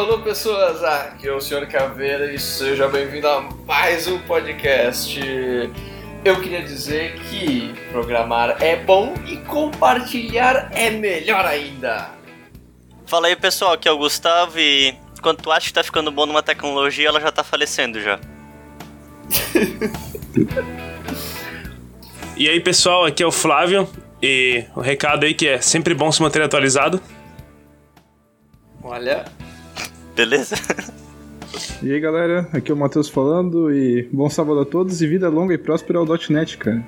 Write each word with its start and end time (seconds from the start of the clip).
Alô, 0.00 0.18
pessoas! 0.20 0.82
Aqui 0.82 1.28
é 1.28 1.32
o 1.32 1.42
Sr. 1.42 1.68
Caveira 1.68 2.32
e 2.32 2.38
seja 2.38 2.88
bem-vindo 2.88 3.28
a 3.28 3.42
mais 3.66 4.08
um 4.08 4.18
podcast. 4.20 5.20
Eu 6.24 6.40
queria 6.40 6.62
dizer 6.62 7.20
que 7.20 7.74
programar 7.92 8.62
é 8.62 8.76
bom 8.76 9.12
e 9.26 9.36
compartilhar 9.36 10.70
é 10.72 10.88
melhor 10.88 11.44
ainda. 11.44 12.12
Fala 13.04 13.26
aí, 13.26 13.36
pessoal, 13.36 13.74
aqui 13.74 13.86
é 13.86 13.92
o 13.92 13.98
Gustavo 13.98 14.58
e 14.58 14.96
quando 15.20 15.42
tu 15.42 15.52
acha 15.52 15.66
que 15.66 15.74
tá 15.74 15.84
ficando 15.84 16.10
bom 16.10 16.24
numa 16.24 16.42
tecnologia, 16.42 17.06
ela 17.06 17.20
já 17.20 17.30
tá 17.30 17.44
falecendo 17.44 18.00
já. 18.00 18.18
E 22.38 22.48
aí, 22.48 22.58
pessoal, 22.58 23.04
aqui 23.04 23.22
é 23.22 23.26
o 23.26 23.30
Flávio 23.30 23.86
e 24.22 24.64
o 24.74 24.80
recado 24.80 25.26
aí 25.26 25.34
que 25.34 25.46
é 25.46 25.60
sempre 25.60 25.92
bom 25.92 26.10
se 26.10 26.22
manter 26.22 26.40
atualizado. 26.40 26.98
Olha, 28.82 29.26
Beleza? 30.14 30.56
E 31.82 31.92
aí 31.92 32.00
galera, 32.00 32.48
aqui 32.52 32.70
é 32.70 32.74
o 32.74 32.76
Matheus 32.76 33.08
falando 33.08 33.72
e 33.74 34.08
bom 34.12 34.28
sábado 34.30 34.60
a 34.60 34.64
todos 34.66 35.00
e 35.02 35.06
vida 35.06 35.28
longa 35.28 35.54
e 35.54 35.58
próspera 35.58 35.98
ao 35.98 36.06
.NET, 36.28 36.56
cara. 36.58 36.82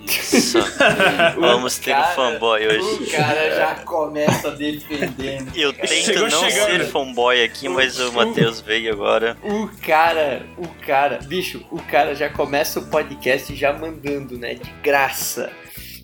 Nossa, 0.00 0.60
vamos 1.40 1.78
ter 1.78 1.92
um 1.92 1.94
cara- 1.94 2.06
fanboy 2.14 2.66
hoje. 2.66 3.04
O 3.04 3.10
cara 3.10 3.50
já 3.56 3.74
começa 3.84 4.50
defendendo. 4.50 5.50
Eu 5.56 5.72
tento 5.72 5.88
Chegou 5.88 6.28
não 6.28 6.50
chegando. 6.50 6.66
ser 6.70 6.84
fanboy 6.86 7.42
aqui, 7.42 7.68
mas 7.68 7.98
o 7.98 8.12
Matheus 8.12 8.60
veio 8.60 8.92
agora. 8.92 9.36
O 9.42 9.68
cara, 9.84 10.44
o 10.58 10.68
cara, 10.86 11.18
bicho, 11.26 11.64
o 11.70 11.80
cara 11.82 12.14
já 12.14 12.28
começa 12.28 12.80
o 12.80 12.86
podcast 12.86 13.54
já 13.54 13.72
mandando, 13.72 14.38
né? 14.38 14.54
De 14.54 14.70
graça. 14.82 15.50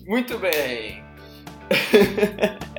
Muito 0.05 0.37
bem. 0.39 1.03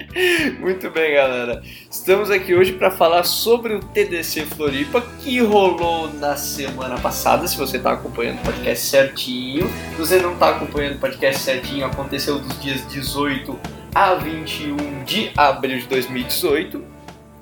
Muito 0.61 0.91
bem, 0.91 1.15
galera. 1.15 1.63
Estamos 1.91 2.31
aqui 2.31 2.55
hoje 2.55 2.73
para 2.73 2.91
falar 2.91 3.25
sobre 3.25 3.75
o 3.75 3.81
TDC 3.81 4.43
Floripa 4.45 5.01
que 5.21 5.41
rolou 5.41 6.13
na 6.13 6.37
semana 6.37 6.99
passada. 6.99 7.49
Se 7.49 7.57
você 7.57 7.79
está 7.79 7.93
acompanhando 7.93 8.39
o 8.41 8.43
podcast 8.43 8.85
certinho, 8.85 9.71
se 9.93 9.97
você 9.97 10.19
não 10.19 10.35
está 10.35 10.51
acompanhando 10.51 10.97
o 10.97 10.99
podcast 10.99 11.41
certinho, 11.41 11.87
aconteceu 11.87 12.39
dos 12.39 12.61
dias 12.61 12.87
18 12.89 13.59
a 13.95 14.15
21 14.15 15.05
de 15.05 15.31
abril 15.35 15.79
de 15.79 15.87
2018. 15.87 16.85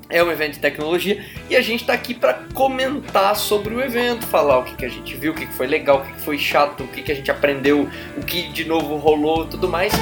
É 0.09 0.23
um 0.23 0.31
evento 0.31 0.55
de 0.55 0.61
tecnologia 0.61 1.25
e 1.49 1.57
a 1.57 1.61
gente 1.61 1.81
está 1.81 1.93
aqui 1.93 2.15
para 2.15 2.34
comentar 2.55 3.34
sobre 3.37 3.75
o 3.75 3.81
evento, 3.81 4.27
falar 4.27 4.59
o 4.59 4.65
que, 4.65 4.77
que 4.77 4.84
a 4.84 4.89
gente 4.89 5.17
viu, 5.17 5.33
o 5.33 5.34
que, 5.34 5.47
que 5.47 5.55
foi 5.55 5.67
legal, 5.67 5.99
o 5.99 6.05
que, 6.05 6.12
que 6.12 6.21
foi 6.21 6.39
chato, 6.39 6.84
o 6.84 6.89
que, 6.89 7.03
que 7.03 7.12
a 7.12 7.15
gente 7.15 7.31
aprendeu, 7.31 7.89
o 8.17 8.25
que 8.25 8.49
de 8.49 8.65
novo 8.65 8.97
rolou, 8.97 9.47
tudo 9.47 9.69
mais. 9.69 9.93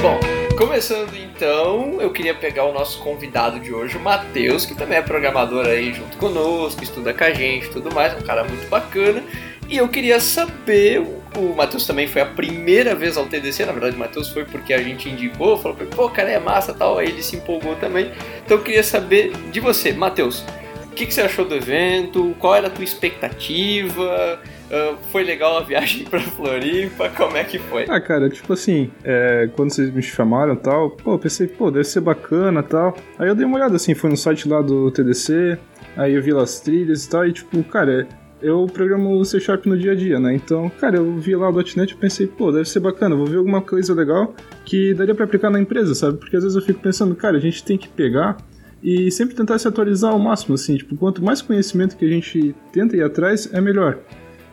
Bom, 0.00 0.18
começando 0.56 1.14
então, 1.14 2.00
eu 2.00 2.10
queria 2.10 2.34
pegar 2.34 2.64
o 2.64 2.72
nosso 2.72 2.98
convidado 3.00 3.60
de 3.60 3.72
hoje, 3.74 3.96
o 3.96 4.00
Matheus, 4.00 4.64
que 4.64 4.74
também 4.74 4.98
é 4.98 5.02
programador 5.02 5.66
aí 5.66 5.92
junto 5.92 6.16
conosco, 6.16 6.82
estuda 6.82 7.12
com 7.12 7.24
a 7.24 7.30
gente 7.30 7.66
e 7.66 7.70
tudo 7.70 7.94
mais, 7.94 8.14
um 8.16 8.24
cara 8.24 8.42
muito 8.44 8.66
bacana. 8.68 9.22
E 9.68 9.76
eu 9.76 9.88
queria 9.88 10.18
saber, 10.20 11.00
o- 11.36 11.54
Matheus 11.54 11.84
também 11.86 12.06
foi 12.06 12.22
a 12.22 12.26
primeira 12.26 12.94
vez 12.94 13.16
ao 13.16 13.26
TDC, 13.26 13.66
na 13.66 13.72
verdade 13.72 13.96
o 13.96 13.98
Matheus 13.98 14.28
foi 14.30 14.44
porque 14.44 14.72
a 14.72 14.78
gente 14.82 15.08
indicou, 15.08 15.58
falou, 15.58 15.76
pô, 15.76 16.08
cara, 16.08 16.30
é 16.30 16.38
massa 16.38 16.72
tal, 16.72 16.98
aí 16.98 17.08
ele 17.08 17.22
se 17.22 17.36
empolgou 17.36 17.74
também. 17.76 18.10
Então 18.44 18.56
eu 18.56 18.62
queria 18.62 18.82
saber 18.84 19.32
de 19.50 19.60
você, 19.60 19.92
Matheus, 19.92 20.44
o 20.84 20.94
que, 20.96 21.04
que 21.04 21.12
você 21.12 21.20
achou 21.20 21.44
do 21.44 21.54
evento? 21.54 22.34
Qual 22.38 22.54
era 22.54 22.68
a 22.68 22.70
tua 22.70 22.84
expectativa? 22.84 24.40
Ah, 24.70 24.96
foi 25.10 25.24
legal 25.24 25.58
a 25.58 25.62
viagem 25.62 26.04
pra 26.04 26.20
Floripa? 26.20 27.08
Como 27.10 27.36
é 27.36 27.44
que 27.44 27.58
foi? 27.58 27.84
Ah, 27.88 28.00
cara, 28.00 28.28
tipo 28.28 28.52
assim, 28.52 28.90
é, 29.04 29.48
quando 29.54 29.70
vocês 29.70 29.90
me 29.92 30.02
chamaram 30.02 30.54
e 30.54 30.56
tal, 30.56 30.90
pô, 30.90 31.14
eu 31.14 31.18
pensei, 31.18 31.46
pô, 31.46 31.70
deve 31.70 31.84
ser 31.84 32.00
bacana 32.00 32.60
e 32.60 32.64
tal. 32.64 32.96
Aí 33.18 33.28
eu 33.28 33.34
dei 33.34 33.46
uma 33.46 33.56
olhada 33.56 33.76
assim, 33.76 33.94
fui 33.94 34.10
no 34.10 34.16
site 34.16 34.48
lá 34.48 34.60
do 34.60 34.90
TDC, 34.90 35.58
aí 35.96 36.14
eu 36.14 36.22
vi 36.22 36.32
lá 36.32 36.42
as 36.42 36.60
trilhas 36.60 37.04
e 37.04 37.10
tal, 37.10 37.26
e 37.26 37.32
tipo, 37.32 37.62
cara, 37.64 38.06
eu 38.42 38.66
programo 38.66 39.24
C 39.24 39.40
Sharp 39.40 39.66
no 39.66 39.78
dia 39.78 39.92
a 39.92 39.94
dia, 39.94 40.20
né? 40.20 40.34
Então, 40.34 40.68
cara, 40.68 40.96
eu 40.96 41.16
vi 41.16 41.34
lá 41.34 41.48
o 41.48 41.52
.NET 41.52 41.92
e 41.92 41.96
pensei, 41.96 42.26
pô, 42.26 42.52
deve 42.52 42.68
ser 42.68 42.80
bacana, 42.80 43.16
vou 43.16 43.26
ver 43.26 43.38
alguma 43.38 43.62
coisa 43.62 43.94
legal 43.94 44.34
que 44.64 44.92
daria 44.94 45.14
pra 45.14 45.24
aplicar 45.24 45.50
na 45.50 45.60
empresa, 45.60 45.94
sabe? 45.94 46.18
Porque 46.18 46.36
às 46.36 46.42
vezes 46.42 46.56
eu 46.56 46.62
fico 46.62 46.80
pensando, 46.80 47.14
cara, 47.14 47.36
a 47.36 47.40
gente 47.40 47.64
tem 47.64 47.78
que 47.78 47.88
pegar 47.88 48.36
e 48.82 49.10
sempre 49.10 49.34
tentar 49.34 49.58
se 49.58 49.66
atualizar 49.66 50.12
ao 50.12 50.18
máximo, 50.18 50.54
assim, 50.54 50.76
tipo, 50.76 50.96
quanto 50.96 51.24
mais 51.24 51.40
conhecimento 51.40 51.96
que 51.96 52.04
a 52.04 52.08
gente 52.08 52.54
tenta 52.72 52.96
ir 52.96 53.02
atrás, 53.02 53.52
é 53.52 53.60
melhor. 53.60 53.98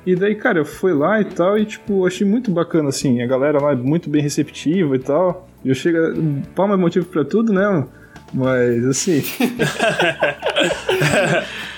E 0.05 0.15
daí, 0.15 0.35
cara, 0.35 0.59
eu 0.59 0.65
fui 0.65 0.93
lá 0.93 1.21
e 1.21 1.25
tal, 1.25 1.57
e 1.57 1.65
tipo, 1.65 2.05
achei 2.05 2.27
muito 2.27 2.51
bacana, 2.51 2.89
assim, 2.89 3.21
a 3.21 3.25
galera 3.27 3.61
lá 3.61 3.71
é 3.71 3.75
muito 3.75 4.09
bem 4.09 4.21
receptiva 4.21 4.95
e 4.95 4.99
tal. 4.99 5.47
E 5.63 5.69
eu 5.69 5.75
chego. 5.75 5.97
Palma 6.55 6.73
é 6.73 6.77
motivo 6.77 7.05
pra 7.05 7.23
tudo, 7.23 7.53
né? 7.53 7.85
Mas 8.33 8.85
assim. 8.85 9.23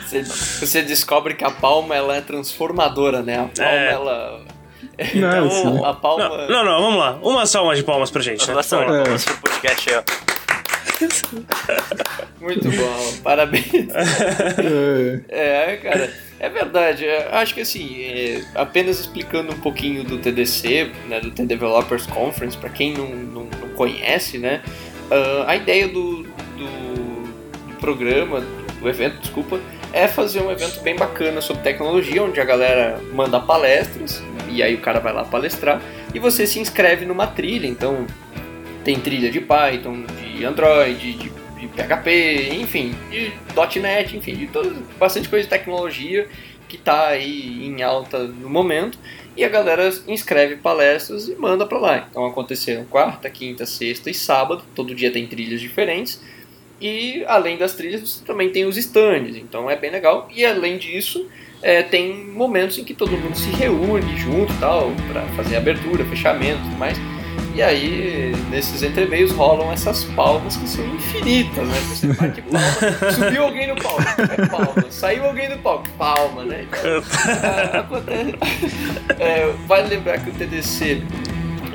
Você, 0.06 0.24
você 0.24 0.82
descobre 0.84 1.34
que 1.34 1.44
a 1.44 1.50
palma 1.50 1.96
ela 1.96 2.16
é 2.16 2.22
transformadora, 2.22 3.24
né? 3.24 3.38
A 3.40 3.46
palma 3.48 3.72
É. 3.72 3.92
ela. 3.92 4.40
Não, 5.16 5.30
Então, 5.30 5.48
assim, 5.48 5.86
a 5.86 5.94
palma. 5.94 6.30
Não, 6.30 6.48
não, 6.48 6.64
não, 6.64 6.82
vamos 6.82 7.00
lá. 7.00 7.20
Uma 7.24 7.46
salva 7.48 7.76
de 7.76 7.84
palmas 7.84 8.12
pra 8.12 8.22
gente, 8.22 8.48
né? 8.48 8.54
Nossa, 8.54 8.78
Vamos 8.78 8.92
lá. 8.98 9.04
vamos 9.04 9.26
pro 9.26 9.38
podcast 9.38 9.90
aí, 9.90 9.96
ó. 9.98 10.04
Muito 12.40 12.70
bom, 12.70 13.14
parabéns. 13.24 13.90
é, 15.28 15.74
É, 15.74 15.78
cara, 15.78 16.14
é 16.40 16.50
verdade. 16.50 17.06
é, 17.06 17.30
acho 17.34 17.54
que 17.54 17.62
assim, 17.62 18.02
é, 18.02 18.42
apenas 18.56 19.00
explicando 19.00 19.54
um 19.54 19.60
pouquinho 19.60 20.04
do 20.04 20.18
TDC, 20.18 20.92
né, 21.08 21.20
do 21.20 21.32
The 21.32 21.46
Developers 21.46 22.06
Conference, 22.06 22.58
para 22.58 22.70
quem 22.70 22.94
não, 22.94 23.08
não, 23.10 23.44
não 23.44 23.70
conhece, 23.70 24.38
né, 24.38 24.62
ah, 25.12 25.46
a 25.48 25.56
ideia 25.56 25.88
do, 25.88 26.24
do, 26.24 26.68
do 27.68 27.76
programa, 27.80 28.42
do 28.80 28.90
evento, 28.90 29.20
desculpa, 29.20 29.60
é 29.94 30.08
fazer 30.08 30.42
um 30.42 30.52
evento 30.52 30.82
bem 30.82 30.96
bacana 30.96 31.42
sobre 31.42 31.64
tecnologia, 31.64 32.24
onde 32.24 32.40
a 32.40 32.46
galera 32.46 33.00
manda 33.14 33.40
palestras, 33.40 34.22
e 34.50 34.62
aí 34.62 34.76
o 34.76 34.82
cara 34.82 35.00
vai 35.00 35.14
lá 35.14 35.24
palestrar, 35.24 35.82
e 36.14 36.20
você 36.20 36.46
se 36.46 36.60
inscreve 36.60 37.06
numa 37.06 37.28
trilha, 37.28 37.68
então 37.68 38.06
tem 38.86 39.00
trilha 39.00 39.32
de 39.32 39.42
Python, 39.42 40.04
de 40.22 40.46
Android, 40.46 41.14
de, 41.14 41.30
de 41.30 41.68
PHP, 41.68 42.50
enfim, 42.62 42.96
de 43.10 43.34
.NET, 43.82 44.16
enfim, 44.16 44.36
de 44.36 44.48
todas, 44.48 44.78
bastante 45.00 45.28
coisa 45.28 45.44
de 45.44 45.50
tecnologia 45.50 46.28
que 46.70 46.78
está 46.78 47.08
aí 47.08 47.66
em 47.66 47.82
alta 47.82 48.20
no 48.20 48.50
momento. 48.50 48.98
E 49.36 49.44
a 49.44 49.50
galera 49.50 49.92
inscreve 50.08 50.56
palestras 50.56 51.28
e 51.28 51.36
manda 51.36 51.66
para 51.66 51.78
lá. 51.78 52.08
Então 52.10 52.26
aconteceram 52.26 52.86
quarta, 52.86 53.30
quinta, 53.30 53.66
sexta 53.66 54.10
e 54.10 54.14
sábado. 54.14 54.64
Todo 54.74 54.96
dia 54.96 55.12
tem 55.12 55.28
trilhas 55.28 55.60
diferentes. 55.60 56.22
E 56.80 57.24
além 57.28 57.58
das 57.58 57.74
trilhas, 57.74 58.02
você 58.02 58.24
também 58.24 58.50
tem 58.50 58.66
os 58.66 58.78
stands. 58.78 59.36
Então 59.36 59.70
é 59.70 59.76
bem 59.76 59.92
legal. 59.92 60.30
E 60.34 60.46
além 60.46 60.78
disso, 60.78 61.28
é, 61.62 61.84
tem 61.84 62.26
momentos 62.26 62.78
em 62.78 62.86
que 62.86 62.94
todo 62.94 63.12
mundo 63.12 63.36
se 63.36 63.50
reúne 63.50 64.16
junto 64.16 64.54
tal, 64.60 64.94
para 65.12 65.24
fazer 65.36 65.58
abertura, 65.58 66.06
fechamento 66.06 66.60
e 66.60 66.64
tudo 66.64 66.78
mais. 66.78 66.98
E 67.56 67.64
aí, 67.64 68.36
nesses 68.50 68.84
entremeios 68.84 69.32
rolam 69.32 69.72
essas 69.72 70.04
palmas 70.04 70.58
que 70.58 70.68
são 70.68 70.86
infinitas, 70.94 71.66
né? 71.66 71.80
Você 71.88 72.08
bate 72.08 72.42
palma, 72.42 73.12
subiu 73.14 73.44
alguém 73.46 73.68
no 73.68 73.82
palco, 73.82 74.02
é 74.02 74.46
palma, 74.48 74.92
saiu 74.92 75.24
alguém 75.24 75.48
do 75.48 75.58
palco, 75.60 75.88
palma, 75.98 76.44
né? 76.44 76.68
Então, 76.68 77.00
acontece. 77.80 78.36
É, 79.18 79.54
vale 79.66 79.88
lembrar 79.88 80.18
que 80.20 80.32
o 80.32 80.34
TDC 80.34 81.02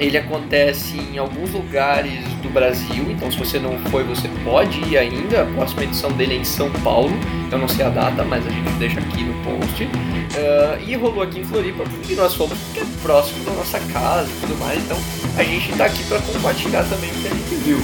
ele 0.01 0.17
acontece 0.17 0.97
em 0.97 1.19
alguns 1.19 1.51
lugares 1.51 2.25
do 2.43 2.49
Brasil, 2.49 3.05
então 3.11 3.31
se 3.31 3.39
você 3.39 3.59
não 3.59 3.79
foi, 3.91 4.03
você 4.03 4.29
pode 4.43 4.81
ir 4.89 4.97
ainda. 4.97 5.43
A 5.43 5.47
próxima 5.47 5.85
edição 5.85 6.11
dele 6.13 6.35
é 6.35 6.37
em 6.39 6.45
São 6.45 6.71
Paulo, 6.83 7.13
eu 7.53 7.59
não 7.59 7.69
sei 7.69 7.85
a 7.85 7.91
data, 7.91 8.25
mas 8.25 8.47
a 8.47 8.51
gente 8.51 8.71
deixa 8.79 8.99
aqui 8.99 9.23
no 9.23 9.35
post. 9.45 9.87
Ah, 10.35 10.79
e 10.81 10.95
rolou 10.97 11.23
aqui 11.23 11.41
em 11.41 11.45
Floripa 11.45 11.85
porque 11.85 12.15
nós 12.15 12.35
fomos 12.35 12.59
porque 12.59 12.81
é 12.81 12.85
próximo 13.03 13.45
da 13.45 13.53
nossa 13.53 13.79
casa 13.93 14.27
e 14.27 14.41
tudo 14.41 14.59
mais, 14.59 14.83
então 14.83 14.97
a 15.37 15.43
gente 15.43 15.77
tá 15.77 15.85
aqui 15.85 16.03
para 16.05 16.19
compartilhar 16.21 16.83
também 16.85 17.11
o 17.11 17.15
que 17.15 17.27
a 17.27 17.31
gente 17.31 17.55
viu. 17.57 17.79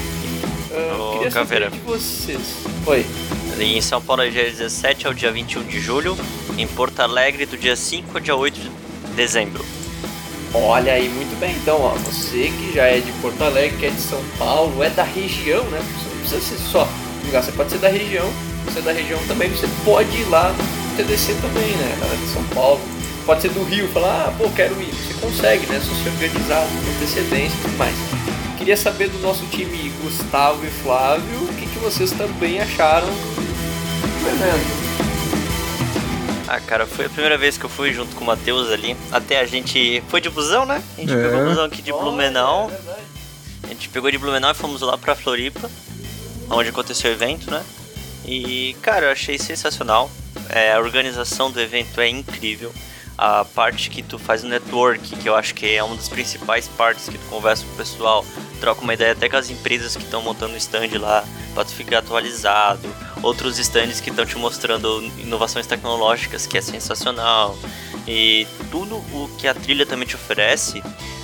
Ah, 0.73 0.97
Ô, 0.97 1.13
queria 1.19 1.31
Caveira. 1.31 1.65
saber 1.67 1.79
de 1.79 1.85
vocês. 1.85 2.65
Oi. 2.87 3.07
Em 3.61 3.81
São 3.83 4.01
Paulo 4.01 4.23
é 4.23 4.31
dia 4.31 4.45
17 4.45 5.07
ao 5.07 5.13
dia 5.13 5.31
21 5.31 5.65
de 5.65 5.81
julho. 5.81 6.17
Em 6.57 6.67
Porto 6.67 7.01
Alegre, 7.01 7.45
do 7.45 7.59
dia 7.59 7.77
5 7.77 8.17
ao 8.17 8.21
dia 8.21 8.35
8 8.37 8.59
de 8.59 8.71
dezembro. 9.15 9.65
Olha 10.59 10.95
aí, 10.95 11.09
muito 11.09 11.39
bem. 11.39 11.55
Então, 11.57 11.81
ó, 11.81 11.91
você 11.91 12.51
que 12.51 12.73
já 12.75 12.85
é 12.85 12.99
de 12.99 13.13
Porto 13.21 13.43
Alegre, 13.43 13.77
que 13.77 13.87
é 13.87 13.91
de 13.91 14.01
São 14.01 14.23
Paulo, 14.39 14.83
é 14.83 14.89
da 14.89 15.05
região, 15.05 15.63
né? 15.65 15.79
Você 15.79 16.09
não 16.09 16.21
precisa 16.21 16.41
ser 16.41 16.71
só 16.71 16.89
lugar, 17.27 17.43
você 17.43 17.53
pode 17.53 17.71
ser 17.71 17.79
da 17.79 17.89
região, 17.89 18.27
você 18.65 18.79
é 18.79 18.83
da 18.83 18.93
região 18.93 19.21
também, 19.29 19.51
você 19.51 19.69
pode 19.85 20.17
ir 20.17 20.25
lá 20.31 20.53
no 20.53 20.97
TDC 20.97 21.35
também, 21.35 21.77
né? 21.77 21.97
Galera 22.01 22.17
de 22.17 22.33
São 22.33 22.43
Paulo. 22.55 22.81
Pode 23.27 23.43
ser 23.43 23.51
do 23.51 23.65
Rio, 23.65 23.89
falar, 23.89 24.29
ah, 24.29 24.35
pô, 24.39 24.49
quero 24.51 24.81
ir. 24.81 24.95
Você 24.95 25.15
consegue, 25.21 25.67
né? 25.67 25.81
Se 25.81 25.89
você 25.89 26.09
organizar 26.09 26.67
com 26.67 26.91
antecedência 26.97 27.57
e 27.57 27.63
tudo 27.63 27.77
mais. 27.77 27.95
Queria 28.57 28.77
saber 28.77 29.09
do 29.09 29.19
nosso 29.19 29.45
time 29.47 29.93
Gustavo 30.03 30.65
e 30.65 30.71
Flávio, 30.71 31.43
o 31.43 31.55
que, 31.55 31.67
que 31.67 31.79
vocês 31.81 32.13
também 32.13 32.61
acharam 32.61 33.09
do 33.09 34.29
evento. 34.29 34.86
Ah, 36.49 36.61
cara, 36.61 36.87
foi 36.87 37.07
a 37.07 37.09
primeira 37.09 37.37
vez 37.37 37.59
que 37.59 37.65
eu 37.65 37.69
fui 37.71 37.93
junto 37.93 38.15
com 38.15 38.23
o 38.23 38.27
Matheus 38.27 38.71
ali. 38.71 38.97
Até 39.11 39.41
a 39.41 39.47
gente 39.47 40.03
foi 40.09 40.21
de 40.21 40.31
busão, 40.31 40.65
né? 40.65 40.83
A 40.97 41.01
gente 41.01 41.13
É. 41.13 41.23
pegou 41.23 41.41
o 41.43 41.49
busão 41.49 41.65
aqui 41.65 41.83
de 41.83 41.93
Blumenau. 41.93 42.67
Olha, 42.67 42.75
é. 42.75 43.07
A 43.65 43.69
gente 43.69 43.89
pegou 43.89 44.11
de 44.11 44.19
Blumenau 44.19 44.53
e 44.53 44.55
fomos 44.55 44.81
lá 44.81 44.97
pra 44.97 45.17
Floripa, 45.17 45.69
onde 46.49 46.69
aconteceu 46.69 47.11
o 47.11 47.15
evento, 47.15 47.51
né? 47.51 47.65
E, 48.25 48.77
cara, 48.81 49.07
eu 49.07 49.13
achei 49.13 49.39
sensacional. 49.39 50.09
É, 50.49 50.73
a 50.75 50.79
organização 50.79 51.51
do 51.51 51.61
evento 51.61 52.01
é 52.01 52.09
incrível. 52.09 52.73
A 53.19 53.45
parte 53.45 53.89
que 53.91 54.03
tu 54.03 54.19
faz 54.19 54.45
o 54.45 54.47
network, 54.47 55.17
que 55.17 55.29
eu 55.29 55.35
acho 55.35 55.55
que 55.55 55.75
é 55.75 55.83
uma 55.83 55.97
das 55.97 56.09
principais 56.09 56.69
partes 56.69 57.09
que 57.09 57.17
tu 57.19 57.25
conversa 57.29 57.65
com 57.65 57.73
o 57.73 57.77
pessoal, 57.77 58.25
troca 58.61 58.83
uma 58.83 58.95
ideia 58.95 59.13
até 59.13 59.29
com 59.29 59.37
as 59.37 59.49
empresas 59.51 59.97
que 59.97 60.03
estão 60.05 60.23
montando 60.23 60.53
o 60.55 60.57
stand 60.59 60.91
lá, 61.01 61.25
para 61.55 61.65
tu 61.65 61.73
ficar 61.73 61.99
atualizado. 61.99 62.87
Outros 63.27 63.59
stands 63.59 64.01
que 64.01 64.11
estão 64.11 64.25
te 64.25 64.39
mostrando 64.39 65.03
inovações 65.19 65.67
tecnológicas, 65.67 66.47
que 66.47 66.57
é 66.57 66.63
sensacional. 66.63 67.59
E 68.07 68.47
tudo 68.71 68.95
o 68.95 69.29
que 69.37 69.49
a 69.49 69.55
trilha 69.55 69.85
também 69.85 70.07
te 70.07 70.15
oferece, 70.15 70.81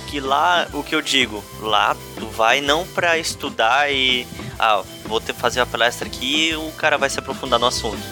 que 0.07 0.19
lá, 0.19 0.67
o 0.73 0.83
que 0.83 0.93
eu 0.93 1.01
digo, 1.01 1.41
lá 1.61 1.95
tu 2.19 2.27
vai 2.27 2.59
não 2.59 2.85
para 2.85 3.17
estudar 3.17 3.89
e 3.89 4.27
ah, 4.59 4.83
vou 5.05 5.21
ter 5.21 5.33
fazer 5.33 5.61
a 5.61 5.65
palestra 5.65 6.05
aqui 6.05 6.49
e 6.49 6.55
o 6.57 6.73
cara 6.73 6.97
vai 6.97 7.09
se 7.09 7.19
aprofundar 7.19 7.57
no 7.57 7.67
assunto. 7.67 8.03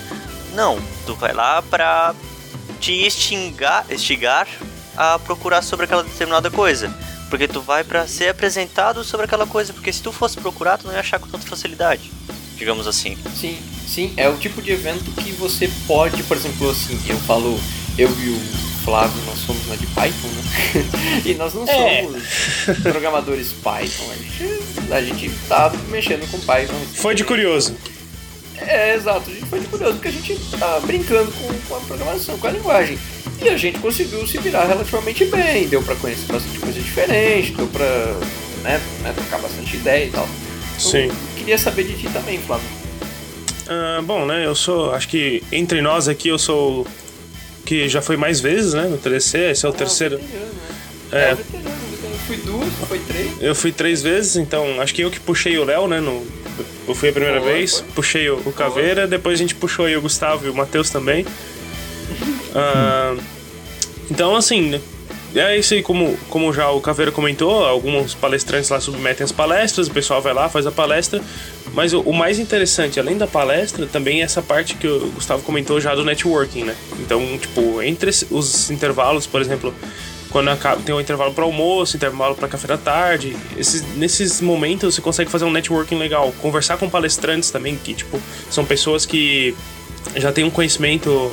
Não, 0.54 0.80
tu 1.06 1.14
vai 1.16 1.34
lá 1.34 1.62
pra 1.62 2.16
te 2.80 2.94
extingar, 2.94 3.86
estigar 3.90 4.48
a 4.96 5.20
procurar 5.20 5.62
sobre 5.62 5.84
aquela 5.84 6.04
determinada 6.06 6.50
coisa. 6.50 6.90
Porque 7.30 7.46
tu 7.46 7.60
vai 7.60 7.84
para 7.84 8.08
ser 8.08 8.30
apresentado 8.30 9.04
sobre 9.04 9.26
aquela 9.26 9.46
coisa, 9.46 9.74
porque 9.74 9.92
se 9.92 10.02
tu 10.02 10.14
fosse 10.14 10.40
procurar, 10.40 10.78
tu 10.78 10.88
não 10.88 10.94
ia 10.94 11.02
achar 11.02 11.20
com 11.20 11.28
tanta 11.28 11.46
facilidade, 11.46 12.10
digamos 12.62 12.86
assim. 12.86 13.18
Sim, 13.36 13.58
sim, 13.88 14.14
é 14.16 14.30
o 14.30 14.38
tipo 14.38 14.62
de 14.62 14.72
evento 14.72 15.12
que 15.24 15.32
você 15.32 15.68
pode, 15.88 16.22
por 16.24 16.38
exemplo, 16.38 16.70
assim, 16.70 16.96
eu 17.08 17.18
falo, 17.22 17.60
eu 17.98 18.08
e 18.08 18.30
o 18.30 18.40
Flávio, 18.86 19.20
nós 19.26 19.40
somos 19.40 19.64
né, 19.66 19.76
de 19.78 19.88
Python, 19.88 20.28
né? 20.28 21.22
e 21.26 21.34
nós 21.34 21.56
não 21.56 21.68
É. 21.68 22.04
somos 22.04 22.22
programadores 22.84 23.48
Python, 23.64 24.12
a 24.12 24.16
gente, 24.16 24.94
a 24.94 25.02
gente 25.02 25.32
tá 25.50 25.74
mexendo 25.90 26.30
com 26.30 26.38
Python. 26.40 26.80
Foi 26.94 27.16
de 27.16 27.24
curioso. 27.24 27.76
É, 28.58 28.94
exato, 28.94 29.28
a 29.32 29.34
gente 29.34 29.46
foi 29.48 29.60
de 29.60 29.66
curioso 29.66 29.94
porque 29.94 30.10
a 30.10 30.12
gente 30.12 30.36
tá 30.60 30.80
brincando 30.82 31.32
com, 31.32 31.48
com 31.68 31.76
a 31.78 31.80
programação, 31.80 32.38
com 32.38 32.46
a 32.46 32.52
linguagem. 32.52 33.00
E 33.44 33.50
a 33.50 33.58
gente 33.58 33.80
conseguiu 33.80 34.26
se 34.28 34.38
virar 34.38 34.66
relativamente 34.66 35.26
bem, 35.26 35.68
deu 35.68 35.82
pra 35.82 35.96
conhecer 35.96 36.32
bastante 36.32 36.60
coisa 36.60 36.80
diferente, 36.80 37.54
deu 37.54 37.66
pra 37.66 37.88
né, 38.62 38.80
né, 39.02 39.14
trocar 39.16 39.40
bastante 39.40 39.78
ideia 39.78 40.06
e 40.06 40.12
tal. 40.12 40.30
Sim. 40.90 41.12
Queria 41.38 41.58
saber 41.58 41.84
de 41.84 41.94
ti 41.94 42.10
também, 42.12 42.40
Flávio. 42.40 42.68
Ah, 43.68 44.02
bom, 44.04 44.26
né? 44.26 44.46
Eu 44.46 44.56
sou. 44.56 44.94
Acho 44.94 45.08
que 45.08 45.44
entre 45.52 45.82
nós 45.82 46.08
aqui 46.08 46.30
eu 46.30 46.40
sou. 46.40 46.86
Que 47.66 47.88
já 47.88 48.02
foi 48.02 48.18
mais 48.18 48.40
vezes, 48.40 48.74
né? 48.74 48.84
No 48.84 48.98
TDC, 48.98 49.38
esse 49.52 49.66
é 49.66 49.70
o 49.70 49.74
terceiro. 49.74 50.18
Veterano, 50.18 50.46
né? 50.46 50.52
É. 51.12 51.18
É, 51.32 51.36
veterano, 51.36 51.70
veterano. 51.92 52.18
Fui 52.28 52.38
duas, 52.38 52.70
foi 52.88 53.00
três. 53.00 53.32
Eu 53.42 53.56
fui 53.56 53.72
três 53.72 54.02
vezes, 54.02 54.36
então 54.36 54.82
acho 54.82 54.94
que 54.94 55.02
eu 55.02 55.12
que 55.12 55.20
puxei 55.20 55.58
o 55.58 55.64
Léo, 55.64 55.88
né? 55.88 56.00
No, 56.00 56.26
eu 56.88 56.96
fui 56.96 57.10
a 57.10 57.14
primeira 57.14 57.40
vez, 57.40 57.80
foi. 57.80 57.88
puxei 57.96 58.30
o, 58.30 58.38
o 58.46 58.52
Caveira, 58.52 59.08
depois 59.08 59.36
a 59.36 59.42
gente 59.42 59.56
puxou 59.56 59.86
aí 59.86 59.96
o 59.96 60.02
Gustavo 60.02 60.46
e 60.48 60.50
o 60.50 60.54
Matheus 60.54 60.90
também. 60.90 61.26
Ah, 62.54 63.16
então, 64.10 64.36
assim, 64.36 64.82
é 65.36 65.58
isso 65.58 65.74
aí, 65.74 65.82
como, 65.82 66.18
como 66.30 66.52
já 66.52 66.70
o 66.70 66.82
Caveira 66.82 67.12
comentou, 67.12 67.66
alguns 67.66 68.14
palestrantes 68.14 68.70
lá 68.70 68.80
submetem 68.80 69.24
as 69.24 69.32
palestras, 69.32 69.88
o 69.88 69.92
pessoal 69.92 70.22
vai 70.22 70.34
lá, 70.34 70.50
faz 70.50 70.68
a 70.68 70.72
palestra. 70.72 71.22
Mas 71.74 71.94
o, 71.94 72.02
o 72.02 72.14
mais 72.14 72.38
interessante, 72.38 73.00
além 73.00 73.18
da 73.18 73.28
palestra, 73.28 73.86
também 73.86 74.22
é 74.22 74.24
essa 74.24 74.42
parte 74.42 74.76
que 74.76 74.88
o 74.88 75.12
Gustavo 75.12 75.42
comentou 75.44 75.80
já 75.80 75.96
do 75.96 76.04
networking, 76.04 76.66
né? 76.66 76.76
Então, 77.00 77.38
tipo, 77.38 77.82
entre 77.82 78.10
os 78.30 78.70
intervalos, 78.70 79.26
por 79.26 79.40
exemplo, 79.40 79.74
quando 80.32 80.50
acaba, 80.50 80.82
tem 80.82 80.94
um 80.94 81.00
intervalo 81.00 81.34
para 81.34 81.44
almoço, 81.44 81.96
intervalo 81.96 82.36
para 82.36 82.48
café 82.48 82.68
da 82.68 82.78
tarde, 82.78 83.36
esses, 83.58 83.84
nesses 83.96 84.42
momentos 84.42 84.96
você 84.96 85.02
consegue 85.02 85.30
fazer 85.30 85.46
um 85.46 85.52
networking 85.52 85.98
legal, 85.98 86.34
conversar 86.42 86.78
com 86.78 86.90
palestrantes 86.90 87.52
também, 87.52 87.76
que, 87.76 87.94
tipo, 87.94 88.20
são 88.50 88.66
pessoas 88.66 89.06
que 89.06 89.56
já 90.16 90.32
têm 90.32 90.44
um 90.44 90.50
conhecimento 90.50 91.32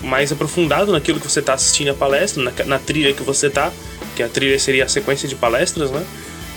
mais 0.00 0.32
aprofundado 0.32 0.92
naquilo 0.92 1.20
que 1.20 1.30
você 1.30 1.40
está 1.40 1.54
assistindo 1.54 1.90
a 1.90 1.94
palestra, 1.94 2.42
na, 2.42 2.64
na 2.64 2.78
trilha 2.78 3.12
que 3.12 3.22
você 3.22 3.50
tá, 3.50 3.72
que 4.16 4.22
a 4.22 4.28
trilha 4.28 4.58
seria 4.58 4.84
a 4.84 4.88
sequência 4.88 5.28
de 5.28 5.34
palestras, 5.34 5.90
né? 5.90 6.04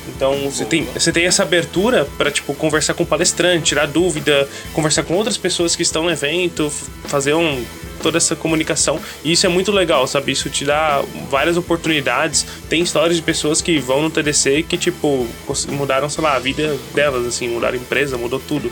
Então 0.08 0.50
você 0.50 0.66
tem, 0.66 0.84
você 0.86 1.12
tem 1.12 1.26
essa 1.26 1.44
abertura 1.44 2.06
para 2.18 2.30
tipo 2.30 2.54
conversar 2.54 2.94
com 2.94 3.04
o 3.04 3.06
palestrante, 3.06 3.64
tirar 3.64 3.88
dúvida, 3.88 4.48
conversar 4.74 5.04
com 5.04 5.14
outras 5.16 5.38
pessoas 5.38 5.76
que 5.76 5.82
estão 5.82 6.04
no 6.04 6.12
evento, 6.12 6.70
fazer 7.06 7.34
um, 7.34 7.64
toda 8.02 8.18
essa 8.18 8.36
comunicação. 8.36 9.00
E 9.24 9.32
isso 9.32 9.46
é 9.46 9.50
muito 9.50 9.72
legal, 9.72 10.06
sabe? 10.06 10.32
Isso 10.34 10.50
te 10.50 10.66
dá 10.66 11.04
várias 11.30 11.56
oportunidades. 11.56 12.46
Tem 12.70 12.82
histórias 12.82 13.16
de 13.16 13.22
pessoas 13.22 13.62
que 13.62 13.80
vão 13.80 14.02
no 14.02 14.10
TDC 14.10 14.64
que 14.64 14.78
tipo 14.78 15.26
mudaram, 15.70 16.10
sei 16.10 16.24
lá, 16.24 16.36
a 16.36 16.40
vida 16.40 16.78
delas, 16.94 17.26
assim, 17.26 17.48
mudaram 17.48 17.76
a 17.76 17.82
empresa, 17.82 18.18
mudou 18.18 18.42
tudo. 18.46 18.70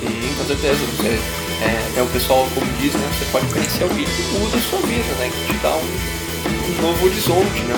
Sim, 0.00 0.34
com 0.38 0.44
certeza. 0.46 0.78
Você, 0.96 1.43
é, 1.62 2.02
o 2.02 2.06
pessoal, 2.06 2.46
como 2.54 2.66
diz, 2.78 2.92
né? 2.94 3.08
Você 3.18 3.24
pode 3.30 3.46
conhecer 3.52 3.84
alguém 3.84 4.04
que 4.04 4.22
muda 4.38 4.56
a 4.56 4.60
sua 4.60 4.80
vida, 4.80 5.14
né? 5.18 5.30
Que 5.30 5.52
te 5.52 5.58
dá 5.60 5.76
um, 5.76 6.78
um 6.78 6.82
novo 6.82 7.06
horizonte, 7.06 7.60
né? 7.62 7.74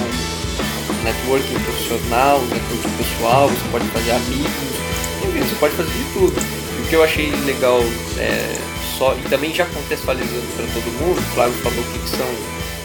Um 0.89 1.03
networking 1.05 1.59
profissional, 1.61 2.39
um 2.39 2.47
networking 2.47 2.97
pessoal, 2.97 3.49
você 3.49 3.69
pode 3.71 3.85
fazer 3.89 4.11
amigos, 4.13 4.87
enfim, 5.23 5.41
você 5.41 5.55
pode 5.57 5.75
fazer 5.75 5.93
de 5.93 6.05
tudo. 6.13 6.35
O 6.81 6.89
que 6.89 6.95
eu 6.95 7.05
achei 7.05 7.31
legal, 7.45 7.81
é, 8.19 8.57
só, 8.97 9.15
e 9.15 9.29
também 9.29 9.55
já 9.55 9.67
contextualizando 9.67 10.47
para 10.57 10.67
todo 10.67 10.85
mundo, 11.01 11.19
o 11.19 11.35
Flávio 11.35 11.55
falou 11.63 11.81
o 11.81 11.93
que, 11.93 11.99
que 11.99 12.11
são, 12.11 12.27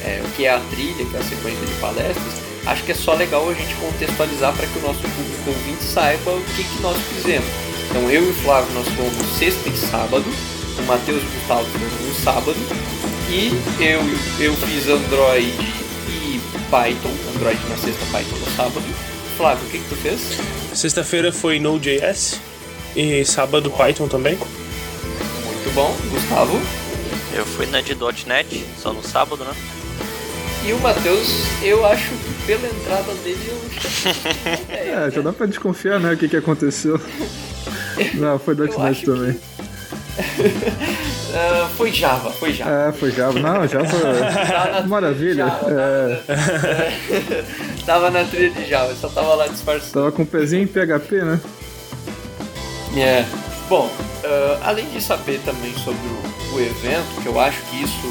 é, 0.04 0.22
o 0.26 0.30
que 0.32 0.46
é 0.46 0.54
a 0.54 0.60
trilha, 0.72 1.06
que 1.06 1.16
é 1.16 1.20
a 1.20 1.24
sequência 1.24 1.66
de 1.66 1.74
palestras, 1.76 2.34
acho 2.66 2.84
que 2.84 2.92
é 2.92 2.96
só 2.96 3.14
legal 3.14 3.50
a 3.50 3.54
gente 3.54 3.74
contextualizar 3.76 4.54
para 4.54 4.68
que 4.68 4.80
o 4.80 4.82
nosso 4.82 5.02
público 5.02 5.50
ouvinte 5.50 5.84
saiba 5.84 6.32
o 6.32 6.44
que, 6.56 6.64
que 6.64 6.82
nós 6.82 6.98
fizemos. 7.14 7.48
Então 7.90 8.10
eu 8.10 8.26
e 8.26 8.30
o 8.30 8.34
Flávio 8.34 8.74
nós 8.74 8.88
fomos 8.90 9.38
sexta 9.38 9.70
e 9.70 9.78
sábado, 9.78 10.26
o 10.82 10.86
Matheus 10.88 11.22
e 11.22 11.26
o 11.26 11.30
Gustavo 11.40 11.68
no 12.08 12.16
sábado, 12.16 12.56
e 13.30 13.52
eu, 13.82 14.02
eu 14.46 14.54
fiz 14.58 14.88
Android 14.88 15.48
e 16.10 16.40
Python, 16.70 17.14
Android 17.36 17.60
na 17.70 17.78
sexta, 17.78 18.06
Python 18.12 18.36
no 18.38 18.56
sábado. 18.56 18.84
Flávio, 19.38 19.66
o 19.66 19.70
que, 19.72 19.80
que 19.80 19.90
tu 19.90 19.96
fez? 19.96 20.20
Sexta-feira 20.74 21.32
foi 21.32 21.60
Node.js 21.60 22.40
e 22.96 23.24
sábado 23.26 23.72
Python 23.72 24.08
também. 24.08 24.36
Muito 24.38 25.74
bom, 25.74 25.96
Gustavo. 26.10 26.60
Eu 27.34 27.46
fui 27.46 27.66
na 27.68 27.80
de 27.82 27.96
.NET, 28.28 28.66
só 28.78 28.92
no 28.92 29.02
sábado, 29.02 29.44
né? 29.44 29.54
E 30.68 30.74
o 30.74 30.80
Matheus, 30.80 31.28
eu 31.64 31.84
acho 31.86 32.10
que 32.10 32.46
pela 32.46 32.68
entrada 32.68 33.14
dele 33.24 33.40
eu 33.48 33.62
É, 35.08 35.10
já 35.10 35.22
dá 35.22 35.34
pra 35.34 35.46
desconfiar, 35.48 36.00
né, 36.00 36.14
o 36.14 36.18
que 36.18 36.28
que 36.28 36.38
aconteceu. 36.38 37.00
Não, 38.16 38.38
foi 38.38 38.54
.NET 38.56 38.70
que- 39.06 39.40
Ah, 41.34 41.70
foi 41.78 41.92
Java, 41.94 42.30
foi 42.32 42.54
Java. 42.54 42.72
É, 42.72 42.92
foi 42.92 43.12
Java. 43.12 43.40
Não, 43.40 43.66
Java... 43.68 43.88
Maravilha. 44.86 45.46
É, 46.28 47.44
tava 47.86 48.10
na 48.10 48.26
trilha 48.26 48.52
de 48.52 48.66
Java, 48.70 48.94
só 48.96 49.08
tava 49.08 49.36
lá 49.36 49.48
disfarçando. 49.48 49.94
tava 49.94 50.12
com 50.12 50.24
o 50.24 50.26
pezinho 50.26 50.64
em 50.64 50.68
PHP, 50.68 51.24
né? 51.24 51.40
É. 52.98 53.26
Bom, 53.70 53.90
ah, 54.26 54.60
além 54.64 54.86
de 54.90 55.02
saber 55.02 55.40
também 55.46 55.74
sobre 55.78 56.02
o, 56.08 56.56
o 56.56 56.60
evento, 56.60 57.22
que 57.22 57.28
eu 57.28 57.40
acho 57.40 57.62
que 57.64 57.84
isso 57.84 58.08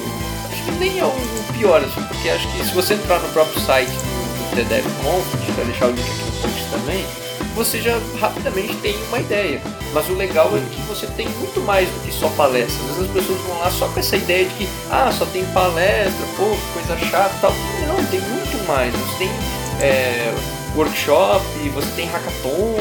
acho 0.50 0.64
que 0.64 0.70
nem 0.72 0.98
é 0.98 1.04
o 1.04 1.12
pior, 1.58 1.80
assim, 1.82 2.02
porque 2.02 2.28
acho 2.28 2.48
que 2.52 2.64
se 2.64 2.74
você 2.74 2.94
entrar 2.94 3.18
no 3.20 3.28
próprio 3.28 3.60
site 3.60 3.90
do, 3.90 4.50
do 4.50 4.56
TDF 4.56 4.88
Conf, 5.02 5.34
a 5.34 5.36
gente 5.38 5.52
vai 5.52 5.64
deixar 5.66 5.86
o 5.86 5.90
link 5.90 6.00
aqui 6.00 6.24
no 6.24 6.32
post 6.42 6.64
também, 6.70 7.06
você 7.54 7.80
já 7.80 7.98
rapidamente 8.18 8.74
tem 8.76 8.96
uma 9.08 9.18
ideia. 9.18 9.60
Mas 9.92 10.08
o 10.08 10.14
legal 10.14 10.50
é 10.56 10.60
que 10.74 10.80
você 10.82 11.06
tem 11.08 11.28
muito 11.28 11.60
mais 11.60 11.88
do 11.88 12.04
que 12.04 12.12
só 12.12 12.28
palestras. 12.30 12.80
Às 12.90 12.96
vezes 12.96 13.10
as 13.10 13.16
pessoas 13.16 13.40
vão 13.42 13.58
lá 13.58 13.70
só 13.70 13.88
com 13.88 14.00
essa 14.00 14.16
ideia 14.16 14.44
de 14.44 14.54
que, 14.54 14.68
ah, 14.90 15.12
só 15.16 15.26
tem 15.26 15.44
palestra, 15.46 16.26
pô, 16.36 16.56
coisa 16.72 16.96
chata 17.10 17.34
e 17.36 17.40
tal. 17.40 17.52
Não, 17.86 18.04
tem 18.06 18.20
muito 18.20 18.66
mais. 18.68 18.94
Você 18.94 19.18
tem 19.18 19.30
é, 19.80 20.32
workshop, 20.76 21.44
você 21.74 21.88
tem 21.96 22.06
hackathon, 22.06 22.76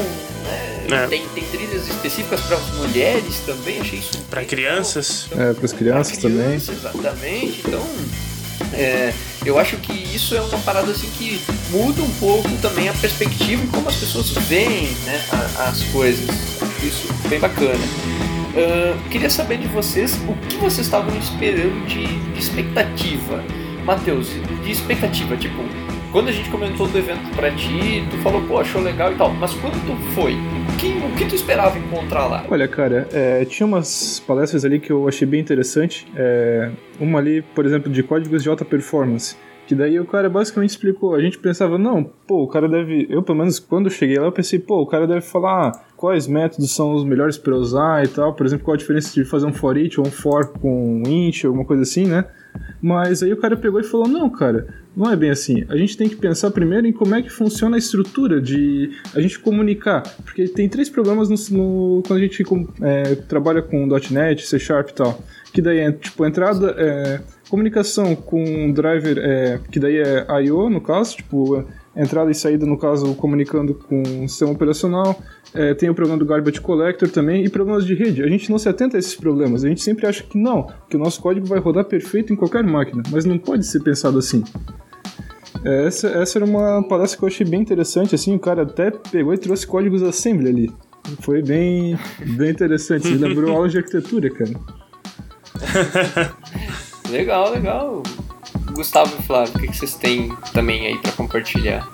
né? 0.88 1.04
É. 1.04 1.06
Tem, 1.06 1.26
tem 1.28 1.44
trilhas 1.44 1.88
específicas 1.88 2.40
para 2.40 2.56
as 2.56 2.70
mulheres 2.74 3.40
também, 3.46 3.80
achei 3.80 3.98
isso. 4.00 4.18
Para 4.28 4.44
crianças. 4.44 5.28
É, 5.36 5.52
pras 5.52 5.72
crianças 5.72 6.18
Pra 6.18 6.28
também. 6.28 6.54
Exatamente. 6.54 7.62
Então, 7.66 7.84
é, 8.72 9.12
eu 9.44 9.58
acho 9.58 9.76
que 9.78 9.92
isso 9.92 10.34
é 10.34 10.40
uma 10.40 10.58
parada 10.58 10.90
assim 10.90 11.08
que 11.10 11.40
muda 11.70 12.02
um 12.02 12.10
pouco 12.14 12.48
também 12.62 12.88
a 12.88 12.92
perspectiva 12.94 13.62
e 13.64 13.66
como 13.68 13.88
as 13.88 13.96
pessoas 13.96 14.30
veem 14.30 14.88
né, 15.04 15.22
as 15.58 15.82
coisas. 15.84 16.28
Isso 16.82 17.12
bem 17.28 17.38
bacana. 17.38 17.78
Ah, 18.56 18.98
queria 19.10 19.30
saber 19.30 19.58
de 19.58 19.68
vocês 19.68 20.18
o 20.28 20.34
que 20.48 20.56
vocês 20.56 20.86
estavam 20.86 21.16
esperando 21.18 21.86
de, 21.86 22.06
de 22.06 22.38
expectativa. 22.38 23.42
Matheus, 23.84 24.28
de 24.62 24.70
expectativa, 24.70 25.36
tipo, 25.36 25.62
quando 26.12 26.28
a 26.28 26.32
gente 26.32 26.50
comentou 26.50 26.88
do 26.88 26.98
evento 26.98 27.30
pra 27.34 27.50
ti, 27.52 28.04
tu 28.10 28.16
falou, 28.18 28.42
pô, 28.42 28.58
achou 28.58 28.80
legal 28.82 29.12
e 29.12 29.16
tal, 29.16 29.32
mas 29.32 29.54
quando 29.54 29.74
tu 29.86 29.96
foi, 30.12 30.34
o 30.34 30.76
que, 30.76 30.88
o 30.88 31.16
que 31.16 31.24
tu 31.24 31.34
esperava 31.34 31.78
encontrar 31.78 32.26
lá? 32.26 32.44
Olha, 32.50 32.66
cara, 32.66 33.08
é, 33.12 33.44
tinha 33.44 33.66
umas 33.66 34.20
palestras 34.26 34.64
ali 34.64 34.80
que 34.80 34.90
eu 34.90 35.06
achei 35.06 35.26
bem 35.26 35.40
interessante. 35.40 36.06
É, 36.16 36.70
uma 36.98 37.18
ali, 37.18 37.42
por 37.42 37.64
exemplo, 37.64 37.90
de 37.90 38.02
códigos 38.02 38.42
de 38.42 38.48
alta 38.48 38.64
performance, 38.64 39.36
Que 39.66 39.74
daí 39.74 40.00
o 40.00 40.04
cara 40.04 40.28
basicamente 40.28 40.70
explicou. 40.70 41.14
A 41.14 41.20
gente 41.20 41.38
pensava, 41.38 41.78
não, 41.78 42.02
pô, 42.02 42.42
o 42.42 42.48
cara 42.48 42.68
deve. 42.68 43.06
Eu, 43.08 43.22
pelo 43.22 43.38
menos, 43.38 43.60
quando 43.60 43.88
cheguei 43.88 44.18
lá, 44.18 44.26
eu 44.26 44.32
pensei, 44.32 44.58
pô, 44.58 44.80
o 44.82 44.86
cara 44.86 45.06
deve 45.06 45.20
falar 45.20 45.70
quais 45.96 46.26
métodos 46.26 46.74
são 46.74 46.92
os 46.92 47.04
melhores 47.04 47.38
para 47.38 47.54
usar 47.54 48.04
e 48.04 48.08
tal. 48.08 48.34
Por 48.34 48.44
exemplo, 48.44 48.64
qual 48.64 48.74
a 48.74 48.78
diferença 48.78 49.14
de 49.14 49.24
fazer 49.24 49.46
um 49.46 49.52
for 49.52 49.76
each 49.76 50.00
ou 50.00 50.06
um 50.08 50.10
for 50.10 50.48
com 50.48 51.02
int, 51.06 51.44
alguma 51.44 51.64
coisa 51.64 51.82
assim, 51.82 52.06
né? 52.06 52.24
Mas 52.82 53.22
aí 53.22 53.32
o 53.32 53.36
cara 53.36 53.56
pegou 53.56 53.80
e 53.80 53.84
falou: 53.84 54.08
não, 54.08 54.28
cara, 54.30 54.66
não 54.96 55.10
é 55.10 55.16
bem 55.16 55.30
assim. 55.30 55.64
A 55.68 55.76
gente 55.76 55.96
tem 55.96 56.08
que 56.08 56.16
pensar 56.16 56.50
primeiro 56.50 56.86
em 56.86 56.92
como 56.92 57.14
é 57.14 57.22
que 57.22 57.30
funciona 57.30 57.76
a 57.76 57.78
estrutura 57.78 58.40
de 58.40 58.90
a 59.14 59.20
gente 59.20 59.38
comunicar. 59.38 60.02
Porque 60.24 60.48
tem 60.48 60.68
três 60.68 60.88
problemas 60.88 61.28
no, 61.28 61.36
no 61.56 62.02
quando 62.06 62.18
a 62.18 62.22
gente 62.22 62.42
é, 62.82 63.14
trabalha 63.14 63.62
com 63.62 63.86
.NET, 64.10 64.46
C 64.46 64.58
Sharp 64.58 64.90
e 64.90 64.94
tal. 64.94 65.22
Que 65.52 65.60
daí 65.60 65.78
é, 65.78 65.92
tipo, 65.92 66.24
entrada. 66.24 66.74
É, 66.78 67.20
comunicação 67.50 68.14
com 68.14 68.70
driver, 68.72 69.18
é, 69.18 69.58
que 69.72 69.80
daí 69.80 69.96
é 69.96 70.24
I.O. 70.44 70.70
no 70.70 70.80
caso, 70.80 71.16
tipo, 71.16 71.66
entrada 71.94 72.30
e 72.30 72.34
saída, 72.34 72.64
no 72.64 72.78
caso, 72.78 73.14
comunicando 73.14 73.74
com 73.74 74.02
o 74.02 74.28
sistema 74.28 74.52
operacional. 74.52 75.20
É, 75.52 75.74
tem 75.74 75.90
o 75.90 75.94
problema 75.94 76.18
do 76.18 76.24
Garbage 76.24 76.60
Collector 76.60 77.08
também 77.08 77.44
e 77.44 77.48
problemas 77.48 77.84
de 77.84 77.94
rede. 77.94 78.22
A 78.22 78.28
gente 78.28 78.50
não 78.50 78.58
se 78.58 78.68
atenta 78.68 78.96
a 78.96 79.00
esses 79.00 79.14
problemas. 79.14 79.64
A 79.64 79.68
gente 79.68 79.82
sempre 79.82 80.06
acha 80.06 80.22
que 80.22 80.38
não, 80.38 80.68
que 80.88 80.96
o 80.96 80.98
nosso 80.98 81.20
código 81.20 81.46
vai 81.46 81.58
rodar 81.58 81.84
perfeito 81.84 82.32
em 82.32 82.36
qualquer 82.36 82.62
máquina, 82.62 83.02
mas 83.10 83.24
não 83.24 83.38
pode 83.38 83.66
ser 83.66 83.80
pensado 83.80 84.18
assim. 84.18 84.44
É, 85.64 85.86
essa, 85.86 86.08
essa 86.08 86.38
era 86.38 86.44
uma 86.44 86.82
palestra 86.82 87.18
que 87.18 87.24
eu 87.24 87.28
achei 87.28 87.46
bem 87.46 87.60
interessante, 87.60 88.14
assim, 88.14 88.34
o 88.34 88.38
cara 88.38 88.62
até 88.62 88.90
pegou 88.90 89.34
e 89.34 89.38
trouxe 89.38 89.66
códigos 89.66 90.02
assembly 90.02 90.48
ali. 90.48 90.72
Foi 91.20 91.42
bem, 91.42 91.98
bem 92.36 92.50
interessante, 92.50 93.08
lembrou 93.08 93.54
aula 93.54 93.68
de 93.68 93.78
arquitetura, 93.78 94.30
cara. 94.30 94.52
legal, 97.10 97.52
legal. 97.52 98.02
Gustavo 98.80 99.14
e 99.18 99.22
Flávio, 99.24 99.52
o 99.56 99.60
que 99.60 99.76
vocês 99.76 99.94
têm 99.94 100.34
também 100.54 100.86
aí 100.86 100.96
para 100.96 101.12
compartilhar? 101.12 101.86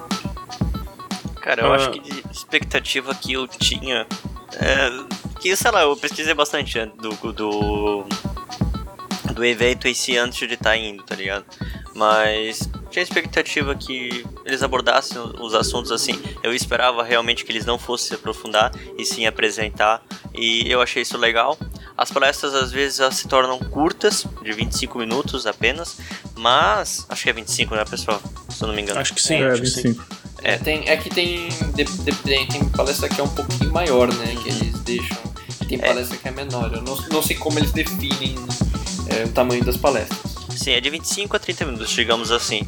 Cara, 1.43 1.62
eu 1.62 1.73
ah. 1.73 1.75
acho 1.75 1.90
que 1.90 1.99
de 1.99 2.23
expectativa 2.31 3.12
que 3.12 3.33
eu 3.33 3.49
tinha. 3.49 4.07
É, 4.55 5.40
que, 5.40 5.57
sei 5.57 5.73
lá, 5.73 5.83
eu 5.83 5.97
pesquisei 5.97 6.33
bastante 6.33 6.87
do, 6.87 7.33
do, 7.33 8.05
do 9.35 9.45
evento 9.45 9.88
esse 9.88 10.16
antes 10.16 10.38
de 10.47 10.55
estar 10.55 10.71
tá 10.71 10.76
indo, 10.76 11.02
tá 11.02 11.16
ligado? 11.16 11.45
Mas 11.93 12.71
tinha 12.88 13.02
expectativa 13.02 13.75
que 13.75 14.25
eles 14.45 14.62
abordassem 14.62 15.21
os 15.40 15.55
assuntos 15.57 15.90
assim. 15.90 16.23
Eu 16.40 16.55
esperava 16.55 17.02
realmente 17.02 17.45
que 17.45 17.50
eles 17.50 17.66
não 17.66 17.81
fossem 17.81 18.09
se 18.11 18.14
aprofundar 18.14 18.71
e 18.97 19.05
sim 19.05 19.26
apresentar. 19.26 20.00
E 20.33 20.71
eu 20.71 20.81
achei 20.81 21.02
isso 21.02 21.19
legal. 21.19 21.59
As 21.97 22.11
palestras 22.11 22.55
às 22.55 22.71
vezes 22.71 23.00
se 23.15 23.26
tornam 23.26 23.59
curtas, 23.59 24.26
de 24.43 24.53
25 24.53 24.99
minutos 24.99 25.47
apenas, 25.47 25.97
mas 26.37 27.07
acho 27.09 27.23
que 27.23 27.31
é 27.31 27.33
25, 27.33 27.75
né, 27.75 27.85
pessoal? 27.85 28.21
Se 28.50 28.62
eu 28.62 28.69
não 28.69 28.75
me 28.75 28.83
engano. 28.83 29.00
Acho 29.00 29.15
que 29.15 29.23
sim, 29.23 29.37
é, 29.37 29.50
acho 29.50 29.62
25. 29.62 29.95
Que 29.95 30.00
sim. 30.00 30.17
É, 30.43 30.59
tem, 30.59 30.88
é 30.88 30.97
que 30.97 31.09
tem, 31.09 31.49
de, 31.75 31.85
de, 31.85 32.12
tem 32.23 32.69
palestra 32.69 33.09
que 33.09 33.21
é 33.21 33.25
um 33.25 33.29
pouquinho 33.29 33.73
maior, 33.73 34.12
né? 34.12 34.35
Que 34.43 34.49
eles 34.50 34.79
deixam. 34.81 35.17
Tem 35.67 35.79
é. 35.79 35.88
palestra 35.88 36.17
é. 36.17 36.19
que 36.19 36.29
é 36.29 36.31
menor. 36.31 36.73
Eu 36.73 36.83
não, 36.83 36.97
não 37.11 37.23
sei 37.23 37.37
como 37.37 37.59
eles 37.59 37.73
definem 37.73 38.37
é, 39.09 39.25
o 39.25 39.29
tamanho 39.31 39.65
das 39.65 39.76
palestras. 39.76 40.37
Sim, 40.57 40.73
é 40.73 40.81
de 40.81 40.88
25 40.88 41.37
a 41.37 41.38
30 41.38 41.65
minutos, 41.65 41.91
digamos 41.91 42.31
assim. 42.31 42.62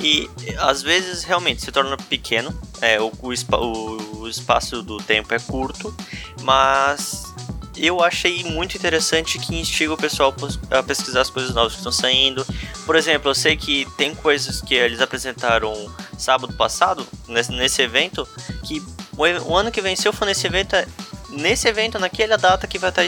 E 0.00 0.30
às 0.58 0.82
vezes 0.82 1.24
realmente 1.24 1.62
se 1.62 1.72
torna 1.72 1.96
pequeno, 1.96 2.58
é, 2.80 3.00
o, 3.00 3.10
o, 3.10 4.18
o 4.20 4.28
espaço 4.28 4.82
do 4.82 4.98
tempo 4.98 5.32
é 5.34 5.38
curto, 5.38 5.94
mas 6.42 7.34
eu 7.76 8.02
achei 8.02 8.44
muito 8.44 8.76
interessante 8.76 9.38
que 9.38 9.58
instiga 9.58 9.92
o 9.92 9.96
pessoal 9.96 10.34
a 10.70 10.82
pesquisar 10.82 11.22
as 11.22 11.30
coisas 11.30 11.54
novas 11.54 11.72
que 11.72 11.78
estão 11.78 11.92
saindo. 11.92 12.46
Por 12.86 12.96
exemplo, 12.96 13.30
eu 13.30 13.34
sei 13.34 13.56
que 13.56 13.86
tem 13.96 14.14
coisas 14.14 14.60
que 14.60 14.74
eles 14.74 15.00
apresentaram 15.00 15.72
sábado 16.18 16.52
passado, 16.54 17.06
nesse, 17.28 17.82
evento, 17.82 18.28
que 18.64 18.82
o, 19.16 19.56
ano 19.56 19.70
que 19.70 19.80
vem, 19.80 19.96
se 19.96 20.06
eu 20.06 20.12
for 20.12 20.24
nesse 20.24 20.46
evento, 20.46 20.76
é 20.76 20.86
nesse 21.30 21.66
evento, 21.66 21.98
naquela 21.98 22.36
data 22.36 22.66
que 22.66 22.78
vai 22.78 22.90
estar 22.90 23.04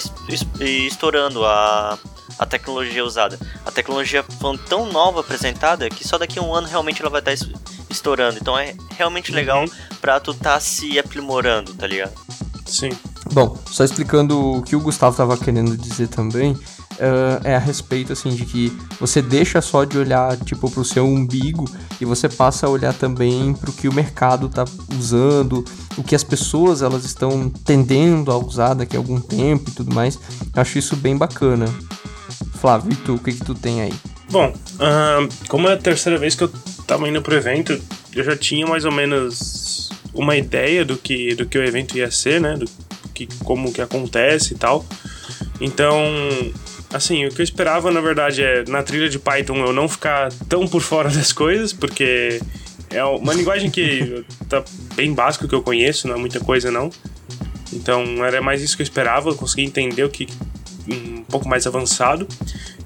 estourando 0.61 1.45
a, 1.45 1.99
a 2.39 2.47
tecnologia 2.47 3.05
usada. 3.05 3.39
A 3.65 3.71
tecnologia 3.71 4.25
foi 4.41 4.59
tão 4.59 4.87
nova 4.87 5.21
apresentada 5.21 5.89
que 5.89 6.07
só 6.07 6.19
daqui 6.19 6.39
a 6.39 6.43
um 6.43 6.55
ano 6.55 6.67
realmente 6.67 7.01
ela 7.01 7.11
vai 7.11 7.21
estar 7.21 7.35
estourando. 7.89 8.39
Então 8.41 8.59
é 8.59 8.75
realmente 8.97 9.31
legal 9.33 9.63
uhum. 9.63 9.71
pra 10.01 10.19
tu 10.19 10.35
tá 10.35 10.59
se 10.59 10.99
aprimorando, 10.99 11.73
tá 11.75 11.87
ligado? 11.87 12.13
Sim. 12.67 12.91
Bom, 13.33 13.57
só 13.71 13.85
explicando 13.85 14.59
o 14.59 14.63
que 14.63 14.77
o 14.77 14.81
Gustavo 14.81 15.13
estava 15.13 15.37
querendo 15.37 15.77
dizer 15.77 16.09
também, 16.09 16.53
uh, 16.53 17.41
é 17.45 17.57
a 17.57 17.59
respeito 17.59 18.13
assim 18.13 18.31
de 18.31 18.45
que 18.45 18.73
você 19.01 19.21
deixa 19.21 19.61
só 19.61 19.85
de 19.85 19.99
olhar 19.99 20.37
tipo 20.39 20.71
pro 20.71 20.85
seu 20.85 21.05
umbigo 21.05 21.69
e 22.01 22.05
você 22.05 22.29
passa 22.29 22.67
a 22.67 22.71
olhar 22.71 22.95
também 22.95 23.53
para 23.53 23.71
o 23.71 23.73
que 23.73 23.89
o 23.89 23.93
mercado 23.93 24.47
está 24.47 24.65
usando, 24.99 25.65
o 25.97 26.03
que 26.03 26.15
as 26.15 26.25
pessoas 26.25 26.83
elas 26.83 27.05
estão 27.05 27.49
tendendo 27.49 28.31
a 28.31 28.39
usar 28.39 28.75
daqui 28.75 28.97
a 28.97 28.99
algum 28.99 29.21
tempo 29.21 29.71
e 29.71 29.73
tudo 29.73 29.95
mais. 29.95 30.19
Eu 30.55 30.63
acho 30.63 30.79
isso 30.79 30.97
bem 30.97 31.17
bacana. 31.17 31.67
Flávio, 32.61 32.93
e 32.93 32.97
tu, 32.97 33.15
o 33.15 33.19
que 33.19 33.33
que 33.33 33.45
tu 33.45 33.55
tem 33.55 33.83
aí? 33.83 33.93
Bom, 34.31 34.49
uh, 34.49 35.29
como 35.49 35.69
é 35.69 35.75
a 35.75 35.77
terceira 35.77 36.19
vez 36.19 36.35
que 36.35 36.45
eu 36.45 36.51
tava 36.87 37.09
indo 37.09 37.23
pro 37.23 37.37
evento, 37.37 37.81
eu 38.15 38.25
já 38.25 38.37
tinha 38.37 38.67
mais 38.67 38.85
ou 38.85 38.93
menos 38.93 39.91
uma 40.13 40.37
ideia 40.37 40.85
do 40.85 40.97
que, 40.97 41.35
do 41.35 41.47
que 41.47 41.59
o 41.59 41.65
evento 41.65 41.97
ia 41.97 42.11
ser, 42.11 42.41
né? 42.41 42.57
Do 42.57 42.67
que, 43.17 43.27
como 43.45 43.73
que 43.73 43.81
acontece 43.81 44.55
e 44.55 44.57
tal. 44.57 44.85
Então, 45.61 45.99
assim, 46.93 47.25
o 47.25 47.31
que 47.31 47.41
eu 47.41 47.45
esperava, 47.45 47.91
na 47.91 48.01
verdade, 48.01 48.43
é 48.43 48.65
na 48.69 48.83
trilha 48.83 49.09
de 49.09 49.19
Python 49.19 49.57
eu 49.65 49.73
não 49.73 49.89
ficar 49.89 50.31
tão 50.49 50.69
por 50.69 50.83
fora 50.83 51.09
das 51.11 51.33
coisas, 51.33 51.73
porque 51.73 52.41
é 52.91 53.03
uma 53.05 53.33
linguagem 53.33 53.71
que 53.71 54.25
tá 54.49 54.63
bem 54.95 55.13
básica 55.13 55.49
que 55.49 55.55
eu 55.55 55.63
conheço, 55.63 56.07
não 56.07 56.17
é 56.17 56.19
muita 56.19 56.41
coisa 56.41 56.71
não. 56.71 56.91
Então, 57.73 58.25
era 58.25 58.41
mais 58.41 58.63
isso 58.63 58.77
que 58.77 58.83
eu 58.83 58.85
esperava, 58.85 59.31
eu 59.31 59.35
consegui 59.35 59.65
entender 59.65 60.05
o 60.05 60.09
que 60.09 60.29
um 60.89 61.23
pouco 61.23 61.49
mais 61.49 61.67
avançado. 61.67 62.29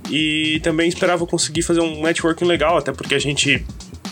E 0.09 0.59
também 0.63 0.89
esperava 0.89 1.27
conseguir 1.27 1.63
fazer 1.63 1.81
um 1.81 2.03
networking 2.03 2.45
legal, 2.45 2.79
até 2.79 2.93
porque 2.93 3.15
a 3.15 3.19
gente 3.19 3.65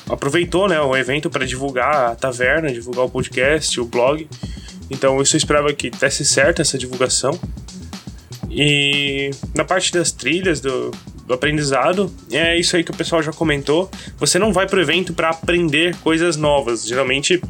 aproveitou 0.09 0.69
né, 0.69 0.81
o 0.81 0.97
evento 0.97 1.29
para 1.29 1.45
divulgar 1.45 2.13
a 2.13 2.15
taverna, 2.15 2.73
divulgar 2.73 3.05
o 3.05 3.11
podcast, 3.11 3.81
o 3.81 3.85
blog. 3.85 4.29
Então 4.91 5.21
isso 5.21 5.37
eu 5.37 5.39
esperava 5.39 5.73
que 5.73 5.91
desse 5.91 6.25
certo 6.25 6.63
essa 6.63 6.79
divulgação. 6.79 7.39
E 8.51 9.31
na 9.55 9.65
parte 9.65 9.93
das 9.93 10.11
trilhas, 10.11 10.61
do, 10.61 10.91
do 11.27 11.35
aprendizado, 11.35 12.13
é 12.31 12.59
isso 12.59 12.77
aí 12.77 12.83
que 12.83 12.91
o 12.91 12.97
pessoal 12.97 13.23
já 13.23 13.33
comentou. 13.33 13.91
Você 14.17 14.39
não 14.39 14.53
vai 14.53 14.67
pro 14.67 14.81
evento 14.81 15.13
para 15.13 15.31
aprender 15.31 15.95
coisas 15.97 16.37
novas. 16.37 16.87
Geralmente 16.87 17.41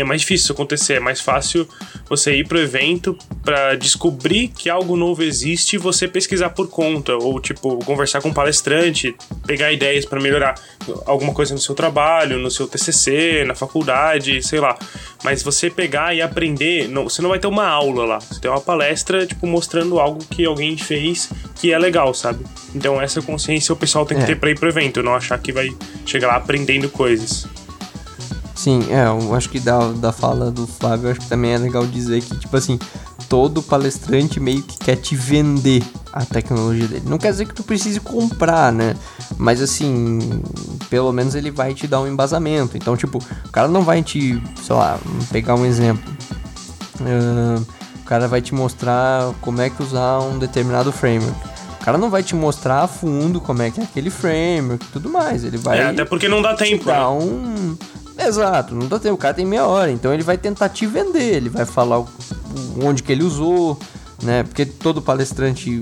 é 0.00 0.04
mais 0.04 0.20
difícil 0.20 0.44
isso 0.44 0.52
acontecer, 0.52 0.94
é 0.94 1.00
mais 1.00 1.20
fácil 1.20 1.68
você 2.08 2.36
ir 2.36 2.46
pro 2.46 2.58
evento 2.58 3.16
para 3.42 3.74
descobrir 3.74 4.48
que 4.48 4.68
algo 4.68 4.96
novo 4.96 5.22
existe 5.22 5.74
e 5.74 5.78
você 5.78 6.06
pesquisar 6.06 6.50
por 6.50 6.68
conta, 6.68 7.14
ou 7.14 7.40
tipo, 7.40 7.78
conversar 7.84 8.20
com 8.20 8.28
um 8.28 8.32
palestrante, 8.32 9.14
pegar 9.46 9.72
ideias 9.72 10.04
para 10.04 10.20
melhorar 10.20 10.54
alguma 11.06 11.32
coisa 11.32 11.54
no 11.54 11.60
seu 11.60 11.74
trabalho, 11.74 12.38
no 12.38 12.50
seu 12.50 12.66
TCC, 12.66 13.44
na 13.46 13.54
faculdade, 13.54 14.42
sei 14.42 14.60
lá. 14.60 14.76
Mas 15.24 15.42
você 15.42 15.70
pegar 15.70 16.14
e 16.14 16.22
aprender, 16.22 16.88
não, 16.88 17.04
você 17.04 17.20
não 17.22 17.30
vai 17.30 17.38
ter 17.38 17.46
uma 17.46 17.66
aula 17.66 18.04
lá, 18.04 18.18
você 18.18 18.40
tem 18.40 18.50
uma 18.50 18.60
palestra, 18.60 19.26
tipo, 19.26 19.46
mostrando 19.46 19.98
algo 19.98 20.24
que 20.30 20.44
alguém 20.44 20.76
fez 20.76 21.30
que 21.56 21.72
é 21.72 21.78
legal, 21.78 22.12
sabe? 22.14 22.44
Então 22.74 23.00
essa 23.00 23.20
consciência 23.22 23.72
o 23.72 23.76
pessoal 23.76 24.04
tem 24.04 24.18
que 24.18 24.24
é. 24.24 24.26
ter 24.26 24.36
para 24.36 24.50
ir 24.50 24.58
pro 24.58 24.68
evento, 24.68 25.02
não 25.02 25.14
achar 25.14 25.38
que 25.38 25.52
vai 25.52 25.74
chegar 26.04 26.28
lá 26.28 26.36
aprendendo 26.36 26.88
coisas. 26.88 27.46
Sim, 28.66 28.80
é, 28.90 29.06
eu 29.06 29.32
acho 29.32 29.48
que 29.48 29.60
da, 29.60 29.92
da 29.92 30.10
fala 30.10 30.50
do 30.50 30.66
Flávio, 30.66 31.08
acho 31.08 31.20
que 31.20 31.28
também 31.28 31.52
é 31.52 31.56
legal 31.56 31.86
dizer 31.86 32.20
que, 32.20 32.36
tipo 32.36 32.56
assim, 32.56 32.76
todo 33.28 33.62
palestrante 33.62 34.40
meio 34.40 34.60
que 34.60 34.76
quer 34.76 34.96
te 34.96 35.14
vender 35.14 35.84
a 36.12 36.24
tecnologia 36.24 36.88
dele. 36.88 37.04
Não 37.06 37.16
quer 37.16 37.30
dizer 37.30 37.46
que 37.46 37.54
tu 37.54 37.62
precise 37.62 38.00
comprar, 38.00 38.72
né? 38.72 38.96
Mas 39.38 39.62
assim, 39.62 40.42
pelo 40.90 41.12
menos 41.12 41.36
ele 41.36 41.52
vai 41.52 41.74
te 41.74 41.86
dar 41.86 42.00
um 42.00 42.08
embasamento. 42.08 42.76
Então, 42.76 42.96
tipo, 42.96 43.18
o 43.18 43.50
cara 43.52 43.68
não 43.68 43.82
vai 43.82 44.02
te, 44.02 44.42
sei 44.60 44.74
lá, 44.74 44.98
pegar 45.30 45.54
um 45.54 45.64
exemplo. 45.64 46.12
Uh, 47.00 47.64
o 48.00 48.04
cara 48.04 48.26
vai 48.26 48.42
te 48.42 48.52
mostrar 48.52 49.32
como 49.42 49.62
é 49.62 49.70
que 49.70 49.80
usar 49.80 50.18
um 50.18 50.40
determinado 50.40 50.90
framework. 50.90 51.38
O 51.80 51.84
cara 51.84 51.96
não 51.96 52.10
vai 52.10 52.24
te 52.24 52.34
mostrar 52.34 52.82
a 52.82 52.88
fundo 52.88 53.40
como 53.40 53.62
é 53.62 53.70
que 53.70 53.80
é 53.80 53.84
aquele 53.84 54.10
framework 54.10 54.84
e 54.84 54.88
tudo 54.88 55.08
mais. 55.08 55.44
Ele 55.44 55.56
vai. 55.56 55.78
É, 55.78 55.84
até 55.84 56.04
porque 56.04 56.26
não 56.26 56.42
dá 56.42 56.56
tempo. 56.56 56.86
Dar 56.86 57.02
né? 57.02 57.06
um 57.06 57.76
Exato, 58.18 58.74
não 58.74 58.88
dá 58.88 58.98
tempo. 58.98 59.14
O 59.14 59.18
cara 59.18 59.34
tem 59.34 59.44
meia 59.44 59.66
hora, 59.66 59.90
então 59.90 60.12
ele 60.12 60.22
vai 60.22 60.38
tentar 60.38 60.68
te 60.68 60.86
vender, 60.86 61.34
ele 61.34 61.48
vai 61.48 61.64
falar 61.64 62.04
onde 62.82 63.02
que 63.02 63.12
ele 63.12 63.22
usou, 63.22 63.78
né? 64.22 64.42
Porque 64.42 64.64
todo 64.64 65.02
palestrante 65.02 65.78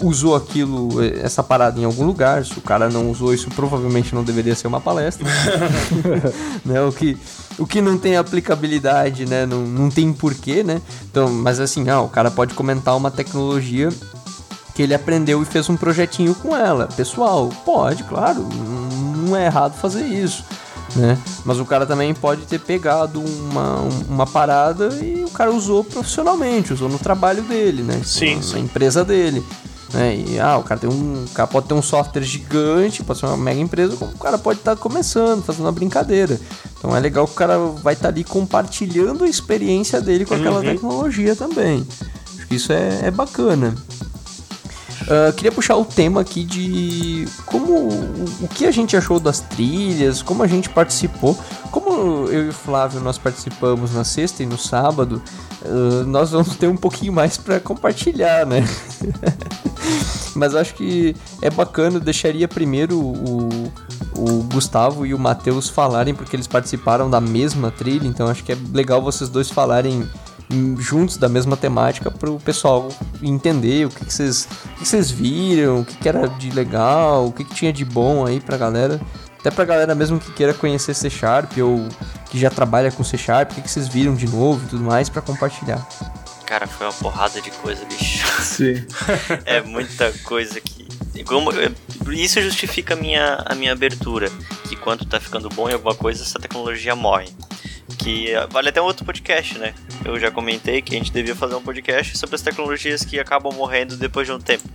usou 0.00 0.36
aquilo, 0.36 1.02
essa 1.02 1.42
parada 1.42 1.80
em 1.80 1.84
algum 1.84 2.04
lugar. 2.04 2.44
Se 2.44 2.58
o 2.58 2.62
cara 2.62 2.88
não 2.88 3.10
usou 3.10 3.32
isso, 3.32 3.48
provavelmente 3.50 4.14
não 4.14 4.24
deveria 4.24 4.54
ser 4.54 4.66
uma 4.66 4.80
palestra. 4.80 5.26
né? 6.64 6.82
O 6.82 6.92
que 6.92 7.16
o 7.58 7.66
que 7.66 7.80
não 7.80 7.96
tem 7.96 8.16
aplicabilidade, 8.16 9.24
né? 9.24 9.46
Não, 9.46 9.62
não 9.62 9.88
tem 9.88 10.12
porquê, 10.12 10.62
né? 10.62 10.80
Então, 11.10 11.30
mas 11.30 11.58
assim, 11.60 11.88
ah, 11.88 12.00
o 12.00 12.08
cara 12.08 12.30
pode 12.30 12.54
comentar 12.54 12.96
uma 12.96 13.10
tecnologia 13.10 13.88
que 14.74 14.82
ele 14.82 14.94
aprendeu 14.94 15.40
e 15.42 15.46
fez 15.46 15.68
um 15.70 15.76
projetinho 15.76 16.34
com 16.34 16.54
ela. 16.54 16.86
Pessoal, 16.86 17.48
pode, 17.64 18.04
claro. 18.04 18.46
não 19.26 19.34
é 19.34 19.46
errado 19.46 19.74
fazer 19.74 20.04
isso. 20.04 20.44
Né? 20.94 21.18
Mas 21.44 21.58
o 21.58 21.64
cara 21.64 21.84
também 21.84 22.14
pode 22.14 22.42
ter 22.46 22.60
pegado 22.60 23.20
uma, 23.20 23.80
uma 24.08 24.26
parada 24.26 24.88
e 25.02 25.24
o 25.24 25.30
cara 25.30 25.52
usou 25.52 25.82
profissionalmente, 25.84 26.72
usou 26.72 26.88
no 26.88 26.98
trabalho 26.98 27.42
dele, 27.42 27.82
né? 27.82 28.00
Sim, 28.04 28.36
na, 28.36 28.42
sim. 28.42 28.52
na 28.54 28.58
empresa 28.60 29.04
dele. 29.04 29.44
Né? 29.92 30.16
E 30.26 30.40
ah, 30.40 30.56
o 30.58 30.62
cara 30.62 30.80
tem 30.80 30.88
um. 30.90 31.24
O 31.24 31.30
cara 31.30 31.46
pode 31.46 31.66
ter 31.68 31.74
um 31.74 31.82
software 31.82 32.22
gigante, 32.22 33.02
pode 33.04 33.18
ser 33.18 33.26
uma 33.26 33.36
mega 33.36 33.60
empresa, 33.60 33.96
como 33.96 34.10
o 34.12 34.18
cara 34.18 34.38
pode 34.38 34.58
estar 34.60 34.74
começando, 34.76 35.42
fazendo 35.44 35.64
uma 35.66 35.72
brincadeira. 35.72 36.40
Então 36.78 36.96
é 36.96 37.00
legal 37.00 37.26
que 37.26 37.32
o 37.32 37.36
cara 37.36 37.58
vai 37.58 37.94
estar 37.94 38.08
ali 38.08 38.24
compartilhando 38.24 39.24
a 39.24 39.28
experiência 39.28 40.00
dele 40.00 40.24
com 40.24 40.34
aquela 40.34 40.60
Uhum. 40.60 40.64
tecnologia 40.64 41.36
também. 41.36 41.86
Acho 42.36 42.46
que 42.46 42.54
isso 42.56 42.72
é, 42.72 43.00
é 43.04 43.10
bacana. 43.10 43.74
Ah, 45.08 45.32
queria 45.32 45.52
puxar 45.52 45.76
o 45.76 45.84
tema 45.84 46.20
aqui 46.20 46.44
de 46.44 47.28
como 47.44 47.88
o, 48.42 48.48
que 48.54 48.66
a 48.66 48.70
gente 48.70 48.96
achou 48.96 49.20
das 49.20 49.40
trilhas, 49.40 50.20
como 50.20 50.42
a 50.42 50.46
gente 50.46 50.68
participou, 50.68 51.38
como 51.70 52.28
eu 52.28 52.46
e 52.46 52.48
o 52.48 52.52
Flávio 52.52 53.00
nós 53.00 53.16
participamos 53.16 53.94
na 53.94 54.02
sexta 54.02 54.42
e 54.42 54.46
no 54.46 54.58
sábado, 54.58 55.22
ah, 55.64 56.04
nós 56.06 56.30
vamos 56.30 56.56
ter 56.56 56.68
um 56.68 56.76
pouquinho 56.76 57.12
mais 57.12 57.36
para 57.36 57.60
compartilhar, 57.60 58.44
né? 58.44 58.64
Mas 60.34 60.54
acho 60.54 60.74
que 60.74 61.16
é 61.40 61.48
bacana, 61.48 61.96
eu 61.96 62.00
deixaria 62.00 62.46
primeiro 62.46 62.98
o, 62.98 63.72
o 64.14 64.42
Gustavo 64.52 65.06
e 65.06 65.14
o 65.14 65.18
Matheus 65.18 65.68
falarem, 65.68 66.14
porque 66.14 66.36
eles 66.36 66.46
participaram 66.46 67.08
da 67.08 67.20
mesma 67.20 67.70
trilha, 67.70 68.06
então 68.06 68.26
acho 68.26 68.44
que 68.44 68.52
é 68.52 68.58
legal 68.72 69.00
vocês 69.00 69.30
dois 69.30 69.50
falarem 69.50 70.06
juntos 70.78 71.16
da 71.16 71.28
mesma 71.28 71.56
temática 71.56 72.10
para 72.10 72.30
o 72.30 72.38
pessoal 72.38 72.88
entender 73.22 73.86
o 73.86 73.90
que, 73.90 74.04
vocês, 74.04 74.48
que 74.78 74.86
vocês 74.86 75.10
viram, 75.10 75.80
o 75.80 75.84
que, 75.84 75.96
que 75.96 76.08
era 76.08 76.28
de 76.28 76.50
legal, 76.50 77.26
o 77.26 77.32
que, 77.32 77.44
que 77.44 77.54
tinha 77.54 77.72
de 77.72 77.84
bom 77.84 78.24
aí 78.24 78.40
pra 78.40 78.56
galera. 78.56 79.00
Até 79.38 79.50
pra 79.50 79.64
galera 79.64 79.94
mesmo 79.94 80.18
que 80.18 80.32
queira 80.32 80.52
conhecer 80.54 80.94
C 80.94 81.08
Sharp 81.08 81.52
ou 81.58 81.88
que 82.30 82.38
já 82.38 82.50
trabalha 82.50 82.90
com 82.90 83.04
C 83.04 83.16
Sharp, 83.16 83.52
o 83.52 83.54
que, 83.54 83.62
que 83.62 83.70
vocês 83.70 83.88
viram 83.88 84.14
de 84.14 84.26
novo 84.28 84.64
e 84.64 84.68
tudo 84.68 84.82
mais 84.82 85.08
para 85.08 85.22
compartilhar. 85.22 85.86
Cara, 86.46 86.66
foi 86.66 86.86
uma 86.86 86.92
porrada 86.92 87.40
de 87.40 87.50
coisa, 87.50 87.84
bicho. 87.84 88.26
Sim. 88.40 88.86
é 89.44 89.60
muita 89.62 90.12
coisa 90.24 90.60
que. 90.60 90.86
Como, 91.24 91.50
isso 92.12 92.40
justifica 92.40 92.94
a 92.94 92.96
minha, 92.96 93.42
a 93.44 93.54
minha 93.54 93.72
abertura. 93.72 94.30
Que 94.68 94.76
quando 94.76 95.04
tá 95.04 95.18
ficando 95.18 95.48
bom 95.48 95.68
em 95.68 95.72
alguma 95.72 95.94
coisa, 95.94 96.22
essa 96.22 96.38
tecnologia 96.38 96.94
morre. 96.94 97.28
Que 97.98 98.32
vale 98.50 98.68
até 98.68 98.80
um 98.80 98.84
outro 98.84 99.04
podcast, 99.04 99.58
né? 99.58 99.74
Eu 100.04 100.18
já 100.18 100.30
comentei 100.30 100.82
que 100.82 100.94
a 100.94 100.98
gente 100.98 101.12
devia 101.12 101.34
fazer 101.34 101.54
um 101.54 101.62
podcast 101.62 102.16
sobre 102.18 102.36
as 102.36 102.42
tecnologias 102.42 103.04
que 103.04 103.18
acabam 103.18 103.52
morrendo 103.54 103.96
depois 103.96 104.26
de 104.26 104.32
um 104.32 104.38
tempo. 104.40 104.68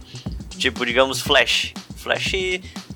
Tipo, 0.57 0.85
digamos, 0.85 1.19
Flash. 1.21 1.73
Flash, 1.97 2.33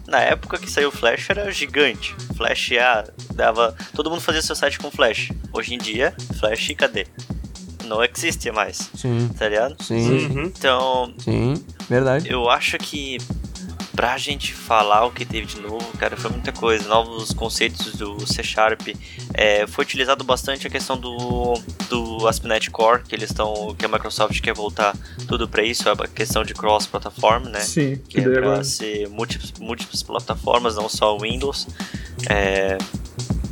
na 0.08 0.20
época 0.20 0.58
que 0.58 0.70
saiu 0.70 0.92
Flash, 0.92 1.30
era 1.30 1.52
gigante. 1.52 2.16
Flash, 2.36 2.72
ah, 2.80 3.04
dava. 3.34 3.76
Todo 3.96 4.10
mundo 4.10 4.22
fazia 4.22 4.42
seu 4.42 4.56
site 4.56 4.80
com 4.80 4.90
Flash. 4.90 5.32
Hoje 5.54 5.74
em 5.74 5.78
dia, 5.78 6.14
Flash, 6.40 6.72
cadê? 6.78 7.06
Não 7.86 8.04
existe 8.04 8.52
mais, 8.52 8.90
Sim, 8.96 9.30
tá 9.38 9.48
ligado? 9.48 9.76
sim, 9.84 10.26
Uhum. 10.26 10.44
Então, 10.46 11.14
sim, 11.20 11.54
verdade. 11.88 12.28
eu 12.32 12.50
acho 12.50 12.80
que 12.80 13.20
pra 13.96 14.18
gente 14.18 14.54
falar 14.54 15.06
o 15.06 15.12
que 15.12 15.26
teve 15.26 15.46
de 15.48 15.60
novo, 15.62 15.86
cara, 15.98 16.18
foi 16.18 16.30
muita 16.32 16.52
coisa. 16.52 16.88
Novos 16.88 17.32
conceitos 17.34 17.96
do 17.96 18.26
C 18.28 18.44
Sharp. 18.44 18.82
É, 19.34 19.66
foi 19.68 19.84
utilizado 19.86 20.24
bastante 20.24 20.68
a 20.68 20.70
questão 20.70 20.98
do, 20.98 21.54
do 21.90 22.28
ASP.NET 22.28 22.70
Core, 22.72 23.04
que 23.04 23.16
eles 23.16 23.30
estão. 23.30 23.76
que 23.78 23.86
a 23.86 23.88
Microsoft 23.88 24.40
quer 24.42 24.54
voltar 24.54 24.96
tudo 25.28 25.48
pra 25.48 25.64
isso, 25.64 25.90
a 25.90 25.96
questão 26.08 26.44
de 26.44 26.54
cross-plataforma, 26.54 27.50
né? 27.50 27.60
Sim. 27.62 27.96
Que 28.10 28.20
é 28.20 28.24
daí 28.24 28.34
pra 28.34 28.42
agora- 28.48 28.64
ser 28.64 29.08
múltiplas, 29.10 29.54
múltiplas 29.60 30.04
plataformas, 30.04 30.76
não 30.76 30.90
só 30.90 31.18
Windows. 31.18 31.68
É, 32.30 32.78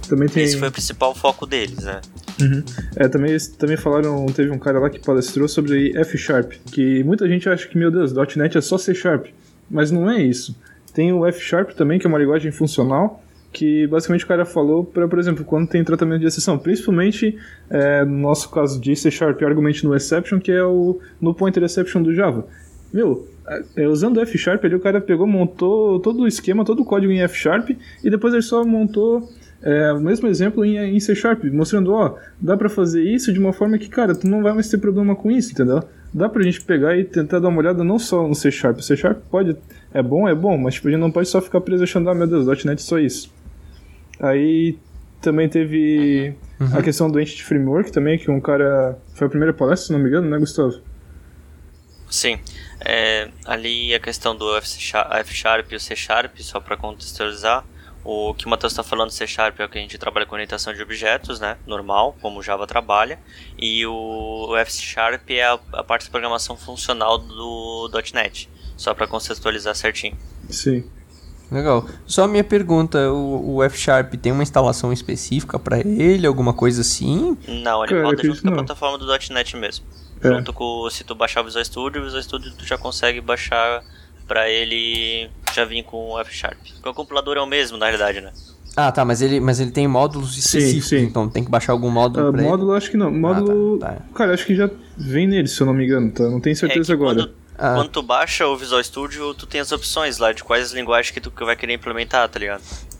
Também 0.07 0.27
tem. 0.27 0.43
Esse 0.43 0.57
foi 0.57 0.67
o 0.67 0.71
principal 0.71 1.15
foco 1.15 1.45
deles, 1.45 1.79
né? 1.83 2.01
Uhum. 2.41 2.63
É, 2.95 3.07
também, 3.07 3.37
também 3.59 3.77
falaram, 3.77 4.25
teve 4.27 4.49
um 4.51 4.57
cara 4.59 4.79
lá 4.79 4.89
que 4.89 4.99
palestrou 4.99 5.47
sobre 5.47 5.95
F 5.97 6.17
Sharp, 6.17 6.53
que 6.71 7.03
muita 7.03 7.27
gente 7.27 7.47
acha 7.47 7.67
que, 7.67 7.77
meu 7.77 7.91
Deus, 7.91 8.11
.NET 8.35 8.57
é 8.57 8.61
só 8.61 8.77
C 8.77 8.93
Sharp, 8.95 9.27
mas 9.73 9.91
não 9.91 10.09
é 10.09 10.21
isso. 10.21 10.55
Tem 10.93 11.11
o 11.11 11.25
F 11.25 11.41
Sharp 11.41 11.71
também, 11.71 11.97
que 11.97 12.05
é 12.05 12.09
uma 12.09 12.19
linguagem 12.19 12.51
funcional, 12.51 13.21
que 13.51 13.87
basicamente 13.87 14.23
o 14.23 14.27
cara 14.27 14.45
falou 14.45 14.83
para, 14.85 15.07
por 15.07 15.19
exemplo, 15.19 15.43
quando 15.43 15.67
tem 15.67 15.83
tratamento 15.83 16.21
de 16.21 16.27
exceção, 16.27 16.57
principalmente 16.57 17.37
é, 17.69 18.05
no 18.05 18.17
nosso 18.17 18.49
caso 18.49 18.79
de 18.79 18.95
C 18.95 19.09
Sharp, 19.09 19.41
argumente 19.41 19.83
no 19.83 19.95
exception, 19.95 20.39
que 20.39 20.51
é 20.51 20.63
o 20.63 20.99
no 21.19 21.33
pointer 21.33 21.63
exception 21.63 22.01
do 22.01 22.13
Java. 22.13 22.45
Meu, 22.93 23.27
é, 23.75 23.87
usando 23.87 24.21
F 24.21 24.37
Sharp 24.37 24.63
ali, 24.63 24.75
o 24.75 24.79
cara 24.79 25.01
pegou, 25.01 25.25
montou 25.25 25.99
todo 25.99 26.21
o 26.21 26.27
esquema, 26.27 26.63
todo 26.63 26.83
o 26.83 26.85
código 26.85 27.11
em 27.11 27.21
F 27.21 27.35
Sharp, 27.35 27.71
e 28.03 28.09
depois 28.09 28.33
ele 28.33 28.43
só 28.43 28.63
montou 28.63 29.27
é, 29.63 29.93
o 29.93 29.99
mesmo 29.99 30.27
exemplo 30.27 30.63
em, 30.63 30.77
em 30.77 30.99
C 30.99 31.15
Sharp, 31.15 31.43
mostrando, 31.45 31.93
ó, 31.93 32.15
dá 32.39 32.55
pra 32.55 32.69
fazer 32.69 33.01
isso 33.03 33.33
de 33.33 33.39
uma 33.39 33.53
forma 33.53 33.77
que, 33.79 33.89
cara, 33.89 34.13
tu 34.13 34.27
não 34.27 34.43
vai 34.43 34.53
mais 34.53 34.69
ter 34.69 34.77
problema 34.77 35.15
com 35.15 35.31
isso, 35.31 35.51
entendeu? 35.51 35.83
Dá 36.13 36.29
pra 36.29 36.43
gente 36.43 36.61
pegar 36.61 36.95
e 36.95 37.03
tentar 37.03 37.39
dar 37.39 37.47
uma 37.47 37.57
olhada 37.57 37.83
não 37.83 37.97
só 37.97 38.27
no 38.27 38.35
C 38.35 38.51
Sharp. 38.51 38.77
O 38.77 38.83
C 38.83 38.95
Sharp 38.95 39.19
pode, 39.31 39.57
é 39.93 40.01
bom, 40.01 40.27
é 40.27 40.35
bom, 40.35 40.57
mas 40.57 40.75
tipo, 40.75 40.87
a 40.87 40.91
gente 40.91 40.99
não 40.99 41.11
pode 41.11 41.27
só 41.27 41.41
ficar 41.41 41.59
preso 41.61 41.83
achando, 41.83 42.09
ah, 42.09 42.13
meu 42.13 42.27
Deus, 42.27 42.45
.NET 42.45 42.73
é 42.73 42.77
só 42.77 42.99
isso. 42.99 43.33
Aí 44.19 44.77
também 45.21 45.49
teve 45.49 46.35
a 46.73 46.83
questão 46.83 47.09
do 47.09 47.19
Entity 47.19 47.43
Framework 47.43 47.91
também, 47.91 48.19
que 48.19 48.29
um 48.29 48.39
cara, 48.39 48.97
foi 49.15 49.25
a 49.25 49.29
primeira 49.29 49.53
palestra, 49.53 49.87
se 49.87 49.93
não 49.93 49.99
me 49.99 50.07
engano, 50.07 50.29
né, 50.29 50.37
Gustavo? 50.37 50.79
Sim. 52.09 52.37
É, 52.85 53.29
ali 53.45 53.93
a 53.93 53.99
questão 53.99 54.35
do 54.35 54.55
F 54.57 54.67
Sharp, 54.67 55.11
F 55.13 55.33
Sharp 55.33 55.71
e 55.71 55.75
o 55.75 55.79
C 55.79 55.95
Sharp, 55.95 56.37
só 56.39 56.59
para 56.59 56.77
contextualizar, 56.77 57.65
o 58.03 58.33
que 58.33 58.45
o 58.45 58.49
Matheus 58.49 58.73
está 58.73 58.83
falando 58.83 59.07
do 59.07 59.13
C 59.13 59.25
Sharp 59.25 59.59
é 59.59 59.65
o 59.65 59.69
que 59.69 59.77
a 59.77 59.81
gente 59.81 59.97
trabalha 59.97 60.25
com 60.25 60.35
orientação 60.35 60.73
de 60.73 60.81
objetos, 60.81 61.39
né? 61.39 61.57
Normal, 61.65 62.15
como 62.21 62.39
o 62.39 62.43
Java 62.43 62.67
trabalha. 62.67 63.17
E 63.57 63.85
o, 63.85 64.47
o 64.49 64.57
F 64.57 64.71
Sharp 64.73 65.29
é 65.29 65.43
a, 65.43 65.59
a 65.73 65.83
parte 65.83 66.05
de 66.05 66.09
programação 66.09 66.57
funcional 66.57 67.17
do 67.17 67.89
.NET. 68.13 68.49
Só 68.75 68.93
para 68.93 69.07
contextualizar 69.07 69.75
certinho. 69.75 70.17
Sim. 70.49 70.83
Legal. 71.49 71.87
Só 72.05 72.23
a 72.23 72.27
minha 72.27 72.43
pergunta, 72.43 73.11
o, 73.11 73.55
o 73.55 73.63
F 73.63 73.77
Sharp 73.77 74.15
tem 74.15 74.31
uma 74.31 74.43
instalação 74.43 74.91
específica 74.91 75.59
pra 75.59 75.79
ele, 75.79 76.25
alguma 76.25 76.53
coisa 76.53 76.81
assim? 76.81 77.37
Não, 77.47 77.83
ele 77.83 77.93
Cara, 77.93 78.05
roda 78.05 78.23
junto 78.23 78.41
com 78.41 78.49
a 78.49 78.53
plataforma 78.53 78.97
do 78.97 79.07
.NET 79.29 79.55
mesmo. 79.55 79.85
É. 80.21 80.27
Junto 80.27 80.51
com, 80.51 80.89
se 80.89 81.03
tu 81.03 81.13
baixar 81.13 81.41
o 81.41 81.43
Visual 81.45 81.63
Studio, 81.63 82.01
o 82.01 82.05
Visual 82.05 82.23
Studio 82.23 82.53
tu 82.57 82.65
já 82.65 82.77
consegue 82.77 83.21
baixar 83.21 83.83
pra 84.33 84.49
ele 84.49 85.29
já 85.53 85.63
vir 85.63 85.83
com 85.83 86.13
o 86.13 86.19
F 86.19 86.33
Sharp. 86.33 86.57
Porque 86.73 86.89
o 86.89 86.93
compilador 86.95 87.37
é 87.37 87.39
o 87.41 87.45
mesmo, 87.45 87.77
na 87.77 87.85
realidade, 87.85 88.19
né? 88.19 88.31
Ah, 88.75 88.91
tá, 88.91 89.05
mas 89.05 89.21
ele, 89.21 89.39
mas 89.39 89.59
ele 89.59 89.69
tem 89.69 89.87
módulos 89.87 90.35
específicos, 90.35 90.89
sim. 90.89 91.01
então 91.03 91.29
tem 91.29 91.43
que 91.43 91.51
baixar 91.51 91.73
algum 91.73 91.91
módulo 91.91 92.29
Ah, 92.29 92.31
pra 92.33 92.41
módulo, 92.41 92.71
acho 92.73 92.89
que 92.89 92.97
não. 92.97 93.11
Módulo. 93.11 93.77
tá, 93.77 93.89
tá. 93.91 94.01
Cara, 94.15 94.33
acho 94.33 94.43
que 94.47 94.55
já 94.55 94.67
vem 94.97 95.27
nele, 95.27 95.47
se 95.47 95.61
eu 95.61 95.67
não 95.67 95.73
me 95.75 95.85
engano, 95.85 96.09
tá? 96.11 96.23
Não 96.23 96.41
tenho 96.41 96.55
certeza 96.55 96.91
é 96.91 96.95
agora. 96.95 97.15
Quando, 97.17 97.31
Ah. 97.59 97.75
quando 97.75 97.89
tu 97.89 98.01
baixa 98.01 98.47
o 98.47 98.57
Visual 98.57 98.83
Studio, 98.83 99.35
tu 99.35 99.45
tem 99.45 99.61
as 99.61 99.71
opções 99.71 100.17
lá 100.17 100.33
de 100.33 100.43
quais 100.43 100.71
linguagens 100.71 101.11
que 101.11 101.21
tu 101.21 101.31
vai 101.45 101.55
querer 101.55 101.73
implementar, 101.75 102.27
tá 102.27 102.39
ligado? 102.39 102.61
ele? 102.61 102.93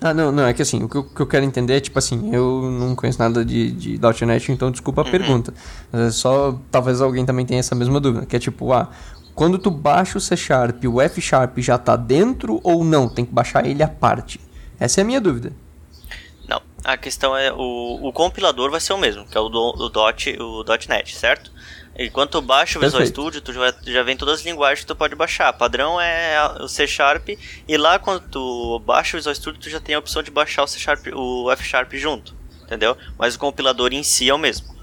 Ah, 0.00 0.14
não, 0.14 0.30
não, 0.30 0.46
é 0.46 0.52
que 0.54 0.62
assim, 0.62 0.84
o 0.84 0.88
que 0.88 0.96
eu, 0.96 1.02
que 1.02 1.20
eu 1.22 1.26
quero 1.26 1.44
entender 1.44 1.74
é, 1.74 1.80
tipo 1.80 1.98
assim, 1.98 2.32
eu 2.32 2.62
não 2.70 2.94
conheço 2.94 3.18
nada 3.18 3.44
de, 3.44 3.72
de 3.72 4.00
.NET, 4.24 4.52
então 4.52 4.70
desculpa 4.70 5.02
a 5.02 5.04
pergunta. 5.04 5.52
Mas 5.90 6.00
é 6.00 6.10
só, 6.12 6.56
talvez 6.70 7.00
alguém 7.00 7.26
também 7.26 7.44
tenha 7.44 7.58
essa 7.58 7.74
mesma 7.74 7.98
dúvida, 8.00 8.24
que 8.26 8.36
é 8.36 8.38
tipo, 8.38 8.72
ah, 8.72 8.88
quando 9.34 9.58
tu 9.58 9.70
baixa 9.70 10.18
o 10.18 10.20
C 10.20 10.36
Sharp, 10.36 10.84
o 10.84 11.00
F 11.00 11.20
Sharp 11.20 11.58
já 11.58 11.78
tá 11.78 11.96
dentro 11.96 12.60
ou 12.62 12.84
não? 12.84 13.08
Tem 13.08 13.24
que 13.24 13.32
baixar 13.32 13.66
ele 13.66 13.82
à 13.82 13.88
parte? 13.88 14.40
Essa 14.78 15.00
é 15.00 15.02
a 15.02 15.04
minha 15.04 15.20
dúvida. 15.20 15.52
Não, 16.48 16.60
a 16.84 16.96
questão 16.96 17.36
é 17.36 17.52
o, 17.52 18.00
o 18.02 18.12
compilador 18.12 18.70
vai 18.70 18.80
ser 18.80 18.92
o 18.92 18.98
mesmo, 18.98 19.24
que 19.26 19.36
é 19.36 19.40
o, 19.40 19.48
do, 19.48 19.58
o, 19.58 19.88
dot, 19.88 20.36
o 20.40 20.64
.NET, 20.88 21.16
certo? 21.16 21.50
E 21.96 22.08
quando 22.10 22.30
tu 22.30 22.42
baixa 22.42 22.78
o 22.78 22.82
Visual 22.82 23.00
Perfeito. 23.00 23.20
Studio, 23.20 23.40
tu 23.42 23.52
já, 23.52 23.74
já 23.84 24.02
vem 24.02 24.16
todas 24.16 24.40
as 24.40 24.44
linguagens 24.46 24.80
que 24.80 24.86
tu 24.86 24.96
pode 24.96 25.14
baixar. 25.14 25.52
Padrão 25.52 26.00
é 26.00 26.36
o 26.60 26.66
C 26.66 26.86
Sharp, 26.86 27.28
e 27.68 27.76
lá 27.76 27.98
quando 27.98 28.22
tu 28.28 28.78
baixa 28.80 29.16
o 29.16 29.18
Visual 29.18 29.34
Studio, 29.34 29.60
tu 29.60 29.68
já 29.70 29.78
tem 29.78 29.94
a 29.94 29.98
opção 29.98 30.22
de 30.22 30.30
baixar 30.30 30.64
o 30.64 30.66
C 30.66 30.78
Sharp, 30.78 31.06
o 31.14 31.50
F 31.52 31.62
Sharp 31.62 31.92
junto, 31.94 32.34
entendeu? 32.62 32.96
Mas 33.18 33.34
o 33.34 33.38
compilador 33.38 33.92
em 33.92 34.02
si 34.02 34.28
é 34.28 34.34
o 34.34 34.38
mesmo. 34.38 34.74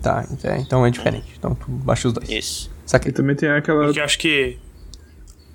Tá, 0.00 0.24
ent- 0.30 0.44
é, 0.44 0.58
então 0.58 0.86
é 0.86 0.90
diferente. 0.90 1.26
Então 1.36 1.54
tu 1.54 1.70
baixa 1.70 2.06
os 2.06 2.14
dois. 2.14 2.28
Isso. 2.30 2.70
E 2.88 2.90
Saquei. 2.90 3.12
também 3.12 3.36
tem 3.36 3.48
aquela. 3.50 3.84
Porque 3.84 4.00
eu 4.00 4.04
acho 4.04 4.18
que. 4.18 4.58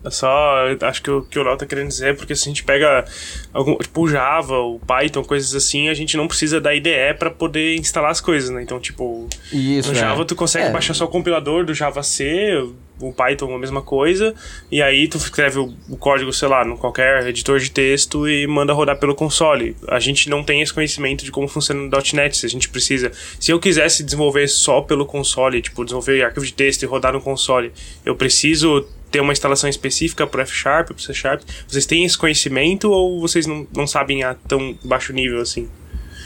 É 0.06 0.10
só. 0.10 0.66
Acho 0.82 1.02
que 1.02 1.10
o 1.10 1.22
que 1.22 1.39
o 1.39 1.44
Léo 1.44 1.56
tá 1.58 1.66
querendo 1.66 1.88
dizer 1.88 2.10
é 2.10 2.13
porque 2.13 2.36
se 2.36 2.44
a 2.44 2.50
gente 2.52 2.63
pega 2.63 3.06
algum, 3.54 3.78
tipo 3.78 4.02
o 4.02 4.08
Java, 4.08 4.58
o 4.58 4.80
Python, 4.80 5.24
coisas 5.24 5.56
assim, 5.56 5.88
a 5.89 5.94
gente 5.94 6.18
não 6.18 6.28
precisa 6.28 6.60
da 6.60 6.74
IDE 6.76 7.13
pra 7.18 7.30
poder 7.30 7.76
instalar 7.76 8.12
as 8.12 8.20
coisas, 8.20 8.50
né? 8.50 8.62
Então, 8.62 8.80
tipo, 8.80 9.28
Isso, 9.52 9.92
no 9.92 9.98
é. 9.98 10.00
Java 10.02 10.26
tu 10.26 10.36
consegue 10.36 10.68
É. 10.68 10.72
baixar 10.72 10.94
só 10.94 11.06
o 11.06 11.08
compilador 11.08 11.66
do 11.66 11.74
Java 11.74 12.04
C, 12.04 12.52
o 13.00 13.12
Python 13.13 13.54
a 13.54 13.58
mesma 13.58 13.82
coisa, 13.82 14.34
e 14.72 14.82
aí 14.82 15.08
tu 15.08 15.18
escreve 15.18 15.60
o, 15.60 15.74
o 15.89 15.98
código, 15.98 16.32
sei 16.34 16.48
lá, 16.48 16.63
no 16.66 16.78
qualquer 16.78 17.26
editor 17.28 17.60
de 17.60 17.72
texto 17.72 18.28
e 18.28 18.46
manda 18.46 18.72
rodar 18.74 18.98
pelo 18.98 19.16
console. 19.16 19.76
A 19.88 20.00
gente 20.00 20.30
não 20.30 20.44
tem 20.44 20.62
esse 20.62 20.74
conhecimento 20.74 21.24
de 21.24 21.32
como 21.32 21.48
funciona 21.48 21.82
no 21.82 21.89
.NET, 22.13 22.38
se 22.38 22.46
a 22.46 22.50
gente 22.50 22.68
precisa. 22.70 23.12
Se 23.39 23.52
eu 23.52 23.60
quisesse 23.60 24.04
desenvolver 24.04 24.48
só 24.48 24.82
pelo 24.82 25.06
console, 25.06 25.62
tipo, 25.62 25.84
desenvolver 25.84 26.24
arquivo 26.24 26.46
de 26.46 26.54
texto 26.54 26.84
e 26.84 26.86
rodar 26.86 27.13
no 27.13 27.22
console, 27.22 27.72
eu 28.06 28.16
preciso 28.16 28.86
ter 29.13 29.21
uma 29.21 29.32
instalação 29.32 29.69
específica 29.69 30.26
pro 30.26 30.41
F 30.41 30.52
Sharp, 30.52 30.88
pro 30.88 30.99
C 30.99 31.13
Sharp? 31.13 31.43
Vocês 31.67 31.86
têm 31.86 32.04
esse 32.04 32.17
conhecimento 32.17 32.89
ou 32.91 33.21
vocês 33.21 33.45
não, 33.45 33.67
não 33.76 33.86
sabem 33.86 34.23
a 34.23 34.34
tão 34.34 34.76
baixo 34.84 35.13
nível 35.13 35.39
assim? 35.39 35.69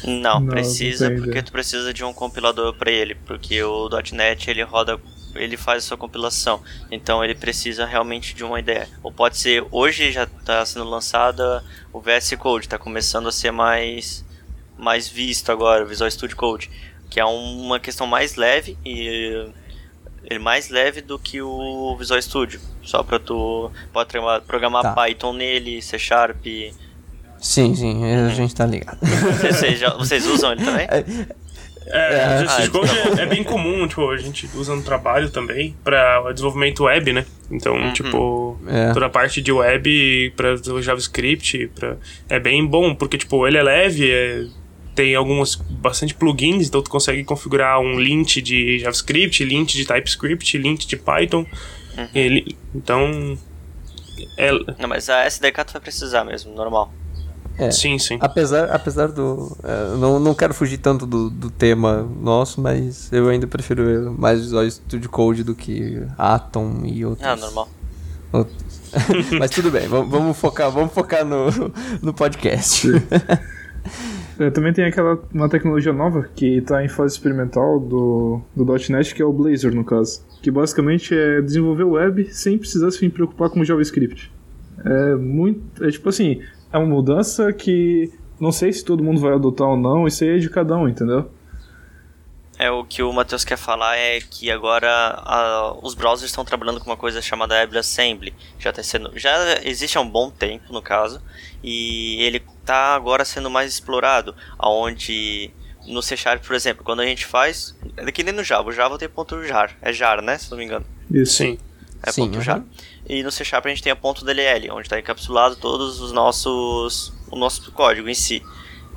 Não, 0.05 0.39
Não, 0.39 0.45
precisa 0.45 1.09
não 1.09 1.17
porque 1.17 1.29
ideia. 1.31 1.43
tu 1.43 1.51
precisa 1.51 1.93
de 1.93 2.03
um 2.05 2.13
compilador 2.13 2.73
para 2.75 2.89
ele, 2.89 3.15
porque 3.25 3.61
o 3.61 3.89
.NET 4.13 4.49
ele 4.49 4.63
roda, 4.63 4.97
ele 5.35 5.57
faz 5.57 5.83
a 5.83 5.87
sua 5.87 5.97
compilação, 5.97 6.61
então 6.89 7.21
ele 7.23 7.35
precisa 7.35 7.85
realmente 7.85 8.33
de 8.33 8.43
uma 8.43 8.57
ideia. 8.59 8.87
Ou 9.03 9.11
pode 9.11 9.37
ser 9.37 9.65
hoje 9.69 10.11
já 10.11 10.23
está 10.23 10.65
sendo 10.65 10.85
lançada 10.89 11.61
o 11.91 11.99
VS 11.99 12.35
Code, 12.39 12.67
está 12.67 12.77
começando 12.77 13.27
a 13.27 13.31
ser 13.33 13.51
mais 13.51 14.25
mais 14.77 15.09
visto 15.09 15.51
agora, 15.51 15.83
o 15.83 15.87
Visual 15.87 16.09
Studio 16.09 16.37
Code, 16.37 16.69
que 17.09 17.19
é 17.19 17.25
uma 17.25 17.79
questão 17.79 18.05
mais 18.07 18.35
leve 18.35 18.77
e 18.85 19.49
ele 20.29 20.39
mais 20.39 20.69
leve 20.69 21.01
do 21.01 21.17
que 21.17 21.41
o 21.41 21.95
Visual 21.97 22.21
Studio, 22.21 22.59
só 22.87 23.03
para 23.03 23.19
tu 23.19 23.69
pode 23.93 24.09
programar- 24.47 24.81
Tá. 24.81 24.93
Python 24.93 25.33
nele, 25.33 25.81
C 25.81 25.99
Sharp. 25.99 26.45
Sim, 27.39 27.75
sim, 27.75 28.03
a 28.03 28.29
gente 28.29 28.55
tá 28.55 28.65
ligado. 28.65 28.97
Vocês, 29.01 29.79
já- 29.79 29.93
vocês 29.95 30.25
usam 30.25 30.53
ele 30.53 30.63
também? 30.65 30.87
É, 31.89 32.35
o 32.35 32.39
Visual 32.41 32.57
Ah, 32.57 32.61
Studio 32.63 32.71
Code 32.81 33.19
é, 33.21 33.23
é 33.23 33.25
bem 33.27 33.43
comum, 33.45 33.87
tipo, 33.87 34.09
a 34.11 34.17
gente 34.17 34.45
usa 34.55 34.75
no 34.75 34.81
trabalho 34.83 35.29
também 35.29 35.73
para 35.85 36.33
desenvolvimento 36.33 36.83
web, 36.83 37.13
né? 37.13 37.25
Então, 37.49 37.93
tipo, 37.93 38.59
É. 38.67 38.91
toda 38.91 39.05
a 39.05 39.09
parte 39.09 39.41
de 39.41 39.53
web 39.53 40.33
para 40.35 40.57
JavaScript, 40.81 41.69
pra, 41.73 41.95
é 42.27 42.41
bem 42.41 42.65
bom, 42.65 42.93
porque 42.93 43.17
tipo, 43.17 43.47
ele 43.47 43.57
é 43.57 43.63
leve, 43.63 44.11
é- 44.11 44.47
tem 44.93 45.15
alguns 45.15 45.55
bastante 45.55 46.13
plugins, 46.13 46.67
então 46.67 46.81
tu 46.81 46.89
consegue 46.89 47.23
configurar 47.23 47.79
um 47.79 47.97
lint 47.97 48.39
de 48.41 48.79
JavaScript, 48.79 49.41
lint 49.45 49.71
de 49.73 49.85
TypeScript, 49.85 50.57
lint 50.57 50.85
de 50.87 50.97
Python. 50.97 51.45
Ele, 52.13 52.57
então, 52.75 53.37
é, 54.37 54.51
Não, 54.79 54.87
mas 54.87 55.09
a 55.09 55.25
SDK 55.25 55.63
tu 55.65 55.73
vai 55.73 55.81
precisar 55.81 56.23
mesmo, 56.23 56.53
normal. 56.53 56.91
É. 57.57 57.71
sim, 57.71 57.97
sim. 57.97 58.19
Apesar, 58.21 58.69
apesar 58.69 59.07
do. 59.07 59.57
é, 59.63 59.97
não, 59.97 60.19
não 60.19 60.35
quero 60.35 60.53
fugir 60.53 60.77
tanto 60.77 61.07
do, 61.07 61.27
do 61.29 61.49
tema 61.49 62.03
nosso, 62.03 62.61
mas 62.61 63.11
eu 63.11 63.27
ainda 63.29 63.47
prefiro 63.47 64.13
mais 64.15 64.41
Visual 64.41 64.69
Studio 64.69 65.09
Code 65.09 65.43
do 65.43 65.55
que 65.55 66.05
Atom 66.17 66.83
e 66.85 67.03
outros. 67.03 67.27
Ah, 67.27 67.35
normal. 67.35 67.67
outros. 68.31 68.67
mas 69.39 69.49
tudo 69.49 69.71
bem, 69.71 69.87
vamos, 69.87 70.09
vamos 70.09 70.37
focar, 70.37 70.69
vamos 70.71 70.93
focar 70.93 71.25
no, 71.25 71.47
no 72.01 72.13
podcast. 72.13 72.87
É, 74.39 74.49
também 74.51 74.71
tem 74.71 74.85
aquela 74.85 75.19
uma 75.33 75.49
tecnologia 75.49 75.91
nova 75.91 76.29
que 76.35 76.57
está 76.57 76.83
em 76.83 76.87
fase 76.87 77.15
experimental 77.15 77.79
do, 77.79 78.41
do 78.55 78.65
.NET, 78.89 79.15
que 79.15 79.21
é 79.21 79.25
o 79.25 79.33
Blazor, 79.33 79.73
no 79.73 79.83
caso. 79.83 80.23
Que 80.41 80.51
basicamente 80.51 81.15
é 81.17 81.41
desenvolver 81.41 81.83
web 81.85 82.31
sem 82.33 82.57
precisar 82.57 82.91
se 82.91 83.09
preocupar 83.09 83.49
com 83.49 83.63
JavaScript. 83.63 84.31
É 84.85 85.15
muito. 85.15 85.83
É 85.83 85.89
tipo 85.89 86.07
assim, 86.09 86.41
é 86.71 86.77
uma 86.77 86.85
mudança 86.87 87.51
que 87.51 88.11
não 88.39 88.51
sei 88.51 88.71
se 88.71 88.85
todo 88.85 89.03
mundo 89.03 89.19
vai 89.19 89.33
adotar 89.33 89.67
ou 89.67 89.75
não, 89.77 90.05
isso 90.05 90.23
aí 90.23 90.35
é 90.35 90.37
de 90.37 90.49
cada 90.49 90.77
um, 90.77 90.87
entendeu? 90.87 91.31
É 92.59 92.71
o 92.71 92.83
que 92.83 93.03
o 93.03 93.13
Matheus 93.13 93.43
quer 93.45 93.57
falar 93.57 93.97
é 93.97 94.19
que 94.19 94.49
agora 94.49 94.87
a- 94.89 95.75
os 95.83 95.93
browsers 95.93 96.29
estão 96.31 96.43
trabalhando 96.43 96.79
com 96.79 96.87
uma 96.89 96.97
coisa 96.97 97.21
chamada 97.21 97.53
WebAssembly. 97.55 98.33
Já 98.57 98.73
tá 98.73 98.81
sendo, 98.81 99.11
já 99.17 99.59
existe 99.63 99.95
há 99.97 100.01
um 100.01 100.09
bom 100.09 100.31
tempo 100.31 100.73
no 100.73 100.81
caso 100.81 101.21
e 101.63 102.19
ele 102.21 102.41
está 102.67 102.93
agora 102.93 103.23
sendo 103.23 103.49
mais 103.49 103.71
explorado, 103.71 104.35
aonde 104.59 105.49
no 105.87 106.01
C 106.01 106.17
Sharp, 106.17 106.45
por 106.45 106.53
exemplo, 106.53 106.83
quando 106.83 106.99
a 106.99 107.05
gente 107.05 107.25
faz, 107.25 107.73
é 107.95 108.11
que 108.11 108.23
nem 108.23 108.33
no 108.33 108.43
Java, 108.43 108.69
o 108.69 108.73
Java 108.73 108.97
tem 108.97 109.07
ponto 109.07 109.41
jar, 109.45 109.71
é 109.81 109.93
jar, 109.93 110.21
né, 110.21 110.37
se 110.37 110.51
não 110.51 110.57
me 110.57 110.65
engano. 110.65 110.85
Isso. 111.09 111.37
Sim. 111.37 111.57
É 112.03 112.11
Sim, 112.11 112.23
ponto 112.25 112.35
aham. 112.35 112.43
jar. 112.43 112.63
E 113.07 113.23
no 113.23 113.31
C 113.31 113.45
Sharp 113.45 113.65
a 113.65 113.69
gente 113.69 113.81
tem 113.81 113.91
a 113.91 113.95
ponto 113.95 114.25
DLL, 114.25 114.69
onde 114.71 114.81
está 114.81 114.99
encapsulado 114.99 115.55
todos 115.55 116.01
os 116.01 116.11
nossos 116.11 117.13
o 117.31 117.35
nosso 117.37 117.71
código 117.71 118.07
em 118.09 118.13
si. 118.13 118.43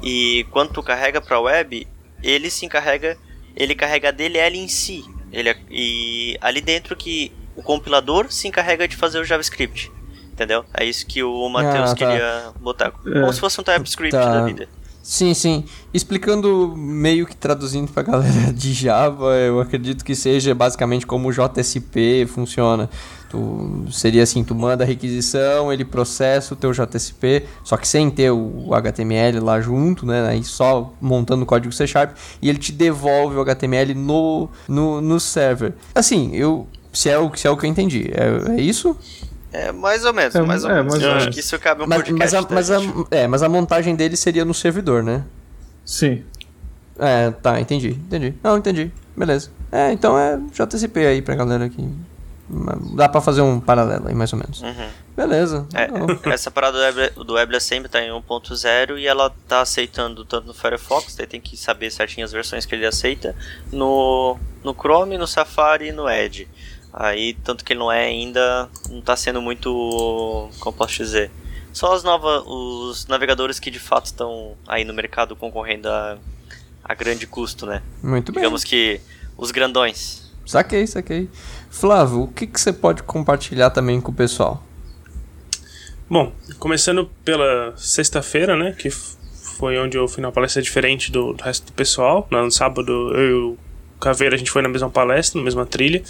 E 0.03 0.45
quando 0.51 0.73
tu 0.73 0.83
carrega 0.83 1.21
para 1.21 1.41
web, 1.41 1.87
ele 2.23 2.51
se 2.51 2.67
encarrega, 2.67 3.17
ele 3.57 3.75
carrega 3.75 4.09
a 4.09 4.13
DLL 4.13 4.59
em 4.59 4.69
si. 4.69 5.05
Ele 5.33 5.49
é- 5.51 5.59
e 5.71 6.37
ali 6.41 6.61
dentro 6.61 6.95
que 6.97 7.33
o 7.57 7.63
compilador 7.63 8.31
se 8.31 8.49
encarrega 8.49 8.87
de 8.89 8.97
fazer 8.97 9.19
o 9.21 9.25
JavaScript. 9.25 9.91
Entendeu? 10.41 10.65
É 10.73 10.87
isso 10.87 11.05
que 11.05 11.23
o 11.23 11.49
Matheus 11.51 11.91
Ah, 11.91 11.95
tá. 11.95 11.95
queria 11.95 12.45
botar. 12.59 12.91
Como 12.93 13.31
se 13.31 13.39
fosse 13.39 13.61
um 13.61 13.63
TypeScript 13.63 14.11
Tá. 14.17 14.39
da 14.41 14.47
vida. 14.47 14.67
Sim, 15.03 15.35
sim. 15.35 15.65
Explicando 15.93 16.75
meio 16.75 17.27
que 17.27 17.37
traduzindo 17.37 17.93
pra 17.93 18.03
galera 18.03 18.51
de 18.53 18.73
Java, 18.73 19.35
eu 19.37 19.61
acredito 19.61 20.03
que 20.03 20.15
seja 20.15 20.55
basicamente 20.55 21.07
como 21.07 21.29
o 21.29 21.33
JSP 21.33 22.27
funciona. 22.27 22.89
Tu, 23.29 23.85
seria 23.93 24.23
assim, 24.23 24.43
tu 24.43 24.55
manda 24.55 24.83
a 24.83 24.87
requisição, 24.87 25.71
ele 25.71 25.85
processa 25.85 26.55
o 26.55 26.57
teu 26.57 26.73
JSP, 26.73 27.45
só 27.63 27.77
que 27.77 27.87
sem 27.87 28.11
ter 28.11 28.31
o 28.31 28.75
HTML 28.75 29.41
lá 29.41 29.61
junto, 29.61 30.07
né? 30.07 30.27
Aí 30.27 30.43
só 30.43 30.91
montando 31.03 31.43
o 31.43 31.47
código 31.47 31.71
C 31.73 31.87
Sharp 31.87 32.17
e 32.41 32.49
ele 32.49 32.59
te 32.59 32.73
devolve 32.73 33.37
o 33.37 33.41
HTML 33.43 33.93
no, 33.95 34.49
no, 34.67 35.03
no 35.03 35.21
server. 35.21 35.75
Assim, 35.95 36.35
eu. 36.35 36.67
Se 36.93 37.09
é, 37.09 37.17
o, 37.19 37.31
se 37.37 37.47
é 37.47 37.51
o 37.51 37.57
que 37.57 37.67
eu 37.67 37.71
entendi. 37.71 38.11
É, 38.13 38.57
é 38.57 38.61
isso? 38.61 38.97
É 39.53 39.73
mais 39.73 40.05
ou 40.05 40.13
menos, 40.13 40.35
É, 40.35 40.43
mais 40.43 40.65
ou 40.65 40.71
é, 40.71 40.75
menos. 40.75 40.93
mais 40.93 41.03
Eu 41.03 41.09
acho 41.11 41.19
menos. 41.21 41.35
que 41.35 41.41
isso 41.41 41.59
cabe 41.59 41.83
um 41.83 41.87
Mas, 41.87 42.03
podcast. 42.03 42.19
mas, 42.19 42.35
a, 42.35 42.43
tá, 42.47 42.55
mas, 42.55 42.71
a, 42.71 42.77
é, 43.11 43.27
mas 43.27 43.43
a 43.43 43.49
montagem 43.49 43.97
dele 43.97 44.17
seria 44.17 44.45
no 44.45 44.55
servidor, 44.55 45.03
né? 45.03 45.25
Sim. 45.85 46.25
É, 46.99 47.31
tá, 47.31 47.61
entendi, 47.61 47.91
entendi. 47.91 48.35
Não, 48.43 48.57
entendi. 48.59 48.93
Beleza. 49.17 49.51
É, 49.73 49.91
então 49.93 50.19
é 50.19 50.39
JCP 50.53 51.01
aí 51.07 51.23
pra 51.23 51.35
galera 51.35 51.65
aqui. 51.65 51.89
Dá 52.97 53.09
pra 53.09 53.21
fazer 53.21 53.43
um 53.43 53.61
paralelo 53.61 54.09
aí, 54.09 54.15
mais 54.15 54.33
ou 54.33 54.39
menos. 54.41 54.61
Uhum. 54.61 54.89
Beleza. 55.17 55.67
É, 55.73 55.87
Não. 55.89 56.07
essa 56.33 56.51
parada 56.51 56.77
do, 56.79 56.83
Web, 56.99 57.13
do 57.25 57.33
WebAssembly 57.35 57.89
tá 57.89 58.01
em 58.03 58.11
1.0 58.11 58.99
e 58.99 59.07
ela 59.07 59.33
tá 59.47 59.61
aceitando 59.61 60.25
tanto 60.25 60.49
no 60.49 60.55
Firefox, 60.55 61.15
daí 61.15 61.27
tem 61.29 61.41
que 61.41 61.57
saber 61.57 61.91
certinho 61.93 62.25
as 62.25 62.33
versões 62.33 62.67
que 62.67 62.75
ele 62.75 62.87
aceita, 62.87 63.37
no, 63.73 64.37
no 64.65 64.75
Chrome, 64.75 65.17
no 65.17 65.29
Safari 65.29 65.89
e 65.89 65.93
no 65.93 66.09
Edge. 66.11 66.49
Aí, 66.93 67.35
tanto 67.45 67.65
que 67.65 67.73
ele 67.73 67.81
não 67.81 67.91
é 67.91 68.07
ainda, 68.07 68.69
não 68.89 69.01
tá 69.01 69.17
sendo 69.17 69.41
muito, 69.41 70.51
como 70.59 70.77
posso 70.77 70.97
dizer, 70.97 71.31
só 71.73 71.93
as 71.95 72.03
novas, 72.03 72.43
os 72.47 73.07
navegadores 73.07 73.61
que 73.61 73.71
de 73.71 73.79
fato 73.79 74.07
estão 74.07 74.57
aí 74.67 74.85
no 74.85 74.93
mercado 74.93 75.37
concorrendo 75.37 75.89
a, 75.89 76.19
a 76.85 76.95
grande 76.95 77.27
custo, 77.27 77.65
né? 77.65 77.83
Muito 78.03 78.33
bem. 78.33 78.43
Digamos 78.43 78.65
que 78.65 79.01
os 79.37 79.51
grandões. 79.51 80.31
Saquei, 80.45 80.87
saquei. 80.87 81.29
Flávio, 81.71 82.23
o 82.23 82.29
que, 82.29 82.47
que 82.47 82.61
você 82.61 82.73
pode 82.73 83.05
compartilhar 83.05 83.71
também 83.71 84.01
com 84.01 84.11
o 84.11 84.15
pessoal? 84.15 84.65
Bom, 86.09 86.33
começando 86.59 87.09
pela 87.25 87.73
sexta-feira, 87.77 88.57
né? 88.57 88.73
Que 88.73 88.91
foi 88.91 89.79
onde 89.79 89.97
eu 89.97 90.09
fui 90.09 90.21
na 90.21 90.33
palestra 90.33 90.61
diferente 90.61 91.13
do, 91.13 91.35
do 91.35 91.45
resto 91.45 91.67
do 91.67 91.73
pessoal. 91.73 92.27
No 92.31 92.51
sábado, 92.51 92.91
eu 93.15 93.29
e 93.29 93.33
o 93.33 93.59
Caveira, 94.01 94.35
a 94.35 94.39
gente 94.39 94.51
foi 94.51 94.61
na 94.61 94.69
mesma 94.69 94.91
palestra, 94.91 95.39
na 95.39 95.45
mesma 95.45 95.65
trilha. 95.65 96.03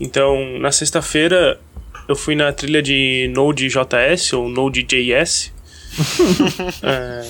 Então, 0.00 0.58
na 0.58 0.70
sexta-feira, 0.70 1.60
eu 2.08 2.16
fui 2.16 2.34
na 2.34 2.52
trilha 2.52 2.82
de 2.82 3.30
Node.js 3.34 4.32
ou 4.32 4.48
Node.js. 4.48 5.52
É, 6.82 7.26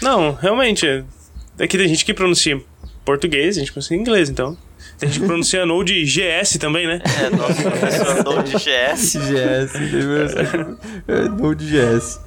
não, 0.00 0.32
realmente, 0.32 1.04
é 1.58 1.66
que 1.66 1.76
tem 1.76 1.88
gente 1.88 2.04
que 2.04 2.14
pronuncia 2.14 2.60
português, 3.04 3.56
a 3.56 3.60
gente 3.60 3.72
pronuncia 3.72 3.96
inglês, 3.96 4.30
então. 4.30 4.56
Tem 4.98 5.08
gente 5.08 5.20
que 5.20 5.26
pronuncia 5.26 5.66
Node.js 5.66 6.56
também, 6.58 6.86
né? 6.86 7.02
É, 7.20 7.30
nosso 7.30 7.62
professor 7.62 8.24
Node.js. 8.24 9.16
GS, 9.16 9.74
Node.js. 11.38 12.20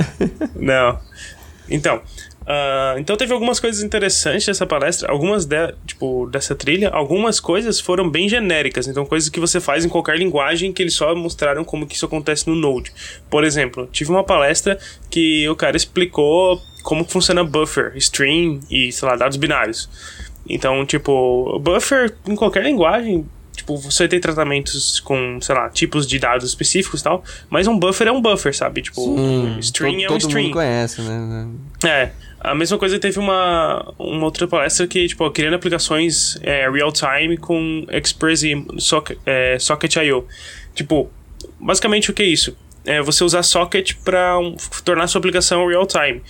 Não. 0.55 0.99
Então, 1.69 2.01
ah, 2.51 2.95
então 2.97 3.15
teve 3.15 3.31
algumas 3.31 3.59
coisas 3.59 3.83
interessantes 3.83 4.47
dessa 4.47 4.65
palestra, 4.65 5.11
algumas 5.11 5.45
de, 5.45 5.71
tipo 5.85 6.27
dessa 6.27 6.55
trilha, 6.55 6.89
algumas 6.89 7.39
coisas 7.39 7.79
foram 7.79 8.09
bem 8.09 8.27
genéricas, 8.27 8.87
então 8.87 9.05
coisas 9.05 9.29
que 9.29 9.39
você 9.39 9.59
faz 9.59 9.85
em 9.85 9.89
qualquer 9.89 10.17
linguagem 10.17 10.73
que 10.73 10.81
eles 10.81 10.95
só 10.95 11.13
mostraram 11.13 11.63
como 11.63 11.85
que 11.85 11.95
isso 11.95 12.07
acontece 12.07 12.49
no 12.49 12.55
Node. 12.55 12.91
Por 13.29 13.43
exemplo, 13.43 13.87
tive 13.91 14.09
uma 14.09 14.23
palestra 14.23 14.79
que 15.11 15.47
o 15.47 15.55
cara 15.55 15.77
explicou 15.77 16.59
como 16.81 17.05
funciona 17.05 17.43
buffer, 17.43 17.95
stream 17.97 18.61
e 18.67 18.91
sei 18.91 19.07
lá 19.07 19.15
dados 19.15 19.37
binários. 19.37 19.87
Então, 20.47 20.83
tipo, 20.87 21.59
buffer 21.59 22.15
em 22.27 22.35
qualquer 22.35 22.63
linguagem 22.63 23.27
Tipo, 23.59 23.75
você 23.75 24.07
tem 24.07 24.21
tratamentos 24.21 25.01
com, 25.01 25.37
sei 25.41 25.53
lá, 25.53 25.69
tipos 25.69 26.07
de 26.07 26.17
dados 26.17 26.47
específicos 26.47 27.01
e 27.01 27.03
tal, 27.03 27.21
mas 27.49 27.67
um 27.67 27.77
buffer 27.77 28.07
é 28.07 28.11
um 28.11 28.21
buffer, 28.21 28.55
sabe? 28.55 28.81
Tipo, 28.81 29.01
Sim, 29.01 29.57
string 29.59 30.03
é 30.03 30.05
um 30.05 30.11
todo 30.11 30.21
string. 30.21 30.43
mundo 30.43 30.53
conhece, 30.53 31.01
né? 31.01 31.47
É, 31.83 32.11
a 32.39 32.55
mesma 32.55 32.77
coisa 32.77 32.97
teve 32.97 33.19
uma, 33.19 33.93
uma 33.99 34.23
outra 34.23 34.47
palestra 34.47 34.87
que, 34.87 35.09
tipo, 35.09 35.29
criando 35.31 35.55
aplicações 35.55 36.39
é, 36.41 36.69
real-time 36.69 37.35
com 37.35 37.85
Express 37.91 38.43
e 38.43 38.65
Socket, 38.77 39.17
é, 39.25 39.59
Socket.io. 39.59 40.25
Tipo, 40.73 41.11
basicamente 41.59 42.09
o 42.09 42.13
que 42.13 42.23
é 42.23 42.27
isso? 42.27 42.55
É 42.85 43.01
você 43.01 43.25
usar 43.25 43.43
Socket 43.43 43.91
para 44.05 44.39
um, 44.39 44.55
tornar 44.85 45.07
sua 45.07 45.19
aplicação 45.19 45.67
real-time. 45.67 46.21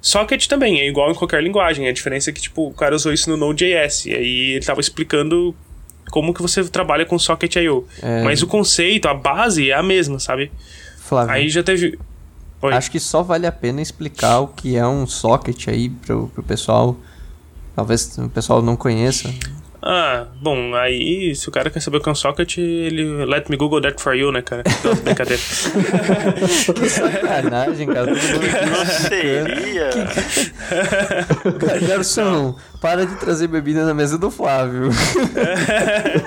Socket 0.00 0.46
também 0.46 0.80
é 0.80 0.88
igual 0.88 1.10
em 1.10 1.14
qualquer 1.14 1.42
linguagem, 1.42 1.86
a 1.86 1.92
diferença 1.92 2.30
é 2.30 2.32
que, 2.32 2.40
tipo, 2.40 2.66
o 2.68 2.72
cara 2.72 2.96
usou 2.96 3.12
isso 3.12 3.28
no 3.28 3.36
Node.js, 3.36 4.06
e 4.06 4.14
aí 4.14 4.50
ele 4.52 4.64
tava 4.64 4.80
explicando 4.80 5.54
como 6.10 6.34
que 6.34 6.42
você 6.42 6.64
trabalha 6.64 7.04
com 7.04 7.18
Socket 7.18 7.56
I.O. 7.56 7.86
É. 8.02 8.22
Mas 8.22 8.42
o 8.42 8.46
conceito, 8.46 9.08
a 9.08 9.14
base 9.14 9.70
é 9.70 9.74
a 9.74 9.82
mesma, 9.82 10.18
sabe? 10.18 10.50
Flávio, 10.98 11.32
Aí 11.32 11.48
já 11.48 11.62
teve. 11.62 11.98
Oi. 12.60 12.74
acho 12.74 12.90
que 12.90 12.98
só 12.98 13.22
vale 13.22 13.46
a 13.46 13.52
pena 13.52 13.80
explicar 13.80 14.40
o 14.40 14.48
que 14.48 14.76
é 14.76 14.86
um 14.86 15.06
socket 15.06 15.68
aí 15.68 15.88
pro, 15.88 16.28
pro 16.34 16.42
pessoal. 16.42 16.96
Talvez 17.74 18.18
o 18.18 18.28
pessoal 18.28 18.60
não 18.60 18.74
conheça. 18.76 19.32
Ah, 19.80 20.26
bom, 20.40 20.74
aí 20.74 21.34
se 21.36 21.48
o 21.48 21.52
cara 21.52 21.70
quer 21.70 21.80
saber 21.80 21.98
o 21.98 22.00
que 22.00 22.08
é 22.08 22.12
um 22.12 22.14
socket, 22.14 22.58
ele 22.58 23.24
let 23.24 23.48
me 23.48 23.56
google 23.56 23.80
that 23.80 24.00
for 24.02 24.14
you, 24.14 24.32
né, 24.32 24.42
cara? 24.42 24.64
Não, 24.84 24.94
brincadeira. 25.02 25.40
Sacanagem, 26.88 27.86
cara. 27.86 28.12
Seria. 28.86 29.90
Garçom, 31.86 32.56
para 32.80 33.06
de 33.06 33.14
trazer 33.16 33.46
bebida 33.46 33.86
na 33.86 33.94
mesa 33.94 34.18
do 34.18 34.30
Flávio. 34.30 34.90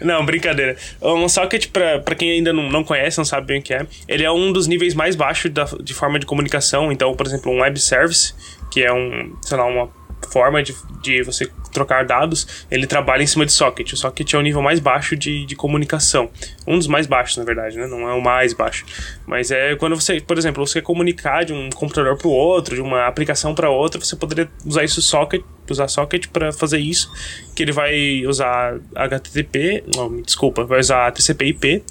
Não, 0.00 0.24
brincadeira. 0.24 0.76
Um 1.00 1.28
socket, 1.28 1.68
pra, 1.68 1.98
pra 1.98 2.14
quem 2.14 2.30
ainda 2.30 2.52
não, 2.52 2.68
não 2.70 2.84
conhece, 2.84 3.18
não 3.18 3.24
sabe 3.24 3.46
bem 3.46 3.60
o 3.60 3.62
que 3.62 3.74
é, 3.74 3.86
ele 4.08 4.24
é 4.24 4.30
um 4.30 4.52
dos 4.52 4.66
níveis 4.66 4.94
mais 4.94 5.16
baixos 5.16 5.50
da, 5.50 5.64
de 5.80 5.94
forma 5.94 6.18
de 6.18 6.26
comunicação. 6.26 6.90
Então, 6.90 7.14
por 7.14 7.26
exemplo, 7.26 7.52
um 7.52 7.60
web 7.60 7.78
service, 7.78 8.34
que 8.70 8.82
é 8.82 8.92
um, 8.92 9.34
sei 9.42 9.56
lá, 9.56 9.64
uma 9.64 9.88
forma 10.30 10.62
de, 10.62 10.74
de 11.02 11.22
você 11.22 11.48
trocar 11.72 12.04
dados, 12.04 12.66
ele 12.70 12.86
trabalha 12.86 13.22
em 13.22 13.26
cima 13.26 13.46
de 13.46 13.52
socket. 13.52 13.92
O 13.92 13.96
socket 13.96 14.34
é 14.34 14.38
o 14.38 14.42
nível 14.42 14.62
mais 14.62 14.78
baixo 14.78 15.16
de, 15.16 15.44
de 15.46 15.56
comunicação. 15.56 16.30
Um 16.66 16.78
dos 16.78 16.86
mais 16.86 17.06
baixos, 17.06 17.38
na 17.38 17.44
verdade, 17.44 17.76
né? 17.76 17.86
Não 17.86 18.08
é 18.08 18.14
o 18.14 18.20
mais 18.20 18.52
baixo. 18.52 18.84
Mas 19.26 19.50
é 19.50 19.74
quando 19.76 19.96
você, 19.96 20.20
por 20.20 20.38
exemplo, 20.38 20.64
você 20.64 20.80
comunicar 20.80 21.44
de 21.44 21.52
um 21.52 21.70
computador 21.70 22.16
para 22.16 22.28
o 22.28 22.30
outro, 22.30 22.74
de 22.74 22.80
uma 22.80 23.06
aplicação 23.06 23.54
para 23.54 23.70
outra, 23.70 24.00
você 24.00 24.14
poderia 24.14 24.50
usar 24.64 24.84
isso 24.84 25.00
socket, 25.00 25.42
usar 25.68 25.88
socket 25.88 26.26
para 26.28 26.52
fazer 26.52 26.78
isso, 26.78 27.10
que 27.56 27.62
ele 27.62 27.72
vai 27.72 28.24
usar 28.26 28.78
HTTP, 28.94 29.84
não, 29.96 30.20
desculpa, 30.20 30.64
vai 30.64 30.80
usar 30.80 31.10
TCP/IP. 31.12 31.82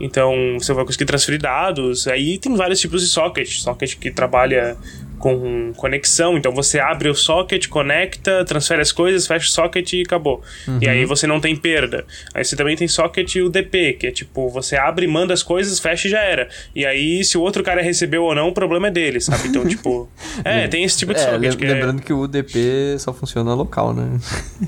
Então 0.00 0.34
você 0.58 0.72
vai 0.72 0.84
conseguir 0.84 1.04
transferir 1.04 1.40
dados. 1.40 2.08
Aí 2.08 2.36
tem 2.36 2.54
vários 2.56 2.80
tipos 2.80 3.02
de 3.02 3.06
socket. 3.06 3.48
Socket 3.60 3.96
que 3.96 4.10
trabalha 4.10 4.76
com 5.22 5.72
conexão. 5.76 6.36
Então 6.36 6.50
você 6.52 6.80
abre 6.80 7.08
o 7.08 7.14
socket, 7.14 7.68
conecta, 7.68 8.44
transfere 8.44 8.82
as 8.82 8.90
coisas, 8.90 9.24
fecha 9.24 9.46
o 9.46 9.50
socket 9.52 9.92
e 9.92 10.02
acabou. 10.02 10.42
E 10.80 10.88
aí 10.88 11.04
você 11.04 11.28
não 11.28 11.40
tem 11.40 11.54
perda. 11.54 12.04
Aí 12.34 12.44
você 12.44 12.56
também 12.56 12.76
tem 12.76 12.88
socket 12.88 13.36
UDP, 13.36 13.92
que 14.00 14.08
é 14.08 14.10
tipo, 14.10 14.48
você 14.48 14.76
abre, 14.76 15.06
manda 15.06 15.32
as 15.32 15.40
coisas, 15.42 15.78
fecha 15.78 16.08
e 16.08 16.10
já 16.10 16.18
era. 16.20 16.48
E 16.74 16.84
aí, 16.84 17.22
se 17.22 17.38
o 17.38 17.40
outro 17.40 17.62
cara 17.62 17.80
recebeu 17.80 18.24
ou 18.24 18.34
não, 18.34 18.48
o 18.48 18.52
problema 18.52 18.88
é 18.88 18.90
dele, 18.90 19.20
sabe? 19.20 19.48
Então, 19.48 19.64
tipo. 19.66 20.08
É, 20.44 20.66
tem 20.66 20.82
esse 20.82 20.98
tipo 20.98 21.12
de 21.12 21.20
É, 21.20 21.30
socket. 21.30 21.56
que 21.56 21.64
é- 21.64 21.68
lembrando 21.68 22.00
que 22.02 22.12
o 22.12 22.20
UDP 22.20 22.96
só 22.98 23.12
funciona 23.12 23.54
local, 23.54 23.94
né? 23.94 24.18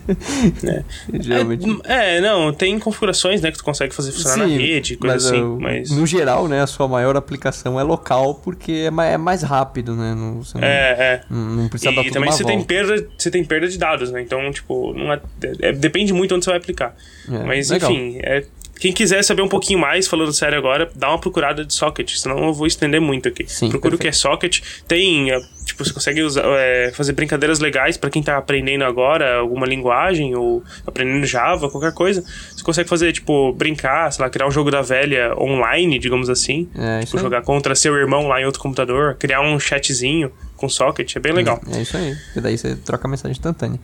Geralmente. 1.21 1.65
É, 1.85 2.19
é, 2.19 2.21
não, 2.21 2.53
tem 2.53 2.79
configurações, 2.79 3.41
né, 3.41 3.51
que 3.51 3.59
tu 3.59 3.65
consegue 3.65 3.95
fazer 3.95 4.13
funcionar 4.13 4.47
na 4.47 4.57
rede, 4.57 4.97
coisa 4.97 5.15
mas, 5.15 5.27
assim, 5.27 5.43
uh, 5.43 5.59
mas... 5.61 5.91
No 5.91 6.07
geral, 6.07 6.47
né, 6.47 6.61
a 6.61 6.67
sua 6.67 6.87
maior 6.87 7.17
aplicação 7.17 7.81
é 7.81 7.83
local 7.83 8.35
porque 8.37 8.85
é 8.87 8.91
mais, 8.91 9.15
é 9.15 9.17
mais 9.17 9.43
rápido, 9.43 9.95
né? 9.97 10.15
Você 10.45 10.59
não, 10.59 10.67
É, 10.67 10.71
é. 10.71 11.21
não- 11.31 11.57
não 11.57 11.69
precisa 11.69 11.93
dar 11.93 12.05
E 12.05 12.11
também 12.11 12.31
você 12.31 12.45
tem 12.45 12.57
volta. 12.59 12.69
perda, 12.69 13.09
você 13.19 13.31
tem 13.31 13.45
perda 13.45 13.69
de 13.69 13.79
dados, 13.79 14.11
né? 14.13 14.21
Então, 14.23 14.51
tipo, 14.53 14.93
não 14.95 15.13
é- 15.13 15.21
é- 15.61 15.73
depende 15.73 16.13
muito 16.13 16.35
onde 16.35 16.45
você 16.45 16.51
vai 16.51 16.59
aplicar. 16.59 16.95
É, 17.31 17.39
Mas 17.45 17.71
legal. 17.71 17.91
enfim, 17.91 18.19
é, 18.23 18.45
quem 18.79 18.93
quiser 18.93 19.23
saber 19.23 19.43
um 19.43 19.49
pouquinho 19.49 19.79
mais, 19.79 20.07
falando 20.07 20.33
sério 20.33 20.59
agora, 20.59 20.91
dá 20.95 21.09
uma 21.09 21.19
procurada 21.19 21.65
de 21.65 21.73
socket, 21.73 22.17
senão 22.17 22.39
eu 22.45 22.53
vou 22.53 22.67
estender 22.67 23.01
muito 23.01 23.29
aqui. 23.29 23.45
Sim, 23.47 23.71
Procura 23.71 23.95
o 23.95 23.99
que 23.99 24.09
é 24.09 24.13
socket. 24.13 24.61
Tem, 24.87 25.31
é, 25.31 25.41
tipo, 25.65 25.85
você 25.85 25.93
consegue 25.93 26.23
usar, 26.23 26.43
é, 26.45 26.93
fazer 26.93 27.13
brincadeiras 27.13 27.61
legais 27.61 27.97
pra 27.97 28.11
quem 28.11 28.23
tá 28.23 28.37
aprendendo 28.37 28.85
agora 28.85 29.37
alguma 29.37 29.67
linguagem 29.67 30.35
ou 30.35 30.63
aprendendo 30.87 31.25
Java, 31.27 31.71
qualquer 31.71 31.93
coisa. 31.95 32.23
Você 32.55 32.63
consegue 32.63 32.89
fazer, 32.89 33.13
tipo, 33.13 33.53
brincar, 33.53 34.13
sei 34.13 34.25
lá, 34.25 34.31
criar 34.31 34.47
um 34.47 34.51
jogo 34.51 34.71
da 34.71 34.83
velha 34.83 35.35
online, 35.39 35.99
digamos 35.99 36.29
assim. 36.29 36.69
É, 36.77 36.99
isso 36.99 37.15
Tipo, 37.15 37.19
jogar 37.19 37.43
contra 37.43 37.75
seu 37.75 37.95
irmão 37.97 38.27
lá 38.27 38.41
em 38.41 38.45
outro 38.45 38.61
computador, 38.61 39.15
criar 39.15 39.41
um 39.41 39.59
chatzinho 39.59 40.33
com 40.57 40.69
socket, 40.69 41.17
é 41.17 41.21
bem 41.21 41.33
legal. 41.33 41.61
É 41.73 41.81
isso 41.81 41.97
aí. 41.97 42.15
Porque 42.27 42.41
daí 42.41 42.59
você 42.59 42.75
troca 42.77 43.07
mensagem 43.09 43.33
instantânea. 43.33 43.79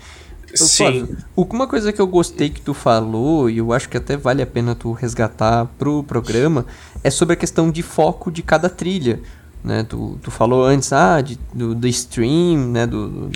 Sim. 0.54 1.06
Flávio, 1.06 1.16
uma 1.36 1.66
coisa 1.66 1.92
que 1.92 2.00
eu 2.00 2.06
gostei 2.06 2.50
que 2.50 2.60
tu 2.60 2.74
falou, 2.74 3.48
e 3.50 3.58
eu 3.58 3.72
acho 3.72 3.88
que 3.88 3.96
até 3.96 4.16
vale 4.16 4.42
a 4.42 4.46
pena 4.46 4.74
tu 4.74 4.92
resgatar 4.92 5.66
pro 5.78 6.02
programa, 6.02 6.66
é 7.04 7.10
sobre 7.10 7.34
a 7.34 7.36
questão 7.36 7.70
de 7.70 7.82
foco 7.82 8.30
de 8.30 8.42
cada 8.42 8.68
trilha. 8.68 9.20
Né? 9.62 9.84
Tu, 9.84 10.18
tu 10.22 10.30
falou 10.30 10.64
antes, 10.64 10.92
ah, 10.92 11.20
de, 11.20 11.38
do, 11.52 11.74
do 11.74 11.86
stream, 11.88 12.68
né? 12.68 12.86
Do, 12.86 13.08
do- 13.08 13.30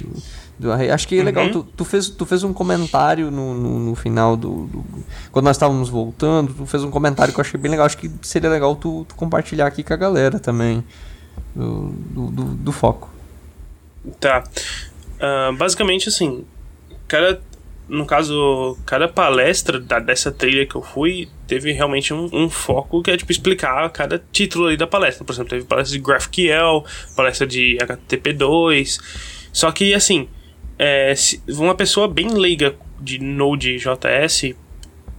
do- 0.58 0.72
acho 0.72 1.06
que 1.06 1.18
é 1.18 1.22
legal, 1.22 1.44
Uhum. 1.46 1.52
tu, 1.52 1.62
tu, 1.76 1.84
fez, 1.84 2.08
tu 2.08 2.24
fez 2.24 2.42
um 2.44 2.52
comentário 2.52 3.30
no, 3.30 3.52
no, 3.54 3.78
no 3.90 3.94
final 3.94 4.34
do, 4.36 4.66
do- 4.66 4.84
Quando 5.30 5.44
nós 5.44 5.56
estávamos 5.56 5.90
voltando, 5.90 6.54
tu 6.54 6.64
fez 6.64 6.82
um 6.82 6.90
comentário 6.90 7.34
que 7.34 7.38
eu 7.38 7.44
achei 7.44 7.60
bem 7.60 7.70
legal. 7.70 7.84
Acho 7.84 7.98
que 7.98 8.10
seria 8.22 8.48
legal 8.48 8.74
tu, 8.74 9.04
tu 9.06 9.14
compartilhar 9.16 9.66
aqui 9.66 9.82
com 9.82 9.92
a 9.92 9.96
galera 9.96 10.38
também. 10.38 10.82
Do, 11.54 11.88
do, 11.90 12.30
do, 12.30 12.72
foco. 12.72 13.10
Tá. 14.18 14.44
Ah, 15.20 15.50
basicamente, 15.56 16.08
assim, 16.08 16.44
cada. 17.08 17.40
No 17.86 18.06
caso, 18.06 18.78
cada 18.86 19.06
palestra 19.06 19.78
da, 19.78 19.98
dessa 19.98 20.32
trilha 20.32 20.64
que 20.64 20.74
eu 20.74 20.80
fui 20.80 21.28
teve 21.46 21.70
realmente 21.70 22.14
um, 22.14 22.30
um 22.32 22.48
foco 22.48 23.02
que 23.02 23.10
é 23.10 23.16
tipo 23.16 23.30
explicar 23.30 23.90
cada 23.90 24.22
título 24.32 24.68
ali 24.68 24.76
da 24.76 24.86
palestra. 24.86 25.22
Por 25.22 25.34
exemplo, 25.34 25.50
teve 25.50 25.64
palestra 25.66 25.98
de 25.98 26.02
GraphQL, 26.02 26.82
palestra 27.14 27.46
de 27.46 27.76
HTTP2. 27.82 28.98
Só 29.52 29.70
que, 29.70 29.92
assim, 29.92 30.28
é, 30.78 31.14
se 31.14 31.42
uma 31.46 31.74
pessoa 31.74 32.08
bem 32.08 32.28
leiga 32.32 32.74
de 32.98 33.18
Node.js 33.18 34.54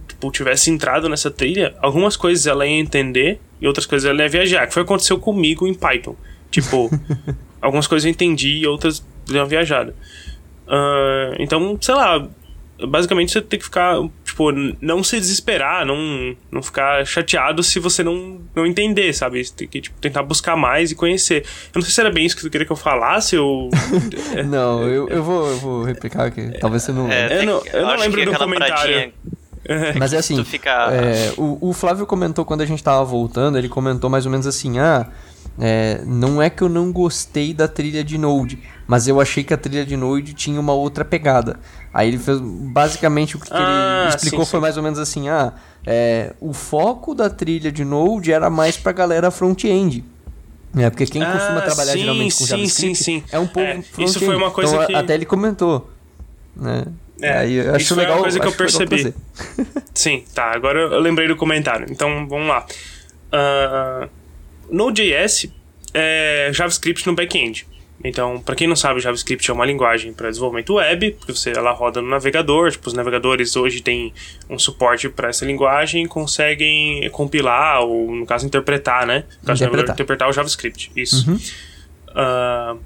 tipo, 0.08 0.30
tivesse 0.30 0.70
entrado 0.70 1.08
nessa 1.08 1.30
trilha, 1.30 1.74
algumas 1.80 2.16
coisas 2.16 2.46
ela 2.46 2.66
ia 2.66 2.78
entender 2.78 3.40
e 3.60 3.66
outras 3.66 3.86
coisas 3.86 4.08
ela 4.08 4.22
ia 4.22 4.28
viajar. 4.28 4.66
Que 4.66 4.74
foi 4.74 4.82
o 4.82 4.86
que 4.86 4.92
aconteceu 4.92 5.18
comigo 5.18 5.66
em 5.66 5.74
Python. 5.74 6.16
Tipo, 6.50 6.90
algumas 7.60 7.86
coisas 7.86 8.04
eu 8.04 8.10
entendi 8.10 8.58
e 8.58 8.66
outras 8.66 9.04
deu 9.26 9.40
uma 9.40 9.46
viajada. 9.46 9.94
Ah, 10.68 11.34
então, 11.38 11.78
sei 11.80 11.94
lá, 11.94 12.26
basicamente 12.88 13.32
você 13.32 13.40
tem 13.40 13.58
que 13.58 13.64
ficar, 13.64 13.96
tipo, 14.24 14.50
não 14.80 15.02
se 15.02 15.18
desesperar, 15.18 15.86
não, 15.86 16.36
não 16.50 16.62
ficar 16.62 17.06
chateado 17.06 17.62
se 17.62 17.78
você 17.78 18.02
não, 18.02 18.40
não 18.54 18.66
entender, 18.66 19.12
sabe? 19.14 19.42
Você 19.44 19.54
tem 19.54 19.68
que 19.68 19.80
tipo, 19.80 19.98
tentar 20.00 20.22
buscar 20.22 20.56
mais 20.56 20.90
e 20.90 20.94
conhecer. 20.94 21.42
Eu 21.72 21.76
não 21.76 21.82
sei 21.82 21.90
se 21.92 22.00
era 22.00 22.10
bem 22.10 22.26
isso 22.26 22.36
que 22.36 22.42
tu 22.42 22.50
queria 22.50 22.66
que 22.66 22.72
eu 22.72 22.76
falasse 22.76 23.36
ou. 23.38 23.70
Não, 24.46 24.82
eu, 24.82 25.08
eu, 25.08 25.22
vou, 25.22 25.46
eu 25.48 25.56
vou 25.58 25.82
replicar 25.84 26.26
aqui. 26.26 26.50
Talvez 26.60 26.82
você 26.82 26.92
não. 26.92 27.10
É, 27.10 27.40
Eu 27.42 27.46
não- 27.46 27.62
eu 27.72 27.86
não 27.86 27.96
lembro 27.96 28.24
do 28.24 28.34
comentário. 28.38 28.74
paradinha 28.74 29.12
Mas 29.98 30.12
é 30.12 30.18
assim, 30.18 30.44
fica- 30.44 30.92
é, 30.92 31.32
o, 31.36 31.70
o 31.70 31.72
Flávio 31.72 32.06
comentou 32.06 32.44
quando 32.44 32.60
a 32.60 32.64
gente 32.66 32.82
tava 32.84 33.04
voltando, 33.04 33.58
ele 33.58 33.68
comentou 33.68 34.08
mais 34.08 34.24
ou 34.24 34.30
menos 34.30 34.46
assim, 34.46 34.78
ah, 34.78 35.08
é, 35.58 36.02
não 36.06 36.40
é 36.40 36.48
que 36.48 36.62
eu 36.62 36.68
não 36.68 36.92
gostei 36.92 37.52
da 37.52 37.66
trilha 37.66 38.04
de 38.04 38.16
Node, 38.16 38.60
mas 38.86 39.08
eu 39.08 39.20
achei 39.20 39.42
que 39.44 39.52
a 39.52 39.56
trilha 39.56 39.84
de 39.84 39.96
Node 39.96 40.32
tinha 40.34 40.60
uma 40.60 40.72
outra 40.72 41.04
pegada. 41.04 41.58
Aí 41.92 42.08
ele 42.08 42.18
fez, 42.18 42.38
basicamente 42.40 43.36
o 43.36 43.40
que, 43.40 43.48
Ah, 43.52 44.00
ele 44.06 44.08
explicou 44.14 44.44
sim, 44.44 44.50
foi 44.50 44.58
sim. 44.58 44.62
mais 44.62 44.76
ou 44.76 44.82
menos 44.82 44.98
assim, 44.98 45.28
ah, 45.28 45.52
é, 45.86 46.34
o 46.40 46.52
foco 46.52 47.14
da 47.14 47.28
trilha 47.30 47.72
de 47.72 47.84
Node 47.84 48.32
era 48.32 48.48
mais 48.50 48.76
pra 48.76 48.92
galera 48.92 49.30
front-end. 49.30 50.04
É, 50.76 50.90
porque 50.90 51.06
quem 51.06 51.22
Ah, 51.22 51.32
costuma 51.32 51.62
trabalhar 51.62 51.92
sim, 51.92 52.00
geralmente 52.00 52.34
com 52.34 52.44
sim, 52.44 52.46
JavaScript 52.46 52.96
sim, 52.98 53.20
sim. 53.20 53.24
é 53.32 53.38
um 53.38 53.46
pouco 53.46 53.68
É, 53.68 53.80
isso 54.04 54.20
foi 54.20 54.36
uma 54.36 54.50
coisa 54.50 54.74
então, 54.74 54.86
que- 54.86 54.94
até 54.94 55.14
ele 55.14 55.24
comentou, 55.24 55.90
né? 56.54 56.84
É, 57.22 57.38
Aí 57.38 57.54
eu 57.54 57.74
acho 57.74 57.86
foi 57.88 57.96
uma 57.96 58.02
legal, 58.02 58.18
coisa 58.22 58.38
que 58.38 58.46
eu 58.46 58.50
legal 58.50 58.58
percebi. 58.58 59.14
Sim, 59.94 60.22
tá. 60.34 60.52
Agora 60.52 60.78
eu 60.80 61.00
lembrei 61.00 61.26
do 61.26 61.34
comentário. 61.34 61.86
Então 61.90 62.28
vamos 62.28 62.46
lá. 62.46 62.66
Ah, 63.32 64.06
Node.js 64.70 65.48
é 65.94 66.50
JavaScript 66.52 67.06
no 67.06 67.14
back-end. 67.14 67.66
Então, 68.04 68.40
para 68.40 68.54
quem 68.54 68.68
não 68.68 68.76
sabe, 68.76 69.00
JavaScript 69.00 69.50
é 69.50 69.54
uma 69.54 69.64
linguagem 69.64 70.12
para 70.12 70.28
desenvolvimento 70.28 70.74
web, 70.74 71.12
porque 71.12 71.32
você 71.32 71.50
ela 71.50 71.72
roda 71.72 72.00
no 72.02 72.08
navegador. 72.08 72.70
Tipo, 72.70 72.88
os 72.88 72.94
navegadores 72.94 73.56
hoje 73.56 73.80
têm 73.80 74.12
um 74.48 74.58
suporte 74.58 75.08
para 75.08 75.28
essa 75.28 75.44
linguagem 75.44 76.04
e 76.04 76.08
conseguem 76.08 77.08
compilar 77.10 77.80
ou, 77.80 78.14
no 78.14 78.26
caso, 78.26 78.46
interpretar, 78.46 79.06
né? 79.06 79.24
No 79.40 79.46
caso 79.46 79.64
Interpretar. 79.64 79.94
interpretar 79.94 80.28
o 80.28 80.32
JavaScript. 80.32 80.92
Isso. 80.94 81.26
Ah, 82.08 82.76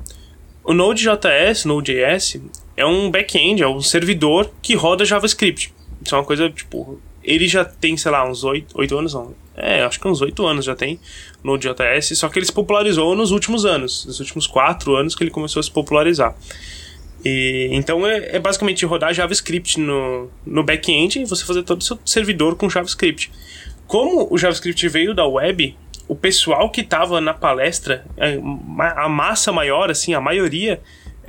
o 0.64 0.72
Node.js, 0.72 1.64
Node.js, 1.64 2.40
é 2.76 2.86
um 2.86 3.10
back-end, 3.10 3.62
é 3.62 3.68
um 3.68 3.80
servidor 3.80 4.50
que 4.62 4.74
roda 4.74 5.04
JavaScript. 5.04 5.74
Isso 6.04 6.14
é 6.14 6.18
uma 6.18 6.24
coisa, 6.24 6.48
tipo, 6.48 7.00
ele 7.30 7.46
já 7.46 7.64
tem, 7.64 7.96
sei 7.96 8.10
lá, 8.10 8.28
uns 8.28 8.42
8, 8.42 8.74
8 8.76 8.98
anos, 8.98 9.14
não. 9.14 9.34
É, 9.56 9.82
acho 9.82 10.00
que 10.00 10.08
uns 10.08 10.20
8 10.20 10.44
anos 10.46 10.64
já 10.64 10.74
tem 10.74 10.98
Node.js, 11.44 12.18
só 12.18 12.28
que 12.28 12.38
ele 12.38 12.46
se 12.46 12.52
popularizou 12.52 13.14
nos 13.14 13.30
últimos 13.30 13.64
anos, 13.64 14.04
nos 14.04 14.18
últimos 14.18 14.46
4 14.48 14.96
anos 14.96 15.14
que 15.14 15.22
ele 15.22 15.30
começou 15.30 15.60
a 15.60 15.62
se 15.62 15.70
popularizar. 15.70 16.34
E, 17.24 17.68
então 17.70 18.04
é, 18.06 18.36
é 18.36 18.38
basicamente 18.38 18.84
rodar 18.84 19.14
JavaScript 19.14 19.78
no, 19.78 20.28
no 20.44 20.64
back-end 20.64 21.20
e 21.20 21.24
você 21.24 21.44
fazer 21.44 21.62
todo 21.62 21.80
o 21.80 21.84
seu 21.84 21.98
servidor 22.04 22.56
com 22.56 22.68
JavaScript. 22.68 23.30
Como 23.86 24.26
o 24.28 24.36
JavaScript 24.36 24.88
veio 24.88 25.14
da 25.14 25.26
web, 25.26 25.76
o 26.08 26.16
pessoal 26.16 26.68
que 26.70 26.80
estava 26.80 27.20
na 27.20 27.32
palestra, 27.32 28.04
é, 28.16 28.38
a 28.96 29.08
massa 29.08 29.52
maior, 29.52 29.88
assim, 29.88 30.14
a 30.14 30.20
maioria, 30.20 30.80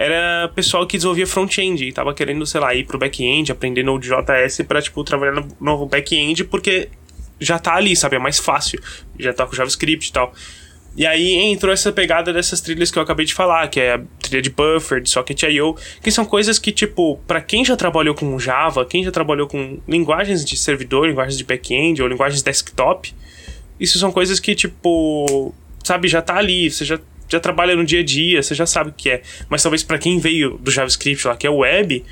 era 0.01 0.49
pessoal 0.55 0.87
que 0.87 0.97
desenvolvia 0.97 1.27
front-end 1.27 1.85
e 1.85 1.93
tava 1.93 2.13
querendo, 2.13 2.45
sei 2.45 2.59
lá, 2.59 2.73
ir 2.73 2.85
pro 2.85 2.97
back-end, 2.97 3.51
aprender 3.51 3.83
Node.js 3.83 4.61
pra, 4.67 4.81
tipo, 4.81 5.03
trabalhar 5.03 5.33
no, 5.33 5.47
no 5.59 5.85
back-end 5.85 6.43
porque 6.45 6.89
já 7.39 7.59
tá 7.59 7.75
ali, 7.75 7.95
sabe? 7.95 8.15
É 8.15 8.19
mais 8.19 8.39
fácil. 8.39 8.81
Já 9.19 9.31
tá 9.31 9.45
com 9.45 9.55
JavaScript 9.55 10.09
e 10.09 10.11
tal. 10.11 10.33
E 10.95 11.05
aí 11.05 11.35
entrou 11.35 11.71
essa 11.71 11.91
pegada 11.91 12.33
dessas 12.33 12.59
trilhas 12.59 12.91
que 12.91 12.97
eu 12.97 13.03
acabei 13.03 13.25
de 13.25 13.33
falar, 13.33 13.67
que 13.69 13.79
é 13.79 13.93
a 13.93 14.01
trilha 14.19 14.41
de 14.41 14.49
buffer, 14.49 15.01
de 15.01 15.09
socket.io, 15.09 15.75
que 16.03 16.11
são 16.11 16.25
coisas 16.25 16.59
que, 16.59 16.71
tipo, 16.71 17.17
para 17.25 17.39
quem 17.39 17.63
já 17.63 17.77
trabalhou 17.77 18.13
com 18.13 18.37
Java, 18.37 18.85
quem 18.85 19.03
já 19.03 19.11
trabalhou 19.11 19.47
com 19.47 19.79
linguagens 19.87 20.43
de 20.43 20.57
servidor, 20.57 21.07
linguagens 21.07 21.37
de 21.37 21.45
back-end 21.45 22.01
ou 22.01 22.07
linguagens 22.09 22.41
desktop, 22.41 23.13
isso 23.79 23.97
são 23.99 24.11
coisas 24.11 24.39
que, 24.39 24.53
tipo, 24.53 25.53
sabe, 25.83 26.07
já 26.09 26.21
tá 26.21 26.35
ali, 26.35 26.69
você 26.69 26.83
já, 26.83 26.99
já 27.31 27.39
trabalha 27.39 27.75
no 27.75 27.83
dia 27.85 27.99
a 28.01 28.03
dia, 28.03 28.41
você 28.43 28.53
já 28.53 28.65
sabe 28.65 28.89
o 28.89 28.93
que 28.93 29.09
é. 29.09 29.21
Mas 29.49 29.61
talvez 29.63 29.83
para 29.83 29.97
quem 29.97 30.19
veio 30.19 30.57
do 30.57 30.69
JavaScript 30.71 31.25
lá, 31.27 31.35
que 31.35 31.47
é 31.47 31.49
o 31.49 31.57
web, 31.57 32.03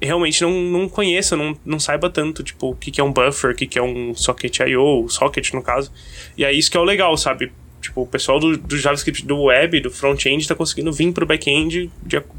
realmente 0.00 0.40
não, 0.42 0.50
não 0.52 0.88
conheça, 0.88 1.36
não, 1.36 1.56
não 1.64 1.78
saiba 1.80 2.08
tanto, 2.08 2.42
tipo, 2.42 2.70
o 2.70 2.74
que, 2.76 2.90
que 2.90 3.00
é 3.00 3.04
um 3.04 3.12
buffer, 3.12 3.50
o 3.50 3.54
que, 3.54 3.66
que 3.66 3.78
é 3.78 3.82
um 3.82 4.14
socket.io, 4.14 5.08
socket 5.08 5.52
no 5.52 5.62
caso. 5.62 5.92
E 6.36 6.44
é 6.44 6.52
isso 6.52 6.70
que 6.70 6.76
é 6.76 6.80
o 6.80 6.84
legal, 6.84 7.16
sabe? 7.16 7.52
Tipo, 7.82 8.02
o 8.02 8.06
pessoal 8.06 8.38
do, 8.38 8.56
do 8.58 8.76
JavaScript 8.78 9.24
do 9.26 9.44
web, 9.44 9.80
do 9.80 9.90
front-end, 9.90 10.46
tá 10.46 10.54
conseguindo 10.54 10.92
vir 10.92 11.12
pro 11.12 11.24
back-end 11.26 11.90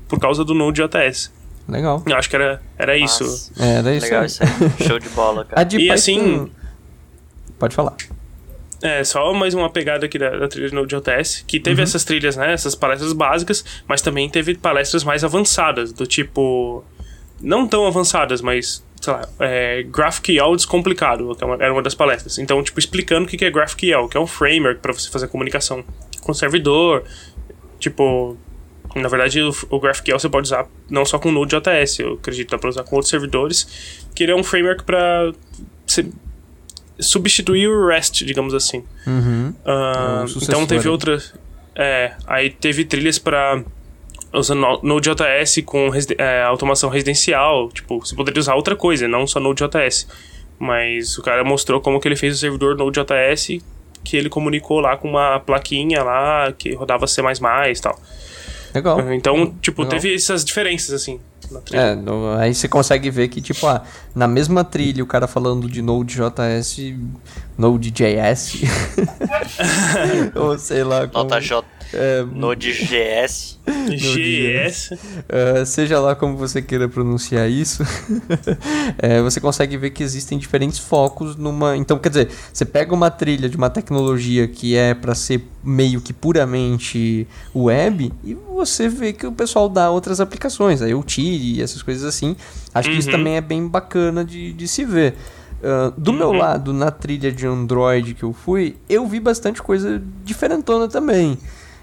por 0.08 0.20
causa 0.20 0.46
do 0.46 0.54
Node.js. 0.54 1.32
Legal. 1.68 2.04
Eu 2.08 2.16
acho 2.16 2.30
que 2.30 2.36
era, 2.36 2.62
era 2.78 2.98
isso. 2.98 3.52
É, 3.60 3.78
era 3.78 3.96
isso. 3.96 4.06
Legal 4.06 4.26
isso 4.26 4.44
aí. 4.44 4.88
Show 4.88 5.00
de 5.00 5.10
bola, 5.10 5.46
cara. 5.50 5.62
A 5.62 5.64
de 5.64 5.78
E 5.78 5.80
Python- 5.88 5.94
assim- 5.94 6.52
Pode 7.58 7.76
falar. 7.76 7.96
É, 8.82 9.04
só 9.04 9.32
mais 9.34 9.54
uma 9.54 9.70
pegada 9.70 10.06
aqui 10.08 10.18
da, 10.18 10.30
da 10.32 10.48
trilha 10.48 10.70
de 10.70 10.74
Node.js, 10.74 11.44
que 11.48 11.60
teve 11.60 11.84
essas 11.84 12.04
trilhas, 12.04 12.36
né, 12.36 12.52
essas 12.52 12.74
palestras 12.74 13.14
básicas, 13.14 13.64
mas 13.88 14.02
também 14.02 14.28
teve 14.28 14.56
palestras 14.56 15.04
mais 15.04 15.24
avançadas, 15.24 15.94
do 15.94 16.06
tipo... 16.08 16.84
Não 17.40 17.68
tão 17.68 17.88
avançadas, 17.88 18.40
mas, 18.42 18.86
sei 19.02 19.14
lá, 19.14 19.28
é, 19.40 19.84
GraphQL 19.84 20.56
descomplicado, 20.56 21.36
que 21.36 21.44
é 21.44 21.48
uma- 21.48 21.56
era 21.56 21.74
uma 21.74 21.82
das 21.82 21.96
palestras. 21.96 22.38
Então, 22.38 22.62
tipo, 22.64 22.80
explicando 22.80 23.26
o 23.26 23.28
que 23.30 23.44
é 23.44 23.50
GraphQL, 23.50 24.08
que 24.08 24.16
é 24.16 24.20
um 24.20 24.28
framework 24.28 24.80
para 24.80 24.94
você 24.94 25.10
fazer 25.10 25.28
comunicação 25.28 25.84
com 26.22 26.32
o 26.32 26.36
servidor, 26.36 27.04
tipo... 27.80 28.38
Na 28.96 29.08
verdade, 29.08 29.42
o, 29.42 29.56
o 29.70 29.80
GraphQL 29.80 30.20
você 30.20 30.28
pode 30.28 30.48
usar 30.48 30.68
não 30.90 31.06
só 31.06 31.18
com 31.18 31.32
Node.js, 31.32 32.00
eu 32.00 32.14
acredito 32.14 32.48
que 32.48 32.52
dá 32.52 32.58
pra 32.60 32.70
usar 32.70 32.84
com 32.84 32.96
outros 32.96 33.10
servidores, 33.10 34.06
que 34.14 34.24
ele 34.24 34.34
é 34.34 34.36
um 34.36 34.44
framework 34.44 34.84
para 34.84 35.32
substituir 37.02 37.68
o 37.68 37.88
REST, 37.88 38.24
digamos 38.26 38.54
assim. 38.54 38.84
Uhum. 39.06 39.54
Sucessor, 40.28 40.50
então 40.56 40.68
teve 40.68 40.88
outras. 40.88 41.34
É, 41.76 42.14
aí 42.28 42.50
teve 42.50 42.86
trilhas 42.86 43.18
para 43.18 43.64
usando 44.34 44.60
No- 44.62 44.80
Node.js 44.84 45.62
com 45.66 45.90
é, 46.18 46.44
automação 46.44 46.90
residencial. 46.90 47.70
Tipo, 47.72 48.00
você 48.00 48.16
poderia 48.16 48.40
usar 48.40 48.56
outra 48.56 48.76
coisa, 48.76 49.08
não 49.08 49.26
só 49.28 49.40
Node.js. 49.40 50.08
Mas 50.60 51.18
o 51.18 51.22
cara 51.24 51.44
mostrou 51.44 51.82
como 51.82 52.00
que 52.00 52.08
ele 52.08 52.16
fez 52.16 52.36
o 52.36 52.40
servidor 52.40 52.76
Node.js 52.78 53.60
que 54.04 54.18
ele 54.18 54.30
comunicou 54.30 54.80
lá 54.80 54.98
com 54.98 55.08
uma 55.08 55.40
plaquinha 55.40 56.02
lá 56.04 56.52
que 56.58 56.74
rodava 56.74 57.06
C++ 57.06 57.22
e 57.22 57.82
tal. 57.82 58.00
Legal. 58.74 59.14
Então, 59.14 59.54
tipo, 59.62 59.82
Legal. 59.84 60.00
teve 60.00 60.16
essas 60.16 60.44
diferenças, 60.46 60.94
assim, 60.94 61.20
na 61.52 61.60
trilha. 61.60 61.82
É, 61.82 61.96
no- 61.96 62.34
aí 62.38 62.54
você 62.54 62.68
consegue 62.68 63.10
ver 63.10 63.28
que, 63.28 63.42
tipo, 63.42 63.68
ah, 63.68 63.84
na 64.16 64.28
mesma 64.28 64.64
trilha, 64.64 65.04
o 65.04 65.08
cara 65.08 65.28
falando 65.28 65.68
de 65.70 65.82
Node.js, 65.82 66.78
Node.js, 67.58 68.54
ou 70.36 70.58
sei 70.58 70.84
lá 70.84 71.08
como... 71.08 71.24
Nota 71.26 71.40
J. 71.42 71.66
É, 71.94 72.24
Node.js. 72.24 73.60
GS. 73.90 74.92
Uh, 74.92 75.66
seja 75.66 76.00
lá 76.00 76.16
como 76.16 76.36
você 76.38 76.62
queira 76.62 76.88
pronunciar 76.88 77.50
isso, 77.50 77.84
é, 78.98 79.22
você 79.24 79.40
consegue 79.40 79.78
ver 79.78 79.92
que 79.92 80.04
existem 80.04 80.38
diferentes 80.38 80.80
focos 80.80 81.36
numa. 81.36 81.76
Então, 81.78 81.98
quer 82.00 82.10
dizer, 82.10 82.30
você 82.52 82.66
pega 82.66 82.94
uma 82.94 83.10
trilha 83.12 83.50
de 83.50 83.58
uma 83.58 83.70
tecnologia 83.70 84.48
que 84.48 84.76
é 84.76 84.94
para 84.94 85.14
ser 85.16 85.46
meio 85.64 86.02
que 86.02 86.14
puramente 86.14 87.28
web 87.56 88.12
e 88.24 88.34
você 88.34 88.88
vê 88.90 89.14
que 89.14 89.28
o 89.28 89.32
pessoal 89.32 89.70
dá 89.70 89.90
outras 89.92 90.20
aplicações, 90.20 90.82
aí 90.82 90.94
o 90.94 91.04
Tire 91.04 91.56
e 91.58 91.62
essas 91.62 91.82
coisas 91.84 92.04
assim. 92.04 92.36
Acho 92.74 92.90
que 92.90 92.98
isso 92.98 93.10
Uhum. 93.10 93.18
também 93.18 93.36
é 93.36 93.42
bem 93.42 93.68
bacana 93.68 94.24
de, 94.24 94.54
de 94.54 94.68
se 94.68 94.86
ver. 94.86 95.16
Uh, 95.62 95.92
do 96.00 96.12
meu 96.12 96.30
Uhum. 96.30 96.38
lado, 96.38 96.74
na 96.74 96.90
trilha 96.90 97.32
de 97.32 97.46
Android 97.46 98.16
que 98.16 98.24
eu 98.24 98.34
fui, 98.34 98.78
eu 98.90 99.06
vi 99.08 99.20
bastante 99.20 99.62
coisa 99.62 100.02
diferentona 100.24 100.88
também. 100.88 101.38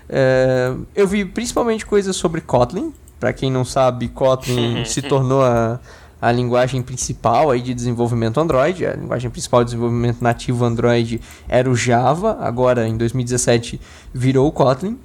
É, 0.08 0.72
eu 0.94 1.06
vi 1.06 1.24
principalmente 1.24 1.84
coisas 1.84 2.16
sobre 2.16 2.40
Kotlin. 2.40 2.92
Para 3.20 3.32
quem 3.32 3.50
não 3.50 3.64
sabe, 3.64 4.08
Kotlin 4.08 4.84
se 4.84 5.02
tornou 5.02 5.42
a, 5.42 5.80
a 6.20 6.32
linguagem 6.32 6.82
principal 6.82 7.50
aí 7.50 7.60
de 7.60 7.74
desenvolvimento 7.74 8.40
Android. 8.40 8.86
A 8.86 8.94
linguagem 8.94 9.30
principal 9.30 9.64
de 9.64 9.70
desenvolvimento 9.70 10.22
nativo 10.22 10.64
Android 10.64 11.20
era 11.48 11.68
o 11.68 11.74
Java. 11.74 12.38
Agora, 12.40 12.86
em 12.86 12.96
2017, 12.96 13.80
virou 14.14 14.46
o 14.46 14.52
Kotlin. 14.52 14.98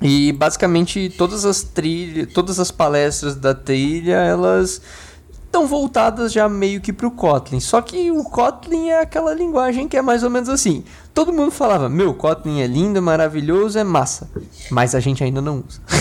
E 0.00 0.32
basicamente 0.32 1.08
todas 1.16 1.44
as 1.44 1.62
trilhas, 1.62 2.32
todas 2.32 2.58
as 2.58 2.72
palestras 2.72 3.36
da 3.36 3.54
trilha, 3.54 4.16
elas 4.16 4.82
estão 5.52 5.66
voltadas 5.66 6.32
já 6.32 6.48
meio 6.48 6.80
que 6.80 6.94
pro 6.94 7.10
Kotlin. 7.10 7.60
Só 7.60 7.82
que 7.82 8.10
o 8.10 8.24
Kotlin 8.24 8.88
é 8.88 9.00
aquela 9.02 9.34
linguagem 9.34 9.86
que 9.86 9.98
é 9.98 10.00
mais 10.00 10.22
ou 10.22 10.30
menos 10.30 10.48
assim. 10.48 10.82
Todo 11.12 11.30
mundo 11.30 11.50
falava, 11.50 11.90
meu, 11.90 12.14
Kotlin 12.14 12.60
é 12.62 12.66
lindo, 12.66 12.96
é 12.96 13.00
maravilhoso, 13.02 13.78
é 13.78 13.84
massa. 13.84 14.30
Mas 14.70 14.94
a 14.94 15.00
gente 15.00 15.22
ainda 15.22 15.42
não 15.42 15.62
usa. 15.68 15.78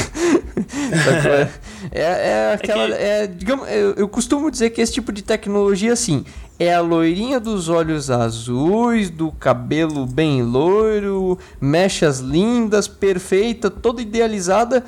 Sacou? 1.03 1.31
é, 1.31 1.49
é, 1.91 2.27
é 2.29 2.53
aquela. 2.53 2.87
que- 2.87 2.93
é, 2.93 3.27
digamos, 3.27 3.67
eu, 3.69 3.91
eu 3.95 4.07
costumo 4.07 4.49
dizer 4.49 4.69
que 4.69 4.79
esse 4.79 4.93
tipo 4.93 5.11
de 5.11 5.21
tecnologia, 5.21 5.91
assim, 5.91 6.23
é 6.57 6.73
a 6.73 6.79
loirinha 6.79 7.37
dos 7.37 7.67
olhos 7.67 8.09
azuis, 8.09 9.09
do 9.09 9.33
cabelo 9.33 10.05
bem 10.05 10.43
loiro, 10.43 11.37
mechas 11.59 12.19
lindas, 12.19 12.87
perfeita, 12.87 13.69
toda 13.69 14.01
idealizada, 14.01 14.85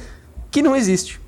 que 0.49 0.61
não 0.61 0.73
existe 0.73 1.19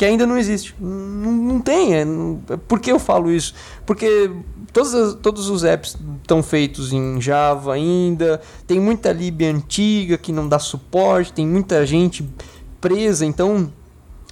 que 0.00 0.04
ainda 0.06 0.26
não 0.26 0.38
existe. 0.38 0.74
Não, 0.80 1.30
não 1.30 1.60
tem. 1.60 1.94
É, 1.94 2.06
não- 2.06 2.40
por 2.66 2.80
que 2.80 2.90
eu 2.90 2.98
falo 2.98 3.30
isso? 3.30 3.52
Porque 3.84 4.30
todas 4.72 4.94
as- 4.94 5.14
todos 5.16 5.50
os 5.50 5.62
apps 5.62 5.94
estão 6.22 6.42
feitos 6.42 6.90
em 6.90 7.20
Java 7.20 7.74
ainda, 7.74 8.40
tem 8.66 8.80
muita 8.80 9.12
lib 9.12 9.42
antiga 9.44 10.16
que 10.16 10.32
não 10.32 10.48
dá 10.48 10.58
suporte, 10.58 11.34
tem 11.34 11.46
muita 11.46 11.84
gente 11.84 12.26
presa, 12.80 13.26
então 13.26 13.70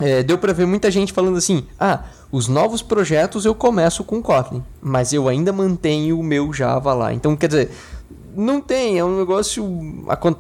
é, 0.01 0.23
deu 0.23 0.39
pra 0.39 0.55
ver 0.55 0.65
muita 0.67 0.91
gente 0.91 1.13
falando 1.13 1.37
assim: 1.37 1.67
ah, 1.79 2.05
os 2.33 2.49
novos 2.49 2.81
projetos 2.81 3.45
eu 3.45 3.55
começo 3.55 4.03
com 4.05 4.23
Kotlin, 4.23 4.63
mas 4.81 5.13
eu 5.13 5.29
ainda 5.29 5.53
mantenho 5.53 6.19
o 6.19 6.23
meu 6.23 6.51
Java 6.51 6.95
lá. 6.95 7.13
Então, 7.13 7.37
quer 7.37 7.49
dizer. 7.49 7.71
Não 8.37 8.61
tem, 8.61 8.99
é 8.99 9.05
um 9.05 9.19
negócio. 9.19 9.65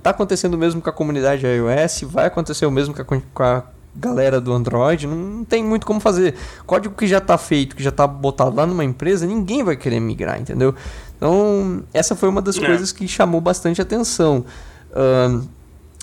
Tá 0.02 0.10
acontecendo 0.10 0.54
o 0.54 0.58
mesmo 0.58 0.80
com 0.80 0.88
a 0.88 0.92
comunidade 0.92 1.44
iOS, 1.44 2.02
vai 2.04 2.26
acontecer 2.26 2.64
o 2.64 2.70
mesmo 2.70 2.94
com 2.94 3.02
a, 3.02 3.20
com 3.34 3.42
a 3.42 3.64
galera 3.98 4.40
do 4.40 4.52
Android, 4.52 5.06
não, 5.06 5.44
tem 5.44 5.62
muito 5.64 5.84
como 5.86 5.98
fazer. 6.00 6.34
Código 6.66 6.94
que 6.94 7.06
já 7.06 7.20
tá 7.20 7.36
feito, 7.36 7.74
que 7.76 7.82
já 7.82 7.90
tá 7.90 8.06
botado 8.06 8.54
lá 8.56 8.64
numa 8.66 8.84
empresa, 8.84 9.26
ninguém 9.26 9.62
vai 9.64 9.76
querer 9.76 10.00
migrar, 10.00 10.40
entendeu? 10.40 10.74
Então, 11.16 11.82
essa 11.92 12.14
foi 12.14 12.28
uma 12.28 12.40
das 12.40 12.56
É. 12.56 12.64
coisas 12.64 12.92
que 12.92 13.06
chamou 13.08 13.40
bastante 13.40 13.82
atenção. 13.82 14.44
Ahn, 14.94 15.42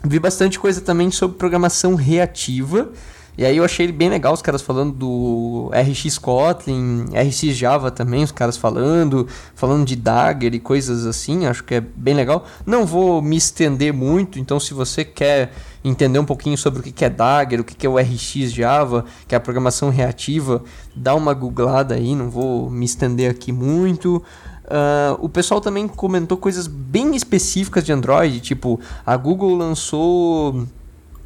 vi 0.03 0.19
bastante 0.19 0.59
coisa 0.59 0.81
também 0.81 1.09
sobre 1.09 1.37
programação 1.37 1.95
reativa. 1.95 2.89
E 3.37 3.45
aí 3.45 3.57
eu 3.57 3.63
achei 3.63 3.91
bem 3.91 4.09
legal 4.09 4.33
os 4.33 4.41
caras 4.41 4.61
falando 4.61 4.93
do 4.93 5.71
RX 5.73 6.17
Kotlin, 6.17 7.05
RX 7.13 7.55
Java 7.55 7.91
também, 7.91 8.23
os 8.23 8.31
caras 8.31 8.55
falando, 8.55 9.27
falando 9.53 9.85
de 9.85 9.95
Dagger 9.95 10.53
e 10.53 10.59
coisas 10.59 11.05
assim, 11.05 11.45
acho 11.45 11.63
que 11.63 11.75
é 11.75 11.81
bem 11.81 12.13
legal. 12.13 12.45
Não 12.65 12.85
vou 12.85 13.21
me 13.21 13.35
estender 13.35 13.93
muito, 13.93 14.39
então 14.39 14.59
se 14.59 14.73
você 14.73 15.03
quer 15.03 15.51
entender 15.83 16.17
um 16.17 16.25
pouquinho 16.25 16.57
sobre 16.57 16.79
o 16.79 16.83
que 16.83 17.05
é 17.05 17.09
Dagger, 17.09 17.59
o 17.59 17.63
que 17.63 17.85
é 17.85 17.89
o 17.89 17.97
RX 17.97 18.51
Java, 18.51 19.05
que 19.27 19.35
é 19.35 19.37
a 19.37 19.41
programação 19.41 19.89
reativa, 19.89 20.63
dá 20.95 21.13
uma 21.13 21.33
googlada 21.33 21.95
aí, 21.95 22.15
não 22.15 22.29
vou 22.29 22.69
me 22.69 22.85
estender 22.85 23.29
aqui 23.29 23.51
muito. 23.51 24.23
Ah, 24.67 25.15
o 25.19 25.29
pessoal 25.29 25.61
também 25.61 25.87
comentou 25.87 26.37
coisas 26.37 26.67
bem 26.67 27.15
específicas 27.15 27.83
de 27.83 27.91
Android, 27.91 28.39
tipo, 28.39 28.79
a 29.05 29.15
Google 29.15 29.55
lançou 29.55 30.65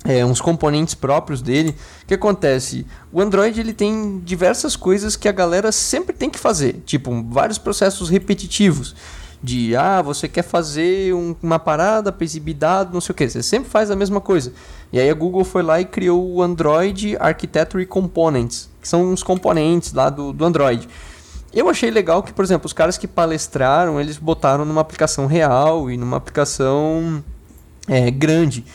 é, 0.06 0.26
uns 0.26 0.40
componentes 0.42 0.94
próprios 0.94 1.42
dele. 1.42 1.76
O 2.04 2.06
que 2.08 2.14
acontece? 2.14 2.86
O 3.12 3.22
Android 3.22 3.60
ele 3.60 3.74
tem 3.74 4.20
diversas 4.24 4.76
coisas 4.76 5.16
que 5.16 5.28
a 5.28 5.32
galera 5.32 5.72
sempre 5.72 6.16
tem 6.16 6.30
que 6.30 6.40
fazer, 6.40 6.82
tipo 6.86 7.24
vários 7.30 7.58
processos 7.58 8.10
repetitivos. 8.10 8.96
De 9.42 9.74
ah, 9.74 10.02
você 10.02 10.28
quer 10.28 10.42
fazer 10.44 11.14
um- 11.14 11.34
uma 11.42 11.58
parada 11.58 12.12
para 12.12 12.26
exibir 12.26 12.54
dado, 12.56 12.94
não 12.94 13.00
sei 13.00 13.14
o 13.14 13.16
que, 13.16 13.30
você 13.30 13.42
sempre 13.42 13.70
faz 13.70 13.90
a 13.90 13.96
mesma 13.96 14.20
coisa. 14.20 14.52
E 14.92 15.00
aí 15.00 15.10
a 15.10 15.14
Google 15.14 15.46
foi 15.46 15.64
lá 15.64 15.80
e 15.80 15.86
criou 15.86 16.30
o 16.30 16.42
Android 16.42 17.16
Architecture 17.18 17.86
Components, 17.86 18.70
que 18.82 18.88
são 18.88 19.14
os 19.14 19.24
componentes 19.24 19.94
lá 19.94 20.10
do, 20.10 20.34
do 20.34 20.44
Android. 20.44 20.90
Eu 21.54 21.70
achei 21.70 21.90
legal 21.90 22.22
que, 22.22 22.34
por 22.34 22.44
exemplo, 22.44 22.66
os 22.68 22.74
caras 22.74 22.98
que 22.98 23.08
palestraram, 23.08 24.00
eles 24.00 24.18
botaram 24.18 24.66
numa 24.66 24.82
aplicação 24.82 25.26
real 25.26 25.90
e 25.90 25.96
numa 25.96 26.18
aplicação 26.18 27.24
é, 27.88 28.12
grande. 28.12 28.66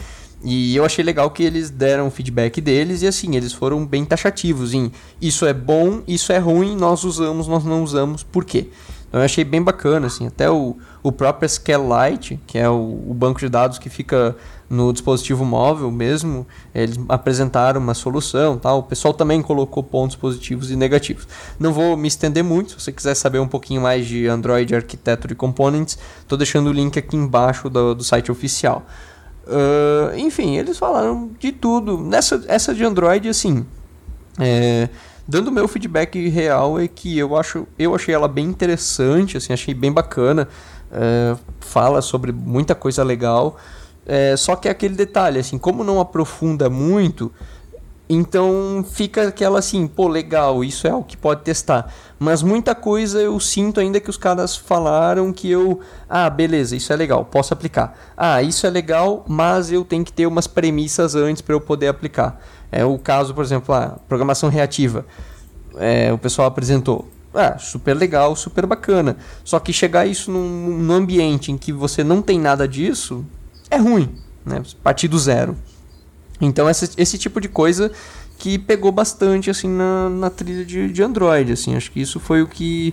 E 0.45 0.77
eu 0.77 0.85
achei 0.85 1.03
legal 1.03 1.31
que 1.31 1.43
eles 1.43 1.71
deram 1.71 2.07
o 2.07 2.11
feedback 2.11 2.61
deles 2.61 3.01
e 3.01 3.07
assim, 3.07 3.35
eles 3.35 3.53
foram 3.55 3.87
bem 3.87 4.05
taxativos 4.05 4.75
em 4.75 4.93
isso 5.21 5.47
é 5.47 5.55
bom, 5.55 6.03
isso 6.07 6.33
é 6.33 6.39
ruim, 6.39 6.77
nós 6.77 7.03
usamos, 7.03 7.49
nós 7.49 7.65
não 7.65 7.83
usamos, 7.83 8.23
por 8.23 8.45
quê? 8.45 8.69
Então 9.09 9.21
eu 9.21 9.25
achei 9.25 9.45
bem 9.45 9.63
bacana, 9.63 10.09
assim, 10.09 10.27
até 10.27 10.51
o, 10.51 10.77
o 11.03 11.13
próprio 11.13 11.47
SQLite, 11.47 12.41
que 12.47 12.59
é 12.59 12.69
o, 12.69 13.05
o 13.07 13.15
banco 13.15 13.41
de 13.41 13.49
dados 13.49 13.79
que 13.79 13.89
fica 13.89 14.37
no 14.69 14.93
dispositivo 14.93 15.45
móvel 15.45 15.91
mesmo, 15.91 16.47
eles 16.75 16.99
apresentaram 17.09 17.81
uma 17.81 17.95
solução, 17.95 18.59
tal. 18.59 18.81
O 18.81 18.83
pessoal 18.83 19.15
também 19.15 19.41
colocou 19.41 19.83
pontos 19.85 20.17
positivos 20.17 20.71
e 20.71 20.77
negativos. 20.77 21.29
Não 21.61 21.73
vou 21.73 21.97
me 21.97 22.09
estender 22.09 22.43
muito, 22.43 22.73
se 22.73 22.81
você 22.81 22.93
quiser 22.93 23.15
saber 23.15 23.39
um 23.39 23.47
pouquinho 23.47 23.81
mais 23.81 24.05
de 24.07 24.27
Android 24.27 24.75
Architecture 24.75 25.35
Components, 25.35 25.97
estou 26.21 26.37
deixando 26.37 26.67
o 26.67 26.73
link 26.73 26.99
aqui 26.99 27.17
embaixo 27.17 27.71
do, 27.71 27.95
do 27.95 28.03
site 28.03 28.33
oficial. 28.33 28.85
Uh, 29.47 30.17
enfim, 30.17 30.57
eles 30.57 30.79
falaram 30.79 31.31
de 31.39 31.53
tudo. 31.53 31.99
Nessa 31.99 32.43
essa 32.49 32.75
de 32.75 32.85
Android, 32.85 33.29
assim, 33.29 33.67
é, 34.39 34.89
dando 35.29 35.53
meu 35.53 35.69
feedback 35.69 36.29
real 36.29 36.79
é 36.79 36.89
que 36.89 37.19
eu 37.19 37.37
acho, 37.37 37.67
eu 37.79 37.95
achei 37.95 38.15
ela 38.15 38.29
bem 38.29 38.47
interessante, 38.47 39.37
assim, 39.37 39.53
achei 39.53 39.75
bem 39.75 39.93
bacana. 39.93 40.49
É, 40.91 41.37
fala 41.61 42.01
sobre 42.01 42.33
muita 42.33 42.75
coisa 42.75 43.03
legal. 43.03 43.57
É, 44.07 44.37
só 44.37 44.55
que 44.55 44.69
é 44.69 44.71
aquele 44.71 44.95
detalhe, 44.95 45.39
assim, 45.39 45.59
como 45.59 45.83
não 45.83 45.99
aprofunda 45.99 46.69
muito, 46.69 47.33
então 48.09 48.85
fica 48.89 49.29
aquela 49.29 49.59
assim, 49.59 49.87
pô, 49.87 50.09
legal, 50.09 50.63
isso 50.63 50.87
é 50.87 50.95
o 50.95 51.03
que 51.03 51.17
pode 51.17 51.43
testar. 51.43 51.93
Mas 52.19 52.43
muita 52.43 52.75
coisa 52.75 53.21
eu 53.21 53.39
sinto 53.41 53.81
ainda 53.81 53.99
que 53.99 54.11
os 54.11 54.17
caras 54.19 54.55
falaram 54.55 55.33
que 55.33 55.51
eu, 55.51 55.81
ah, 56.09 56.29
beleza, 56.29 56.77
isso 56.77 56.93
é 56.93 56.97
legal, 56.97 57.25
posso 57.25 57.55
aplicar. 57.55 57.99
Ah, 58.17 58.43
isso 58.43 58.67
é 58.67 58.71
legal, 58.71 59.25
mas 59.27 59.73
eu 59.73 59.85
tenho 59.85 60.05
que 60.05 60.13
ter 60.13 60.27
umas 60.27 60.47
premissas 60.47 61.15
antes 61.15 61.41
para 61.41 61.55
eu 61.55 61.61
poder 61.61 61.89
aplicar. 61.89 62.41
É 62.71 62.85
o 62.85 62.99
caso, 62.99 63.33
por 63.35 63.43
exemplo, 63.43 63.75
a 63.75 63.97
programação 64.09 64.51
reativa. 64.51 65.07
É, 65.77 66.13
o 66.13 66.19
pessoal 66.19 66.47
apresentou. 66.47 67.09
Ah, 67.33 67.57
super 67.59 67.95
legal, 67.95 68.37
super 68.37 68.67
bacana. 68.67 69.17
Só 69.43 69.59
que 69.59 69.73
chegar 69.73 70.07
isso 70.07 70.31
num, 70.31 70.79
num 70.79 70.95
ambiente 70.95 71.51
em 71.51 71.59
que 71.59 71.73
você 71.73 72.05
não 72.05 72.21
tem 72.21 72.39
nada 72.39 72.69
disso, 72.69 73.25
é 73.71 73.77
ruim, 73.77 74.15
né? 74.45 74.63
Partir 74.83 75.09
do 75.09 75.19
zero. 75.19 75.57
Então 76.41 76.69
esse, 76.69 77.19
tipo 77.19 77.41
de 77.41 77.49
coisa 77.49 77.91
que 78.39 78.59
pegou 78.59 78.91
bastante 78.91 79.51
assim 79.51 79.69
na, 79.69 80.09
na 80.09 80.31
trilha 80.31 80.65
de, 80.65 80.93
de 80.93 81.03
Android, 81.03 81.53
assim, 81.53 81.77
acho 81.77 81.91
que 81.91 82.01
isso 82.01 82.19
foi 82.19 82.43
o 82.43 82.47
que 82.47 82.93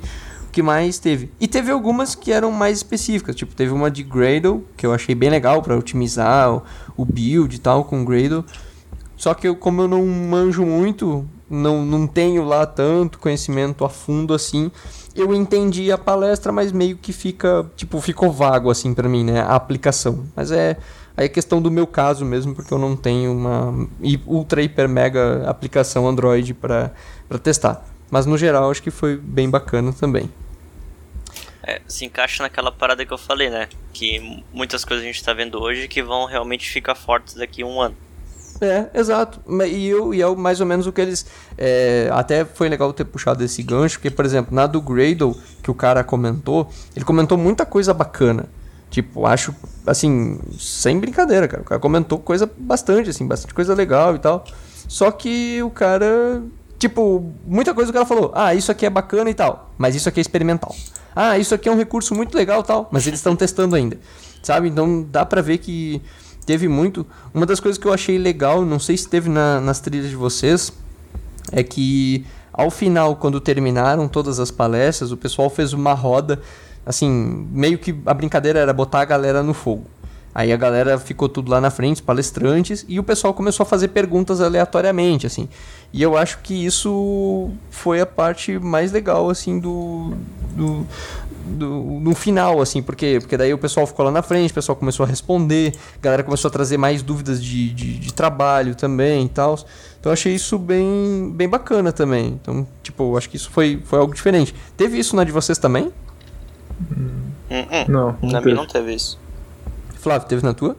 que 0.52 0.62
mais 0.62 1.00
teve. 1.00 1.32
E 1.39 1.48
teve 1.48 1.72
algumas 1.72 2.14
que 2.14 2.32
eram 2.32 2.52
mais 2.52 2.78
específicas, 2.78 3.36
tipo, 3.36 3.56
teve 3.56 3.72
uma 3.72 3.89
de 3.89 4.04
Gradle, 4.04 4.66
que 4.76 4.86
eu 4.86 4.94
achei 4.94 5.16
bem 5.16 5.30
legal 5.30 5.62
para 5.62 5.78
otimizar 5.78 6.54
o, 6.54 6.64
o, 6.98 7.06
build 7.06 7.56
e 7.56 7.60
tal 7.60 7.86
com 7.86 8.04
Gradle. 8.04 8.44
Só 9.16 9.34
que 9.34 9.48
eu, 9.48 9.56
como 9.56 9.84
eu 9.84 9.88
não 9.88 10.06
manjo 10.06 10.66
muito, 10.66 11.26
não, 11.50 11.86
não 11.86 12.06
tenho 12.06 12.44
lá 12.44 12.66
tanto 12.66 13.18
conhecimento 13.18 13.86
a 13.86 13.89
fundo 13.89 14.34
assim, 14.34 14.70
eu 15.16 15.34
entendi 15.34 15.92
a 15.92 15.98
palestra, 15.98 16.52
mas 16.52 16.72
meio 16.72 16.98
que 16.98 17.14
fica, 17.14 17.66
tipo, 17.76 18.00
ficou 18.02 18.32
vago 18.32 18.70
assim 18.70 18.94
para 18.94 19.08
mim, 19.08 19.24
né, 19.24 19.42
a 19.42 19.56
aplicação. 19.56 20.26
Mas 20.36 20.52
é 20.52 20.78
Aí 21.16 21.26
é 21.26 21.30
questão 21.30 21.62
do 21.62 21.70
meu 21.70 21.86
caso 21.86 22.26
mesmo, 22.26 22.55
porque 22.55 22.74
eu 22.74 22.80
não 22.80 22.95
tenho 22.95 23.32
uma 23.32 23.88
ultra, 24.26 24.62
hiper, 24.62 24.88
mega 24.88 25.47
aplicação 25.49 26.07
Android 26.07 26.53
para 26.53 26.91
testar. 27.43 27.86
Mas 28.09 28.26
no 28.26 28.38
geral 28.38 28.70
acho 28.70 28.84
que 28.84 28.91
foi 28.91 29.18
bem 29.18 29.49
bacana 29.49 29.93
também. 29.93 30.30
É, 31.64 31.80
se 31.88 32.05
encaixa 32.05 32.41
naquela 32.41 32.72
parada 32.72 33.05
que 33.05 33.14
eu 33.14 33.18
falei, 33.18 33.49
né? 33.49 33.70
Que 33.93 34.43
muitas 34.51 34.84
coisas 34.84 35.03
a 35.03 35.07
gente 35.07 35.18
está 35.18 35.34
vendo 35.34 35.62
hoje 35.62 35.88
que 35.88 36.01
vão 36.01 36.26
realmente 36.26 36.70
ficar 36.70 36.95
fortes 36.95 37.36
daqui 37.36 37.62
a 37.62 37.66
um 37.66 37.80
ano. 37.80 37.95
É, 38.59 38.88
exato. 38.93 39.39
E, 39.66 39.88
eu, 39.88 40.14
e 40.14 40.22
é 40.22 40.36
mais 40.36 40.59
ou 40.59 40.68
menos 40.68 40.86
o 40.86 40.91
que 40.91 41.01
eles. 41.01 41.26
É, 41.57 42.09
até 42.12 42.45
foi 42.45 42.70
legal 42.70 42.91
ter 42.93 43.05
puxado 43.05 43.43
esse 43.43 43.64
gancho, 43.64 43.97
porque, 43.97 44.12
por 44.12 44.26
exemplo, 44.26 44.53
na 44.53 44.68
do 44.68 44.82
Gradle, 44.82 45.36
que 45.64 45.72
o 45.72 45.74
cara 45.74 46.03
comentou, 46.03 46.70
ele 46.95 47.05
comentou 47.05 47.38
muita 47.38 47.66
coisa 47.66 47.93
bacana. 47.93 48.49
Tipo, 48.92 49.26
acho, 49.26 49.56
assim, 49.88 50.38
sem 50.60 51.00
brincadeira, 51.00 51.48
cara. 51.48 51.64
O 51.64 51.66
cara 51.66 51.80
comentou 51.80 52.20
coisa 52.20 52.50
bastante, 52.58 53.10
assim, 53.10 53.26
bastante 53.26 53.54
coisa 53.54 53.74
legal 53.74 54.16
e 54.18 54.20
tal. 54.20 54.44
Só 54.86 55.10
que 55.10 55.64
o 55.64 55.70
cara, 55.70 56.44
tipo, 56.78 57.32
muita 57.48 57.74
coisa 57.74 57.89
o 57.89 57.94
cara 57.94 58.06
falou. 58.06 58.34
Ah, 58.36 58.54
isso 58.54 58.70
aqui 58.70 58.86
é 58.86 58.89
bacana 58.89 59.30
e 59.30 59.34
tal, 59.34 59.72
mas 59.78 59.96
isso 59.96 60.10
aqui 60.10 60.20
é 60.20 60.22
experimental. 60.22 60.76
Ah, 61.16 61.38
isso 61.38 61.56
aqui 61.56 61.70
é 61.70 61.72
um 61.72 61.78
recurso 61.78 62.14
muito 62.14 62.36
legal 62.36 62.60
e 62.60 62.64
tal, 62.66 62.89
mas 62.92 63.08
eles 63.08 63.20
estão 63.20 63.34
testando 63.34 63.78
ainda. 63.78 63.98
Sabe? 64.44 64.68
Então 64.68 65.08
dá 65.10 65.26
pra 65.26 65.42
ver 65.42 65.60
que 65.60 66.02
teve 66.46 66.68
muito. 66.68 67.08
Uma 67.34 67.46
das 67.46 67.62
coisas 67.62 67.78
que 67.78 67.88
eu 67.88 67.94
achei 67.94 68.18
legal, 68.18 68.66
não 68.66 68.80
sei 68.80 68.98
se 68.98 69.08
teve 69.08 69.30
na, 69.30 69.62
nas 69.62 69.80
trilhas 69.80 70.10
de 70.10 70.18
vocês, 70.18 70.74
é 71.54 71.64
que 71.64 72.26
ao 72.52 72.70
final, 72.70 73.16
quando 73.16 73.39
terminaram 73.39 74.10
todas 74.10 74.38
as 74.38 74.52
palestras, 74.52 75.14
o 75.14 75.18
pessoal 75.18 75.50
fez 75.50 75.72
uma 75.72 75.94
roda 75.94 76.42
assim, 76.86 77.48
meio 77.52 77.78
que 77.78 77.96
a 78.06 78.14
brincadeira 78.14 78.60
era 78.60 78.74
botar 78.74 79.02
a 79.02 79.06
galera 79.06 79.44
no 79.44 79.54
fogo. 79.54 79.86
Aí 80.34 80.54
a 80.54 80.58
galera 80.58 80.98
ficou 80.98 81.28
tudo 81.28 81.52
lá 81.52 81.60
na 81.60 81.70
frente, 81.70 82.02
palestrantes, 82.02 82.86
e 82.88 83.00
o 83.00 83.04
pessoal 83.04 83.34
começou 83.34 83.64
a 83.66 83.68
fazer 83.68 83.90
perguntas 83.90 84.40
aleatoriamente, 84.40 85.28
assim. 85.28 85.50
E 85.92 86.02
eu 86.02 86.18
acho 86.18 86.40
que 86.40 86.54
isso 86.66 87.52
foi 87.70 88.00
a 88.00 88.06
parte 88.06 88.58
mais 88.58 88.94
legal, 88.94 89.30
assim, 89.30 89.60
do, 89.60 90.14
do, 90.56 90.88
no 91.46 92.16
final, 92.16 92.62
assim, 92.62 92.82
porque, 92.82 93.20
porque 93.20 93.36
daí 93.36 93.54
o 93.54 93.58
pessoal 93.58 93.86
ficou 93.86 94.06
lá 94.06 94.12
na 94.12 94.22
frente, 94.22 94.52
o 94.52 94.54
pessoal 94.54 94.76
começou 94.76 95.06
a 95.06 95.10
responder, 95.10 95.74
a 95.98 96.02
galera 96.02 96.24
começou 96.24 96.48
a 96.48 96.52
trazer 96.52 96.78
mais 96.78 97.02
dúvidas 97.02 97.44
de, 97.44 97.74
de, 97.74 98.00
de 98.00 98.14
trabalho 98.14 98.74
também 98.74 99.26
e 99.26 99.30
tal. 99.30 99.56
Então 100.00 100.12
eu 100.12 100.14
achei 100.14 100.34
isso 100.34 100.58
bem, 100.58 101.32
bem 101.36 101.50
bacana 101.50 101.92
também. 101.92 102.40
Então, 102.42 102.66
tipo, 102.82 103.18
acho 103.18 103.30
que 103.30 103.36
isso 103.36 103.50
foi, 103.52 103.82
foi 103.84 104.00
algo 104.00 104.14
diferente. 104.14 104.56
Teve 104.78 104.98
isso 104.98 105.16
na 105.16 105.24
de 105.24 105.32
vocês 105.32 105.58
também? 105.58 105.92
Hum, 106.92 107.32
hum. 107.50 107.86
Não, 107.88 108.18
não 108.22 108.30
Na 108.30 108.42
minha 108.42 108.56
não 108.56 108.66
teve 108.66 108.94
isso. 108.94 109.20
Flávio, 109.96 110.28
teve 110.28 110.44
na 110.44 110.54
tua? 110.54 110.76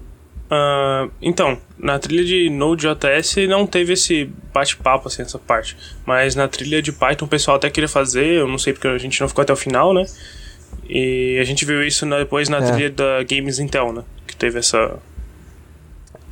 Uh, 0.53 1.11
então, 1.23 1.57
na 1.79 1.99
trilha 1.99 2.25
de 2.25 2.51
Node.js 2.51 3.49
não 3.49 3.67
teve 3.67 3.95
esse 3.95 4.31
bate-papo, 4.53 5.09
assim, 5.09 5.23
essa 5.23 5.39
parte. 5.39 5.77
Mas 6.05 6.35
na 6.35 6.47
trilha 6.47 6.83
de 6.83 6.93
Python 6.93 7.25
o 7.25 7.29
pessoal 7.29 7.57
até 7.57 7.71
queria 7.71 7.89
fazer, 7.89 8.27
eu 8.27 8.47
não 8.47 8.59
sei 8.59 8.75
porque 8.75 8.89
a 8.89 8.99
gente 8.99 9.19
não 9.21 9.29
ficou 9.29 9.43
até 9.43 9.53
o 9.53 9.57
final, 9.57 9.95
né? 9.95 10.05
E 10.89 11.39
a 11.41 11.45
gente 11.45 11.65
viu 11.65 11.83
isso 11.83 12.05
depois 12.05 12.49
na 12.51 12.59
é. 12.59 12.71
trilha 12.71 12.91
da 12.91 13.23
Games 13.23 13.59
Intel, 13.59 13.93
né? 13.93 14.03
Que 14.27 14.37
teve 14.37 14.59
essa. 14.59 14.99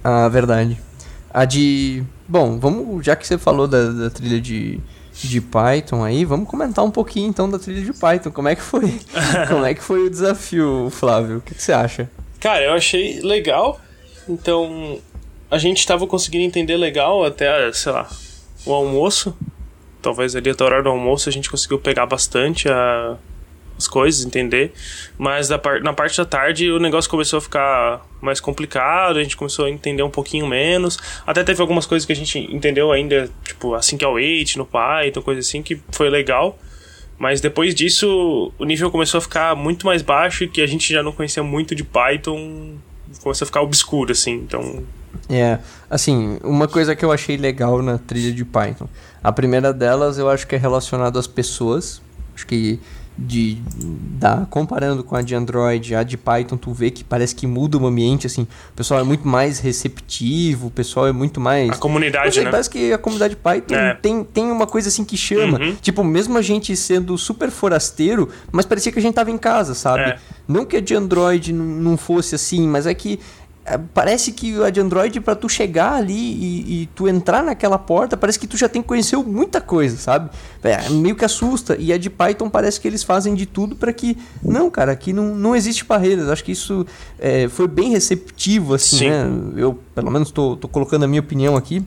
Ah, 0.05 0.29
verdade. 0.29 0.79
A 1.33 1.47
de. 1.47 2.03
Bom, 2.29 2.59
vamos. 2.59 3.05
Já 3.05 3.17
que 3.17 3.27
você 3.27 3.39
falou 3.39 3.67
da, 3.67 3.91
da 3.91 4.11
trilha 4.11 4.41
de 4.41 4.79
de 5.13 5.41
Python 5.41 6.05
aí, 6.05 6.25
vamos 6.25 6.49
comentar 6.49 6.85
um 6.85 6.91
pouquinho 6.91 7.29
então 7.29 7.49
da 7.49 7.59
trilha 7.59 7.83
de 7.83 7.93
Python. 7.93 8.31
Como 8.31 8.49
é 8.49 8.55
que 8.55 8.63
foi? 8.63 9.01
Como 9.49 9.65
é 9.65 9.75
que 9.75 9.83
foi 9.83 10.07
o 10.07 10.11
desafio, 10.11 10.89
Flávio? 10.91 11.39
O 11.39 11.41
que, 11.41 11.55
que 11.55 11.63
você 11.63 11.73
acha? 11.73 12.11
Cara, 12.39 12.65
eu 12.65 12.73
achei 12.73 13.21
legal. 13.21 13.81
Então, 14.29 14.99
a 15.51 15.59
gente 15.59 15.79
estava 15.79 16.07
conseguindo 16.07 16.45
entender 16.45 16.77
legal 16.77 17.25
até, 17.25 17.73
sei 17.73 17.93
lá, 17.93 18.09
o 18.65 18.73
almoço. 18.73 19.37
Talvez 20.01 20.35
ali 20.35 20.49
até 20.49 20.65
o 20.65 20.67
horário 20.67 20.85
do 20.85 20.91
almoço 20.91 21.29
a 21.29 21.33
gente 21.33 21.51
conseguiu 21.51 21.79
pegar 21.79 22.07
bastante 22.07 22.69
a, 22.69 23.17
as 23.81 23.89
coisas, 23.89 24.25
entender. 24.25 24.73
Mas 25.19 25.49
par 25.59 25.81
na 25.81 25.93
parte 25.93 26.17
da 26.17 26.25
tarde 26.25 26.71
o 26.71 26.79
negócio 26.79 27.11
começou 27.11 27.39
a 27.39 27.41
ficar 27.41 28.07
mais 28.21 28.39
complicado, 28.41 29.19
a 29.19 29.23
gente 29.23 29.37
começou 29.37 29.65
a 29.65 29.71
entender 29.71 30.03
um 30.03 30.11
pouquinho 30.11 30.47
menos. 30.47 30.99
Até 31.27 31.43
teve 31.43 31.61
algumas 31.61 31.87
coisas 31.87 32.07
que 32.07 32.13
a 32.13 32.17
gente 32.17 32.39
entendeu 32.39 32.93
ainda, 32.93 33.29
tipo 33.45 33.75
assim 33.75 33.97
que 33.97 34.05
é 34.05 34.09
o 34.09 34.15
wait 34.15 34.57
no 34.57 34.67
Python, 34.67 35.23
coisa 35.23 35.41
assim, 35.41 35.63
que 35.63 35.81
foi 35.91 36.09
legal. 36.09 36.59
Mas 37.19 37.41
depois 37.41 37.75
disso, 37.75 38.53
o 38.59 38.65
nível 38.65 38.91
começou 38.91 39.19
a 39.19 39.21
ficar 39.21 39.55
muito 39.55 39.85
mais 39.85 40.01
baixo 40.01 40.45
e 40.45 40.49
que 40.49 40.63
a 40.63 40.67
gente 40.67 40.93
já 40.93 41.03
não 41.03 41.13
conhecia 41.13 41.43
muito 41.43 41.75
de 41.75 41.85
Python 41.85 42.79
começou 43.23 43.45
a 43.45 43.47
ficar 43.47 43.63
obscuro, 43.63 44.13
assim, 44.13 44.35
então... 44.35 44.85
É, 45.29 45.59
assim, 45.89 46.39
uma 46.43 46.69
coisa 46.69 46.95
que 46.95 47.05
eu 47.05 47.11
achei 47.11 47.37
legal 47.37 47.83
na 47.83 47.99
trilha 47.99 48.33
de 48.33 48.45
Python. 48.45 48.89
A 49.23 49.33
primeira 49.33 49.73
delas 49.73 50.19
eu 50.19 50.29
acho 50.29 50.47
que 50.47 50.55
é 50.55 50.59
relacionado 50.59 51.19
às 51.19 51.27
pessoas. 51.27 52.01
Acho 52.35 52.47
que 52.47 52.81
de 53.19 53.59
da 54.19 54.47
comparando 54.49 55.05
com 55.05 55.15
a 55.15 55.23
de 55.23 55.35
Android, 55.35 55.95
a 55.95 56.03
de 56.03 56.17
Python, 56.17 56.57
tu 56.57 56.73
vê 56.73 56.91
que 56.91 57.05
parece 57.05 57.35
que 57.35 57.47
muda 57.47 57.77
o 57.77 57.87
ambiente 57.87 58.27
assim. 58.27 58.43
O 58.43 58.77
pessoal 58.77 59.01
é 59.01 59.05
muito 59.05 59.27
mais 59.27 59.59
receptivo, 59.59 60.69
o 60.69 60.71
pessoal 60.71 61.07
é 61.07 61.13
muito 61.13 61.41
mais 61.41 61.71
a 61.71 61.77
comunidade, 61.77 62.35
sei, 62.35 62.45
né? 62.45 62.51
Parece 62.51 62.71
que 62.71 62.93
a 62.93 62.99
comunidade 62.99 63.37
Python 63.37 63.75
é. 63.75 63.95
tem, 63.95 64.25
tem 64.25 64.51
uma 64.51 64.67
coisa 64.67 64.89
assim 64.89 65.05
que 65.05 65.17
chama, 65.17 65.59
uhum. 65.59 65.77
tipo, 65.81 66.03
mesmo 66.03 66.39
a 66.39 66.43
gente 66.43 66.75
sendo 66.77 67.17
super 67.19 67.51
forasteiro, 67.51 68.29
mas 68.51 68.65
parecia 68.65 68.91
que 68.91 68.99
a 68.99 69.03
gente 69.03 69.15
tava 69.15 69.31
em 69.31 69.39
casa, 69.39 69.75
sabe? 69.75 70.03
É. 70.03 70.19
Não 70.49 70.65
que 70.65 70.77
a 70.77 70.81
de 70.81 70.95
Android 70.95 71.53
não 71.53 71.97
fosse 71.97 72.35
assim, 72.35 72.67
mas 72.67 72.87
é 72.87 72.95
que 72.95 73.21
parece 73.79 74.33
que 74.33 74.63
a 74.63 74.71
de 74.71 74.81
Android, 74.81 75.21
para 75.21 75.35
tu 75.35 75.49
chegar 75.49 75.95
ali 75.95 76.13
e, 76.13 76.83
e, 76.83 76.87
tu 76.95 77.09
entrar 77.09 77.43
naquela 77.43 77.79
porta, 77.79 78.17
parece 78.17 78.39
que 78.39 78.47
tu 78.47 78.57
já 78.57 78.69
tem 78.69 78.83
que 78.83 78.89
conhecer 78.89 79.17
muita 79.17 79.61
coisa, 79.61 79.97
sabe? 79.97 80.31
É, 80.63 80.89
meio 80.91 81.15
que 81.15 81.25
assusta. 81.25 81.77
E 81.79 81.93
a 81.93 81.99
de 81.99 82.09
Python 82.09 82.49
parece 82.49 82.81
que 82.81 82.89
eles 82.89 83.03
fazem 83.03 83.35
de 83.35 83.47
tudo 83.47 83.77
para 83.77 83.93
que. 83.93 84.17
Não, 84.43 84.71
cara, 84.71 84.93
aqui 84.93 85.13
não, 85.13 85.35
não 85.35 85.55
existe 85.55 85.85
barreiras. 85.85 86.29
Acho 86.29 86.45
que 86.45 86.53
isso 86.53 86.87
é, 87.19 87.49
foi 87.49 87.69
bem 87.69 87.91
receptivo, 87.91 88.75
assim, 88.75 88.99
Sim. 88.99 89.11
né? 89.11 89.27
Eu, 89.57 89.79
pelo 89.95 90.11
menos, 90.11 90.31
tô, 90.31 90.57
tô 90.57 90.69
colocando 90.69 91.05
a 91.05 91.09
minha 91.09 91.21
opinião 91.21 91.57
aqui. 91.57 91.85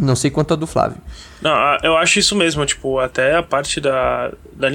Não 0.00 0.16
sei 0.16 0.30
quanto 0.30 0.54
a 0.54 0.56
do 0.56 0.66
Flávio. 0.66 0.96
Não, 1.42 1.52
eu 1.82 1.96
acho 1.96 2.18
isso 2.18 2.34
mesmo, 2.34 2.64
tipo, 2.64 2.98
até 2.98 3.36
a 3.36 3.42
parte 3.42 3.80
da, 3.80 4.32
da 4.52 4.68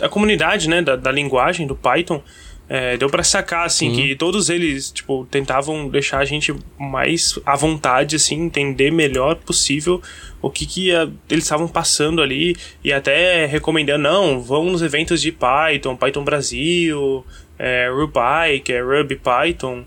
a 0.00 0.08
comunidade, 0.08 0.68
né, 0.68 0.80
da, 0.80 0.96
da 0.96 1.12
linguagem 1.12 1.66
do 1.66 1.76
Python, 1.76 2.22
é, 2.68 2.96
deu 2.96 3.10
para 3.10 3.22
sacar, 3.22 3.66
assim, 3.66 3.90
Sim. 3.90 3.96
que 3.96 4.16
todos 4.16 4.48
eles, 4.48 4.90
tipo, 4.90 5.26
tentavam 5.30 5.88
deixar 5.88 6.18
a 6.18 6.24
gente 6.24 6.54
mais 6.78 7.38
à 7.44 7.54
vontade, 7.56 8.16
assim, 8.16 8.40
entender 8.40 8.90
melhor 8.90 9.36
possível 9.36 10.00
o 10.40 10.50
que, 10.50 10.66
que 10.66 10.90
eles 10.90 11.44
estavam 11.44 11.68
passando 11.68 12.22
ali 12.22 12.56
e 12.82 12.92
até 12.92 13.46
recomendando, 13.46 14.02
não, 14.02 14.40
vão 14.40 14.64
nos 14.64 14.82
eventos 14.82 15.20
de 15.20 15.30
Python, 15.30 15.96
Python 15.96 16.24
Brasil, 16.24 17.24
é, 17.58 17.88
Ruby, 17.88 18.60
que 18.64 18.72
é 18.72 18.80
Ruby 18.80 19.16
Python. 19.16 19.84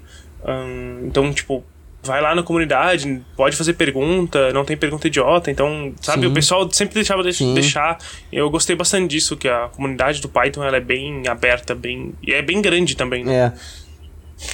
Um, 0.47 1.07
então, 1.07 1.33
tipo, 1.33 1.63
vai 2.05 2.21
lá 2.21 2.35
na 2.35 2.43
comunidade, 2.43 3.21
pode 3.35 3.55
fazer 3.55 3.73
pergunta, 3.73 4.53
não 4.53 4.63
tem 4.63 4.77
pergunta 4.77 5.07
idiota, 5.07 5.51
então, 5.51 5.93
sabe, 6.01 6.21
Sim. 6.21 6.27
o 6.27 6.33
pessoal 6.33 6.71
sempre 6.71 6.95
deixava 6.95 7.23
de 7.23 7.33
Sim. 7.33 7.53
deixar. 7.53 7.97
Eu 8.31 8.49
gostei 8.49 8.75
bastante 8.75 9.09
disso, 9.09 9.35
que 9.35 9.47
a 9.47 9.67
comunidade 9.69 10.21
do 10.21 10.29
Python 10.29 10.63
ela 10.63 10.77
é 10.77 10.81
bem 10.81 11.27
aberta, 11.27 11.73
bem. 11.75 12.13
E 12.21 12.31
é 12.31 12.41
bem 12.41 12.61
grande 12.61 12.95
também, 12.95 13.23
né? 13.23 13.35
É. 13.35 13.53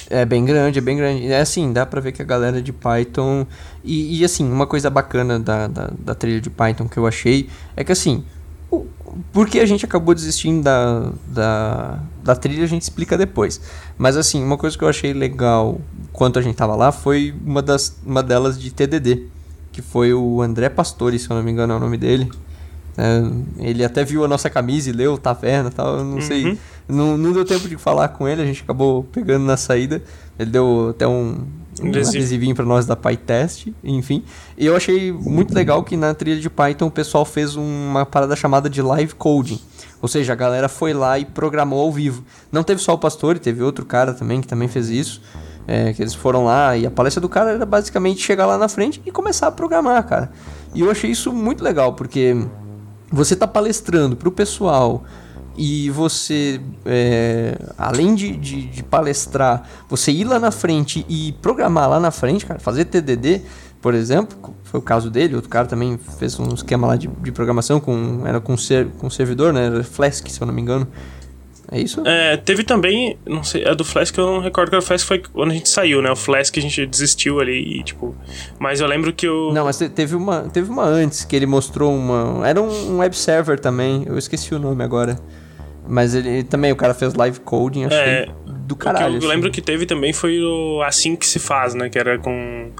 É 0.08 0.24
bem 0.24 0.44
grande, 0.44 0.78
é 0.78 0.82
bem 0.82 0.96
grande. 0.96 1.26
É 1.26 1.40
assim, 1.40 1.72
dá 1.72 1.84
pra 1.84 2.00
ver 2.00 2.12
que 2.12 2.22
a 2.22 2.24
galera 2.24 2.62
de 2.62 2.72
Python. 2.72 3.46
E, 3.82 4.20
e 4.20 4.24
assim, 4.24 4.48
uma 4.50 4.66
coisa 4.66 4.88
bacana 4.88 5.40
da, 5.40 5.66
da, 5.66 5.90
da 5.98 6.14
trilha 6.14 6.40
de 6.40 6.50
Python 6.50 6.88
que 6.88 6.96
eu 6.96 7.06
achei 7.06 7.48
é 7.76 7.82
que 7.82 7.90
assim, 7.90 8.24
porque 9.32 9.58
a 9.60 9.66
gente 9.66 9.84
acabou 9.84 10.14
desistindo 10.14 10.62
da, 10.62 11.12
da, 11.26 11.98
da 12.22 12.36
trilha, 12.36 12.64
a 12.64 12.68
gente 12.68 12.82
explica 12.82 13.16
depois. 13.16 13.60
Mas 13.98 14.16
assim, 14.16 14.42
uma 14.42 14.56
coisa 14.56 14.76
que 14.76 14.84
eu 14.84 14.88
achei 14.88 15.12
legal 15.12 15.80
quando 16.12 16.38
a 16.38 16.42
gente 16.42 16.56
tava 16.56 16.74
lá 16.74 16.92
foi 16.92 17.34
uma, 17.44 17.62
das, 17.62 17.98
uma 18.04 18.22
delas 18.22 18.58
de 18.58 18.72
TDD, 18.72 19.26
que 19.70 19.82
foi 19.82 20.12
o 20.14 20.40
André 20.40 20.68
Pastore, 20.68 21.18
se 21.18 21.28
eu 21.30 21.36
não 21.36 21.42
me 21.42 21.50
engano 21.50 21.72
é 21.72 21.76
o 21.76 21.80
nome 21.80 21.96
dele. 21.96 22.30
É, 22.96 23.22
ele 23.58 23.84
até 23.84 24.04
viu 24.04 24.24
a 24.24 24.28
nossa 24.28 24.50
camisa 24.50 24.90
e 24.90 24.92
leu 24.92 25.16
Taverna 25.16 25.70
e 25.70 25.72
tal, 25.72 25.98
eu 25.98 26.04
não 26.04 26.14
uhum. 26.14 26.20
sei. 26.20 26.58
Não, 26.88 27.16
não 27.16 27.32
deu 27.32 27.44
tempo 27.44 27.68
de 27.68 27.76
falar 27.76 28.08
com 28.08 28.28
ele, 28.28 28.42
a 28.42 28.44
gente 28.44 28.62
acabou 28.62 29.04
pegando 29.04 29.44
na 29.44 29.56
saída. 29.56 30.02
Ele 30.38 30.50
deu 30.50 30.88
até 30.90 31.06
um, 31.06 31.46
um 31.80 31.88
adesivinho 31.88 32.54
para 32.54 32.64
nós 32.64 32.84
da 32.84 32.94
PyTest, 32.94 33.72
enfim. 33.82 34.24
E 34.58 34.66
eu 34.66 34.76
achei 34.76 35.12
muito 35.12 35.54
legal 35.54 35.82
que 35.82 35.96
na 35.96 36.12
trilha 36.12 36.40
de 36.40 36.50
Python 36.50 36.86
o 36.86 36.90
pessoal 36.90 37.24
fez 37.24 37.56
uma 37.56 38.04
parada 38.04 38.36
chamada 38.36 38.68
de 38.68 38.82
live 38.82 39.14
coding. 39.14 39.60
Ou 40.00 40.08
seja, 40.08 40.32
a 40.32 40.36
galera 40.36 40.68
foi 40.68 40.92
lá 40.92 41.18
e 41.18 41.24
programou 41.24 41.80
ao 41.80 41.92
vivo. 41.92 42.24
Não 42.50 42.62
teve 42.62 42.82
só 42.82 42.92
o 42.92 42.98
pastor, 42.98 43.38
teve 43.38 43.62
outro 43.62 43.86
cara 43.86 44.12
também 44.12 44.40
que 44.40 44.48
também 44.48 44.68
fez 44.68 44.88
isso. 44.88 45.22
É, 45.64 45.92
que 45.92 46.02
eles 46.02 46.12
foram 46.12 46.44
lá 46.44 46.76
e 46.76 46.84
a 46.84 46.90
palestra 46.90 47.20
do 47.20 47.28
cara 47.28 47.50
era 47.52 47.64
basicamente 47.64 48.20
chegar 48.20 48.46
lá 48.46 48.58
na 48.58 48.68
frente 48.68 49.00
e 49.06 49.12
começar 49.12 49.46
a 49.46 49.52
programar, 49.52 50.04
cara. 50.04 50.32
E 50.74 50.80
eu 50.80 50.90
achei 50.90 51.08
isso 51.08 51.32
muito 51.32 51.62
legal, 51.62 51.92
porque 51.92 52.36
você 53.12 53.36
tá 53.36 53.46
palestrando 53.46 54.16
pro 54.16 54.32
pessoal 54.32 55.04
e 55.56 55.90
você, 55.90 56.60
é, 56.86 57.56
além 57.76 58.14
de, 58.14 58.36
de, 58.36 58.62
de, 58.66 58.82
palestrar, 58.82 59.68
você 59.88 60.10
ir 60.10 60.24
lá 60.24 60.38
na 60.38 60.50
frente 60.50 61.04
e 61.08 61.32
programar 61.42 61.88
lá 61.88 62.00
na 62.00 62.10
frente, 62.10 62.46
cara, 62.46 62.58
fazer 62.58 62.86
TDD, 62.86 63.42
por 63.80 63.94
exemplo, 63.94 64.54
foi 64.64 64.80
o 64.80 64.82
caso 64.82 65.10
dele, 65.10 65.34
outro 65.34 65.50
cara 65.50 65.66
também 65.66 65.98
fez 66.18 66.38
um 66.38 66.54
esquema 66.54 66.86
lá 66.86 66.96
de, 66.96 67.08
de 67.08 67.32
programação, 67.32 67.80
com, 67.80 68.22
era 68.26 68.40
com, 68.40 68.56
ser, 68.56 68.88
com 68.98 69.10
servidor, 69.10 69.52
né, 69.52 69.66
era 69.66 69.84
Flask, 69.84 70.26
se 70.28 70.40
eu 70.40 70.46
não 70.46 70.54
me 70.54 70.62
engano. 70.62 70.86
É 71.74 71.80
isso? 71.80 72.06
É, 72.06 72.36
teve 72.36 72.64
também, 72.64 73.16
não 73.26 73.42
sei, 73.42 73.66
a 73.66 73.72
do 73.72 73.82
Flask 73.82 74.14
eu 74.18 74.26
não 74.26 74.40
recordo 74.40 74.68
que 74.68 74.76
o 74.76 74.82
Flask 74.82 75.06
foi 75.06 75.20
quando 75.20 75.52
a 75.52 75.54
gente 75.54 75.70
saiu, 75.70 76.02
né? 76.02 76.10
O 76.10 76.16
Flask 76.16 76.54
a 76.58 76.60
gente 76.60 76.84
desistiu 76.84 77.40
ali 77.40 77.78
e, 77.78 77.82
tipo. 77.82 78.14
Mas 78.58 78.80
eu 78.80 78.86
lembro 78.86 79.10
que 79.10 79.26
o. 79.26 79.50
Não, 79.54 79.64
mas 79.64 79.78
teve 79.78 80.14
uma, 80.14 80.42
teve 80.42 80.70
uma 80.70 80.84
antes 80.84 81.24
que 81.24 81.34
ele 81.34 81.46
mostrou 81.46 81.94
uma. 81.94 82.46
Era 82.46 82.60
um 82.60 82.98
web 82.98 83.16
server 83.16 83.58
também, 83.58 84.04
eu 84.06 84.18
esqueci 84.18 84.54
o 84.54 84.58
nome 84.58 84.84
agora. 84.84 85.18
Mas 85.86 86.14
ele 86.14 86.44
também, 86.44 86.70
o 86.72 86.76
cara 86.76 86.94
fez 86.94 87.14
live 87.14 87.40
coding, 87.40 87.84
achei 87.84 87.98
é, 87.98 88.28
do 88.46 88.76
caralho. 88.76 89.06
O 89.06 89.08
que 89.08 89.14
eu 89.14 89.18
assim. 89.18 89.28
lembro 89.28 89.50
que 89.50 89.60
teve 89.60 89.86
também 89.86 90.12
foi 90.12 90.40
o 90.40 90.82
Assim 90.82 91.16
que 91.16 91.26
se 91.26 91.38
faz, 91.38 91.74
né? 91.74 91.88
Que 91.88 91.98
era 91.98 92.18
com. 92.18 92.70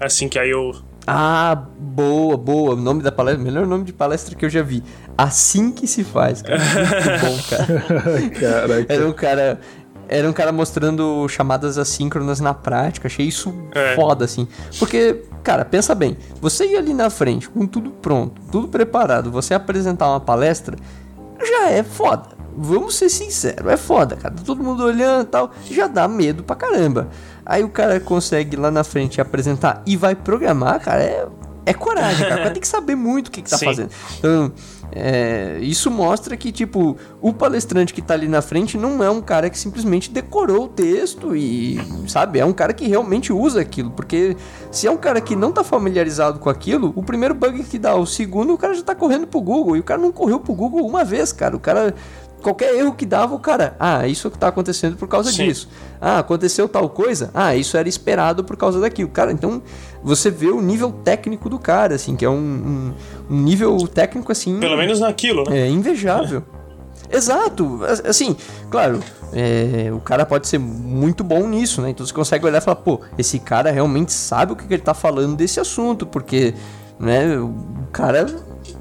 Assim 0.00 0.28
que 0.28 0.38
aí 0.38 0.50
eu. 0.50 0.72
Ah, 1.06 1.66
boa, 1.78 2.36
boa. 2.36 2.74
O 2.74 2.76
nome 2.76 3.02
da 3.02 3.10
palestra, 3.10 3.42
melhor 3.42 3.66
nome 3.66 3.84
de 3.84 3.92
palestra 3.92 4.36
que 4.36 4.44
eu 4.44 4.50
já 4.50 4.62
vi. 4.62 4.82
Assim 5.18 5.72
que 5.72 5.86
se 5.86 6.04
faz, 6.04 6.42
cara. 6.42 6.58
Muito 6.62 7.26
bom, 7.26 7.42
cara. 7.50 8.30
Caraca. 8.40 8.92
Era 8.92 9.06
um 9.06 9.12
cara. 9.12 9.60
Era 10.08 10.28
um 10.28 10.32
cara 10.32 10.52
mostrando 10.52 11.26
chamadas 11.28 11.78
assíncronas 11.78 12.38
na 12.38 12.52
prática. 12.52 13.08
Achei 13.08 13.26
isso 13.26 13.52
é. 13.74 13.94
foda, 13.94 14.26
assim. 14.26 14.46
Porque, 14.78 15.22
cara, 15.42 15.64
pensa 15.64 15.94
bem. 15.94 16.18
Você 16.40 16.66
ir 16.66 16.76
ali 16.76 16.92
na 16.92 17.08
frente 17.08 17.48
com 17.48 17.66
tudo 17.66 17.90
pronto, 17.90 18.40
tudo 18.50 18.68
preparado, 18.68 19.30
você 19.30 19.54
apresentar 19.54 20.08
uma 20.10 20.20
palestra, 20.20 20.76
já 21.40 21.70
é 21.70 21.82
foda 21.82 22.41
vamos 22.56 22.96
ser 22.96 23.08
sinceros, 23.08 23.70
é 23.70 23.76
foda, 23.76 24.16
cara. 24.16 24.34
Tá 24.34 24.42
todo 24.44 24.62
mundo 24.62 24.84
olhando 24.84 25.22
e 25.22 25.28
tal, 25.30 25.50
já 25.70 25.86
dá 25.86 26.06
medo 26.06 26.42
pra 26.42 26.56
caramba. 26.56 27.08
Aí 27.44 27.64
o 27.64 27.68
cara 27.68 27.98
consegue 27.98 28.56
lá 28.56 28.70
na 28.70 28.84
frente 28.84 29.20
apresentar 29.20 29.82
e 29.86 29.96
vai 29.96 30.14
programar, 30.14 30.80
cara, 30.80 31.02
é, 31.02 31.26
é 31.66 31.74
coragem, 31.74 32.28
cara. 32.28 32.50
tem 32.50 32.60
que 32.60 32.68
saber 32.68 32.94
muito 32.94 33.28
o 33.28 33.30
que, 33.30 33.42
que 33.42 33.50
tá 33.50 33.56
Sim. 33.58 33.66
fazendo. 33.66 33.90
Então, 34.18 34.52
é, 34.94 35.58
isso 35.62 35.90
mostra 35.90 36.36
que, 36.36 36.52
tipo, 36.52 36.98
o 37.20 37.32
palestrante 37.32 37.94
que 37.94 38.02
tá 38.02 38.12
ali 38.12 38.28
na 38.28 38.42
frente 38.42 38.76
não 38.76 39.02
é 39.02 39.08
um 39.08 39.22
cara 39.22 39.48
que 39.48 39.58
simplesmente 39.58 40.10
decorou 40.10 40.64
o 40.64 40.68
texto 40.68 41.34
e, 41.34 41.80
sabe, 42.06 42.38
é 42.38 42.44
um 42.44 42.52
cara 42.52 42.74
que 42.74 42.86
realmente 42.86 43.32
usa 43.32 43.60
aquilo. 43.60 43.90
Porque 43.90 44.36
se 44.70 44.86
é 44.86 44.90
um 44.90 44.98
cara 44.98 45.20
que 45.20 45.34
não 45.34 45.50
tá 45.50 45.64
familiarizado 45.64 46.38
com 46.38 46.50
aquilo, 46.50 46.92
o 46.94 47.02
primeiro 47.02 47.34
bug 47.34 47.62
que 47.64 47.78
dá, 47.78 47.94
o 47.94 48.04
segundo, 48.04 48.52
o 48.52 48.58
cara 48.58 48.74
já 48.74 48.82
tá 48.82 48.94
correndo 48.94 49.26
pro 49.26 49.40
Google. 49.40 49.76
E 49.76 49.80
o 49.80 49.84
cara 49.84 50.00
não 50.00 50.12
correu 50.12 50.38
pro 50.38 50.52
Google 50.54 50.86
uma 50.86 51.04
vez, 51.04 51.32
cara. 51.32 51.56
O 51.56 51.60
cara 51.60 51.94
qualquer 52.42 52.74
erro 52.74 52.92
que 52.94 53.06
dava, 53.06 53.34
o 53.34 53.38
cara, 53.38 53.76
ah, 53.78 54.06
isso 54.06 54.28
está 54.28 54.48
acontecendo 54.48 54.96
por 54.96 55.08
causa 55.08 55.30
Sim. 55.30 55.46
disso. 55.46 55.68
Ah, 56.00 56.18
aconteceu 56.18 56.68
tal 56.68 56.88
coisa. 56.88 57.30
Ah, 57.32 57.54
isso 57.54 57.76
era 57.76 57.88
esperado 57.88 58.44
por 58.44 58.56
causa 58.56 58.80
daquilo. 58.80 59.08
Cara, 59.08 59.32
então 59.32 59.62
você 60.02 60.30
vê 60.30 60.48
o 60.48 60.60
nível 60.60 60.90
técnico 60.90 61.48
do 61.48 61.58
cara, 61.58 61.94
assim, 61.94 62.16
que 62.16 62.24
é 62.24 62.30
um, 62.30 62.34
um, 62.34 62.92
um 63.30 63.40
nível 63.40 63.76
técnico 63.88 64.32
assim. 64.32 64.58
Pelo 64.58 64.76
menos 64.76 65.00
naquilo, 65.00 65.44
né? 65.48 65.60
É 65.60 65.68
invejável. 65.68 66.42
Exato, 67.10 67.80
assim, 68.06 68.34
claro, 68.70 68.98
é, 69.34 69.90
o 69.92 70.00
cara 70.00 70.24
pode 70.24 70.48
ser 70.48 70.58
muito 70.58 71.22
bom 71.22 71.46
nisso, 71.46 71.82
né? 71.82 71.90
Então 71.90 72.06
você 72.06 72.12
consegue 72.12 72.46
olhar 72.46 72.56
e 72.56 72.60
falar, 72.62 72.76
pô, 72.76 73.00
esse 73.18 73.38
cara 73.38 73.70
realmente 73.70 74.12
sabe 74.12 74.52
o 74.52 74.56
que 74.56 74.72
ele 74.72 74.82
tá 74.82 74.94
falando 74.94 75.36
desse 75.36 75.60
assunto, 75.60 76.06
porque, 76.06 76.54
né, 76.98 77.36
o 77.36 77.54
cara 77.92 78.26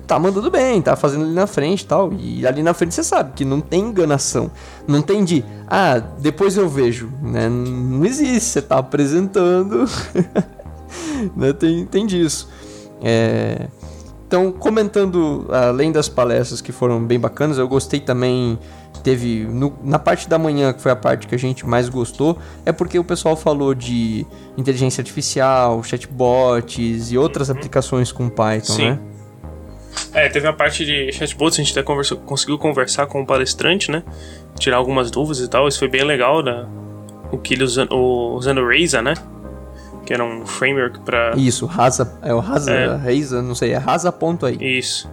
tá 0.08 0.20
mandando 0.20 0.50
bem, 0.52 0.82
tá 0.82 0.96
fazendo 0.96 1.24
ali 1.24 1.34
na 1.34 1.48
frente 1.48 1.82
e 1.82 1.86
tal. 1.86 2.12
E 2.14 2.46
ali 2.46 2.62
na 2.62 2.74
frente 2.74 2.94
você 2.94 3.04
sabe 3.04 3.34
que 3.34 3.46
não 3.46 3.62
tem 3.62 3.82
enganação. 3.82 4.52
Não 4.88 5.02
tem 5.02 5.24
de, 5.24 5.44
ah, 5.68 6.00
depois 6.20 6.58
eu 6.58 6.68
vejo, 6.68 7.12
né? 7.22 7.48
Não 7.50 8.06
existe, 8.06 8.50
você 8.50 8.62
tá 8.62 8.78
apresentando. 8.78 9.86
né? 11.36 11.54
tem, 11.54 11.86
tem 11.86 12.06
disso. 12.06 12.50
É... 13.02 13.68
Então, 14.28 14.50
comentando, 14.50 15.46
além 15.50 15.92
das 15.92 16.08
palestras 16.08 16.62
que 16.62 16.72
foram 16.72 17.04
bem 17.04 17.20
bacanas, 17.20 17.58
eu 17.58 17.68
gostei 17.68 18.00
também. 18.00 18.58
Teve 19.04 19.46
no, 19.46 19.74
na 19.84 20.00
parte 20.00 20.30
da 20.30 20.38
manhã, 20.38 20.72
que 20.72 20.80
foi 20.80 20.92
a 20.92 20.96
parte 20.96 21.28
que 21.28 21.34
a 21.36 21.38
gente 21.38 21.66
mais 21.66 21.90
gostou, 21.90 22.38
é 22.66 22.72
porque 22.72 23.00
o 23.00 23.04
pessoal 23.04 23.36
falou 23.36 23.74
de 23.74 24.26
inteligência 24.58 25.02
artificial, 25.02 25.84
chatbots 25.84 27.12
e 27.12 27.18
outras 27.18 27.50
uhum. 27.50 27.56
aplicações 27.56 28.12
com 28.12 28.30
Python, 28.30 28.74
Sim. 28.74 28.90
né? 28.92 29.00
É, 30.14 30.28
teve 30.30 30.48
a 30.48 30.54
parte 30.54 30.86
de 30.86 31.12
chatbots, 31.12 31.60
a 31.60 31.64
gente 31.64 31.72
até 31.72 31.84
conversou, 31.84 32.18
conseguiu 32.18 32.58
conversar 32.58 33.06
com 33.08 33.22
o 33.22 33.26
palestrante, 33.26 33.92
né? 33.92 34.04
Tirar 34.60 34.78
algumas 34.78 35.10
dúvidas 35.10 35.40
e 35.40 35.50
tal, 35.50 35.68
isso 35.68 35.80
foi 35.80 35.88
bem 35.88 36.04
legal, 36.04 36.44
né? 36.44 36.66
O 37.32 37.38
que 37.38 37.54
ele 37.54 37.64
usando, 37.64 37.96
usando 37.96 38.60
o 38.60 38.68
Rasa, 38.68 39.02
né? 39.02 39.14
Que 40.06 40.14
era 40.14 40.24
um 40.24 40.46
framework 40.46 41.00
para 41.02 41.34
Isso, 41.38 41.66
Rasa, 41.66 42.18
é 42.22 42.34
o 42.34 42.40
Rasa, 42.40 42.72
é. 42.72 43.42
Não 43.42 43.56
sei, 43.56 43.72
é 43.72 43.78
Rasa 43.78 44.12
ponto 44.12 44.46
aí. 44.46 44.58
Isso. 44.60 45.10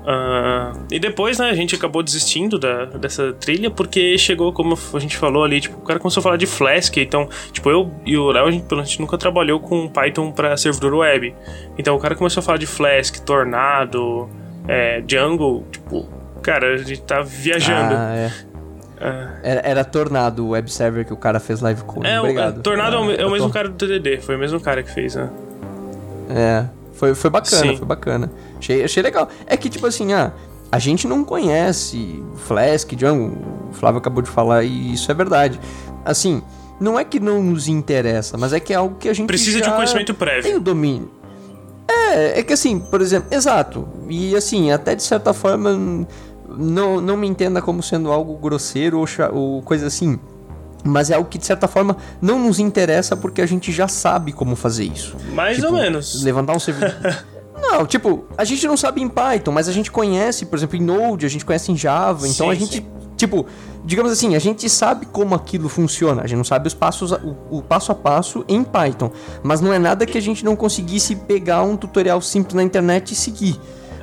Uh, 0.00 0.78
e 0.90 0.98
depois, 0.98 1.38
né, 1.38 1.50
a 1.50 1.54
gente 1.54 1.74
acabou 1.74 2.02
desistindo 2.02 2.58
da, 2.58 2.86
dessa 2.86 3.32
trilha 3.34 3.70
porque 3.70 4.16
chegou, 4.16 4.50
como 4.52 4.78
a 4.94 4.98
gente 4.98 5.16
falou 5.16 5.44
ali, 5.44 5.60
tipo, 5.60 5.76
o 5.76 5.82
cara 5.82 5.98
começou 6.00 6.20
a 6.20 6.24
falar 6.24 6.36
de 6.38 6.46
Flask, 6.46 6.96
então, 6.96 7.28
tipo, 7.52 7.68
eu 7.70 7.90
e 8.06 8.16
o 8.16 8.30
Léo, 8.30 8.46
a 8.46 8.50
gente, 8.50 8.64
a 8.74 8.82
gente 8.82 9.00
nunca 9.00 9.18
trabalhou 9.18 9.60
com 9.60 9.86
Python 9.88 10.32
para 10.32 10.56
servidor 10.56 10.94
web. 10.94 11.34
Então 11.78 11.94
o 11.94 11.98
cara 11.98 12.14
começou 12.14 12.40
a 12.40 12.42
falar 12.44 12.58
de 12.58 12.66
Flask, 12.66 13.18
Tornado, 13.24 14.28
é, 14.66 15.02
Django, 15.02 15.64
tipo, 15.70 16.08
cara, 16.42 16.74
a 16.74 16.78
gente 16.78 17.02
tá 17.02 17.20
viajando. 17.20 17.94
Ah, 17.94 18.14
é. 18.16 18.32
Era, 19.42 19.60
era 19.64 19.84
Tornado, 19.84 20.44
o 20.46 20.50
web 20.50 20.70
server 20.70 21.06
que 21.06 21.12
o 21.12 21.16
cara 21.16 21.40
fez 21.40 21.60
live 21.60 21.82
code. 21.84 22.06
É, 22.06 22.18
o- 22.18 22.24
Obrigado. 22.24 22.62
Tornado 22.62 22.96
é 22.96 22.98
o, 23.00 23.10
é 23.12 23.26
o 23.26 23.30
mesmo 23.30 23.50
cara 23.50 23.68
do 23.68 23.74
TDD, 23.74 24.18
foi 24.20 24.36
o 24.36 24.38
mesmo 24.38 24.60
cara 24.60 24.82
que 24.82 24.90
fez, 24.90 25.14
né? 25.14 25.30
É, 26.28 26.64
foi, 26.94 27.14
foi 27.14 27.30
bacana, 27.30 27.62
Sim. 27.62 27.76
foi 27.76 27.86
bacana. 27.86 28.30
Achei, 28.60 28.84
achei 28.84 29.02
legal. 29.02 29.28
É 29.46 29.56
que, 29.56 29.68
tipo 29.68 29.86
assim, 29.86 30.12
ah, 30.12 30.32
a 30.70 30.78
gente 30.78 31.08
não 31.08 31.24
conhece 31.24 32.22
Flask, 32.46 32.92
Django, 32.94 33.36
o 33.70 33.72
Flávio 33.72 33.98
acabou 33.98 34.22
de 34.22 34.30
falar 34.30 34.62
e 34.62 34.92
isso 34.92 35.10
é 35.10 35.14
verdade. 35.14 35.58
Assim, 36.04 36.42
não 36.78 36.98
é 36.98 37.04
que 37.04 37.18
não 37.18 37.42
nos 37.42 37.66
interessa, 37.66 38.38
mas 38.38 38.52
é 38.52 38.60
que 38.60 38.72
é 38.72 38.76
algo 38.76 38.96
que 38.96 39.08
a 39.08 39.12
gente 39.12 39.26
Precisa 39.26 39.60
de 39.60 39.68
um 39.68 39.72
conhecimento 39.72 40.06
tem 40.06 40.14
prévio. 40.14 40.56
o 40.56 40.60
domínio. 40.60 41.10
É, 41.88 42.38
é 42.40 42.42
que 42.42 42.52
assim, 42.52 42.78
por 42.78 43.00
exemplo, 43.00 43.28
exato. 43.34 43.88
E 44.08 44.36
assim, 44.36 44.70
até 44.70 44.94
de 44.94 45.02
certa 45.02 45.34
forma, 45.34 46.06
não, 46.48 47.00
não 47.00 47.16
me 47.16 47.26
entenda 47.26 47.60
como 47.60 47.82
sendo 47.82 48.10
algo 48.12 48.36
grosseiro 48.36 48.98
ou, 48.98 49.06
ou 49.32 49.62
coisa 49.62 49.86
assim. 49.86 50.18
Mas 50.82 51.10
é 51.10 51.14
algo 51.14 51.28
que 51.28 51.36
de 51.36 51.44
certa 51.44 51.68
forma 51.68 51.96
não 52.22 52.38
nos 52.38 52.58
interessa 52.58 53.14
porque 53.16 53.42
a 53.42 53.46
gente 53.46 53.70
já 53.70 53.86
sabe 53.86 54.32
como 54.32 54.56
fazer 54.56 54.84
isso. 54.84 55.16
Mais 55.34 55.56
Tipo, 55.56 55.68
ou 55.68 55.74
menos. 55.74 56.22
Levantar 56.22 56.56
um 56.56 56.58
servidor. 56.60 56.94
não, 57.60 57.86
tipo, 57.86 58.24
a 58.36 58.44
gente 58.44 58.66
não 58.66 58.76
sabe 58.76 59.02
em 59.02 59.08
Python, 59.08 59.52
mas 59.52 59.68
a 59.68 59.72
gente 59.72 59.90
conhece, 59.90 60.46
por 60.46 60.56
exemplo, 60.56 60.76
em 60.76 60.82
Node, 60.82 61.26
a 61.26 61.28
gente 61.28 61.44
conhece 61.44 61.70
em 61.70 61.76
Java, 61.76 62.26
então 62.26 62.46
Sim, 62.46 62.52
a 62.52 62.54
gente, 62.54 62.86
tipo, 63.16 63.46
digamos 63.84 64.10
assim, 64.12 64.34
a 64.34 64.38
gente 64.38 64.68
sabe 64.68 65.06
como 65.06 65.34
aquilo 65.34 65.68
funciona, 65.68 66.22
a 66.22 66.26
gente 66.26 66.38
não 66.38 66.44
sabe 66.44 66.66
os 66.68 66.74
passos, 66.74 67.12
o, 67.12 67.36
o 67.50 67.62
passo 67.62 67.92
a 67.92 67.94
passo 67.94 68.44
em 68.48 68.62
Python, 68.64 69.10
mas 69.42 69.60
não 69.60 69.72
é 69.72 69.78
nada 69.78 70.06
que 70.06 70.16
a 70.18 70.22
gente 70.22 70.44
não 70.44 70.56
conseguisse 70.56 71.14
pegar 71.14 71.62
um 71.62 71.76
tutorial 71.76 72.20
simples 72.20 72.54
na 72.54 72.62
internet 72.62 73.12
e 73.12 73.14
seguir. 73.14 73.60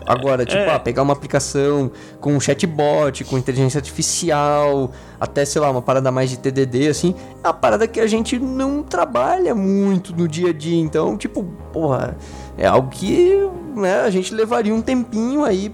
Agora, 0.07 0.45
tipo, 0.45 0.57
É. 0.57 0.73
ah, 0.73 0.79
pegar 0.79 1.01
uma 1.01 1.11
aplicação 1.11 1.91
com 2.21 2.33
um 2.33 2.39
chatbot, 2.39 3.25
com 3.25 3.37
inteligência 3.37 3.77
artificial, 3.77 4.89
até, 5.19 5.43
sei 5.43 5.59
lá, 5.59 5.69
uma 5.69 5.81
parada 5.81 6.09
mais 6.09 6.29
de 6.29 6.37
TDD, 6.37 6.87
assim, 6.87 7.13
é 7.43 7.47
uma 7.47 7.53
parada 7.53 7.85
que 7.89 7.99
a 7.99 8.07
gente 8.07 8.39
não 8.39 8.83
trabalha 8.83 9.53
muito 9.53 10.15
no 10.15 10.25
dia 10.25 10.51
a 10.51 10.53
dia. 10.53 10.79
Então, 10.79 11.17
tipo, 11.17 11.43
porra, 11.73 12.15
é 12.57 12.65
algo 12.67 12.89
que 12.89 13.47
né, 13.75 14.01
a 14.01 14.09
gente 14.09 14.33
levaria 14.33 14.73
um 14.73 14.81
tempinho 14.81 15.43
aí 15.43 15.69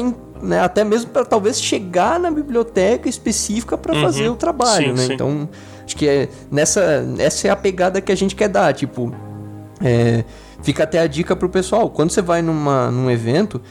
in- 0.00 0.14
né, 0.42 0.60
até 0.60 0.84
mesmo 0.84 1.10
pra 1.10 1.24
talvez 1.24 1.60
chegar 1.60 2.20
na 2.20 2.30
biblioteca 2.30 3.08
específica 3.08 3.78
pra 3.78 3.94
Uhum. 3.94 4.02
fazer 4.02 4.28
o 4.28 4.36
trabalho, 4.36 4.88
Sim, 4.88 4.92
né? 4.92 5.06
sim. 5.06 5.12
Então, 5.14 5.48
acho 5.84 5.96
que 5.96 6.06
é 6.06 6.28
nessa, 6.50 7.04
essa 7.18 7.48
é 7.48 7.50
a 7.50 7.56
pegada 7.56 8.00
que 8.02 8.12
a 8.12 8.16
gente 8.16 8.34
quer 8.36 8.48
dar, 8.48 8.74
tipo, 8.74 9.10
é, 9.82 10.24
fica 10.62 10.84
até 10.84 10.98
a 11.00 11.06
dica 11.06 11.34
pro 11.34 11.48
pessoal. 11.48 11.88
Quando 11.88 12.10
você 12.10 12.20
vai 12.20 12.42
numa, 12.42 12.90
num 12.90 13.10
evento, 13.10 13.62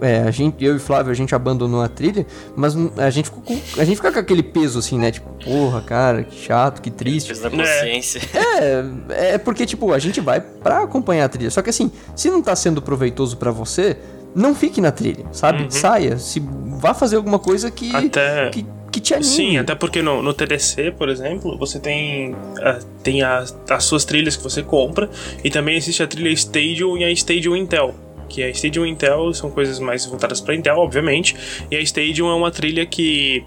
é, 0.00 0.18
a 0.22 0.30
gente, 0.30 0.64
eu 0.64 0.76
e 0.76 0.78
Flávio, 0.78 1.10
a 1.10 1.14
gente 1.14 1.34
abandonou 1.34 1.82
a 1.82 1.88
trilha, 1.88 2.26
mas 2.56 2.74
a 2.98 3.10
gente, 3.10 3.26
ficou 3.26 3.42
com, 3.42 3.58
a 3.80 3.84
gente 3.84 3.96
fica 3.96 4.12
com 4.12 4.18
aquele 4.18 4.42
peso 4.42 4.78
assim, 4.78 4.98
né? 4.98 5.10
Tipo, 5.10 5.30
porra, 5.44 5.80
cara, 5.82 6.22
que 6.24 6.36
chato, 6.36 6.80
que 6.82 6.90
triste. 6.90 7.28
Peso 7.28 7.42
da 7.42 7.50
consciência. 7.50 8.20
É, 8.56 9.34
é 9.34 9.38
porque, 9.38 9.66
tipo, 9.66 9.92
a 9.92 9.98
gente 9.98 10.20
vai 10.20 10.40
pra 10.40 10.82
acompanhar 10.82 11.24
a 11.24 11.28
trilha. 11.28 11.50
Só 11.50 11.62
que 11.62 11.70
assim, 11.70 11.90
se 12.14 12.30
não 12.30 12.42
tá 12.42 12.54
sendo 12.54 12.80
proveitoso 12.82 13.36
pra 13.36 13.50
você, 13.50 13.96
não 14.34 14.54
fique 14.54 14.80
na 14.80 14.90
trilha, 14.90 15.24
sabe? 15.32 15.66
Saia. 15.72 16.18
Se 16.18 16.40
vá 16.40 16.92
fazer 16.92 17.16
alguma 17.16 17.38
coisa 17.38 17.70
que, 17.70 17.94
Até- 17.94 18.50
que, 18.50 18.66
que 18.90 19.00
te 19.00 19.14
anime. 19.14 19.28
Sim, 19.30 19.58
até 19.58 19.74
porque 19.74 20.02
no, 20.02 20.22
no 20.22 20.34
TDC, 20.34 20.92
por 20.98 21.08
exemplo, 21.08 21.56
você 21.58 21.78
tem, 21.78 22.34
ah, 22.60 22.78
tem 23.02 23.22
as, 23.22 23.56
as 23.70 23.84
suas 23.84 24.04
trilhas 24.04 24.36
que 24.36 24.42
você 24.42 24.62
compra 24.62 25.08
e 25.42 25.50
também 25.50 25.76
existe 25.76 26.02
a 26.02 26.06
trilha 26.06 26.30
Stadium 26.30 26.96
e 26.98 27.04
a 27.04 27.10
Stadium 27.12 27.56
Intel. 27.56 27.94
Que 28.34 28.42
a 28.42 28.50
Stadium 28.50 28.84
Intel 28.84 29.32
são 29.32 29.48
coisas 29.48 29.78
mais 29.78 30.04
voltadas 30.06 30.40
para 30.40 30.56
Intel, 30.56 30.76
obviamente, 30.76 31.36
e 31.70 31.76
a 31.76 31.80
Stadium 31.80 32.28
é 32.28 32.34
uma 32.34 32.50
trilha 32.50 32.84
que 32.84 33.44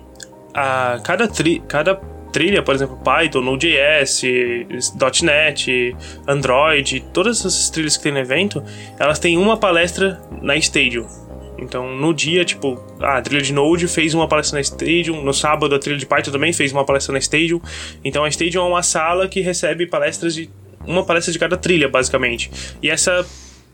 a 0.54 1.00
cada, 1.04 1.28
tri, 1.28 1.62
cada 1.68 1.96
trilha, 2.32 2.64
por 2.64 2.74
exemplo, 2.74 2.98
Python, 3.04 3.42
Node.js, 3.42 4.22
.NET, 5.24 5.96
Android, 6.26 7.04
todas 7.14 7.40
essas 7.40 7.70
trilhas 7.70 7.98
que 7.98 8.04
tem 8.04 8.14
no 8.14 8.20
evento, 8.20 8.64
elas 8.98 9.20
têm 9.20 9.38
uma 9.38 9.58
palestra 9.58 10.22
na 10.42 10.56
Stadium. 10.56 11.06
Então, 11.60 11.94
no 11.98 12.14
dia, 12.14 12.46
tipo, 12.46 12.82
a 13.02 13.22
trilha 13.22 13.42
de 13.42 13.52
Node 13.52 13.88
fez 13.88 14.14
uma 14.14 14.28
palestra 14.28 14.58
na 14.58 14.62
Stadium, 14.62 15.22
no 15.22 15.34
sábado 15.34 15.76
a 15.76 15.80
trilha 15.80 15.98
de 15.98 16.06
Python 16.06 16.32
também 16.32 16.54
fez 16.54 16.72
uma 16.72 16.86
palestra 16.86 17.12
na 17.12 17.20
Stadium. 17.20 17.60
Então, 18.06 18.24
a 18.24 18.30
Stadium 18.30 18.64
é 18.64 18.68
uma 18.70 18.84
sala 18.84 19.28
que 19.28 19.42
recebe 19.42 19.86
palestras 19.86 20.34
de 20.34 20.50
uma 20.86 21.04
palestra 21.04 21.34
de 21.34 21.40
cada 21.40 21.58
trilha, 21.58 21.90
basicamente. 21.90 22.50
E 22.82 22.90
essa 22.90 23.26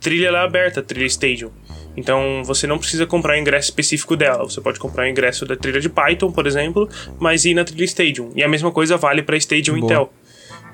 trilha 0.04 0.28
ela 0.28 0.42
é 0.42 0.44
aberta, 0.44 0.82
a 0.82 0.84
trilha 0.84 1.06
Stadium. 1.06 1.52
Então, 1.96 2.44
você 2.44 2.68
não 2.68 2.78
precisa 2.78 3.06
comprar 3.06 3.36
o 3.36 3.38
ingresso 3.38 3.70
específico 3.70 4.16
dela. 4.16 4.44
Você 4.44 4.60
pode 4.60 4.80
comprar 4.80 5.06
o 5.06 5.08
ingresso 5.08 5.46
da 5.46 5.56
trilha 5.56 5.80
de 5.80 5.90
Python, 5.90 6.32
por 6.32 6.46
exemplo, 6.46 6.90
mas 7.20 7.46
ir 7.46 7.54
na 7.54 7.64
trilha 7.64 7.86
Stadium. 7.86 8.32
E 8.36 8.44
a 8.44 8.48
mesma 8.48 8.72
coisa 8.72 8.98
vale 8.98 9.24
para 9.24 9.38
Stadium 9.38 9.80
Boa. 9.80 9.86
Intel. 9.86 10.14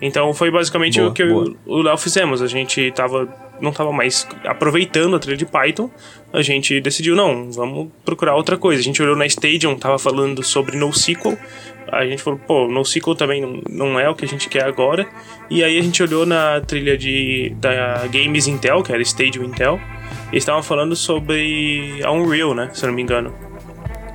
Então 0.01 0.33
foi 0.33 0.49
basicamente 0.49 0.97
Boa, 0.99 1.11
o 1.11 1.13
que 1.13 1.21
eu 1.21 1.45
e 1.45 1.57
o 1.65 1.81
Léo 1.81 1.97
fizemos. 1.97 2.41
A 2.41 2.47
gente 2.47 2.91
tava, 2.91 3.27
não 3.61 3.71
tava 3.71 3.91
mais 3.91 4.27
aproveitando 4.45 5.15
a 5.15 5.19
trilha 5.19 5.37
de 5.37 5.45
Python. 5.45 5.89
A 6.31 6.41
gente 6.41 6.79
decidiu, 6.79 7.15
não, 7.15 7.51
vamos 7.51 7.89
procurar 8.05 8.35
outra 8.35 8.57
coisa. 8.57 8.79
A 8.79 8.83
gente 8.83 9.01
olhou 9.01 9.15
na 9.15 9.25
Stadium, 9.25 9.75
tava 9.75 9.97
falando 9.97 10.43
sobre 10.43 10.77
NoSQL. 10.77 11.37
A 11.91 12.05
gente 12.05 12.21
falou, 12.21 12.39
pô, 12.39 12.67
NoSQL 12.67 13.15
também 13.15 13.63
não, 13.67 13.99
é 13.99 14.07
o 14.09 14.15
que 14.15 14.25
a 14.25 14.27
gente 14.27 14.47
quer 14.47 14.63
agora. 14.63 15.07
E 15.49 15.63
aí 15.63 15.77
a 15.77 15.81
gente 15.81 16.01
olhou 16.03 16.25
na 16.25 16.61
trilha 16.61 16.97
de, 16.97 17.51
da 17.57 18.05
Games 18.07 18.47
Intel, 18.47 18.83
que 18.83 18.91
era 18.91 19.01
Stadium 19.01 19.45
Intel. 19.45 19.79
Eles 20.31 20.43
estavam 20.43 20.61
falando 20.61 20.95
sobre 20.95 21.99
a 22.03 22.11
Unreal, 22.11 22.53
né? 22.53 22.69
Se 22.73 22.85
eu 22.85 22.87
não 22.87 22.95
me 22.95 23.01
engano. 23.01 23.48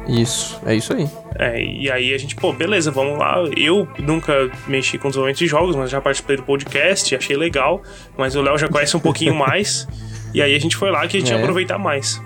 Isso, 0.07 0.61
é 0.67 0.75
isso 0.75 0.93
aí. 0.93 1.09
É, 1.39 1.63
e 1.65 1.91
aí 1.91 2.13
a 2.15 2.19
gente, 2.19 2.37
pô, 2.37 2.53
beleza, 2.53 2.91
vamos 2.91 3.19
lá. 3.19 3.37
Eu 3.57 3.89
nunca 3.99 4.51
mexi 4.69 4.99
com 4.99 5.09
desenvolvimento 5.09 5.39
de 5.39 5.47
jogos, 5.47 5.75
mas 5.75 5.91
já 5.91 6.01
participei 6.01 6.37
do 6.37 6.43
podcast, 6.43 7.15
achei 7.17 7.37
legal. 7.37 7.83
Mas 8.17 8.37
o 8.37 8.43
Léo 8.43 8.59
já 8.59 8.69
conhece 8.69 8.97
um 8.97 9.01
pouquinho 9.01 9.35
mais. 9.35 9.89
E 10.35 10.43
aí 10.43 10.55
a 10.55 10.59
gente 10.61 10.77
foi 10.77 10.91
lá 10.91 11.07
que 11.07 11.17
a 11.17 11.21
gente 11.21 11.31
ia 11.31 11.39
É. 11.39 11.41
aproveitar 11.41 11.79
mais. 11.79 12.21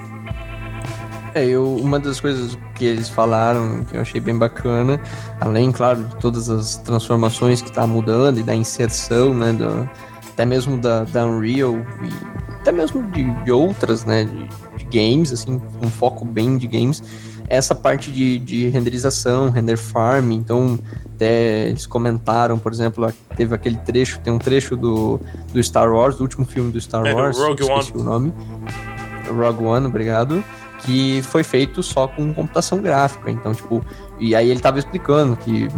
É, 1.35 1.45
eu, 1.45 1.77
uma 1.77 2.01
das 2.01 2.21
coisas 2.21 2.59
que 2.75 2.85
eles 2.85 3.09
falaram 3.09 3.85
que 3.85 3.97
eu 3.97 4.01
achei 4.01 4.21
bem 4.21 4.37
bacana, 4.37 5.01
além, 5.41 5.71
claro, 5.71 6.03
de 6.05 6.17
todas 6.17 6.49
as 6.51 6.77
transformações 6.79 7.61
que 7.63 7.71
tá 7.71 7.87
mudando 7.87 8.41
e 8.41 8.43
da 8.43 8.55
inserção, 8.55 9.35
né, 9.35 9.53
do- 9.53 9.89
até 10.33 10.45
mesmo 10.47 10.79
da, 10.79 11.05
da 11.05 11.27
Unreal 11.27 11.77
e 12.03 12.55
até 12.55 12.73
mesmo 12.73 13.03
de, 13.13 13.25
de 13.45 13.53
outras, 13.53 14.05
né, 14.05 14.25
de, 14.25 14.85
de 14.85 14.85
games, 14.99 15.33
assim, 15.33 15.61
um 15.83 15.91
foco 15.91 16.25
bem 16.25 16.57
de 16.57 16.67
games, 16.67 17.03
essa 17.49 17.75
parte 17.75 18.11
de, 18.11 18.39
de 18.39 18.69
renderização, 18.69 19.51
render 19.51 19.77
farm, 19.77 20.33
então 20.33 20.79
até 21.15 21.69
eles 21.69 21.87
comentaram, 21.87 22.59
por 22.59 22.73
exemplo, 22.73 23.13
teve 23.37 23.55
aquele 23.55 23.77
trecho, 23.79 24.21
tem 24.21 24.33
um 24.33 24.39
trecho 24.39 24.77
do, 24.77 25.21
do 25.53 25.63
Star 25.63 25.93
Wars, 25.93 26.17
do 26.17 26.23
último 26.23 26.45
filme 26.47 26.71
do 26.71 26.81
Star 26.81 27.05
É, 27.05 27.13
do 27.13 27.17
Wars, 27.17 27.37
Rogue 27.37 27.63
esqueci 27.63 27.93
One. 27.93 28.01
o 28.01 28.05
nome, 28.05 28.33
Rogue 29.29 29.65
One, 29.65 29.87
obrigado, 29.87 30.45
que 30.85 31.23
foi 31.23 31.43
feito 31.43 31.83
só 31.83 32.07
com 32.07 32.33
computação 32.33 32.81
gráfica. 32.81 33.31
Então, 33.31 33.53
tipo, 33.53 33.85
e 34.21 34.35
aí 34.35 34.49
ele 34.49 34.61
tava 34.61 34.79
explicando 34.79 35.37
que 35.37 35.69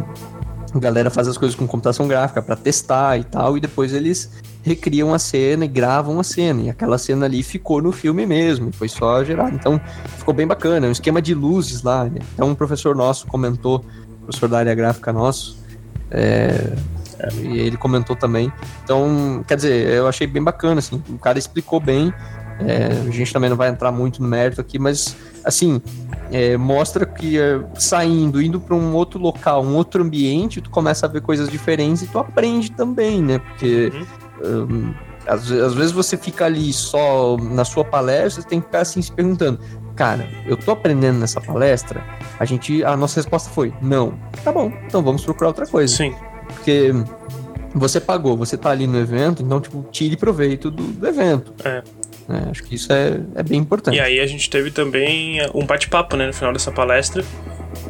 a 0.74 0.78
galera 0.78 1.10
faz 1.10 1.26
as 1.26 1.38
coisas 1.38 1.56
com 1.56 1.66
computação 1.66 2.06
gráfica 2.06 2.42
pra 2.42 2.54
testar 2.54 3.18
e 3.18 3.24
tal, 3.24 3.56
e 3.56 3.60
depois 3.60 3.92
eles 3.94 4.30
recriam 4.62 5.14
a 5.14 5.18
cena 5.18 5.64
e 5.64 5.68
gravam 5.68 6.20
a 6.20 6.24
cena. 6.24 6.62
E 6.62 6.70
aquela 6.70 6.98
cena 6.98 7.26
ali 7.26 7.42
ficou 7.42 7.80
no 7.80 7.92
filme 7.92 8.26
mesmo, 8.26 8.72
foi 8.72 8.88
só 8.88 9.22
gerado. 9.24 9.54
Então, 9.54 9.80
ficou 10.18 10.34
bem 10.34 10.46
bacana, 10.46 10.86
é 10.86 10.88
um 10.88 10.92
esquema 10.92 11.20
de 11.20 11.34
luzes 11.34 11.82
lá. 11.82 12.04
Né? 12.04 12.20
Então, 12.34 12.48
um 12.48 12.54
professor 12.54 12.94
nosso 12.94 13.26
comentou, 13.26 13.84
professor 14.24 14.48
da 14.48 14.58
área 14.58 14.74
gráfica 14.74 15.12
nosso, 15.12 15.58
é, 16.10 16.72
e 17.42 17.58
ele 17.58 17.76
comentou 17.76 18.16
também. 18.16 18.52
Então, 18.84 19.44
quer 19.46 19.56
dizer, 19.56 19.88
eu 19.88 20.06
achei 20.06 20.26
bem 20.26 20.42
bacana, 20.42 20.78
assim, 20.78 21.02
o 21.08 21.18
cara 21.18 21.38
explicou 21.38 21.80
bem. 21.80 22.12
É, 22.60 22.88
a 23.08 23.10
gente 23.10 23.32
também 23.32 23.48
não 23.48 23.56
vai 23.56 23.70
entrar 23.70 23.90
muito 23.90 24.20
no 24.22 24.28
mérito 24.28 24.60
aqui, 24.60 24.78
mas 24.78 25.16
assim 25.42 25.80
é, 26.30 26.56
mostra 26.56 27.06
que 27.06 27.38
é, 27.38 27.60
saindo, 27.74 28.40
indo 28.40 28.60
para 28.60 28.74
um 28.74 28.94
outro 28.94 29.18
local, 29.18 29.64
um 29.64 29.74
outro 29.74 30.02
ambiente, 30.02 30.60
tu 30.60 30.70
começa 30.70 31.06
a 31.06 31.08
ver 31.08 31.22
coisas 31.22 31.48
diferentes 31.48 32.02
e 32.02 32.06
tu 32.06 32.18
aprende 32.18 32.70
também, 32.70 33.22
né? 33.22 33.38
Porque 33.38 33.90
hum, 34.44 34.94
às, 35.26 35.50
às 35.50 35.74
vezes 35.74 35.92
você 35.92 36.16
fica 36.16 36.46
ali 36.46 36.72
só 36.72 37.36
na 37.36 37.64
sua 37.64 37.84
palestra, 37.84 38.42
você 38.42 38.48
tem 38.48 38.60
que 38.60 38.66
ficar 38.66 38.80
assim 38.80 39.02
se 39.02 39.12
perguntando, 39.12 39.60
cara, 39.94 40.28
eu 40.46 40.56
tô 40.56 40.72
aprendendo 40.72 41.18
nessa 41.18 41.40
palestra? 41.40 42.02
A 42.38 42.44
gente, 42.44 42.82
a 42.84 42.96
nossa 42.96 43.16
resposta 43.16 43.50
foi 43.50 43.72
não. 43.82 44.14
Tá 44.42 44.50
bom, 44.50 44.72
então 44.86 45.02
vamos 45.02 45.24
procurar 45.24 45.48
outra 45.48 45.66
coisa. 45.66 45.94
Sim. 45.94 46.14
Porque 46.46 46.92
você 47.74 48.00
pagou, 48.00 48.36
você 48.36 48.56
tá 48.56 48.70
ali 48.70 48.86
no 48.86 48.98
evento, 48.98 49.42
então, 49.42 49.60
tipo, 49.60 49.84
tire 49.90 50.16
proveito 50.16 50.70
do, 50.70 50.82
do 50.82 51.06
evento. 51.06 51.54
É. 51.64 51.82
né? 52.30 52.48
acho 52.50 52.62
que 52.62 52.74
isso 52.74 52.92
é, 52.92 53.20
é 53.34 53.42
bem 53.42 53.58
importante. 53.58 53.96
E 53.96 54.00
aí 54.00 54.20
a 54.20 54.26
gente 54.26 54.48
teve 54.48 54.70
também 54.70 55.38
um 55.54 55.66
bate-papo, 55.66 56.16
né, 56.16 56.26
no 56.26 56.32
final 56.32 56.52
dessa 56.52 56.70
palestra, 56.70 57.24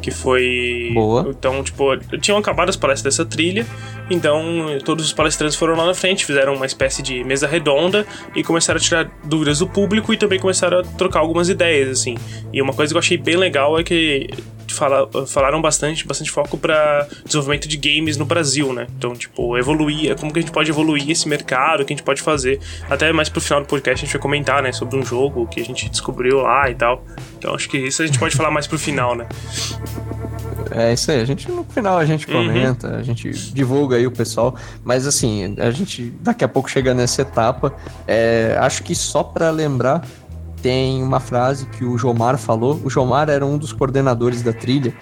que 0.01 0.11
foi... 0.11 0.91
Boa. 0.93 1.27
Então, 1.29 1.63
tipo, 1.63 1.95
tinham 2.19 2.37
acabado 2.37 2.69
as 2.69 2.75
palestras 2.75 3.15
dessa 3.15 3.29
trilha, 3.29 3.65
então 4.09 4.43
todos 4.83 5.05
os 5.05 5.13
palestrantes 5.13 5.55
foram 5.55 5.75
lá 5.75 5.85
na 5.85 5.93
frente, 5.93 6.25
fizeram 6.25 6.55
uma 6.55 6.65
espécie 6.65 7.01
de 7.01 7.23
mesa 7.23 7.47
redonda 7.47 8.05
e 8.35 8.43
começaram 8.43 8.77
a 8.77 8.81
tirar 8.81 9.11
dúvidas 9.23 9.59
do 9.59 9.67
público 9.67 10.13
e 10.13 10.17
também 10.17 10.39
começaram 10.39 10.79
a 10.79 10.83
trocar 10.83 11.19
algumas 11.19 11.49
ideias, 11.49 11.89
assim. 11.89 12.15
E 12.51 12.61
uma 12.61 12.73
coisa 12.73 12.93
que 12.93 12.97
eu 12.97 12.99
achei 12.99 13.17
bem 13.17 13.37
legal 13.37 13.79
é 13.79 13.83
que 13.83 14.29
fala, 14.73 15.09
falaram 15.27 15.61
bastante, 15.61 16.05
bastante 16.05 16.31
foco 16.31 16.57
para 16.57 17.07
desenvolvimento 17.25 17.67
de 17.67 17.77
games 17.77 18.17
no 18.17 18.25
Brasil, 18.25 18.73
né? 18.73 18.87
Então, 18.97 19.13
tipo, 19.13 19.57
evoluir, 19.57 20.15
como 20.17 20.31
que 20.31 20.39
a 20.39 20.41
gente 20.41 20.51
pode 20.51 20.69
evoluir 20.69 21.09
esse 21.09 21.27
mercado, 21.27 21.81
o 21.81 21.85
que 21.85 21.93
a 21.93 21.95
gente 21.95 22.05
pode 22.05 22.21
fazer. 22.21 22.59
Até 22.89 23.11
mais 23.11 23.29
pro 23.29 23.41
final 23.41 23.61
do 23.61 23.67
podcast 23.67 24.03
a 24.03 24.05
gente 24.05 24.13
vai 24.13 24.21
comentar, 24.21 24.61
né, 24.61 24.71
sobre 24.71 24.97
um 24.97 25.05
jogo 25.05 25.47
que 25.47 25.59
a 25.59 25.65
gente 25.65 25.89
descobriu 25.89 26.41
lá 26.41 26.69
e 26.69 26.75
tal. 26.75 27.03
Então, 27.37 27.53
acho 27.55 27.69
que 27.69 27.77
isso 27.77 28.01
a 28.01 28.05
gente 28.05 28.19
pode 28.19 28.35
falar 28.35 28.51
mais 28.51 28.67
pro 28.67 28.77
final, 28.77 29.15
né? 29.15 29.27
É 30.71 30.93
isso 30.93 31.11
aí, 31.11 31.19
a 31.19 31.25
gente 31.25 31.51
no 31.51 31.65
final 31.65 31.97
a 31.97 32.05
gente 32.05 32.25
uhum. 32.27 32.47
comenta, 32.47 32.87
uhum. 32.87 32.95
a 32.95 33.03
gente 33.03 33.29
divulga 33.53 33.97
aí 33.97 34.07
o 34.07 34.11
pessoal, 34.11 34.55
mas 34.83 35.05
assim, 35.05 35.55
a 35.59 35.69
gente 35.69 36.13
daqui 36.21 36.45
a 36.45 36.47
pouco 36.47 36.69
chega 36.69 36.93
nessa 36.93 37.23
etapa. 37.23 37.73
É, 38.07 38.55
acho 38.59 38.83
que 38.83 38.95
só 38.95 39.21
para 39.21 39.49
lembrar, 39.49 40.05
tem 40.61 41.03
uma 41.03 41.19
frase 41.19 41.65
que 41.65 41.83
o 41.83 41.97
Jomar 41.97 42.37
falou. 42.37 42.79
O 42.83 42.89
Jomar 42.89 43.29
era 43.29 43.45
um 43.45 43.57
dos 43.57 43.73
coordenadores 43.73 44.41
da 44.41 44.53
trilha. 44.53 44.93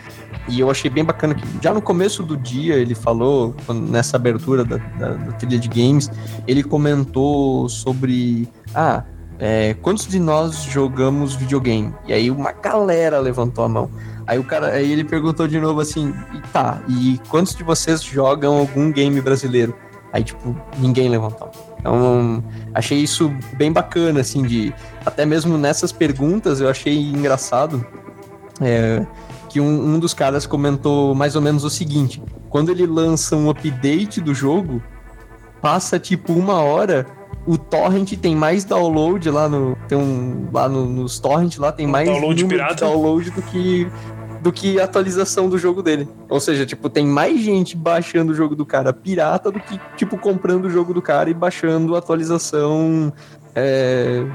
E 0.47 0.59
eu 0.59 0.69
achei 0.69 0.89
bem 0.89 1.03
bacana 1.03 1.35
que 1.35 1.45
já 1.61 1.73
no 1.73 1.81
começo 1.81 2.23
do 2.23 2.35
dia 2.35 2.75
ele 2.75 2.95
falou, 2.95 3.55
nessa 3.69 4.17
abertura 4.17 4.63
da, 4.63 4.77
da, 4.77 5.09
da 5.13 5.31
trilha 5.33 5.59
de 5.59 5.67
games, 5.67 6.09
ele 6.47 6.63
comentou 6.63 7.69
sobre. 7.69 8.47
Ah, 8.73 9.03
é, 9.37 9.73
quantos 9.75 10.07
de 10.07 10.19
nós 10.19 10.63
jogamos 10.63 11.35
videogame? 11.35 11.93
E 12.07 12.13
aí 12.13 12.31
uma 12.31 12.51
galera 12.51 13.19
levantou 13.19 13.63
a 13.63 13.69
mão. 13.69 13.89
Aí 14.25 14.37
o 14.37 14.43
cara, 14.43 14.67
aí 14.73 14.91
ele 14.91 15.03
perguntou 15.03 15.47
de 15.47 15.59
novo 15.59 15.79
assim, 15.81 16.13
e 16.33 16.39
tá, 16.53 16.81
e 16.87 17.19
quantos 17.29 17.55
de 17.55 17.63
vocês 17.63 18.03
jogam 18.03 18.57
algum 18.57 18.91
game 18.91 19.19
brasileiro? 19.21 19.73
Aí, 20.11 20.23
tipo, 20.23 20.55
ninguém 20.77 21.09
levantou. 21.09 21.68
Então, 21.79 22.43
achei 22.73 22.97
isso 22.99 23.33
bem 23.53 23.71
bacana, 23.71 24.19
assim, 24.19 24.43
de. 24.43 24.73
Até 25.05 25.25
mesmo 25.25 25.57
nessas 25.57 25.91
perguntas 25.91 26.59
eu 26.59 26.69
achei 26.69 26.97
engraçado. 26.97 27.85
É, 28.61 29.05
que 29.47 29.59
um, 29.59 29.95
um 29.95 29.99
dos 29.99 30.13
caras 30.13 30.45
comentou 30.45 31.15
mais 31.15 31.35
ou 31.35 31.41
menos 31.41 31.63
o 31.63 31.69
seguinte: 31.69 32.21
quando 32.49 32.69
ele 32.69 32.85
lança 32.85 33.35
um 33.35 33.49
update 33.49 34.19
do 34.19 34.33
jogo, 34.33 34.81
passa 35.61 35.97
tipo 35.97 36.33
uma 36.33 36.61
hora, 36.61 37.07
o 37.47 37.57
torrent 37.57 38.13
tem 38.13 38.35
mais 38.35 38.63
download 38.63 39.29
lá 39.29 39.47
no. 39.47 39.75
Tem 39.87 39.97
um. 39.97 40.47
Lá 40.51 40.67
no, 40.67 40.85
nos 40.85 41.19
torrent 41.19 41.57
lá 41.57 41.71
tem 41.71 41.87
mais 41.87 42.07
download 42.07 42.45
pirata. 42.45 42.85
download 42.85 43.31
do 43.31 43.41
que 43.41 43.87
do 44.41 44.51
que 44.51 44.79
a 44.79 44.85
atualização 44.85 45.49
do 45.49 45.57
jogo 45.57 45.81
dele. 45.81 46.07
Ou 46.29 46.39
seja, 46.39 46.65
tipo, 46.65 46.89
tem 46.89 47.05
mais 47.05 47.39
gente 47.39 47.75
baixando 47.75 48.31
o 48.31 48.35
jogo 48.35 48.55
do 48.55 48.65
cara 48.65 48.93
pirata 48.93 49.51
do 49.51 49.59
que, 49.59 49.79
tipo, 49.97 50.17
comprando 50.17 50.65
o 50.65 50.69
jogo 50.69 50.93
do 50.93 51.01
cara 51.01 51.29
e 51.29 51.33
baixando 51.33 51.95
a 51.95 51.99
atualização 51.99 53.11
é, 53.53 54.25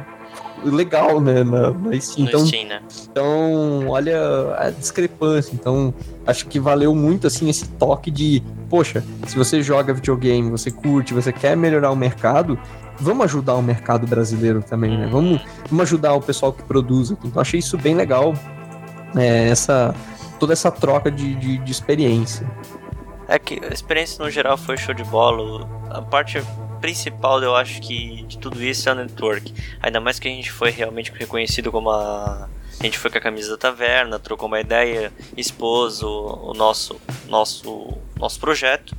legal, 0.64 1.20
né, 1.20 1.42
na, 1.42 1.70
na 1.70 2.00
Steam. 2.00 2.28
Então, 2.28 2.46
Steam, 2.46 2.68
né? 2.68 2.82
então, 3.10 3.88
olha 3.88 4.18
a 4.58 4.70
discrepância. 4.70 5.54
Então, 5.54 5.94
acho 6.26 6.46
que 6.46 6.58
valeu 6.58 6.94
muito, 6.94 7.26
assim, 7.26 7.48
esse 7.48 7.66
toque 7.68 8.10
de, 8.10 8.42
poxa, 8.68 9.02
se 9.26 9.36
você 9.36 9.62
joga 9.62 9.92
videogame, 9.92 10.50
você 10.50 10.70
curte, 10.70 11.14
você 11.14 11.32
quer 11.32 11.56
melhorar 11.56 11.90
o 11.90 11.96
mercado, 11.96 12.58
vamos 12.98 13.24
ajudar 13.24 13.54
o 13.54 13.62
mercado 13.62 14.06
brasileiro 14.06 14.62
também, 14.62 14.96
né? 14.96 15.08
Vamos, 15.10 15.40
vamos 15.68 15.82
ajudar 15.82 16.14
o 16.14 16.20
pessoal 16.20 16.52
que 16.52 16.62
produz 16.62 17.10
aqui. 17.12 17.26
Então, 17.26 17.40
achei 17.40 17.60
isso 17.60 17.78
bem 17.78 17.94
legal 17.94 18.34
é, 19.16 19.48
essa 19.48 19.94
toda 20.38 20.52
essa 20.52 20.70
troca 20.70 21.10
de, 21.10 21.34
de, 21.36 21.58
de, 21.58 21.70
experiência. 21.70 22.46
É 23.28 23.38
que 23.38 23.60
a 23.64 23.72
experiência 23.72 24.22
no 24.22 24.30
geral 24.30 24.58
foi 24.58 24.76
show 24.76 24.94
de 24.94 25.04
bola. 25.04 25.68
A 25.90 26.02
parte 26.02 26.42
principal, 26.80 27.42
eu 27.42 27.56
acho 27.56 27.80
que 27.80 28.24
de 28.24 28.36
tudo 28.36 28.62
isso 28.62 28.88
é 28.88 28.92
o 28.92 28.94
network. 28.94 29.54
Ainda 29.80 30.00
mais 30.00 30.18
que 30.18 30.28
a 30.28 30.30
gente 30.30 30.50
foi 30.50 30.70
realmente 30.70 31.12
reconhecido 31.12 31.70
como 31.72 31.90
a 31.90 32.48
a 32.80 32.84
gente 32.84 32.98
foi 32.98 33.10
com 33.10 33.18
a 33.18 33.20
camisa 33.20 33.52
da 33.52 33.56
taverna, 33.56 34.18
trocou 34.18 34.48
uma 34.48 34.60
ideia, 34.60 35.12
expôs 35.36 36.02
o, 36.02 36.50
o 36.50 36.54
nosso, 36.54 37.00
nosso, 37.28 37.96
nosso 38.18 38.40
projeto 38.40 38.96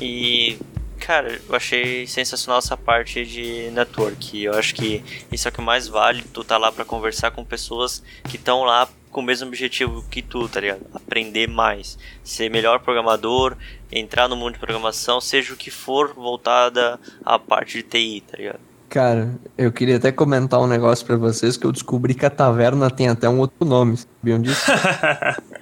e 0.00 0.58
cara, 0.98 1.40
eu 1.48 1.54
achei 1.54 2.06
sensacional 2.06 2.58
essa 2.58 2.76
parte 2.76 3.24
de 3.24 3.70
network. 3.72 4.42
Eu 4.42 4.54
acho 4.54 4.74
que 4.74 5.02
isso 5.32 5.48
é 5.48 5.50
o 5.50 5.52
que 5.52 5.60
mais 5.60 5.88
vale, 5.88 6.22
tu 6.22 6.44
tá 6.44 6.58
lá 6.58 6.70
para 6.70 6.84
conversar 6.84 7.30
com 7.30 7.44
pessoas 7.44 8.02
que 8.24 8.36
estão 8.36 8.64
lá 8.64 8.88
com 9.10 9.20
o 9.20 9.24
mesmo 9.24 9.48
objetivo 9.48 10.04
que 10.10 10.22
tu, 10.22 10.48
tá 10.48 10.60
ligado? 10.60 10.82
Aprender 10.94 11.48
mais, 11.48 11.98
ser 12.22 12.50
melhor 12.50 12.80
programador, 12.80 13.56
entrar 13.90 14.28
no 14.28 14.36
mundo 14.36 14.54
de 14.54 14.58
programação, 14.58 15.20
seja 15.20 15.52
o 15.52 15.56
que 15.56 15.70
for 15.70 16.14
voltada 16.14 16.98
à 17.24 17.38
parte 17.38 17.78
de 17.78 17.82
TI, 17.82 18.22
tá 18.22 18.36
ligado? 18.36 18.60
Cara, 18.88 19.38
eu 19.56 19.70
queria 19.70 19.96
até 19.96 20.10
comentar 20.10 20.60
um 20.60 20.66
negócio 20.66 21.06
para 21.06 21.16
vocês 21.16 21.56
que 21.56 21.64
eu 21.64 21.70
descobri 21.70 22.12
que 22.12 22.26
a 22.26 22.30
taverna 22.30 22.90
tem 22.90 23.08
até 23.08 23.28
um 23.28 23.38
outro 23.38 23.64
nome, 23.64 23.96
sabiam 23.96 24.40
disso? 24.40 24.66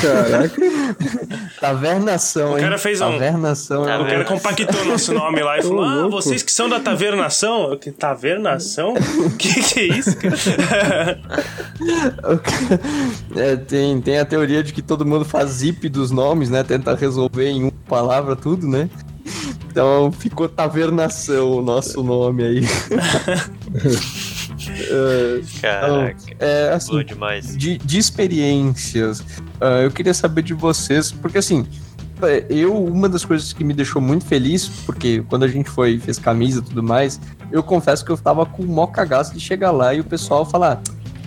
Caraca. 0.00 0.54
Tavernação, 1.60 2.54
O 2.54 2.58
cara 2.58 2.78
fez 2.78 3.00
um. 3.00 3.12
Tavernação. 3.12 3.82
O 3.82 3.86
cara 3.86 4.24
compactou 4.24 4.84
nosso 4.84 5.12
nome 5.12 5.42
lá 5.42 5.58
e 5.58 5.62
falou: 5.64 5.84
Ah, 5.84 6.08
vocês 6.08 6.42
que 6.42 6.52
são 6.52 6.68
da 6.68 6.78
Tavernação? 6.78 7.76
Que 7.76 7.90
Tavernação? 7.90 8.94
que 9.38 9.62
que 9.62 9.80
é 9.80 9.84
isso, 9.98 10.16
cara? 10.18 11.20
é, 13.34 13.56
tem, 13.56 14.00
tem 14.00 14.18
a 14.18 14.24
teoria 14.24 14.62
de 14.62 14.72
que 14.72 14.82
todo 14.82 15.04
mundo 15.04 15.24
faz 15.24 15.50
zip 15.50 15.88
dos 15.88 16.10
nomes, 16.10 16.48
né? 16.48 16.62
Tenta 16.62 16.94
resolver 16.94 17.48
em 17.48 17.64
uma 17.64 17.72
palavra 17.88 18.36
tudo, 18.36 18.68
né? 18.68 18.88
Então 19.70 20.10
ficou 20.12 20.48
Tavernação 20.48 21.58
o 21.58 21.62
nosso 21.62 22.02
nome 22.02 22.44
aí. 22.44 22.60
Uh, 24.60 25.44
Caraca, 25.60 26.16
então, 26.26 26.48
é, 26.48 26.72
assim, 26.72 27.04
demais. 27.04 27.56
De, 27.56 27.76
de 27.78 27.98
experiências, 27.98 29.22
uh, 29.60 29.82
eu 29.82 29.90
queria 29.90 30.14
saber 30.14 30.42
de 30.42 30.54
vocês, 30.54 31.12
porque 31.12 31.38
assim, 31.38 31.66
é, 32.22 32.46
eu, 32.48 32.74
uma 32.74 33.08
das 33.08 33.24
coisas 33.24 33.52
que 33.52 33.62
me 33.64 33.74
deixou 33.74 34.00
muito 34.00 34.24
feliz, 34.24 34.68
porque 34.84 35.22
quando 35.28 35.44
a 35.44 35.48
gente 35.48 35.68
foi, 35.68 35.98
fez 35.98 36.18
camisa 36.18 36.60
e 36.60 36.62
tudo 36.62 36.82
mais, 36.82 37.20
eu 37.50 37.62
confesso 37.62 38.04
que 38.04 38.10
eu 38.10 38.16
tava 38.16 38.46
com 38.46 38.62
o 38.62 38.66
maior 38.66 38.88
cagaço 38.88 39.34
de 39.34 39.40
chegar 39.40 39.70
lá 39.70 39.94
e 39.94 40.00
o 40.00 40.04
pessoal 40.04 40.44
falar, 40.44 40.80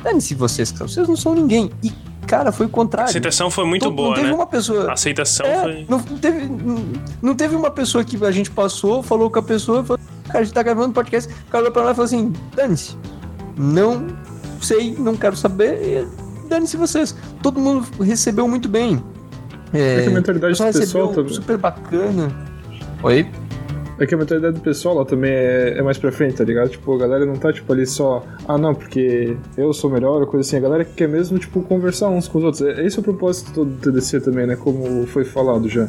dane-se 0.04 0.34
vocês, 0.34 0.72
vocês 0.72 1.08
não 1.08 1.16
são 1.16 1.36
ninguém. 1.36 1.70
E, 1.84 1.92
cara, 2.26 2.52
foi 2.52 2.66
o 2.66 2.70
contrário. 2.70 3.08
A 3.08 3.10
aceitação 3.10 3.52
foi 3.52 3.66
muito 3.66 3.90
boa, 3.92 4.10
não 4.10 4.16
teve 4.16 4.28
né? 4.28 4.34
uma 4.34 4.48
pessoa... 4.48 4.90
A 4.90 4.94
aceitação 4.94 5.46
é, 5.46 5.62
foi... 5.62 5.86
Não 5.88 6.00
teve, 6.00 6.46
não, 6.48 6.86
não 7.22 7.36
teve 7.36 7.56
uma 7.56 7.72
pessoa 7.72 8.04
que 8.04 8.24
a 8.24 8.32
gente 8.32 8.50
passou, 8.50 9.04
falou 9.04 9.30
com 9.30 9.40
a 9.40 9.44
pessoa, 9.44 9.84
falou, 9.84 10.00
cara, 10.26 10.40
a 10.40 10.44
gente 10.44 10.54
tá 10.54 10.64
gravando 10.64 10.94
podcast, 10.94 11.32
o 11.32 11.52
cara 11.52 11.64
olhou 11.64 11.74
pra 11.74 11.84
lá 11.84 11.92
e 11.92 11.96
falou 11.96 12.06
assim, 12.06 12.34
dane-se 12.56 12.96
não 13.60 14.08
sei, 14.62 14.96
não 14.98 15.18
quero 15.18 15.36
saber, 15.36 16.08
dane-se 16.50 16.76
vocês. 16.76 17.16
Todo 17.42 17.60
mundo 17.60 17.86
recebeu 18.02 18.48
muito 18.48 18.68
bem. 18.68 19.02
É, 19.74 20.00
é 20.00 20.02
que 20.04 20.08
a 20.08 20.12
mentalidade 20.12 20.58
do 20.58 20.80
pessoal 20.80 21.14
também. 21.14 21.34
Super 21.34 21.58
bacana. 21.58 22.32
Oi? 23.04 23.28
É 24.00 24.06
que 24.06 24.16
a 24.16 24.18
mentalidade 24.18 24.56
do 24.56 24.62
pessoal 24.62 24.96
lá 24.96 25.06
também 25.06 25.32
é, 25.32 25.78
é, 25.78 25.82
mais 25.82 25.98
pra 25.98 26.12
frente, 26.12 26.36
tá 26.36 26.44
ligado? 26.44 26.70
Tipo, 26.70 26.96
a 26.96 26.98
galera 26.98 27.26
não 27.26 27.36
tá, 27.36 27.52
tipo, 27.52 27.72
ali 27.72 27.86
só, 27.86 28.26
ah, 28.48 28.58
não, 28.58 28.74
porque 28.74 29.36
eu 29.58 29.74
sou 29.74 29.90
melhor, 29.90 30.22
ou 30.22 30.28
coisa 30.28 30.48
assim. 30.48 30.56
A 30.56 30.62
galera 30.62 30.86
quer 30.86 31.10
mesmo, 31.10 31.38
tipo, 31.38 31.62
conversar 31.62 32.08
uns 32.10 32.28
com 32.28 32.38
os 32.38 32.44
outros. 32.46 32.62
É, 32.64 32.86
esse 32.86 32.98
é 32.98 33.02
o 33.02 33.04
propósito 33.04 33.52
todo 33.54 33.70
do 33.70 33.78
TDC 33.78 34.22
também, 34.22 34.48
né? 34.48 34.56
Como 34.56 35.06
foi 35.08 35.26
falado 35.26 35.68
já. 35.68 35.88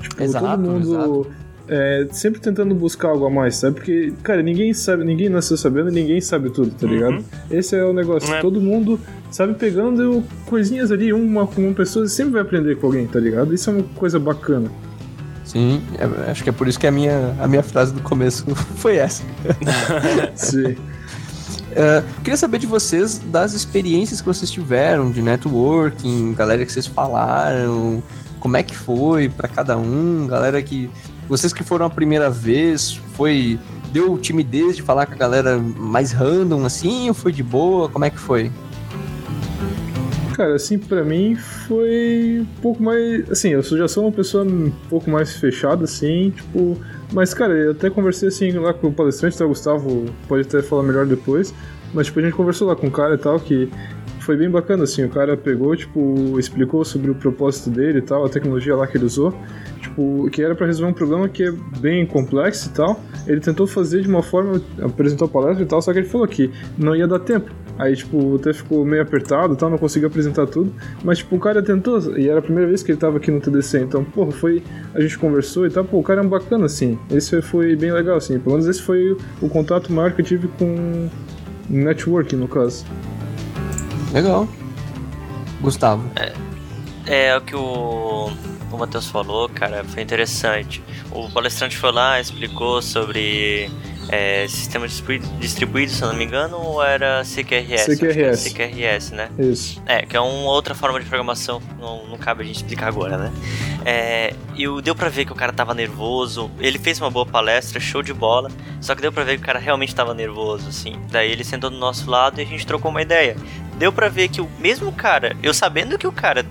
Tipo, 0.00 0.22
exato, 0.22 0.46
todo 0.46 0.58
mundo 0.58 0.80
exato 0.80 1.26
é, 1.68 2.06
sempre 2.10 2.40
tentando 2.40 2.74
buscar 2.74 3.08
algo 3.08 3.26
a 3.26 3.30
mais, 3.30 3.56
sabe? 3.56 3.76
Porque, 3.76 4.12
cara, 4.22 4.42
ninguém 4.42 4.72
sabe, 4.72 5.04
ninguém 5.04 5.28
nasceu 5.28 5.56
sabendo, 5.56 5.90
ninguém 5.90 6.20
sabe 6.20 6.50
tudo, 6.50 6.70
tá 6.70 6.86
ligado? 6.86 7.16
Uhum. 7.16 7.24
Esse 7.50 7.76
é 7.76 7.84
o 7.84 7.92
negócio. 7.92 8.32
É. 8.32 8.40
Todo 8.40 8.60
mundo 8.60 8.98
sabe 9.30 9.54
pegando 9.54 10.24
coisinhas 10.46 10.90
ali, 10.90 11.12
uma 11.12 11.46
com 11.46 11.60
uma 11.62 11.74
pessoa, 11.74 12.06
e 12.06 12.08
sempre 12.08 12.32
vai 12.32 12.42
aprender 12.42 12.76
com 12.76 12.86
alguém, 12.86 13.06
tá 13.06 13.20
ligado? 13.20 13.54
Isso 13.54 13.68
é 13.70 13.74
uma 13.74 13.82
coisa 13.94 14.18
bacana. 14.18 14.70
Sim, 15.44 15.82
é, 15.98 16.30
acho 16.30 16.42
que 16.42 16.50
é 16.50 16.52
por 16.52 16.68
isso 16.68 16.78
que 16.78 16.86
a 16.86 16.90
minha, 16.90 17.34
a 17.40 17.46
minha 17.46 17.62
frase 17.62 17.92
do 17.92 18.02
começo 18.02 18.44
foi 18.76 18.96
essa. 18.96 19.22
Sim. 20.34 20.76
Uh, 21.68 22.02
queria 22.22 22.36
saber 22.36 22.58
de 22.58 22.66
vocês 22.66 23.18
das 23.18 23.52
experiências 23.52 24.20
que 24.20 24.26
vocês 24.26 24.50
tiveram 24.50 25.10
de 25.10 25.22
networking, 25.22 26.34
galera 26.34 26.64
que 26.64 26.72
vocês 26.72 26.86
falaram, 26.86 28.02
como 28.40 28.56
é 28.56 28.62
que 28.62 28.76
foi 28.76 29.28
para 29.28 29.48
cada 29.48 29.76
um, 29.76 30.26
galera 30.26 30.62
que 30.62 30.90
vocês 31.28 31.52
que 31.52 31.62
foram 31.62 31.86
a 31.86 31.90
primeira 31.90 32.30
vez, 32.30 32.94
foi. 33.14 33.58
Deu 33.92 34.18
timidez 34.18 34.76
de 34.76 34.82
falar 34.82 35.06
com 35.06 35.14
a 35.14 35.16
galera 35.16 35.58
mais 35.58 36.12
random 36.12 36.66
assim, 36.66 37.08
ou 37.08 37.14
foi 37.14 37.32
de 37.32 37.42
boa? 37.42 37.88
Como 37.88 38.04
é 38.04 38.10
que 38.10 38.18
foi? 38.18 38.50
Cara, 40.34 40.54
assim, 40.54 40.78
pra 40.78 41.02
mim 41.02 41.34
foi 41.34 42.40
um 42.42 42.60
pouco 42.60 42.82
mais. 42.82 43.30
Assim, 43.30 43.50
eu 43.50 43.62
já 43.62 43.88
sou 43.88 44.04
uma 44.04 44.12
pessoa 44.12 44.44
um 44.44 44.70
pouco 44.88 45.10
mais 45.10 45.34
fechada, 45.36 45.84
assim, 45.84 46.30
tipo. 46.30 46.78
Mas, 47.12 47.32
cara, 47.32 47.54
eu 47.54 47.70
até 47.72 47.88
conversei 47.88 48.28
assim 48.28 48.52
lá 48.52 48.74
com 48.74 48.88
o 48.88 48.92
palestrante, 48.92 49.38
tá? 49.38 49.44
O 49.44 49.48
Gustavo 49.48 50.04
pode 50.28 50.46
até 50.46 50.62
falar 50.62 50.82
melhor 50.82 51.06
depois. 51.06 51.54
Mas, 51.94 52.06
tipo, 52.06 52.20
a 52.20 52.22
gente 52.22 52.34
conversou 52.34 52.68
lá 52.68 52.76
com 52.76 52.86
o 52.86 52.90
cara 52.90 53.14
e 53.14 53.18
tal, 53.18 53.40
que 53.40 53.70
foi 54.28 54.36
bem 54.36 54.50
bacana, 54.50 54.84
assim, 54.84 55.02
o 55.02 55.08
cara 55.08 55.38
pegou, 55.38 55.74
tipo, 55.74 56.38
explicou 56.38 56.84
sobre 56.84 57.10
o 57.10 57.14
propósito 57.14 57.70
dele 57.70 58.00
e 58.00 58.02
tal, 58.02 58.26
a 58.26 58.28
tecnologia 58.28 58.76
lá 58.76 58.86
que 58.86 58.98
ele 58.98 59.06
usou, 59.06 59.34
tipo, 59.80 60.28
que 60.30 60.42
era 60.42 60.54
para 60.54 60.66
resolver 60.66 60.90
um 60.90 60.94
problema 60.94 61.28
que 61.28 61.44
é 61.44 61.52
bem 61.80 62.06
complexo 62.06 62.68
e 62.68 62.72
tal. 62.72 63.00
Ele 63.26 63.40
tentou 63.40 63.66
fazer 63.66 64.02
de 64.02 64.08
uma 64.08 64.22
forma, 64.22 64.60
apresentou 64.82 65.26
a 65.26 65.28
palestra 65.28 65.62
e 65.62 65.66
tal, 65.66 65.80
só 65.80 65.92
que 65.92 65.98
ele 65.98 66.08
falou 66.08 66.26
que 66.26 66.50
não 66.76 66.94
ia 66.94 67.06
dar 67.06 67.18
tempo. 67.20 67.50
Aí, 67.78 67.94
tipo, 67.94 68.36
até 68.36 68.52
ficou 68.52 68.84
meio 68.84 69.02
apertado 69.02 69.54
e 69.54 69.56
tal, 69.56 69.70
não 69.70 69.78
conseguiu 69.78 70.08
apresentar 70.08 70.46
tudo. 70.46 70.72
Mas, 71.04 71.18
tipo, 71.18 71.36
o 71.36 71.38
cara 71.38 71.62
tentou, 71.62 72.18
e 72.18 72.28
era 72.28 72.40
a 72.40 72.42
primeira 72.42 72.68
vez 72.68 72.82
que 72.82 72.90
ele 72.90 72.98
tava 72.98 73.18
aqui 73.18 73.30
no 73.30 73.40
TDC, 73.40 73.80
então, 73.80 74.02
porra, 74.02 74.32
foi. 74.32 74.62
A 74.94 75.00
gente 75.00 75.16
conversou 75.16 75.64
e 75.64 75.70
tal, 75.70 75.84
pô, 75.84 75.98
o 75.98 76.02
cara 76.02 76.20
é 76.20 76.24
um 76.24 76.28
bacana, 76.28 76.66
assim. 76.66 76.98
Esse 77.10 77.40
foi 77.40 77.76
bem 77.76 77.92
legal, 77.92 78.16
assim. 78.16 78.38
Pelo 78.40 78.56
menos 78.56 78.66
esse 78.66 78.82
foi 78.82 79.16
o 79.40 79.48
contato 79.48 79.92
maior 79.92 80.12
que 80.12 80.22
eu 80.22 80.24
tive 80.24 80.48
com 80.58 81.08
networking, 81.70 82.36
no 82.36 82.48
caso. 82.48 82.84
Legal. 84.12 84.48
Gustavo. 85.60 86.02
É, 87.06 87.36
o 87.36 87.40
que 87.40 87.54
o, 87.54 88.30
o 88.76 88.78
Matheus 88.78 89.06
falou, 89.08 89.48
cara, 89.48 89.84
foi 89.84 90.02
interessante. 90.02 90.82
O 91.10 91.30
palestrante 91.30 91.76
foi 91.76 91.92
lá, 91.92 92.20
explicou 92.20 92.82
sobre 92.82 93.70
é, 94.08 94.46
sistema 94.48 94.86
distribuído, 94.88 95.92
se 95.92 96.02
eu 96.02 96.08
não 96.08 96.16
me 96.16 96.24
engano, 96.24 96.56
ou 96.56 96.82
era 96.82 97.22
CQRS? 97.24 97.96
CQRS. 97.96 98.50
CQRS, 98.50 99.10
né? 99.12 99.30
Isso. 99.38 99.82
É, 99.86 100.04
que 100.04 100.16
é 100.16 100.20
uma 100.20 100.50
outra 100.50 100.74
forma 100.74 100.98
de 100.98 101.06
programação, 101.06 101.62
não, 101.78 102.06
não 102.06 102.18
cabe 102.18 102.42
a 102.42 102.46
gente 102.46 102.56
explicar 102.56 102.88
agora, 102.88 103.16
né? 103.16 103.32
É, 103.84 104.34
e 104.56 104.66
deu 104.82 104.94
pra 104.94 105.08
ver 105.08 105.24
que 105.24 105.32
o 105.32 105.34
cara 105.34 105.52
tava 105.52 105.74
nervoso, 105.74 106.50
ele 106.58 106.78
fez 106.78 107.00
uma 107.00 107.10
boa 107.10 107.26
palestra, 107.26 107.78
show 107.78 108.02
de 108.02 108.14
bola, 108.14 108.50
só 108.80 108.94
que 108.94 109.02
deu 109.02 109.12
pra 109.12 109.24
ver 109.24 109.36
que 109.36 109.42
o 109.42 109.46
cara 109.46 109.58
realmente 109.58 109.94
tava 109.94 110.14
nervoso, 110.14 110.68
assim. 110.68 110.98
Daí 111.10 111.30
ele 111.30 111.44
sentou 111.44 111.70
do 111.70 111.76
nosso 111.76 112.10
lado 112.10 112.40
e 112.40 112.42
a 112.42 112.46
gente 112.46 112.66
trocou 112.66 112.90
uma 112.90 113.02
ideia. 113.02 113.36
Deu 113.76 113.92
pra 113.92 114.08
ver 114.08 114.28
que 114.28 114.40
o 114.40 114.48
mesmo 114.58 114.90
cara, 114.90 115.36
eu 115.42 115.54
sabendo 115.54 115.98
que 115.98 116.06
o 116.06 116.12
cara 116.12 116.44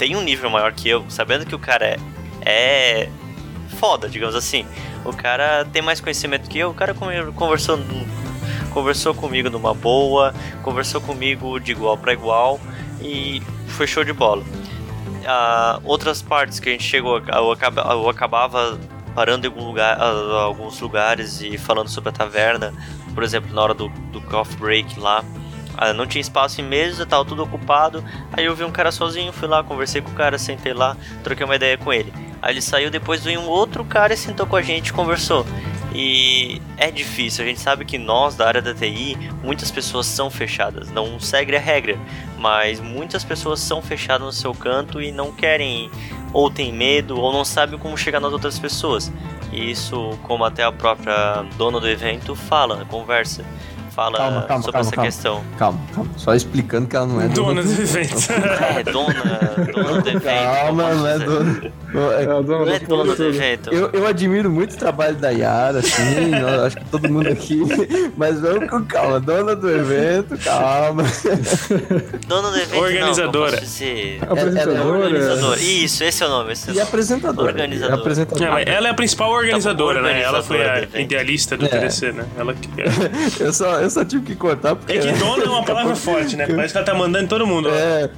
tem 0.00 0.16
um 0.16 0.22
nível 0.22 0.48
maior 0.48 0.72
que 0.72 0.88
eu, 0.88 1.04
sabendo 1.10 1.44
que 1.44 1.54
o 1.54 1.58
cara 1.58 1.84
é, 1.84 1.98
é 2.40 3.10
foda, 3.78 4.08
digamos 4.08 4.34
assim. 4.34 4.64
O 5.04 5.12
cara 5.12 5.66
tem 5.66 5.82
mais 5.82 6.00
conhecimento 6.00 6.48
que 6.48 6.58
eu, 6.58 6.70
o 6.70 6.74
cara 6.74 6.94
conversou, 7.34 7.78
conversou 8.72 9.14
comigo 9.14 9.50
numa 9.50 9.74
boa, 9.74 10.34
conversou 10.62 11.02
comigo 11.02 11.60
de 11.60 11.72
igual 11.72 11.98
para 11.98 12.14
igual 12.14 12.58
e 13.02 13.42
foi 13.68 13.86
show 13.86 14.02
de 14.02 14.14
bola. 14.14 14.42
Ah, 15.26 15.78
outras 15.84 16.22
partes 16.22 16.58
que 16.58 16.70
a 16.70 16.72
gente 16.72 16.84
chegou, 16.84 17.18
eu, 17.18 17.58
eu 17.74 18.08
acabava 18.08 18.80
parando 19.14 19.46
em 19.46 19.50
algum 19.50 19.66
lugar, 19.66 19.98
ah, 20.00 20.44
alguns 20.44 20.80
lugares 20.80 21.42
e 21.42 21.58
falando 21.58 21.90
sobre 21.90 22.08
a 22.08 22.12
taverna, 22.12 22.72
por 23.14 23.22
exemplo, 23.22 23.52
na 23.52 23.62
hora 23.62 23.74
do, 23.74 23.90
do 24.10 24.22
coffee 24.22 24.56
break 24.56 24.98
lá. 24.98 25.22
Ah, 25.80 25.94
não 25.94 26.06
tinha 26.06 26.20
espaço 26.20 26.60
em 26.60 26.64
mesa, 26.64 27.06
tava 27.06 27.24
tudo 27.24 27.42
ocupado. 27.42 28.04
Aí 28.34 28.44
eu 28.44 28.54
vi 28.54 28.64
um 28.64 28.70
cara 28.70 28.92
sozinho, 28.92 29.32
fui 29.32 29.48
lá, 29.48 29.64
conversei 29.64 30.02
com 30.02 30.10
o 30.10 30.14
cara, 30.14 30.36
sentei 30.36 30.74
lá, 30.74 30.94
troquei 31.24 31.42
uma 31.42 31.56
ideia 31.56 31.78
com 31.78 31.90
ele. 31.90 32.12
Aí 32.42 32.52
ele 32.52 32.60
saiu, 32.60 32.90
depois 32.90 33.24
veio 33.24 33.40
um 33.40 33.48
outro 33.48 33.82
cara 33.82 34.12
e 34.12 34.16
sentou 34.16 34.46
com 34.46 34.56
a 34.56 34.60
gente, 34.60 34.92
conversou. 34.92 35.46
E 35.94 36.60
é 36.76 36.90
difícil, 36.90 37.44
a 37.44 37.48
gente 37.48 37.60
sabe 37.60 37.86
que 37.86 37.96
nós 37.96 38.36
da 38.36 38.46
área 38.46 38.60
da 38.60 38.74
TI, 38.74 39.16
muitas 39.42 39.70
pessoas 39.70 40.04
são 40.04 40.30
fechadas, 40.30 40.90
não 40.90 41.18
segue 41.18 41.56
a 41.56 41.58
regra, 41.58 41.98
mas 42.38 42.78
muitas 42.78 43.24
pessoas 43.24 43.58
são 43.58 43.80
fechadas 43.80 44.26
no 44.26 44.32
seu 44.32 44.54
canto 44.54 45.00
e 45.00 45.10
não 45.10 45.32
querem, 45.32 45.90
ou 46.32 46.50
tem 46.50 46.72
medo, 46.72 47.18
ou 47.18 47.32
não 47.32 47.44
sabem 47.44 47.78
como 47.78 47.96
chegar 47.96 48.20
nas 48.20 48.32
outras 48.32 48.58
pessoas. 48.58 49.10
E 49.50 49.70
isso, 49.70 50.16
como 50.22 50.44
até 50.44 50.62
a 50.62 50.70
própria 50.70 51.42
dona 51.56 51.80
do 51.80 51.88
evento 51.88 52.36
fala, 52.36 52.84
conversa, 52.84 53.44
fala 53.90 54.16
Calma, 54.18 54.42
calma, 54.42 54.62
sobre 54.62 54.72
calma, 54.72 54.86
essa 54.86 54.96
calma. 54.96 55.10
questão. 55.10 55.44
Calma, 55.58 55.80
calma. 55.94 56.10
Só 56.16 56.34
explicando 56.34 56.86
que 56.88 56.96
ela 56.96 57.06
não 57.06 57.20
é 57.20 57.28
Dona 57.28 57.62
do 57.62 57.70
evento. 57.72 58.16
É, 58.80 58.82
dona, 58.84 59.14
dona 59.72 60.00
do 60.02 60.08
evento. 60.08 60.22
Calma, 60.24 60.94
não 60.94 61.06
é 61.06 61.12
dizer? 61.14 61.26
dona. 61.26 61.72
Não, 61.92 62.12
É 62.12 62.14
é- 62.14 62.22
a 62.22 62.40
dona 62.40 62.64
Não 62.66 62.72
é 62.74 62.78
dona 62.78 63.14
do 63.16 63.24
evento. 63.24 63.70
Eu, 63.74 63.90
eu 63.92 64.06
admiro 64.06 64.48
muito 64.50 64.74
o 64.74 64.78
trabalho 64.78 65.16
da 65.16 65.30
Yara, 65.30 65.80
assim, 65.80 66.34
acho 66.66 66.76
que 66.76 66.84
todo 66.86 67.08
mundo 67.12 67.28
aqui, 67.28 67.60
mas 68.16 68.40
vamos 68.40 68.70
com 68.70 68.84
calma, 68.84 69.18
dona 69.20 69.56
do 69.56 69.68
evento, 69.70 70.36
calma. 70.38 71.02
Dona 72.26 72.50
do 72.50 72.56
evento, 72.56 72.76
Organizadora. 72.80 73.26
Não, 73.26 73.32
como 73.32 73.44
posso 73.50 73.60
dizer? 73.64 74.18
Apresentadora. 74.22 74.84
Organizadora. 74.84 75.60
Isso, 75.60 76.04
esse 76.04 76.22
é 76.22 76.26
o 76.26 76.30
nome. 76.30 76.52
Esse 76.52 76.70
é 76.70 76.72
o 76.72 76.76
E 76.76 76.80
apresentadora. 76.80 77.48
Organizadora. 77.48 77.96
E 77.96 78.00
apresentadora. 78.00 78.50
Não, 78.50 78.58
ela 78.58 78.88
é 78.88 78.90
a 78.90 78.94
principal 78.94 79.30
organizadora, 79.30 80.02
né? 80.02 80.22
Ela 80.22 80.42
foi 80.42 80.58
organizadora 80.58 80.98
a 80.98 81.00
idealista 81.00 81.56
do 81.56 81.64
É. 81.66 81.68
TDC, 81.68 82.12
né? 82.12 82.24
Ela 82.38 82.54
que... 82.54 82.68
Eu, 83.42 83.52
só, 83.52 83.79
eu 83.82 83.90
só 83.90 84.04
tive 84.04 84.24
que 84.24 84.34
cortar 84.36 84.76
porque. 84.76 84.92
É 84.92 84.98
que 84.98 85.12
dona 85.18 85.44
é 85.44 85.48
uma 85.48 85.64
palavra 85.64 85.96
forte, 85.96 86.36
né? 86.36 86.46
Parece 86.46 86.72
que 86.72 86.78
ela 86.78 86.86
tá 86.86 86.94
mandando 86.94 87.24
em 87.24 87.28
todo 87.28 87.46
mundo. 87.46 87.68
É. 87.70 88.10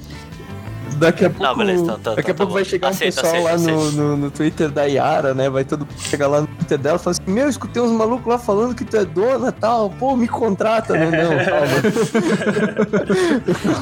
Daqui 0.95 1.25
a 1.25 1.29
pouco, 1.29 1.55
beleza, 1.55 1.85
tá, 1.85 1.97
tá, 1.97 2.15
daqui 2.15 2.31
a 2.31 2.33
tá 2.33 2.37
pouco 2.37 2.53
vai 2.53 2.63
chegar 2.63 2.87
um 2.87 2.91
Aceito, 2.91 3.15
pessoal 3.15 3.47
aceito, 3.47 3.67
lá 3.67 3.73
no, 3.73 3.81
aceito. 3.81 3.97
no, 3.97 4.17
no 4.17 4.31
Twitter 4.31 4.69
da 4.69 4.83
Yara, 4.83 5.33
né? 5.33 5.49
Vai 5.49 5.63
todo 5.63 5.81
mundo 5.81 5.99
chegar 5.99 6.27
lá 6.27 6.41
no 6.41 6.47
Twitter 6.47 6.77
dela 6.77 6.97
e 6.97 6.99
falar 6.99 7.11
assim: 7.11 7.31
Meu, 7.31 7.49
escutei 7.49 7.81
uns 7.81 7.91
malucos 7.91 8.27
lá 8.27 8.37
falando 8.37 8.75
que 8.75 8.85
tu 8.85 8.95
é 8.97 9.05
dona 9.05 9.49
e 9.49 9.51
tal. 9.51 9.89
Pô, 9.89 10.15
me 10.15 10.27
contrata, 10.27 10.93
né? 10.93 11.05
Não, 11.05 11.45
calma. 11.45 11.67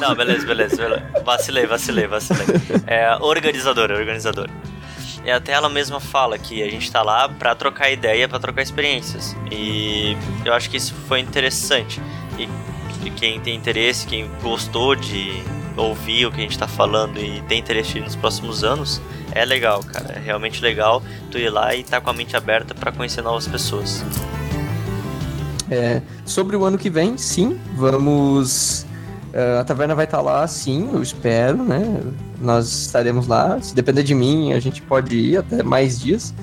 Não, 0.00 0.14
beleza, 0.14 0.46
beleza, 0.46 0.76
beleza. 0.76 1.02
Vacilei, 1.24 1.66
vacilei, 1.66 2.06
vacilei. 2.06 2.46
É 2.86 3.14
organizadora, 3.20 3.94
organizadora. 3.96 4.50
E 5.24 5.30
até 5.30 5.52
ela 5.52 5.68
mesma 5.68 6.00
fala 6.00 6.36
que 6.38 6.62
a 6.62 6.70
gente 6.70 6.90
tá 6.90 7.02
lá 7.02 7.28
pra 7.28 7.54
trocar 7.54 7.90
ideia, 7.90 8.28
pra 8.28 8.38
trocar 8.38 8.62
experiências. 8.62 9.36
E 9.50 10.16
eu 10.44 10.52
acho 10.52 10.68
que 10.68 10.76
isso 10.76 10.94
foi 11.06 11.20
interessante. 11.20 12.00
E, 12.38 12.48
quem 13.10 13.40
tem 13.40 13.54
interesse, 13.54 14.06
quem 14.06 14.28
gostou 14.40 14.94
de 14.96 15.42
ouvir 15.76 16.26
o 16.26 16.30
que 16.32 16.40
a 16.40 16.42
gente 16.42 16.58
tá 16.58 16.68
falando 16.68 17.18
e 17.18 17.40
tem 17.42 17.58
interesse 17.58 17.98
nos 18.00 18.16
próximos 18.16 18.64
anos, 18.64 19.00
é 19.32 19.44
legal, 19.44 19.82
cara. 19.82 20.14
É 20.14 20.18
realmente 20.18 20.60
legal 20.60 21.02
tu 21.30 21.38
ir 21.38 21.50
lá 21.50 21.74
e 21.74 21.82
tá 21.82 22.00
com 22.00 22.10
a 22.10 22.12
mente 22.12 22.36
aberta 22.36 22.74
pra 22.74 22.92
conhecer 22.92 23.22
novas 23.22 23.46
pessoas. 23.46 24.04
É, 25.70 26.02
sobre 26.24 26.56
o 26.56 26.64
ano 26.64 26.76
que 26.76 26.90
vem, 26.90 27.16
sim, 27.16 27.58
vamos. 27.74 28.86
Eh, 29.32 29.58
a 29.60 29.64
taverna 29.64 29.94
vai 29.94 30.04
estar 30.04 30.20
lá, 30.20 30.46
sim, 30.46 30.90
eu 30.92 31.02
espero, 31.02 31.62
né? 31.62 32.00
Nós 32.40 32.86
estaremos 32.86 33.26
lá. 33.26 33.60
Se 33.60 33.74
depender 33.74 34.02
de 34.02 34.14
mim, 34.14 34.52
a 34.52 34.60
gente 34.60 34.82
pode 34.82 35.16
ir 35.16 35.36
até 35.38 35.62
mais 35.62 36.00
dias. 36.00 36.34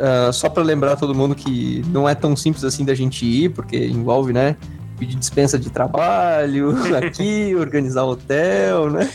Ah, 0.00 0.30
só 0.32 0.48
para 0.48 0.62
lembrar 0.62 0.96
todo 0.96 1.14
mundo 1.14 1.34
que 1.34 1.84
não 1.88 2.08
é 2.08 2.14
tão 2.14 2.34
simples 2.36 2.64
assim 2.64 2.84
da 2.84 2.94
gente 2.94 3.24
ir, 3.24 3.50
porque 3.50 3.76
envolve, 3.76 4.32
né? 4.32 4.56
Pedir 4.98 5.16
dispensa 5.16 5.58
de 5.58 5.70
trabalho 5.70 6.76
aqui, 6.96 7.54
organizar 7.54 8.04
hotel, 8.04 8.90
né? 8.90 9.08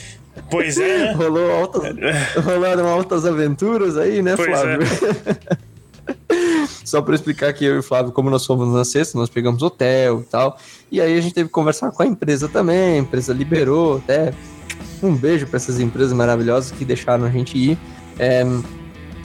Pois 0.49 0.77
é, 0.77 1.05
né? 1.05 1.13
Rolou 1.13 1.51
altas, 1.51 1.83
rolaram 2.43 2.87
altas 2.87 3.25
aventuras 3.25 3.97
aí, 3.97 4.21
né, 4.21 4.35
Pois 4.37 4.57
é. 4.57 4.77
Só 6.89 7.03
pra 7.03 7.13
explicar 7.13 7.53
que 7.53 7.63
eu 7.63 7.75
e 7.75 7.77
o 7.77 7.83
Flávio, 7.83 8.11
como 8.11 8.31
nós 8.31 8.43
fomos 8.43 8.73
na 8.73 8.83
sexta, 8.83 9.15
nós 9.15 9.29
pegamos 9.29 9.61
hotel 9.61 10.21
e 10.21 10.23
tal. 10.23 10.57
E 10.91 10.99
aí 10.99 11.15
a 11.15 11.21
gente 11.21 11.35
teve 11.35 11.47
que 11.47 11.53
conversar 11.53 11.91
com 11.91 12.01
a 12.01 12.05
empresa 12.05 12.49
também, 12.49 12.95
a 12.95 12.97
empresa 12.97 13.31
liberou 13.31 13.97
até. 13.97 14.33
Um 15.03 15.15
beijo 15.15 15.45
pra 15.45 15.57
essas 15.57 15.79
empresas 15.79 16.11
maravilhosas 16.13 16.71
que 16.71 16.83
deixaram 16.83 17.25
a 17.25 17.29
gente 17.29 17.55
ir. 17.55 17.77
É, 18.17 18.43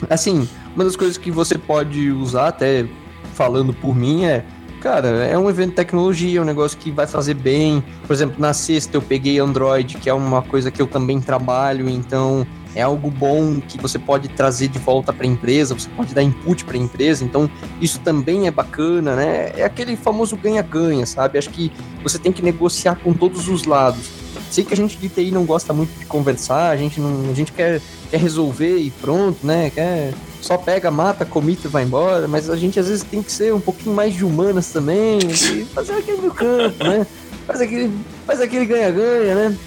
assim, 0.09 0.47
uma 0.75 0.83
das 0.83 0.95
coisas 0.95 1.17
que 1.17 1.31
você 1.31 1.57
pode 1.57 2.11
usar, 2.11 2.49
até 2.49 2.87
falando 3.33 3.73
por 3.73 3.95
mim, 3.95 4.25
é. 4.25 4.45
Cara, 4.79 5.07
é 5.07 5.35
um 5.35 5.49
evento 5.49 5.69
de 5.71 5.75
tecnologia, 5.77 6.37
é 6.37 6.41
um 6.43 6.45
negócio 6.45 6.77
que 6.77 6.91
vai 6.91 7.07
fazer 7.07 7.33
bem. 7.33 7.83
Por 8.05 8.13
exemplo, 8.13 8.35
na 8.37 8.53
sexta 8.53 8.95
eu 8.95 9.01
peguei 9.01 9.39
Android, 9.39 9.97
que 9.97 10.07
é 10.07 10.13
uma 10.13 10.43
coisa 10.43 10.69
que 10.69 10.79
eu 10.79 10.85
também 10.85 11.19
trabalho, 11.19 11.89
então 11.89 12.45
é 12.75 12.81
algo 12.81 13.09
bom 13.09 13.59
que 13.61 13.81
você 13.81 13.97
pode 13.97 14.27
trazer 14.27 14.67
de 14.67 14.77
volta 14.77 15.13
para 15.13 15.25
a 15.25 15.29
empresa, 15.29 15.73
você 15.73 15.89
pode 15.89 16.13
dar 16.13 16.21
input 16.21 16.65
para 16.65 16.75
a 16.75 16.79
empresa, 16.79 17.23
então 17.23 17.49
isso 17.81 17.99
também 17.99 18.47
é 18.47 18.51
bacana, 18.51 19.15
né? 19.15 19.53
É 19.55 19.63
aquele 19.63 19.95
famoso 19.95 20.35
ganha-ganha, 20.35 21.05
sabe? 21.05 21.39
Acho 21.39 21.49
que 21.49 21.71
você 22.03 22.19
tem 22.19 22.31
que 22.31 22.41
negociar 22.41 22.95
com 22.95 23.13
todos 23.13 23.47
os 23.47 23.63
lados. 23.63 24.09
Sei 24.51 24.63
que 24.63 24.73
a 24.73 24.77
gente 24.77 24.97
de 24.97 25.09
TI 25.09 25.31
não 25.31 25.45
gosta 25.45 25.73
muito 25.73 25.97
de 25.97 26.05
conversar, 26.05 26.69
a 26.69 26.77
gente 26.77 26.99
não, 26.99 27.31
a 27.31 27.33
gente 27.33 27.51
quer, 27.51 27.81
quer 28.11 28.19
resolver 28.19 28.77
e 28.77 28.91
pronto, 28.91 29.45
né? 29.45 29.69
Quer 29.69 30.13
só 30.41 30.57
pega, 30.57 30.91
mata, 30.91 31.25
comita 31.25 31.67
e 31.67 31.71
vai 31.71 31.83
embora, 31.83 32.27
mas 32.27 32.49
a 32.49 32.55
gente 32.55 32.79
às 32.79 32.87
vezes 32.87 33.03
tem 33.03 33.23
que 33.23 33.31
ser 33.31 33.53
um 33.53 33.59
pouquinho 33.59 33.95
mais 33.95 34.13
de 34.13 34.23
humanas 34.23 34.67
também, 34.67 35.17
e 35.19 35.65
fazer 35.73 35.93
aquele 35.93 36.19
meio 36.19 36.33
campo, 36.33 36.83
né? 36.83 37.07
Faz 37.47 37.61
aquele, 37.61 37.91
faz 38.27 38.41
aquele 38.41 38.65
ganha-ganha, 38.65 39.35
né? 39.35 39.57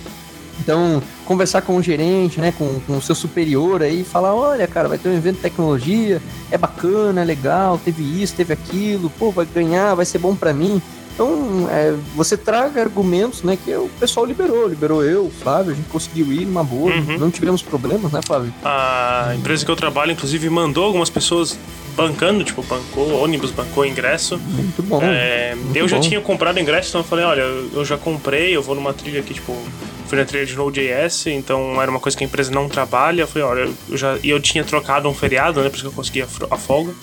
Então, 0.61 1.02
conversar 1.24 1.62
com 1.62 1.76
o 1.76 1.82
gerente, 1.82 2.40
né, 2.40 2.52
com, 2.56 2.80
com 2.80 2.96
o 2.96 3.02
seu 3.02 3.14
superior 3.14 3.82
aí, 3.82 4.04
falar, 4.04 4.34
olha, 4.34 4.66
cara, 4.66 4.88
vai 4.88 4.98
ter 4.98 5.09
um 5.09 5.16
evento 5.16 5.36
de 5.36 5.42
tecnologia, 5.42 6.20
é 6.50 6.59
bacana, 6.59 7.22
é 7.22 7.24
legal, 7.24 7.78
teve 7.82 8.02
isso, 8.02 8.34
teve 8.34 8.52
aquilo, 8.52 9.11
pô, 9.11 9.30
vai 9.30 9.46
ganhar, 9.46 9.94
vai 9.94 10.04
ser 10.04 10.18
bom 10.18 10.34
pra 10.34 10.52
mim. 10.52 10.82
Então, 11.18 11.68
é, 11.68 11.96
você 12.14 12.36
traga 12.36 12.80
argumentos, 12.80 13.42
né, 13.42 13.58
que 13.64 13.74
o 13.74 13.90
pessoal 13.98 14.24
liberou, 14.24 14.68
liberou 14.68 15.02
eu, 15.04 15.26
o 15.26 15.30
Flávio, 15.30 15.72
a 15.72 15.74
gente 15.74 15.88
conseguiu 15.88 16.32
ir 16.32 16.44
numa 16.46 16.62
boa, 16.62 16.92
Uhum. 16.92 17.18
não 17.18 17.28
tivemos 17.28 17.60
problemas, 17.60 18.12
né, 18.12 18.20
Flávio? 18.24 18.54
A 18.64 19.32
empresa 19.36 19.64
que 19.64 19.70
eu 19.72 19.74
trabalho, 19.74 20.12
inclusive, 20.12 20.48
mandou 20.48 20.84
algumas 20.84 21.10
pessoas 21.10 21.58
bancando, 21.96 22.44
tipo, 22.44 22.62
bancou 22.62 23.20
ônibus, 23.20 23.50
bancou 23.50 23.84
ingresso. 23.84 24.38
Muito 24.38 24.80
bom. 24.84 25.00
É, 25.02 25.56
muito 25.56 25.76
eu 25.76 25.88
já 25.88 25.96
bom. 25.96 26.02
tinha 26.02 26.20
comprado 26.20 26.60
ingresso, 26.60 26.90
então 26.90 27.00
eu 27.00 27.04
falei, 27.04 27.24
olha, 27.24 27.40
eu 27.40 27.84
já 27.84 27.98
comprei, 27.98 28.54
eu 28.56 28.62
vou 28.62 28.76
numa 28.76 28.94
trilha 28.94 29.18
aqui, 29.18 29.34
tipo, 29.34 29.56
fui 30.06 30.16
na 30.16 30.24
trilha 30.24 30.46
de 30.46 30.54
Node.js, 30.54 31.26
então 31.26 31.82
era 31.82 31.90
uma 31.90 31.98
coisa 31.98 32.16
que 32.16 32.22
a 32.22 32.26
empresa 32.28 32.52
não 32.52 32.68
trabalha. 32.68 33.22
Eu 33.22 33.26
falei, 33.26 33.42
olha, 33.48 33.68
eu 33.88 33.96
já, 33.96 34.16
e 34.22 34.30
eu 34.30 34.38
tinha 34.40 34.62
trocado 34.62 35.08
um 35.08 35.14
feriado, 35.14 35.60
né, 35.60 35.68
por 35.68 35.74
isso 35.74 35.82
que 35.82 35.88
eu 35.88 35.92
consegui 35.92 36.22
a, 36.22 36.56
folga. 36.56 36.92
Eu 36.92 36.96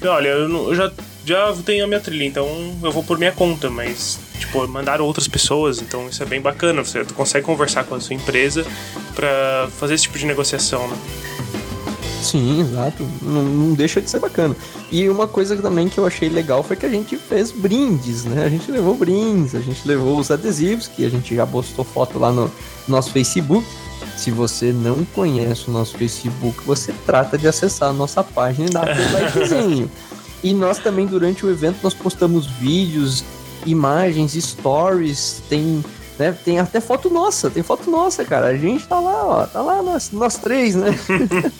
falei, 0.00 0.14
olha, 0.14 0.28
eu, 0.30 0.48
não- 0.48 0.64
eu 0.70 0.74
já, 0.74 0.90
já 1.30 1.54
tenho 1.64 1.84
a 1.84 1.86
minha 1.86 2.00
trilha, 2.00 2.24
então 2.24 2.46
eu 2.82 2.90
vou 2.90 3.04
por 3.04 3.16
minha 3.16 3.30
conta, 3.30 3.70
mas, 3.70 4.18
tipo, 4.38 4.66
mandaram 4.66 5.04
outras 5.04 5.28
pessoas, 5.28 5.80
então 5.80 6.08
isso 6.08 6.20
é 6.22 6.26
bem 6.26 6.40
bacana. 6.40 6.84
Você 6.84 7.04
consegue 7.14 7.46
conversar 7.46 7.84
com 7.84 7.94
a 7.94 8.00
sua 8.00 8.16
empresa 8.16 8.66
pra 9.14 9.68
fazer 9.78 9.94
esse 9.94 10.04
tipo 10.04 10.18
de 10.18 10.26
negociação, 10.26 10.88
né? 10.88 10.96
Sim, 12.20 12.60
exato. 12.60 13.06
Não, 13.22 13.42
não 13.42 13.74
deixa 13.74 14.00
de 14.00 14.10
ser 14.10 14.18
bacana. 14.18 14.56
E 14.90 15.08
uma 15.08 15.28
coisa 15.28 15.56
também 15.56 15.88
que 15.88 15.98
eu 15.98 16.06
achei 16.06 16.28
legal 16.28 16.62
foi 16.62 16.76
que 16.76 16.84
a 16.84 16.88
gente 16.88 17.16
fez 17.16 17.52
brindes, 17.52 18.24
né? 18.24 18.44
A 18.44 18.48
gente 18.48 18.70
levou 18.70 18.94
brindes, 18.94 19.54
a 19.54 19.60
gente 19.60 19.86
levou 19.86 20.18
os 20.18 20.30
adesivos, 20.30 20.88
que 20.88 21.06
a 21.06 21.08
gente 21.08 21.34
já 21.34 21.46
postou 21.46 21.84
foto 21.84 22.18
lá 22.18 22.32
no 22.32 22.50
nosso 22.88 23.12
Facebook. 23.12 23.66
Se 24.16 24.30
você 24.30 24.72
não 24.72 25.04
conhece 25.14 25.68
o 25.68 25.70
nosso 25.70 25.96
Facebook, 25.96 26.62
você 26.66 26.92
trata 27.06 27.38
de 27.38 27.46
acessar 27.46 27.88
a 27.88 27.92
nossa 27.92 28.22
página 28.22 28.68
e 28.68 28.70
dar 28.70 28.82
aquele 28.90 29.12
likezinho. 29.12 29.90
E 30.42 30.54
nós 30.54 30.78
também, 30.78 31.06
durante 31.06 31.44
o 31.44 31.50
evento, 31.50 31.78
nós 31.82 31.94
postamos 31.94 32.46
vídeos, 32.46 33.24
imagens, 33.66 34.32
stories, 34.32 35.42
tem, 35.48 35.84
né, 36.18 36.32
tem 36.32 36.58
até 36.58 36.80
foto 36.80 37.10
nossa, 37.10 37.50
tem 37.50 37.62
foto 37.62 37.90
nossa, 37.90 38.24
cara. 38.24 38.46
A 38.46 38.56
gente 38.56 38.86
tá 38.86 38.98
lá, 38.98 39.26
ó, 39.26 39.46
tá 39.46 39.60
lá 39.60 39.82
nós, 39.82 40.10
nós 40.12 40.36
três, 40.36 40.74
né? 40.74 40.98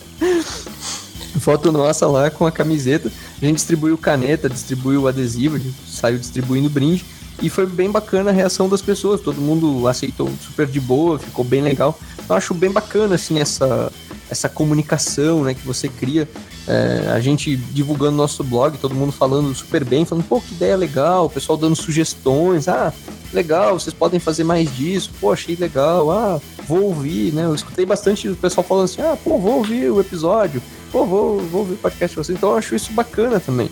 Foto 1.39 1.71
nossa 1.71 2.07
lá 2.07 2.31
com 2.31 2.45
a 2.45 2.53
camiseta. 2.53 3.11
A 3.41 3.45
gente 3.45 3.57
distribuiu 3.57 3.97
caneta, 3.97 4.49
distribuiu 4.49 5.07
adesivo, 5.07 5.57
a 5.57 5.59
gente 5.59 5.77
saiu 5.87 6.19
distribuindo 6.19 6.69
brinde. 6.69 7.05
E 7.41 7.49
foi 7.49 7.67
bem 7.67 7.91
bacana 7.91 8.31
a 8.31 8.33
reação 8.33 8.69
das 8.69 8.83
pessoas. 8.83 9.21
Todo 9.21 9.41
mundo 9.41 9.87
aceitou 9.89 10.31
super 10.41 10.67
de 10.67 10.81
boa, 10.81 11.19
ficou 11.19 11.45
bem 11.45 11.63
legal. 11.63 11.99
Eu 12.29 12.35
acho 12.35 12.53
bem 12.53 12.71
bacana, 12.71 13.15
assim, 13.15 13.39
essa, 13.39 13.91
essa 14.29 14.49
comunicação 14.49 15.45
né, 15.45 15.55
que 15.55 15.67
você 15.67 15.89
cria. 15.89 16.29
É, 16.69 17.11
a 17.13 17.21
gente 17.21 17.57
divulgando 17.57 18.17
nosso 18.17 18.45
blog, 18.45 18.79
todo 18.79 18.95
mundo 18.95 19.11
falando 19.11 19.53
super 19.55 19.85
bem, 19.85 20.05
falando, 20.05 20.25
pô, 20.25 20.41
que 20.41 20.55
ideia 20.55 20.77
legal, 20.77 21.27
o 21.27 21.31
pessoal 21.31 21.57
dando 21.57 21.75
sugestões, 21.75 22.69
ah, 22.69 22.93
legal, 23.33 23.79
vocês 23.79 23.95
podem 23.95 24.21
fazer 24.21 24.45
mais 24.45 24.75
disso, 24.77 25.11
pô, 25.21 25.33
achei 25.33 25.57
legal, 25.57 26.11
ah, 26.11 26.41
vou 26.69 26.85
ouvir, 26.85 27.33
né? 27.33 27.45
Eu 27.45 27.55
escutei 27.55 27.85
bastante 27.85 28.29
o 28.29 28.37
pessoal 28.37 28.65
falando 28.65 28.85
assim, 28.85 29.03
ah, 29.03 29.17
pô, 29.23 29.39
vou 29.39 29.57
ouvir 29.57 29.91
o 29.91 30.01
episódio, 30.01 30.63
pô, 30.93 31.05
vou, 31.05 31.41
vou 31.41 31.61
ouvir 31.63 31.75
o 31.75 31.79
podcast 31.79 32.15
de 32.15 32.25
vocês, 32.25 32.39
então 32.39 32.51
eu 32.51 32.57
acho 32.57 32.75
isso 32.75 32.93
bacana 32.93 33.41
também. 33.41 33.71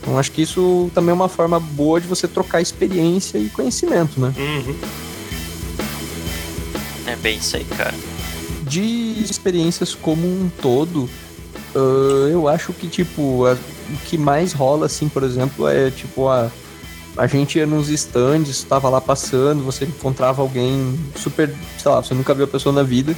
Então 0.00 0.18
acho 0.18 0.30
que 0.30 0.42
isso 0.42 0.88
também 0.94 1.10
é 1.10 1.14
uma 1.14 1.28
forma 1.28 1.58
boa 1.58 2.00
de 2.00 2.06
você 2.06 2.28
trocar 2.28 2.60
experiência 2.60 3.38
e 3.38 3.48
conhecimento, 3.48 4.20
né? 4.20 4.32
Uhum. 4.36 4.76
É 7.06 7.16
bem 7.16 7.38
isso 7.38 7.56
aí, 7.56 7.64
cara. 7.64 7.94
de 8.62 9.22
experiências 9.22 9.94
como 9.94 10.26
um 10.26 10.50
todo, 10.60 11.08
ah, 11.76 12.28
eu 12.30 12.48
acho 12.48 12.72
que, 12.72 12.88
tipo, 12.88 13.44
a- 13.46 13.52
o 13.52 13.96
que 14.06 14.16
mais 14.18 14.52
rola, 14.52 14.86
assim, 14.86 15.08
por 15.08 15.22
exemplo, 15.22 15.68
é, 15.68 15.90
tipo, 15.90 16.28
a, 16.28 16.50
a 17.16 17.26
gente 17.26 17.58
ia 17.58 17.66
nos 17.66 17.88
stands, 17.88 18.62
tava 18.64 18.88
lá 18.88 19.00
passando, 19.00 19.62
você 19.62 19.84
encontrava 19.84 20.42
alguém 20.42 20.98
super, 21.16 21.54
sei 21.78 21.90
lá, 21.90 22.02
você 22.02 22.14
nunca 22.14 22.34
viu 22.34 22.44
a 22.44 22.48
pessoa 22.48 22.74
na 22.74 22.82
vida, 22.82 23.14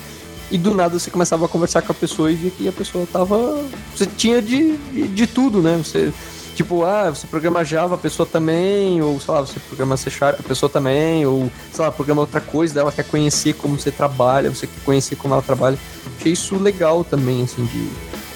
e 0.50 0.56
do 0.56 0.74
nada 0.74 0.98
você 0.98 1.10
começava 1.10 1.44
a 1.44 1.48
conversar 1.48 1.82
com 1.82 1.92
a 1.92 1.94
pessoa 1.94 2.30
e 2.32 2.34
via 2.34 2.50
que 2.50 2.68
a 2.68 2.72
pessoa 2.72 3.06
tava... 3.12 3.62
Você 3.94 4.06
tinha 4.06 4.40
de, 4.40 4.76
de, 4.76 5.08
de 5.08 5.26
tudo, 5.26 5.60
né? 5.60 5.76
Você... 5.82 6.12
Tipo, 6.54 6.84
ah, 6.84 7.10
você 7.10 7.24
programa 7.26 7.64
Java, 7.64 7.94
a 7.94 7.98
pessoa 7.98 8.26
também, 8.26 9.00
ou 9.00 9.20
sei 9.20 9.32
lá, 9.32 9.42
você 9.42 9.60
programa 9.60 9.96
C 9.96 10.10
Sharp, 10.10 10.40
a 10.40 10.42
pessoa 10.42 10.68
também, 10.68 11.24
ou 11.24 11.48
sei 11.72 11.84
lá, 11.84 11.92
programa 11.92 12.22
outra 12.22 12.40
coisa, 12.40 12.80
ela 12.80 12.90
quer 12.90 13.04
conhecer 13.04 13.52
como 13.54 13.78
você 13.78 13.92
trabalha, 13.92 14.50
você 14.50 14.66
quer 14.66 14.80
conhecer 14.84 15.14
como 15.14 15.34
ela 15.34 15.42
trabalha. 15.42 15.78
Achei 16.18 16.32
isso 16.32 16.56
legal 16.56 17.04
também, 17.04 17.44
assim, 17.44 17.64
de 17.64 17.88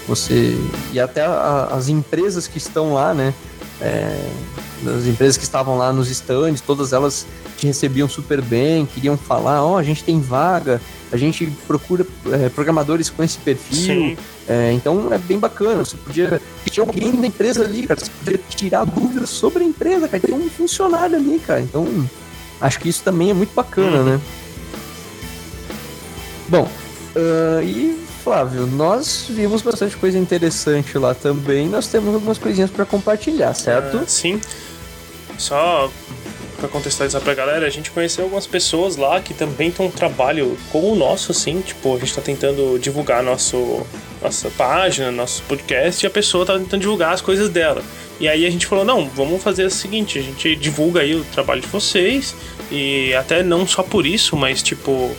você. 0.07 0.57
E 0.93 1.01
até 1.01 1.23
a- 1.25 1.69
as 1.73 1.89
empresas 1.89 2.47
que 2.47 2.59
estão 2.59 2.93
lá, 2.95 3.13
né? 3.15 3.33
É, 3.81 4.31
as 4.97 5.07
empresas 5.07 5.37
que 5.37 5.45
estavam 5.45 5.77
lá 5.77 5.93
nos 5.93 6.09
stands, 6.11 6.61
todas 6.61 6.93
elas 6.93 7.27
te 7.57 7.67
recebiam 7.67 8.09
super 8.09 8.41
bem, 8.41 8.87
queriam 8.87 9.17
falar, 9.17 9.65
ó, 9.65 9.77
a 9.79 9.83
gente 9.83 10.03
tem 10.03 10.21
vaga, 10.21 10.81
a 11.13 11.17
gente 11.17 11.47
procura 11.67 12.05
é, 12.33 12.49
programadores 12.49 13.09
com 13.11 13.23
esse 13.23 13.39
perfil. 13.39 14.17
É, 14.49 14.73
então 14.73 15.13
é 15.13 15.19
bem 15.19 15.39
bacana. 15.39 15.85
Você 15.85 15.97
podia. 15.97 16.41
Tinha 16.71 16.85
alguém 16.85 17.13
da 17.13 17.27
empresa 17.27 17.65
ali, 17.65 17.87
cara. 17.87 18.01
Você 18.01 18.11
podia 18.11 18.41
tirar 18.49 18.85
dúvidas 18.85 19.31
sobre 19.31 19.63
a 19.63 19.67
empresa, 19.67 20.09
cara. 20.09 20.21
Tem 20.23 20.35
um 20.35 20.49
funcionário 20.51 21.17
ali, 21.17 21.39
cara. 21.39 21.61
Então, 21.61 21.87
acho 22.61 22.81
que 22.81 22.89
isso 22.89 23.03
também 23.05 23.31
é 23.31 23.35
muito 23.35 23.55
bacana, 23.55 24.03
né? 24.03 24.21
Bom, 26.49 26.69
ah, 27.17 27.63
e 27.63 27.99
Flávio, 28.23 28.67
nós 28.67 29.27
vimos 29.29 29.63
bastante 29.63 29.97
coisa 29.97 30.17
interessante 30.17 30.97
lá 30.97 31.13
também. 31.13 31.69
Nós 31.69 31.89
temos 31.89 32.15
algumas 32.15 32.39
coisinhas 32.39 32.71
para 32.71 32.85
compartilhar, 32.85 33.53
certo? 33.53 33.99
Ah, 33.99 34.07
sim. 34.07 34.41
Só 35.37 35.91
pra 36.59 36.69
contextualizar 36.69 37.21
pra 37.21 37.35
galera, 37.35 37.67
a 37.67 37.71
gente 37.71 37.91
conheceu 37.91 38.23
algumas 38.23 38.47
pessoas 38.47 38.95
lá 38.95 39.21
que 39.21 39.35
também 39.35 39.73
tem 39.73 39.85
um 39.85 39.91
trabalho 39.91 40.57
como 40.71 40.93
o 40.93 40.95
nosso, 40.95 41.33
assim. 41.33 41.61
Tipo, 41.61 41.97
a 41.97 41.99
gente 41.99 42.15
tá 42.15 42.21
tentando 42.21 42.79
divulgar 42.79 43.25
nosso, 43.25 43.85
nossa 44.23 44.49
página, 44.51 45.11
nosso 45.11 45.43
podcast, 45.43 46.05
e 46.05 46.07
a 46.07 46.11
pessoa 46.11 46.47
tá 46.47 46.57
tentando 46.57 46.81
divulgar 46.81 47.13
as 47.13 47.21
coisas 47.21 47.49
dela. 47.49 47.83
E 48.21 48.29
aí 48.29 48.47
a 48.47 48.51
gente 48.51 48.67
falou, 48.67 48.85
não, 48.85 49.09
vamos 49.09 49.43
fazer 49.43 49.65
o 49.65 49.71
seguinte, 49.71 50.21
a 50.21 50.23
gente 50.23 50.55
divulga 50.55 51.01
aí 51.01 51.17
o 51.17 51.25
trabalho 51.25 51.61
de 51.61 51.67
vocês, 51.67 52.37
e 52.71 53.13
até 53.15 53.43
não 53.43 53.67
só 53.67 53.83
por 53.83 54.07
isso, 54.07 54.37
mas 54.37 54.63
tipo, 54.63 55.11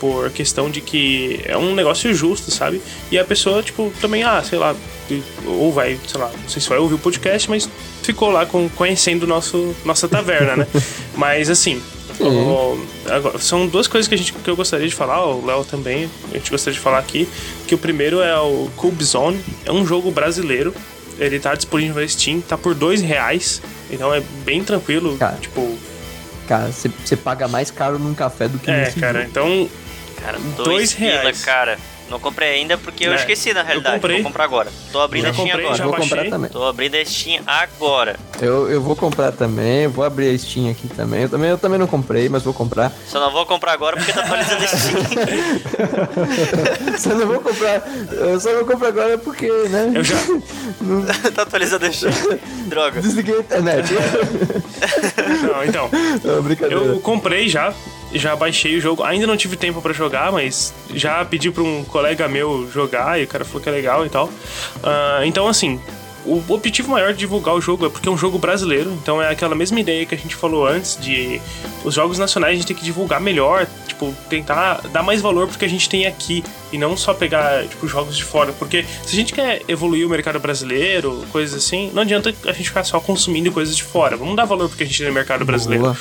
por 0.00 0.30
questão 0.30 0.70
de 0.70 0.80
que 0.80 1.40
é 1.44 1.56
um 1.56 1.74
negócio 1.74 2.12
justo, 2.14 2.50
sabe? 2.50 2.80
E 3.10 3.18
a 3.18 3.24
pessoa, 3.24 3.62
tipo, 3.62 3.92
também, 4.00 4.22
ah, 4.22 4.42
sei 4.42 4.58
lá, 4.58 4.74
ou 5.46 5.72
vai, 5.72 5.98
sei 6.06 6.20
lá, 6.20 6.30
não 6.42 6.48
sei 6.48 6.60
se 6.62 6.68
vai 6.68 6.78
ouvir 6.78 6.94
o 6.94 6.98
podcast, 6.98 7.48
mas 7.50 7.68
ficou 8.02 8.30
lá 8.30 8.44
com, 8.46 8.68
conhecendo 8.70 9.26
nosso, 9.26 9.74
nossa 9.84 10.08
taverna, 10.08 10.56
né? 10.56 10.66
mas 11.16 11.48
assim. 11.50 11.80
o- 12.20 12.78
agora, 13.10 13.38
são 13.38 13.66
duas 13.66 13.86
coisas 13.86 14.08
que, 14.08 14.14
a 14.14 14.18
gente, 14.18 14.32
que 14.32 14.48
eu 14.50 14.56
gostaria 14.56 14.88
de 14.88 14.94
falar, 14.94 15.24
o 15.26 15.44
Léo 15.44 15.64
também, 15.64 16.10
a 16.32 16.36
gente 16.36 16.50
gostaria 16.50 16.74
de 16.76 16.82
falar 16.82 16.98
aqui. 16.98 17.28
Que 17.66 17.74
o 17.74 17.78
primeiro 17.78 18.20
é 18.20 18.36
o 18.38 18.68
Cube 18.76 19.04
Zone, 19.04 19.40
é 19.64 19.72
um 19.72 19.86
jogo 19.86 20.10
brasileiro. 20.10 20.74
Ele 21.18 21.38
tá 21.40 21.54
disponível 21.54 22.00
na 22.00 22.06
Steam, 22.08 22.40
tá 22.40 22.56
por 22.56 22.74
dois 22.74 23.00
reais. 23.02 23.60
Então 23.90 24.12
é 24.14 24.22
bem 24.44 24.62
tranquilo. 24.62 25.16
Cara, 25.18 25.36
tipo, 25.40 25.76
Cara, 26.46 26.70
você- 26.72 27.16
paga 27.16 27.46
mais 27.46 27.70
caro 27.70 27.98
num 27.98 28.14
café 28.14 28.48
do 28.48 28.58
que 28.58 28.70
é, 28.70 28.90
cara, 28.98 29.18
jogo. 29.20 29.30
então 29.30 29.68
Cara, 30.20 30.38
Dois 30.38 30.54
dois, 30.56 30.94
pila, 30.94 31.10
reais. 31.22 31.44
cara. 31.44 31.78
Não 32.08 32.18
comprei 32.18 32.48
ainda 32.54 32.78
porque 32.78 33.04
eu 33.04 33.12
É, 33.12 33.16
esqueci, 33.16 33.52
na 33.52 33.60
eu 33.60 33.66
realidade. 33.66 33.96
comprei. 33.96 34.16
Vou 34.16 34.24
comprar 34.30 34.44
agora. 34.44 34.72
Tô 34.90 34.98
abrindo 34.98 35.24
Já 35.24 35.28
a 35.28 35.32
Steam 35.34 35.46
comprei, 35.48 35.64
agora. 35.66 35.76
já 35.78 35.84
vou 35.84 35.92
comprar 35.94 36.16
baixei. 36.16 36.30
também. 36.30 36.50
Tô 36.50 36.64
abrindo 36.64 36.94
a 36.94 37.04
Steam 37.04 37.42
agora. 37.46 38.16
Eu, 38.40 38.70
eu 38.70 38.80
vou 38.80 38.96
comprar 38.96 39.30
também, 39.32 39.82
eu 39.82 39.90
vou 39.90 40.02
abrir 40.02 40.34
a 40.34 40.38
Steam 40.38 40.70
aqui 40.70 40.88
também. 40.88 41.24
Eu 41.24 41.28
também, 41.28 41.50
eu 41.50 41.58
também 41.58 41.78
não 41.78 41.86
comprei, 41.86 42.30
mas 42.30 42.42
vou 42.42 42.54
comprar. 42.54 42.90
Só 43.06 43.20
não 43.20 43.30
vou 43.30 43.44
comprar 43.44 43.72
agora 43.72 43.98
porque 43.98 44.10
tá 44.10 44.22
atualizando 44.22 44.64
a 44.64 44.66
Steam. 44.68 45.02
só 46.98 47.10
não 47.14 47.26
vou 47.26 47.40
comprar. 47.40 47.82
Eu 48.10 48.40
só 48.40 48.52
não 48.54 48.64
compro 48.64 48.88
agora 48.88 49.18
porque, 49.18 49.46
né? 49.68 49.92
eu 49.94 50.02
já. 50.02 50.16
tá 51.34 51.42
atualizando 51.42 51.84
a 51.84 51.92
Steam. 51.92 52.12
Droga. 52.68 53.02
Desliguei 53.02 53.34
a 53.36 53.40
internet. 53.40 53.92
Não, 55.42 55.64
então. 55.64 55.90
Não, 56.24 56.42
brincadeira. 56.42 56.82
Eu 56.84 57.00
comprei 57.00 57.48
já, 57.50 57.74
já 58.12 58.34
baixei 58.36 58.76
o 58.76 58.80
jogo. 58.80 59.02
Ainda 59.02 59.26
não 59.26 59.36
tive 59.36 59.56
tempo 59.56 59.80
pra 59.80 59.92
jogar, 59.92 60.32
mas 60.32 60.74
já 60.94 61.24
pedi 61.24 61.50
pra 61.50 61.62
um 61.62 61.84
colega 61.84 62.28
meu 62.28 62.70
jogar 62.72 63.20
e 63.20 63.24
o 63.24 63.28
cara 63.28 63.44
falou 63.44 63.60
que 63.60 63.68
é 63.68 63.72
legal 63.72 64.06
e 64.06 64.08
tal. 64.08 64.30
Ah, 64.82 65.20
então, 65.24 65.48
assim, 65.48 65.80
o 66.24 66.42
objetivo 66.48 66.90
maior 66.90 67.12
de 67.12 67.18
divulgar 67.18 67.54
o 67.54 67.60
jogo 67.60 67.86
é 67.86 67.88
porque 67.88 68.08
é 68.08 68.12
um 68.12 68.18
jogo 68.18 68.38
brasileiro, 68.38 68.92
então 68.92 69.22
é 69.22 69.30
aquela 69.30 69.54
mesma 69.54 69.80
ideia 69.80 70.04
que 70.04 70.14
a 70.14 70.18
gente 70.18 70.34
falou 70.34 70.66
antes 70.66 70.98
de 71.00 71.40
os 71.84 71.94
jogos 71.94 72.18
nacionais 72.18 72.52
a 72.52 72.56
gente 72.56 72.66
tem 72.66 72.76
que 72.76 72.84
divulgar 72.84 73.20
melhor, 73.20 73.66
tipo, 73.86 74.14
tentar 74.28 74.82
dar 74.92 75.02
mais 75.02 75.22
valor 75.22 75.48
porque 75.48 75.64
a 75.64 75.68
gente 75.68 75.88
tem 75.88 76.06
aqui 76.06 76.44
e 76.70 76.76
não 76.76 76.96
só 76.96 77.14
pegar, 77.14 77.66
tipo, 77.66 77.88
jogos 77.88 78.16
de 78.16 78.24
fora, 78.24 78.52
porque 78.52 78.84
se 79.04 79.14
a 79.14 79.16
gente 79.16 79.32
quer 79.32 79.62
evoluir 79.68 80.06
o 80.06 80.10
mercado 80.10 80.38
brasileiro, 80.38 81.24
coisas 81.32 81.64
assim, 81.64 81.90
não 81.94 82.02
adianta 82.02 82.34
a 82.44 82.52
gente 82.52 82.68
ficar 82.68 82.84
só 82.84 83.00
consumindo 83.00 83.50
coisas 83.50 83.74
de 83.74 83.82
fora. 83.82 84.16
Vamos 84.16 84.36
dar 84.36 84.44
valor 84.44 84.68
porque 84.68 84.82
a 84.82 84.86
gente 84.86 84.98
tem 84.98 85.08
no 85.08 85.14
mercado 85.14 85.44
brasileiro. 85.44 85.84
Boa. 85.84 85.96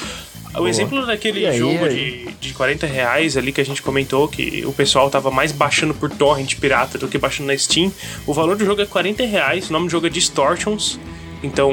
O 0.53 0.57
Boa. 0.57 0.69
exemplo 0.69 1.05
daquele 1.05 1.45
aí, 1.45 1.57
jogo? 1.57 1.87
De, 1.89 2.27
de 2.39 2.53
40 2.53 2.87
reais 2.87 3.37
ali 3.37 3.51
que 3.51 3.61
a 3.61 3.65
gente 3.65 3.81
comentou, 3.81 4.27
que 4.27 4.65
o 4.65 4.73
pessoal 4.73 5.09
tava 5.09 5.29
mais 5.29 5.51
baixando 5.51 5.93
por 5.93 6.09
torrent 6.09 6.55
pirata 6.55 6.97
do 6.97 7.07
que 7.07 7.17
baixando 7.17 7.47
na 7.47 7.57
Steam. 7.57 7.91
O 8.25 8.33
valor 8.33 8.55
do 8.55 8.65
jogo 8.65 8.81
é 8.81 8.85
40 8.85 9.23
reais, 9.25 9.69
o 9.69 9.73
nome 9.73 9.85
do 9.85 9.91
jogo 9.91 10.07
é 10.07 10.09
Distortions. 10.09 10.99
Então, 11.43 11.71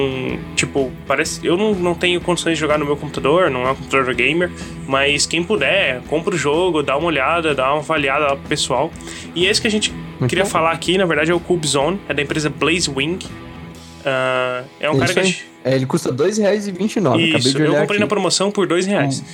tipo, 0.54 0.92
parece. 1.06 1.44
Eu 1.44 1.56
não, 1.56 1.74
não 1.74 1.94
tenho 1.94 2.20
condições 2.20 2.54
de 2.54 2.60
jogar 2.60 2.78
no 2.78 2.84
meu 2.84 2.96
computador, 2.96 3.50
não 3.50 3.66
é 3.66 3.70
um 3.70 3.74
computador 3.74 4.14
gamer, 4.14 4.50
mas 4.86 5.24
quem 5.24 5.42
puder, 5.42 6.02
compra 6.02 6.34
o 6.34 6.38
jogo, 6.38 6.82
dá 6.82 6.96
uma 6.96 7.06
olhada, 7.06 7.54
dá 7.54 7.72
uma 7.72 7.78
avaliada 7.80 8.26
lá 8.26 8.36
pro 8.36 8.46
pessoal. 8.48 8.92
E 9.34 9.46
é 9.46 9.50
isso 9.50 9.62
que 9.62 9.66
a 9.66 9.70
gente 9.70 9.92
eu 10.20 10.28
queria 10.28 10.44
bom. 10.44 10.50
falar 10.50 10.72
aqui, 10.72 10.98
na 10.98 11.06
verdade, 11.06 11.30
é 11.30 11.34
o 11.34 11.40
Cube 11.40 11.66
Zone, 11.66 11.98
é 12.08 12.14
da 12.14 12.22
empresa 12.22 12.50
Blaze 12.50 12.90
Wing. 12.90 13.18
Uh, 14.05 14.68
é 14.78 14.90
um 14.90 15.02
é 15.02 15.07
cara 15.07 15.22
que. 15.22 15.55
É, 15.64 15.74
ele 15.74 15.86
custa 15.86 16.11
R$2,29. 16.11 17.38
Isso, 17.38 17.59
eu 17.59 17.68
comprei 17.68 17.84
aqui. 17.84 17.98
na 17.98 18.07
promoção 18.07 18.50
por 18.50 18.70
R$2,00. 18.70 19.22
Hum. 19.22 19.24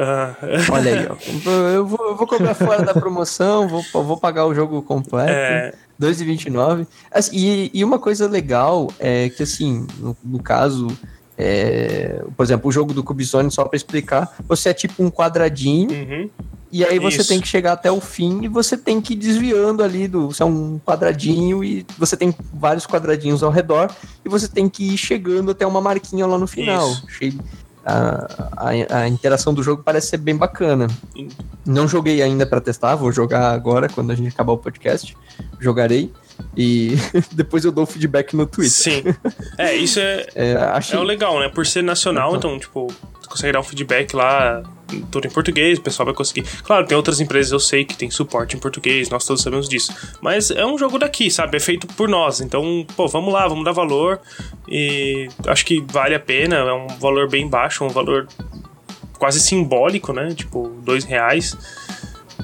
Uh... 0.00 0.72
Olha 0.72 0.92
aí, 0.94 1.06
ó. 1.10 1.50
Eu 1.68 1.86
vou, 1.86 2.06
eu 2.06 2.16
vou 2.16 2.26
comprar 2.26 2.54
fora 2.54 2.82
da 2.82 2.94
promoção, 2.94 3.68
vou, 3.68 3.82
vou 4.02 4.16
pagar 4.16 4.46
o 4.46 4.54
jogo 4.54 4.80
completo. 4.80 5.30
É... 5.30 5.74
2,29. 6.00 6.86
Assim, 7.10 7.36
e, 7.36 7.70
e 7.74 7.84
uma 7.84 7.98
coisa 7.98 8.26
legal 8.26 8.90
é 8.98 9.28
que, 9.28 9.42
assim, 9.42 9.86
no, 9.98 10.16
no 10.24 10.42
caso, 10.42 10.88
é, 11.36 12.22
por 12.36 12.44
exemplo, 12.44 12.68
o 12.68 12.72
jogo 12.72 12.94
do 12.94 13.02
Cubizone, 13.02 13.50
só 13.50 13.64
para 13.64 13.76
explicar, 13.76 14.34
você 14.48 14.68
é 14.68 14.74
tipo 14.74 15.02
um 15.02 15.10
quadradinho. 15.10 15.90
Uhum. 15.90 16.30
E 16.70 16.84
aí 16.84 16.98
você 16.98 17.18
Isso. 17.18 17.28
tem 17.28 17.40
que 17.40 17.46
chegar 17.46 17.72
até 17.72 17.90
o 17.90 18.00
fim 18.00 18.42
e 18.42 18.48
você 18.48 18.76
tem 18.76 19.00
que 19.00 19.12
ir 19.12 19.16
desviando 19.16 19.82
ali 19.82 20.08
do. 20.08 20.32
Você 20.32 20.42
é 20.42 20.46
um 20.46 20.80
quadradinho 20.84 21.62
e 21.62 21.86
você 21.96 22.16
tem 22.16 22.34
vários 22.52 22.84
quadradinhos 22.84 23.44
ao 23.44 23.50
redor 23.50 23.94
e 24.24 24.28
você 24.28 24.48
tem 24.48 24.68
que 24.68 24.94
ir 24.94 24.98
chegando 24.98 25.52
até 25.52 25.64
uma 25.64 25.80
marquinha 25.80 26.26
lá 26.26 26.36
no 26.36 26.48
final. 26.48 26.92
A, 27.86 28.48
a, 28.56 28.98
a, 28.98 29.08
interação 29.08 29.52
do 29.52 29.62
jogo 29.62 29.82
parece 29.84 30.08
ser 30.08 30.16
bem 30.16 30.34
bacana. 30.34 30.88
Não 31.64 31.86
joguei 31.86 32.22
ainda 32.22 32.44
para 32.44 32.60
testar, 32.60 32.96
vou 32.96 33.12
jogar 33.12 33.52
agora 33.52 33.88
quando 33.88 34.10
a 34.10 34.14
gente 34.16 34.28
acabar 34.28 34.52
o 34.52 34.58
podcast. 34.58 35.16
Jogarei. 35.60 36.10
E 36.56 36.92
depois 37.32 37.64
eu 37.64 37.72
dou 37.72 37.86
feedback 37.86 38.34
no 38.34 38.46
Twitter. 38.46 38.70
Sim. 38.70 39.02
É, 39.58 39.74
isso 39.74 39.98
é, 40.00 40.26
é, 40.34 40.56
achei... 40.56 40.98
é 40.98 41.00
o 41.00 41.04
legal, 41.04 41.38
né? 41.40 41.48
Por 41.48 41.66
ser 41.66 41.82
nacional, 41.82 42.36
então, 42.36 42.58
tipo, 42.58 42.92
tu 43.22 43.28
consegue 43.28 43.52
dar 43.52 43.60
um 43.60 43.64
feedback 43.64 44.14
lá, 44.14 44.62
tudo 45.10 45.26
em 45.26 45.30
português, 45.30 45.78
o 45.78 45.82
pessoal 45.82 46.06
vai 46.06 46.14
conseguir. 46.14 46.44
Claro, 46.62 46.86
tem 46.86 46.96
outras 46.96 47.20
empresas 47.20 47.52
eu 47.52 47.60
sei 47.60 47.84
que 47.84 47.96
tem 47.96 48.10
suporte 48.10 48.56
em 48.56 48.60
português, 48.60 49.08
nós 49.08 49.24
todos 49.24 49.42
sabemos 49.42 49.68
disso. 49.68 49.94
Mas 50.20 50.50
é 50.50 50.64
um 50.64 50.78
jogo 50.78 50.98
daqui, 50.98 51.30
sabe? 51.30 51.56
É 51.56 51.60
feito 51.60 51.86
por 51.88 52.08
nós. 52.08 52.40
Então, 52.40 52.86
pô, 52.96 53.08
vamos 53.08 53.32
lá, 53.32 53.48
vamos 53.48 53.64
dar 53.64 53.72
valor. 53.72 54.20
E 54.68 55.28
acho 55.46 55.64
que 55.64 55.84
vale 55.88 56.14
a 56.14 56.20
pena, 56.20 56.56
é 56.56 56.72
um 56.72 56.86
valor 56.98 57.28
bem 57.28 57.48
baixo, 57.48 57.84
um 57.84 57.88
valor 57.88 58.28
quase 59.18 59.40
simbólico, 59.40 60.12
né? 60.12 60.34
Tipo, 60.34 60.68
dois 60.82 61.04
reais. 61.04 61.56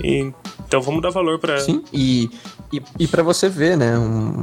E, 0.03 0.32
então 0.66 0.80
vamos 0.80 1.03
dar 1.03 1.11
valor 1.11 1.38
para. 1.38 1.59
Sim, 1.61 1.84
e 1.93 2.30
e, 2.73 2.83
e 2.99 3.07
para 3.07 3.23
você 3.23 3.49
ver, 3.49 3.77
né? 3.77 3.99
Um, 3.99 4.43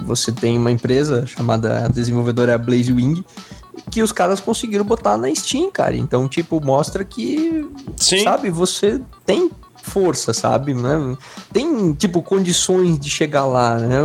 você 0.00 0.30
tem 0.32 0.58
uma 0.58 0.70
empresa 0.70 1.26
chamada 1.26 1.88
desenvolvedora 1.88 2.56
Blaze 2.58 2.92
Wing 2.92 3.24
que 3.90 4.02
os 4.02 4.12
caras 4.12 4.40
conseguiram 4.40 4.84
botar 4.84 5.16
na 5.16 5.34
Steam, 5.34 5.70
cara. 5.70 5.96
Então, 5.96 6.28
tipo, 6.28 6.64
mostra 6.64 7.04
que, 7.04 7.68
Sim. 7.96 8.22
sabe, 8.22 8.50
você 8.50 9.00
tem 9.24 9.50
força, 9.82 10.32
sabe? 10.32 10.74
Né? 10.74 11.16
Tem, 11.52 11.92
tipo, 11.94 12.22
condições 12.22 12.98
de 12.98 13.10
chegar 13.10 13.44
lá, 13.44 13.76
né? 13.76 13.98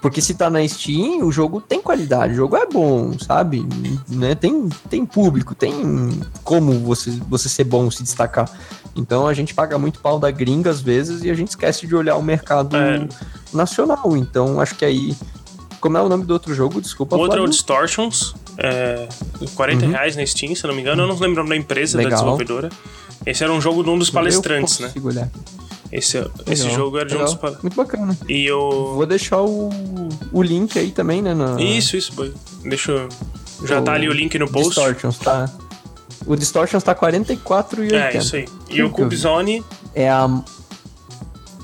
Porque 0.00 0.20
se 0.20 0.34
tá 0.34 0.48
na 0.48 0.66
Steam, 0.66 1.24
o 1.24 1.32
jogo 1.32 1.60
tem 1.60 1.80
qualidade, 1.80 2.34
o 2.34 2.36
jogo 2.36 2.56
é 2.56 2.66
bom, 2.66 3.12
sabe? 3.18 3.66
Né? 4.08 4.34
Tem, 4.34 4.68
tem 4.88 5.04
público, 5.04 5.54
tem 5.54 6.20
como 6.44 6.72
você, 6.80 7.10
você 7.28 7.48
ser 7.48 7.64
bom, 7.64 7.90
se 7.90 8.02
destacar. 8.02 8.48
Então 8.96 9.26
a 9.26 9.34
gente 9.34 9.54
paga 9.54 9.78
muito 9.78 10.00
pau 10.00 10.18
da 10.18 10.30
gringa 10.30 10.70
às 10.70 10.80
vezes 10.80 11.22
e 11.22 11.30
a 11.30 11.34
gente 11.34 11.48
esquece 11.48 11.86
de 11.86 11.94
olhar 11.94 12.16
o 12.16 12.22
mercado 12.22 12.76
é. 12.76 13.06
nacional. 13.52 14.16
Então 14.16 14.60
acho 14.60 14.74
que 14.74 14.84
aí. 14.84 15.14
Como 15.78 15.96
é 15.98 16.02
o 16.02 16.08
nome 16.08 16.24
do 16.24 16.32
outro 16.32 16.54
jogo? 16.54 16.80
Desculpa. 16.80 17.16
O 17.16 17.20
outro 17.20 17.38
é 17.38 17.42
o 17.42 17.46
Distortions. 17.46 18.34
É, 18.58 19.06
40 19.54 19.84
uhum. 19.84 19.90
reais 19.90 20.16
na 20.16 20.24
Steam, 20.24 20.54
se 20.54 20.66
não 20.66 20.74
me 20.74 20.80
engano. 20.80 21.02
Eu 21.02 21.06
não 21.06 21.14
lembro 21.14 21.42
o 21.42 21.44
nome 21.44 21.50
da 21.50 21.56
empresa, 21.56 21.98
Legal. 21.98 22.10
da 22.10 22.16
desenvolvedora. 22.16 22.70
Esse 23.26 23.42
era 23.42 23.52
um 23.52 23.60
jogo 23.60 23.82
de 23.82 23.90
um 23.90 23.98
dos 23.98 24.08
palestrantes, 24.08 24.78
né? 24.78 24.92
Olhar. 25.02 25.28
Esse, 25.92 26.18
esse 26.46 26.70
jogo 26.70 26.98
era 26.98 27.08
de 27.08 27.16
um 27.16 27.24
dos 27.24 27.34
palestrantes. 27.34 27.62
Muito 27.62 27.76
bacana. 27.76 28.16
E 28.28 28.46
eu. 28.46 28.94
Vou 28.94 29.04
deixar 29.06 29.42
o, 29.42 29.68
o 30.32 30.42
link 30.42 30.78
aí 30.78 30.92
também, 30.92 31.20
né? 31.20 31.34
Na... 31.34 31.60
Isso, 31.60 31.96
isso. 31.96 32.12
Deixa 32.62 32.92
eu. 32.92 33.08
Já 33.64 33.80
o 33.80 33.84
tá 33.84 33.92
ali 33.92 34.08
o 34.08 34.12
link 34.12 34.38
no 34.38 34.48
post. 34.48 34.68
Distortions, 34.68 35.18
tá. 35.18 35.50
O 36.26 36.36
Distortions 36.36 36.82
tá 36.82 36.94
44,80. 36.94 37.92
É, 37.92 38.16
isso 38.16 38.36
aí. 38.36 38.46
E 38.68 38.82
o 38.82 38.90
Cubezone... 38.90 39.64
É 39.94 40.10
a... 40.10 40.28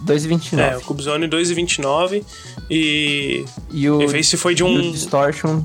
2,29. 0.07 0.59
É, 0.59 0.77
o 0.77 0.81
Cubezone 0.81 1.29
2,29 1.29 2.25
e... 2.71 3.45
E 3.71 3.91
o... 3.91 4.03
Esse 4.17 4.37
foi 4.37 4.55
de 4.55 4.65
um... 4.65 4.75
o 4.75 4.93
Distortion... 4.93 5.63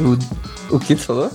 o... 0.00 0.74
O 0.74 0.80
que 0.80 0.96
tu 0.96 1.02
falou? 1.02 1.30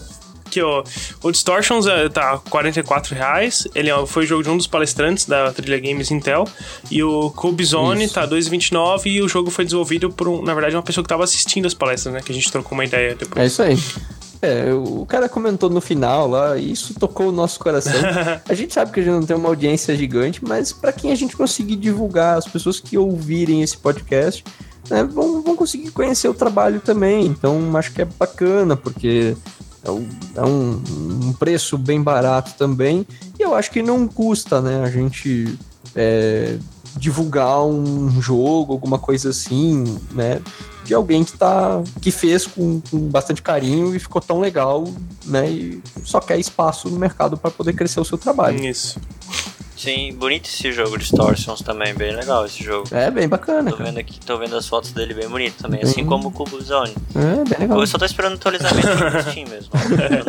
Que 0.52 0.62
o, 0.62 0.84
o 1.24 1.32
Distortions 1.32 1.88
é, 1.88 2.10
tá 2.10 2.38
44 2.50 3.16
reais. 3.16 3.68
Ele 3.74 3.90
é, 3.90 4.06
foi 4.06 4.26
o 4.26 4.28
jogo 4.28 4.44
de 4.44 4.50
um 4.50 4.58
dos 4.58 4.68
palestrantes 4.68 5.26
da 5.26 5.52
Trilha 5.52 5.80
Games 5.80 6.12
Intel. 6.12 6.48
E 6.92 7.02
o 7.02 7.32
Cube 7.32 7.64
Zone 7.64 8.06
Isso. 8.06 8.14
tá 8.14 8.28
2,29 8.28 9.06
e 9.06 9.22
o 9.22 9.30
jogo 9.30 9.50
foi 9.50 9.66
desenvolvido 9.66 10.12
por, 10.12 10.28
um, 10.28 10.42
na 10.42 10.54
verdade, 10.54 10.76
uma 10.76 10.84
pessoa 10.84 11.04
que 11.04 11.10
tava 11.10 11.24
assistindo 11.24 11.66
as 11.66 11.74
palestras, 11.74 12.14
né? 12.14 12.22
Que 12.24 12.32
a 12.32 12.36
gente 12.36 12.52
trocou 12.52 12.74
uma 12.74 12.86
ideia 12.86 13.16
depois. 13.16 13.42
É 13.42 13.48
isso 13.48 13.62
aí. 13.62 13.78
É, 14.42 14.74
o 14.74 15.06
cara 15.06 15.30
comentou 15.30 15.70
no 15.70 15.80
final 15.80 16.28
lá, 16.28 16.58
e 16.58 16.72
isso 16.72 16.96
tocou 16.96 17.30
o 17.30 17.32
nosso 17.32 17.60
coração. 17.60 17.94
a 18.48 18.54
gente 18.56 18.74
sabe 18.74 18.92
que 18.92 19.00
a 19.00 19.04
gente 19.04 19.14
não 19.14 19.24
tem 19.24 19.36
uma 19.36 19.50
audiência 19.50 19.96
gigante, 19.96 20.44
mas 20.44 20.74
para 20.74 20.92
quem 20.92 21.12
a 21.12 21.16
gente 21.16 21.38
conseguir 21.38 21.76
divulgar, 21.76 22.40
as 22.40 22.48
pessoas 22.48 22.80
que 22.80 22.98
ouvirem 22.98 23.62
esse 23.62 23.78
podcast, 23.78 24.44
né, 24.90 25.04
vão, 25.04 25.44
vão 25.44 25.56
conseguir 25.56 25.92
conhecer 25.92 26.28
o 26.28 26.34
trabalho 26.34 26.82
também. 26.82 27.28
Então, 27.28 27.78
acho 27.78 27.94
que 27.94 28.02
é 28.02 28.06
bacana, 28.06 28.76
porque 28.76 29.38
é, 29.84 29.92
um, 29.92 30.08
é 30.36 30.42
um, 30.42 30.84
um, 31.24 31.34
preço 31.34 31.78
bem 31.78 32.02
barato 32.02 32.54
também. 32.58 33.06
E 33.40 33.42
eu 33.42 33.56
acho 33.56 33.72
que 33.72 33.82
não 33.82 34.08
custa, 34.08 34.62
né? 34.62 34.84
A 34.84 34.90
gente 34.90 35.58
é, 35.96 36.58
divulgar 36.96 37.64
um 37.64 38.22
jogo, 38.22 38.74
alguma 38.74 39.00
coisa 39.00 39.30
assim, 39.30 39.98
né? 40.12 40.42
De 40.84 40.94
alguém 40.94 41.24
que 41.24 41.38
tá. 41.38 41.82
que 42.02 42.12
fez 42.12 42.46
com, 42.46 42.82
com 42.90 43.00
bastante 43.08 43.42
carinho 43.42 43.96
e 43.96 44.00
ficou 44.00 44.22
tão 44.22 44.40
legal, 44.40 44.88
né? 45.26 45.50
E 45.50 45.82
só 46.04 46.20
quer 46.20 46.40
espaço 46.40 46.90
no 46.90 46.98
mercado 46.98 47.38
para 47.38 47.52
poder 47.52 47.74
crescer 47.74 48.00
o 48.00 48.06
seu 48.06 48.18
trabalho. 48.18 48.64
Isso. 48.64 49.00
Sim, 49.82 50.14
bonito 50.14 50.46
esse 50.46 50.72
jogo 50.72 50.96
Distortions 50.96 51.64
também, 51.64 51.92
bem 51.96 52.16
legal 52.16 52.46
esse 52.46 52.64
jogo. 52.64 52.88
É, 52.92 53.10
bem 53.10 53.28
bacana. 53.28 53.72
Tô 53.72 53.78
vendo 53.78 53.98
aqui, 53.98 54.20
tô 54.20 54.38
vendo 54.38 54.56
as 54.56 54.68
fotos 54.68 54.92
dele 54.92 55.16
bem 55.16 55.28
bonito 55.28 55.56
também, 55.56 55.82
bem... 55.82 55.90
assim 55.90 56.06
como 56.06 56.28
o 56.28 56.32
Cubo 56.32 56.62
Zone. 56.62 56.94
É, 57.16 57.50
bem 57.50 57.62
legal. 57.62 57.80
Eu 57.80 57.88
só 57.88 57.98
tô 57.98 58.06
esperando 58.06 58.34
o 58.34 58.36
atualizamento 58.36 58.88
no 58.88 59.22
Steam 59.32 59.48
mesmo, 59.50 59.72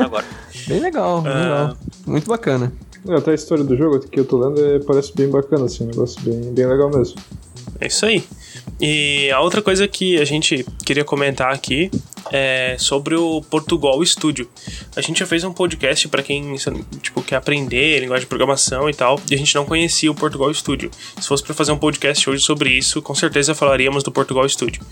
agora. 0.03 0.25
Bem 0.67 0.81
legal, 0.81 1.21
bem 1.21 1.33
uh... 1.33 1.37
legal. 1.37 1.77
Muito 2.07 2.29
bacana. 2.29 2.73
É, 3.07 3.15
até 3.15 3.33
a 3.33 3.35
história 3.35 3.63
do 3.63 3.77
jogo 3.77 4.01
que 4.01 4.21
eu 4.21 4.25
tô 4.25 4.39
lendo 4.39 4.59
é, 4.65 4.79
parece 4.79 5.15
bem 5.15 5.29
bacana, 5.29 5.67
assim, 5.67 5.85
um 5.85 5.89
negócio 5.89 6.19
bem, 6.23 6.41
bem 6.55 6.67
legal 6.67 6.89
mesmo. 6.89 7.21
É 7.79 7.89
isso 7.89 8.07
aí. 8.07 8.25
E 8.83 9.31
a 9.31 9.41
outra 9.41 9.63
coisa 9.63 9.87
que 9.87 10.21
a 10.21 10.25
gente 10.25 10.67
queria 10.85 11.05
comentar 11.05 11.55
aqui 11.55 11.89
é 12.33 12.75
sobre 12.81 13.15
o 13.15 13.41
Portugal 13.43 14.05
Studio. 14.05 14.51
A 14.97 15.01
gente 15.01 15.21
já 15.21 15.27
fez 15.27 15.45
um 15.45 15.53
podcast 15.53 16.09
para 16.09 16.21
quem 16.21 16.57
tipo, 17.01 17.23
quer 17.23 17.37
aprender 17.37 18.01
linguagem 18.01 18.25
de 18.25 18.27
programação 18.27 18.91
e 18.91 18.93
tal, 18.95 19.21
e 19.31 19.35
a 19.37 19.39
gente 19.39 19.55
não 19.55 19.65
conhecia 19.65 20.11
o 20.11 20.15
Portugal 20.17 20.53
Studio. 20.53 20.91
Se 21.21 21.29
fosse 21.29 21.45
para 21.45 21.55
fazer 21.55 21.71
um 21.71 21.79
podcast 21.79 22.29
hoje 22.29 22.43
sobre 22.43 22.71
isso, 22.71 23.01
com 23.01 23.15
certeza 23.15 23.55
falaríamos 23.55 24.03
do 24.03 24.11
Portugal 24.11 24.49
Studio. 24.49 24.83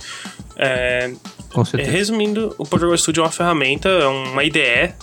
É, 0.57 1.13
com 1.53 1.65
certeza. 1.65 1.91
Resumindo, 1.91 2.55
o 2.59 2.65
Portugal 2.65 2.97
Studio 2.97 3.23
é 3.23 3.25
uma 3.25 3.33
ferramenta, 3.33 3.89
é 3.89 4.07
uma 4.07 4.45
IDE 4.45 4.95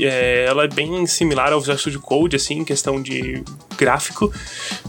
é, 0.00 0.44
ela 0.46 0.64
é 0.64 0.68
bem 0.68 1.06
similar 1.06 1.52
ao 1.52 1.60
Visual 1.60 1.78
Studio 1.78 2.00
Code, 2.00 2.36
assim, 2.36 2.58
em 2.58 2.64
questão 2.64 3.00
de 3.00 3.42
gráfico, 3.76 4.32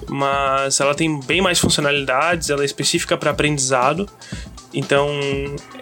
mas 0.08 0.80
ela 0.80 0.96
tem 0.96 1.20
bem 1.22 1.42
mais 1.42 1.60
funcionalidades, 1.60 2.50
ela 2.50 2.62
é 2.62 2.66
específica 2.66 3.18
para 3.18 3.32
aprendizado. 3.32 4.10
Então, 4.74 5.10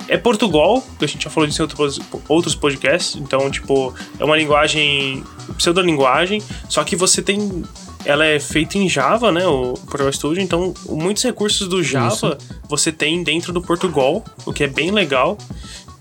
é 0.08 0.18
Portugal, 0.18 0.84
que 0.98 1.06
a 1.06 1.08
gente 1.08 1.24
já 1.24 1.30
falou 1.30 1.48
disso 1.48 1.62
em 1.62 1.64
outros, 1.64 2.00
outros 2.28 2.56
podcasts. 2.56 3.16
Então, 3.16 3.50
tipo, 3.50 3.94
é 4.20 4.24
uma 4.24 4.38
linguagem, 4.38 5.24
pseudolinguagem, 5.58 6.42
só 6.70 6.84
que 6.84 6.96
você 6.96 7.22
tem. 7.22 7.64
Ela 8.06 8.24
é 8.26 8.40
feita 8.40 8.78
em 8.78 8.88
Java, 8.88 9.32
né? 9.32 9.48
O 9.48 9.74
Portugal 9.74 10.14
Studio. 10.14 10.42
Então, 10.42 10.76
muitos 10.88 11.24
recursos 11.24 11.68
do 11.68 11.82
Java 11.82 12.14
Isso. 12.14 12.38
você 12.70 12.92
tem 12.92 13.24
dentro 13.24 13.52
do 13.52 13.62
Portugal, 13.62 14.24
o 14.46 14.54
que 14.54 14.64
é 14.64 14.68
bem 14.68 14.92
legal. 14.92 15.38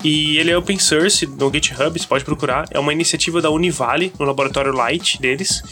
E 0.05 0.37
ele 0.37 0.51
é 0.51 0.57
open 0.57 0.77
source 0.77 1.25
no 1.25 1.51
GitHub, 1.51 1.99
você 1.99 2.05
pode 2.05 2.23
procurar. 2.23 2.67
É 2.69 2.79
uma 2.79 2.93
iniciativa 2.93 3.41
da 3.41 3.49
Univale, 3.49 4.13
no 4.19 4.23
laboratório 4.23 4.71
Light 4.71 5.19
deles. 5.19 5.63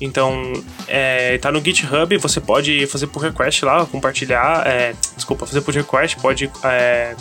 Então, 0.00 0.54
é, 0.88 1.36
tá 1.36 1.52
no 1.52 1.62
GitHub, 1.62 2.16
você 2.16 2.40
pode 2.40 2.86
fazer 2.86 3.08
por 3.08 3.22
request 3.22 3.62
lá, 3.62 3.84
compartilhar, 3.84 4.66
é, 4.66 4.94
desculpa, 5.14 5.44
fazer 5.44 5.60
por 5.60 5.74
request, 5.74 6.16
pode 6.16 6.50
é, 6.64 7.14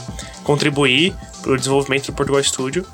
contribuir 0.45 1.13
para 1.41 1.51
o 1.51 1.57
desenvolvimento 1.57 2.05
do 2.05 2.13
Portugal 2.13 2.41
Studio. 2.41 2.85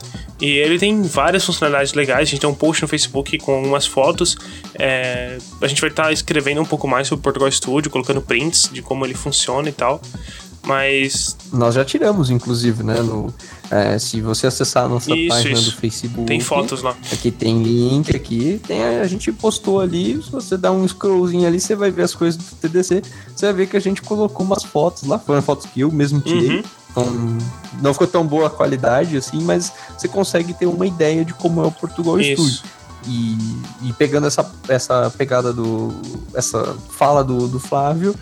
E 0.42 0.58
ele 0.58 0.80
tem 0.80 1.04
várias 1.04 1.46
funcionalidades 1.46 1.94
legais. 1.94 2.22
A 2.22 2.26
gente 2.26 2.40
tem 2.40 2.50
um 2.50 2.56
post 2.56 2.82
no 2.82 2.88
Facebook 2.88 3.38
com 3.38 3.54
algumas 3.54 3.86
fotos. 3.86 4.36
É, 4.74 5.38
a 5.62 5.68
gente 5.68 5.80
vai 5.80 5.92
estar 5.92 6.06
tá 6.06 6.12
escrevendo 6.12 6.60
um 6.60 6.66
pouco 6.66 6.88
mais 6.88 7.08
sobre 7.08 7.20
o 7.20 7.24
Portugal 7.24 7.52
Studio, 7.52 7.92
colocando 7.92 8.20
prints 8.20 8.68
de 8.74 8.82
como 8.82 9.06
ele 9.06 9.14
funciona 9.14 9.70
e 9.70 9.74
tal. 9.74 10.02
Mas. 10.66 11.38
Nós 11.52 11.76
já 11.76 11.84
tiramos, 11.84 12.30
inclusive, 12.30 12.84
né? 12.84 13.02
No, 13.02 13.34
é, 13.72 13.98
se 14.00 14.22
você 14.22 14.48
acessar 14.48 14.86
a 14.86 14.90
nossa 14.90 15.16
Isso, 15.16 15.30
página 15.30 15.54
isso. 15.54 15.72
do 15.72 15.78
Facebook. 15.78 16.26
Tem 16.26 16.40
fotos 16.40 16.82
lá. 16.82 16.96
Aqui 17.12 17.32
tem 17.32 17.62
link 17.62 18.16
aqui, 18.16 18.60
tem, 18.68 18.84
a 18.84 19.08
gente 19.08 19.32
postou 19.32 19.80
ali, 19.80 20.22
se 20.22 20.32
você 20.32 20.58
dá 20.58 20.72
um 20.72 20.88
scrollzinho 20.88 21.48
ali, 21.48 21.60
você 21.60 21.76
vai 21.76 21.92
ver 21.92 22.04
as 22.04 22.16
coisas 22.16 22.42
do 22.42 22.56
TDC, 22.56 23.02
você 23.36 23.46
vai 23.46 23.54
ver 23.54 23.68
que 23.68 23.78
a 23.78 23.82
gente 23.82 24.02
colocou 24.02 24.46
umas 24.46 24.64
fotos 24.64 25.04
lá, 25.04 25.20
foram 25.20 25.42
fotos 25.42 25.66
que 25.68 25.82
eu 25.82 25.92
mesmo 25.92 26.20
tirei. 26.20 26.58
Uhum. 26.58 26.64
Então, 26.92 27.06
não 27.82 27.94
ficou 27.94 28.08
tão 28.08 28.26
boa 28.26 28.48
a 28.48 28.50
qualidade 28.50 29.16
assim, 29.16 29.42
mas 29.44 29.72
você 29.98 30.08
consegue 30.08 30.54
ter 30.54 30.66
uma 30.66 30.88
ideia 30.88 31.24
de 31.24 31.34
como 31.34 31.64
é 31.64 31.68
o 31.68 31.72
Portugal 31.72 32.20
Studio. 32.20 32.44
Isso. 32.44 32.64
E, 33.08 33.38
e 33.84 33.94
pegando 33.94 34.28
essa, 34.28 34.50
essa 34.68 35.10
pegada 35.18 35.54
do. 35.54 35.94
essa 36.34 36.76
fala 36.90 37.24
do, 37.24 37.48
do 37.48 37.60
Flávio, 37.60 38.14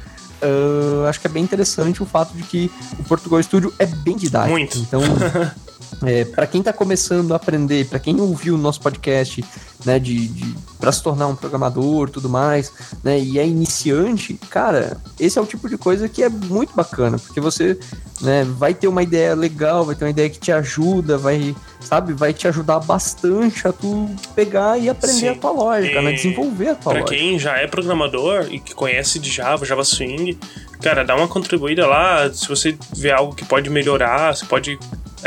ah, 0.42 1.10
acho 1.10 1.20
que 1.20 1.28
é 1.28 1.30
bem 1.30 1.44
interessante 1.44 2.02
o 2.02 2.06
fato 2.06 2.34
de 2.34 2.44
que 2.44 2.72
o 3.00 3.04
Portugal 3.04 3.42
Studio 3.42 3.74
é 3.80 3.86
bem 3.86 4.16
didático. 4.16 4.52
Muito. 4.52 4.78
Então, 4.78 5.02
é, 6.06 6.26
para 6.26 6.45
quem 6.45 6.61
tá 6.61 6.72
começando 6.72 7.34
a 7.34 7.38
aprender, 7.38 7.86
para 7.88 7.99
quem 7.99 8.19
ouviu 8.22 8.56
o 8.56 8.57
nosso 8.57 8.80
podcast, 8.82 9.44
né, 9.86 9.99
de, 9.99 10.28
de 10.28 10.56
para 10.80 10.91
se 10.91 11.02
tornar 11.02 11.28
um 11.28 11.36
programador, 11.36 12.10
tudo 12.10 12.30
mais, 12.30 12.72
né, 13.03 13.19
e 13.19 13.40
é 13.40 13.48
iniciante, 13.48 14.34
cara, 14.49 14.98
esse 15.19 15.40
é 15.40 15.41
o 15.41 15.45
tipo 15.45 15.68
de 15.68 15.78
coisa 15.78 16.07
que 16.07 16.22
é 16.22 16.30
muito 16.30 16.76
bacana, 16.76 17.18
porque 17.18 17.41
você, 17.41 17.78
né, 18.22 18.44
vai 18.44 18.74
ter 18.74 18.88
uma 18.88 19.02
ideia 19.02 19.34
legal, 19.36 19.86
vai 19.86 19.95
ter 19.95 20.06
uma 20.06 20.11
ideia 20.11 20.30
que 20.30 20.40
te 20.40 20.52
ajuda, 20.52 21.18
vai, 21.18 21.56
sabe, 21.80 22.14
vai 22.14 22.32
te 22.34 22.48
ajudar 22.48 22.80
bastante 22.80 23.68
a 23.68 23.74
tu 23.74 24.10
pegar 24.36 24.78
e 24.78 24.90
aprender 24.90 25.19
Sim. 25.19 25.30
a 25.30 25.36
tua 25.36 25.52
lógica, 25.52 26.02
né, 26.02 26.11
E 26.11 26.15
desenvolver 26.15 26.69
a 26.69 26.76
tua 26.76 26.91
Pra 26.94 27.02
lógica. 27.02 27.18
quem 27.18 27.40
já 27.40 27.57
é 27.57 27.68
programador 27.68 28.48
e 28.52 28.60
que 28.60 28.76
conhece 28.76 29.18
de 29.19 29.32
Java, 29.32 29.65
Java 29.65 29.84
Swing, 29.84 30.38
cara, 30.82 31.03
dá 31.03 31.15
uma 31.15 31.28
contribuída 31.28 31.88
lá. 31.88 32.32
Se 32.32 32.48
você 32.48 32.78
vê 32.95 33.11
algo 33.11 33.34
que 33.34 33.44
pode 33.45 33.69
melhorar, 33.69 34.36
você 34.36 34.45
pode 34.45 34.78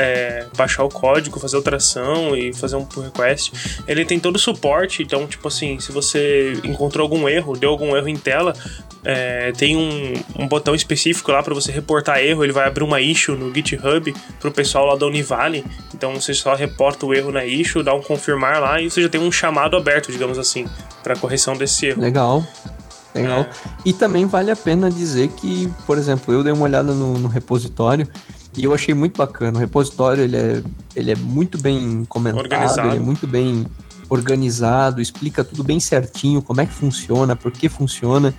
é, 0.01 0.47
baixar 0.57 0.83
o 0.83 0.89
código, 0.89 1.39
fazer 1.39 1.57
alteração 1.57 2.35
e 2.35 2.55
fazer 2.55 2.77
um 2.77 2.85
pull 2.85 3.05
request. 3.05 3.53
Ele 3.87 4.03
tem 4.05 4.19
todo 4.19 4.37
o 4.37 4.39
suporte, 4.39 5.03
então, 5.03 5.27
tipo 5.27 5.47
assim, 5.47 5.79
se 5.79 5.93
você 5.93 6.55
encontrou 6.65 7.05
algum 7.05 7.29
erro, 7.29 7.55
deu 7.55 7.69
algum 7.69 7.95
erro 7.95 8.09
em 8.09 8.17
tela, 8.17 8.55
é, 9.05 9.53
tem 9.53 9.77
um, 9.77 10.15
um 10.39 10.49
botão 10.49 10.75
específico 10.75 11.31
lá 11.31 11.43
para 11.43 11.55
você 11.55 11.71
reportar 11.71 12.19
erro. 12.19 12.43
Ele 12.43 12.53
vai 12.53 12.67
abrir 12.67 12.83
uma 12.83 13.01
issue 13.01 13.37
no 13.37 13.53
GitHub 13.53 14.15
pro 14.41 14.51
pessoal 14.51 14.87
lá 14.87 14.97
da 14.97 15.07
Univale. 15.07 15.65
Então 15.95 16.15
você 16.15 16.33
só 16.33 16.55
reporta 16.55 17.05
o 17.05 17.13
erro 17.13 17.31
na 17.31 17.45
issue, 17.45 17.83
dá 17.83 17.93
um 17.95 18.03
confirmar 18.03 18.59
lá 18.59 18.81
e 18.81 18.91
você 18.91 19.03
já 19.03 19.09
tem 19.09 19.21
um 19.21 19.31
chamado 19.31 19.77
aberto, 19.77 20.11
digamos 20.11 20.39
assim, 20.39 20.67
para 21.03 21.15
correção 21.15 21.55
desse 21.55 21.87
erro. 21.87 22.01
Legal. 22.01 22.47
Legal. 23.15 23.45
E 23.85 23.93
também 23.93 24.25
vale 24.25 24.53
a 24.53 24.57
pena 24.57 24.89
dizer 24.89 25.29
que, 25.31 25.69
por 25.85 25.99
exemplo, 25.99 26.33
eu 26.33 26.45
dei 26.45 26.53
uma 26.53 26.63
olhada 26.63 26.93
no, 26.93 27.19
no 27.19 27.27
repositório 27.27 28.07
e 28.57 28.65
eu 28.65 28.75
achei 28.75 28.95
muito 28.95 29.17
bacana. 29.17 29.57
O 29.59 29.61
repositório 29.61 30.25
ele 30.25 30.37
é, 30.37 30.63
ele 30.97 31.11
é 31.13 31.17
muito 31.17 31.59
bem 31.59 32.05
comentado, 32.09 32.41
Organizado. 32.43 32.89
ele 32.89 32.97
é 32.97 33.01
muito 33.01 33.27
bem 33.27 33.67
organizado, 34.09 35.01
explica 35.01 35.45
tudo 35.45 35.63
bem 35.63 35.79
certinho, 35.79 36.43
como 36.43 36.61
é 36.61 36.67
que 36.67 36.73
funciona, 36.73 37.37
por 37.37 37.53
que 37.53 37.69
funciona. 37.69 38.35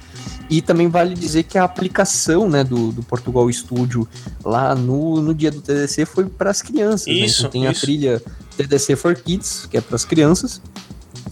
E 0.49 0.61
também 0.61 0.89
vale 0.89 1.13
dizer 1.15 1.43
que 1.43 1.57
a 1.57 1.63
aplicação 1.63 2.49
né, 2.49 2.61
do, 2.61 2.91
do 2.91 3.01
Portugal 3.03 3.49
Studio 3.51 4.05
lá 4.43 4.75
no, 4.75 5.21
no 5.21 5.33
dia 5.33 5.49
do 5.49 5.61
TDC 5.61 6.05
foi 6.05 6.25
para 6.25 6.51
as 6.51 6.61
crianças. 6.61 7.07
né? 7.07 7.13
Isso, 7.13 7.39
Então 7.41 7.51
tem 7.51 7.67
a 7.67 7.71
isso. 7.71 7.81
trilha 7.81 8.21
TDC 8.57 8.97
for 8.97 9.15
Kids, 9.15 9.65
que 9.71 9.77
é 9.77 9.81
para 9.81 9.95
as 9.95 10.03
crianças. 10.03 10.61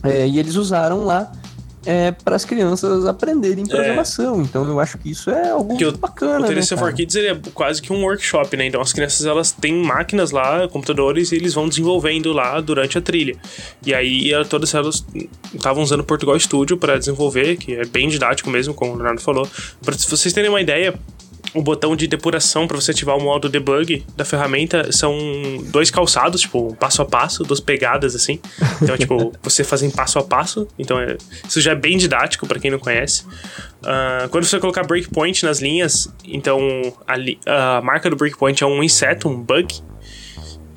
É, 0.03 0.26
e 0.26 0.39
eles 0.39 0.56
usaram 0.56 1.03
lá 1.03 1.30
é, 1.85 2.11
para 2.11 2.35
as 2.35 2.43
crianças 2.45 3.06
aprenderem 3.06 3.65
programação. 3.65 4.41
Então 4.41 4.68
eu 4.68 4.80
acho 4.80 4.97
que 4.97 5.11
isso 5.11 5.30
é 5.30 5.49
algo 5.51 5.77
Que 5.77 5.85
o- 5.85 5.97
bacana. 5.97 6.45
O 6.45 6.49
TDC 6.49 6.76
né, 6.76 6.81
for? 6.81 6.93
Kids 6.93 7.15
ele 7.15 7.27
é 7.30 7.39
quase 7.53 7.81
que 7.81 7.91
um 7.93 8.03
workshop, 8.03 8.56
né? 8.57 8.65
Então 8.68 8.81
as 8.81 8.91
crianças 8.93 9.26
elas 9.26 9.51
têm 9.51 9.73
máquinas 9.84 10.31
lá, 10.31 10.68
computadores, 10.68 11.31
e 11.31 11.35
eles 11.35 11.53
vão 11.53 11.68
desenvolvendo 11.69 12.31
lá 12.34 12.60
durante 12.60 12.97
a 12.97 13.01
trilha. 13.01 13.35
E 13.85 13.93
aí 13.93 14.31
todas 14.49 14.73
elas 14.73 15.06
estavam 15.53 15.81
usando 15.84 16.01
o 16.01 16.03
Portugal 16.03 16.38
Studio 16.39 16.77
para 16.77 16.97
desenvolver, 16.97 17.57
que 17.57 17.73
é 17.76 17.85
bem 17.85 18.07
didático 18.10 18.49
mesmo, 18.49 18.73
como 18.73 18.91
o 18.91 18.95
Leonardo 18.95 19.22
falou. 19.22 19.47
Para 19.84 19.95
vocês 19.95 20.34
terem 20.34 20.49
uma 20.49 20.61
ideia, 20.61 20.93
o 21.53 21.61
botão 21.61 21.95
de 21.95 22.07
depuração 22.07 22.67
para 22.67 22.76
você 22.80 22.91
ativar 22.91 23.17
o 23.17 23.21
modo 23.21 23.49
debug 23.49 24.05
da 24.15 24.23
ferramenta 24.23 24.91
são 24.91 25.17
dois 25.71 25.89
calçados, 25.89 26.41
tipo, 26.41 26.76
passo 26.76 27.01
a 27.01 27.05
passo, 27.05 27.43
duas 27.43 27.59
pegadas 27.59 28.15
assim. 28.15 28.39
Então, 28.81 28.97
tipo, 28.97 29.34
você 29.41 29.63
faz 29.63 29.81
em 29.81 29.89
passo 29.89 30.19
a 30.19 30.23
passo. 30.23 30.67
Então, 30.77 30.99
é, 30.99 31.17
isso 31.47 31.59
já 31.61 31.71
é 31.71 31.76
bem 31.76 31.97
didático 31.97 32.45
para 32.47 32.59
quem 32.59 32.69
não 32.69 32.80
conhece. 32.80 33.26
Ah, 33.84 34.27
quando 34.30 34.45
você 34.45 34.59
colocar 34.59 34.84
breakpoint 34.84 35.43
nas 35.45 35.59
linhas, 35.59 36.07
então 36.26 36.59
a, 37.07 37.15
li- 37.15 37.39
a 37.45 37.81
marca 37.81 38.09
do 38.09 38.15
breakpoint 38.15 38.63
é 38.63 38.67
um 38.67 38.84
inseto, 38.84 39.27
um 39.30 39.41
bug. 39.41 39.81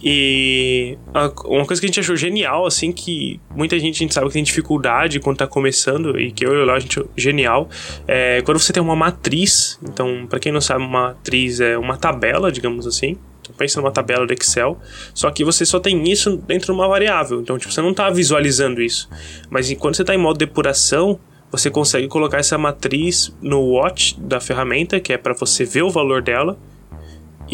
E 0.03 0.99
uma 1.45 1.65
coisa 1.65 1.81
que 1.81 1.87
a 1.87 1.89
gente 1.89 2.01
achou 2.01 2.17
genial, 2.17 2.67
assim, 2.67 2.91
que 2.91 3.41
muita 3.55 3.79
gente, 3.79 3.95
a 3.95 3.99
gente 3.99 4.13
sabe 4.13 4.27
que 4.27 4.33
tem 4.33 4.43
dificuldade 4.43 5.21
quando 5.21 5.37
tá 5.37 5.47
começando, 5.47 6.19
e 6.19 6.33
que 6.33 6.45
eu 6.45 6.53
e 6.53 6.57
o 6.57 6.65
Léo 6.65 6.75
a 6.75 6.81
gente 6.81 7.01
genial, 7.17 7.69
é 8.09 8.43
quando 8.43 8.59
você 8.59 8.73
tem 8.73 8.83
uma 8.83 8.97
matriz. 8.97 9.79
Então, 9.83 10.27
pra 10.29 10.41
quem 10.41 10.51
não 10.51 10.61
sabe, 10.61 10.81
uma 10.83 11.09
matriz 11.09 11.61
é 11.61 11.79
uma 11.79 11.97
tabela, 11.97 12.51
digamos 12.51 12.87
assim. 12.87 13.17
Então, 13.43 13.55
pensa 13.57 13.81
numa 13.81 13.93
tabela 13.93 14.27
do 14.27 14.33
Excel, 14.33 14.79
só 15.15 15.31
que 15.31 15.45
você 15.45 15.65
só 15.65 15.79
tem 15.79 16.03
isso 16.11 16.37
dentro 16.37 16.67
de 16.67 16.73
uma 16.73 16.89
variável. 16.89 17.41
Então, 17.41 17.57
tipo, 17.57 17.73
você 17.73 17.81
não 17.81 17.95
tá 17.95 18.11
visualizando 18.11 18.83
isso. 18.83 19.09
Mas 19.51 19.71
e 19.71 19.77
quando 19.77 19.95
você 19.95 20.05
tá 20.05 20.15
em 20.15 20.19
modo 20.19 20.39
depuração, 20.39 21.19
você 21.51 21.71
consegue 21.71 22.09
colocar 22.09 22.39
essa 22.39 22.57
matriz 22.59 23.33
no 23.41 23.61
watch 23.61 24.19
da 24.19 24.41
ferramenta, 24.41 24.99
que 24.99 25.13
é 25.13 25.19
para 25.19 25.35
você 25.35 25.65
ver 25.65 25.83
o 25.83 25.91
valor 25.91 26.23
dela 26.23 26.59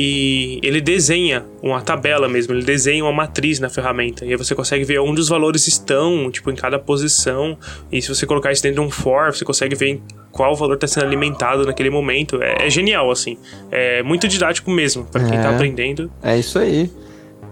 e 0.01 0.61
ele 0.63 0.81
desenha 0.81 1.45
uma 1.61 1.81
tabela 1.83 2.29
mesmo, 2.29 2.55
ele 2.55 2.63
desenha 2.63 3.03
uma 3.05 3.13
matriz 3.13 3.59
na 3.59 3.69
ferramenta. 3.69 4.25
E 4.25 4.29
aí 4.31 4.37
você 4.37 4.55
consegue 4.55 4.85
ver 4.85 5.01
onde 5.01 5.21
os 5.21 5.29
valores 5.29 5.67
estão, 5.67 6.31
tipo, 6.31 6.53
em 6.53 6.55
cada 6.55 6.79
posição. 6.79 7.59
E 7.91 8.01
se 8.01 8.09
você 8.09 8.25
colocar 8.25 8.53
isso 8.53 8.63
dentro 8.63 8.81
de 8.81 8.87
um 8.87 8.91
for, 8.91 9.35
você 9.35 9.45
consegue 9.45 9.75
ver 9.75 10.01
qual 10.31 10.55
valor 10.55 10.75
está 10.75 10.87
sendo 10.87 11.05
alimentado 11.07 11.67
naquele 11.67 11.91
momento. 11.91 12.41
É, 12.41 12.67
é 12.67 12.71
genial, 12.71 13.11
assim. 13.11 13.37
É 13.73 14.01
muito 14.05 14.29
didático 14.29 14.71
mesmo, 14.71 15.05
para 15.05 15.25
quem 15.25 15.37
tá 15.41 15.51
É. 15.51 15.55
aprendendo. 15.57 16.09
É 16.23 16.39
isso 16.39 16.61
aí. 16.61 16.89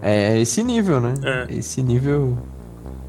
É 0.01 0.39
esse 0.39 0.63
nível, 0.63 1.01
né? 1.01 1.15
É. 1.23 1.53
Esse 1.57 1.81
nível. 1.83 2.37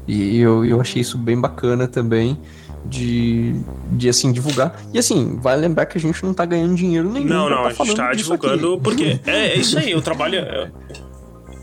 E 0.05 0.37
eu, 0.41 0.65
eu 0.65 0.81
achei 0.81 1.01
isso 1.01 1.17
bem 1.17 1.39
bacana 1.39 1.87
também. 1.87 2.37
De, 2.85 3.55
de 3.91 4.09
assim, 4.09 4.31
divulgar. 4.31 4.79
E 4.93 4.97
assim, 4.99 5.37
vale 5.41 5.61
lembrar 5.61 5.85
que 5.85 5.97
a 5.97 6.01
gente 6.01 6.23
não 6.23 6.33
tá 6.33 6.45
ganhando 6.45 6.75
dinheiro 6.75 7.09
nenhum. 7.11 7.27
Não, 7.27 7.45
pra 7.47 7.55
não, 7.55 7.63
tá 7.63 7.83
a 7.83 7.85
gente 7.85 7.95
tá 7.95 8.13
disso 8.13 8.33
aqui. 8.33 8.47
divulgando 8.47 8.79
porque 8.81 9.19
é, 9.27 9.47
é 9.49 9.57
isso 9.57 9.77
aí, 9.77 9.93
o 9.93 10.01
trabalho 10.01 10.39
é, 10.39 10.71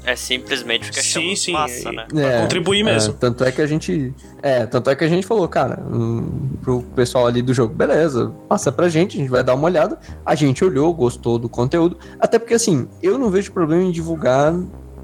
É 0.04 0.14
simplesmente 0.14 0.86
porque 0.86 1.00
Sim, 1.02 1.18
achamos 1.18 1.42
sim, 1.42 1.52
massa, 1.52 1.88
é- 1.88 1.92
né? 1.92 2.06
pra 2.12 2.42
contribuir 2.42 2.84
mesmo. 2.84 3.14
É, 3.14 3.16
tanto 3.18 3.42
é 3.44 3.50
que 3.50 3.60
a 3.60 3.66
gente. 3.66 4.14
É, 4.40 4.64
tanto 4.66 4.88
é 4.90 4.94
que 4.94 5.02
a 5.04 5.08
gente 5.08 5.26
falou, 5.26 5.48
cara, 5.48 5.82
hum, 5.90 6.50
pro 6.62 6.82
pessoal 6.94 7.26
ali 7.26 7.42
do 7.42 7.52
jogo, 7.52 7.74
beleza, 7.74 8.32
passa 8.48 8.70
pra 8.70 8.88
gente, 8.88 9.16
a 9.16 9.20
gente 9.20 9.30
vai 9.30 9.42
dar 9.42 9.54
uma 9.54 9.64
olhada. 9.64 9.98
A 10.24 10.34
gente 10.36 10.64
olhou, 10.64 10.94
gostou 10.94 11.38
do 11.40 11.48
conteúdo. 11.48 11.96
Até 12.20 12.38
porque, 12.38 12.54
assim, 12.54 12.86
eu 13.02 13.18
não 13.18 13.30
vejo 13.30 13.50
problema 13.50 13.82
em 13.82 13.90
divulgar 13.90 14.54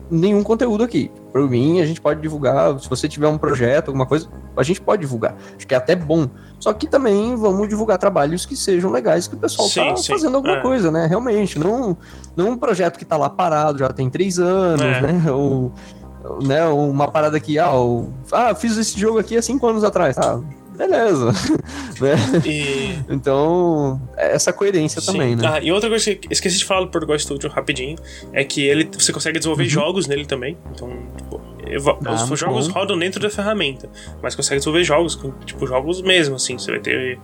nenhum 0.08 0.42
conteúdo 0.44 0.84
aqui. 0.84 1.10
Por 1.32 1.48
mim, 1.48 1.80
a 1.80 1.86
gente 1.86 2.00
pode 2.00 2.20
divulgar. 2.20 2.78
Se 2.78 2.88
você 2.90 3.08
tiver 3.08 3.26
um 3.26 3.38
projeto, 3.38 3.88
alguma 3.88 4.04
coisa, 4.04 4.28
a 4.56 4.62
gente 4.62 4.80
pode 4.82 5.00
divulgar. 5.00 5.34
Acho 5.56 5.66
que 5.66 5.74
é 5.74 5.78
até 5.78 5.96
bom. 5.96 6.28
Só 6.60 6.72
que 6.74 6.86
também 6.86 7.34
vamos 7.36 7.68
divulgar 7.68 7.96
trabalhos 7.96 8.44
que 8.44 8.54
sejam 8.54 8.90
legais, 8.90 9.26
que 9.26 9.34
o 9.34 9.38
pessoal 9.38 9.66
Sim, 9.68 9.88
tá 9.90 9.96
sim, 9.96 10.12
fazendo 10.12 10.36
alguma 10.36 10.58
é. 10.58 10.60
coisa, 10.60 10.90
né? 10.90 11.06
Realmente. 11.06 11.58
Não, 11.58 11.96
não 12.36 12.50
um 12.50 12.56
projeto 12.56 12.98
que 12.98 13.04
tá 13.04 13.16
lá 13.16 13.30
parado, 13.30 13.78
já 13.78 13.88
tem 13.88 14.10
três 14.10 14.38
anos, 14.38 14.82
É. 14.82 15.00
né? 15.00 15.30
Ou, 15.32 15.72
né, 16.42 16.64
uma 16.66 17.08
parada 17.08 17.40
que, 17.40 17.58
ah, 17.58 17.74
o- 17.74 18.10
ah, 18.30 18.54
fiz 18.54 18.76
esse 18.76 19.00
jogo 19.00 19.18
aqui 19.18 19.36
há 19.36 19.42
cinco 19.42 19.66
anos 19.66 19.82
atrás, 19.84 20.14
tá? 20.16 20.38
Beleza. 20.76 21.32
né? 22.00 22.16
E 22.46 22.98
Então, 23.12 24.00
é 24.16 24.34
essa 24.34 24.52
coerência 24.52 25.00
Sim. 25.00 25.12
também, 25.12 25.36
né? 25.36 25.42
Ah, 25.46 25.60
e 25.62 25.70
outra 25.70 25.88
coisa 25.88 26.14
que 26.14 26.32
esqueci 26.32 26.58
de 26.58 26.64
falar 26.64 26.82
do 26.82 26.88
Portugal 26.88 27.18
Studio 27.18 27.50
rapidinho 27.50 27.96
é 28.32 28.44
que 28.44 28.66
ele 28.66 28.88
você 28.92 29.12
consegue 29.12 29.38
desenvolver 29.38 29.66
jogos 29.66 30.06
nele 30.06 30.26
também. 30.26 30.56
Então, 30.74 30.90
tipo, 31.16 31.40
Uhum. 31.62 31.96
Ah, 32.04 32.24
os 32.30 32.38
jogos 32.38 32.68
bom. 32.68 32.74
rodam 32.74 32.98
dentro 32.98 33.20
da 33.20 33.30
ferramenta, 33.30 33.88
mas 34.22 34.34
consegue 34.34 34.58
desenvolver 34.58 34.84
jogos, 34.84 35.18
tipo 35.46 35.66
jogos 35.66 36.02
mesmo, 36.02 36.34
assim. 36.36 36.58
Você 36.58 36.70
vai 36.72 36.80
ter 36.80 37.18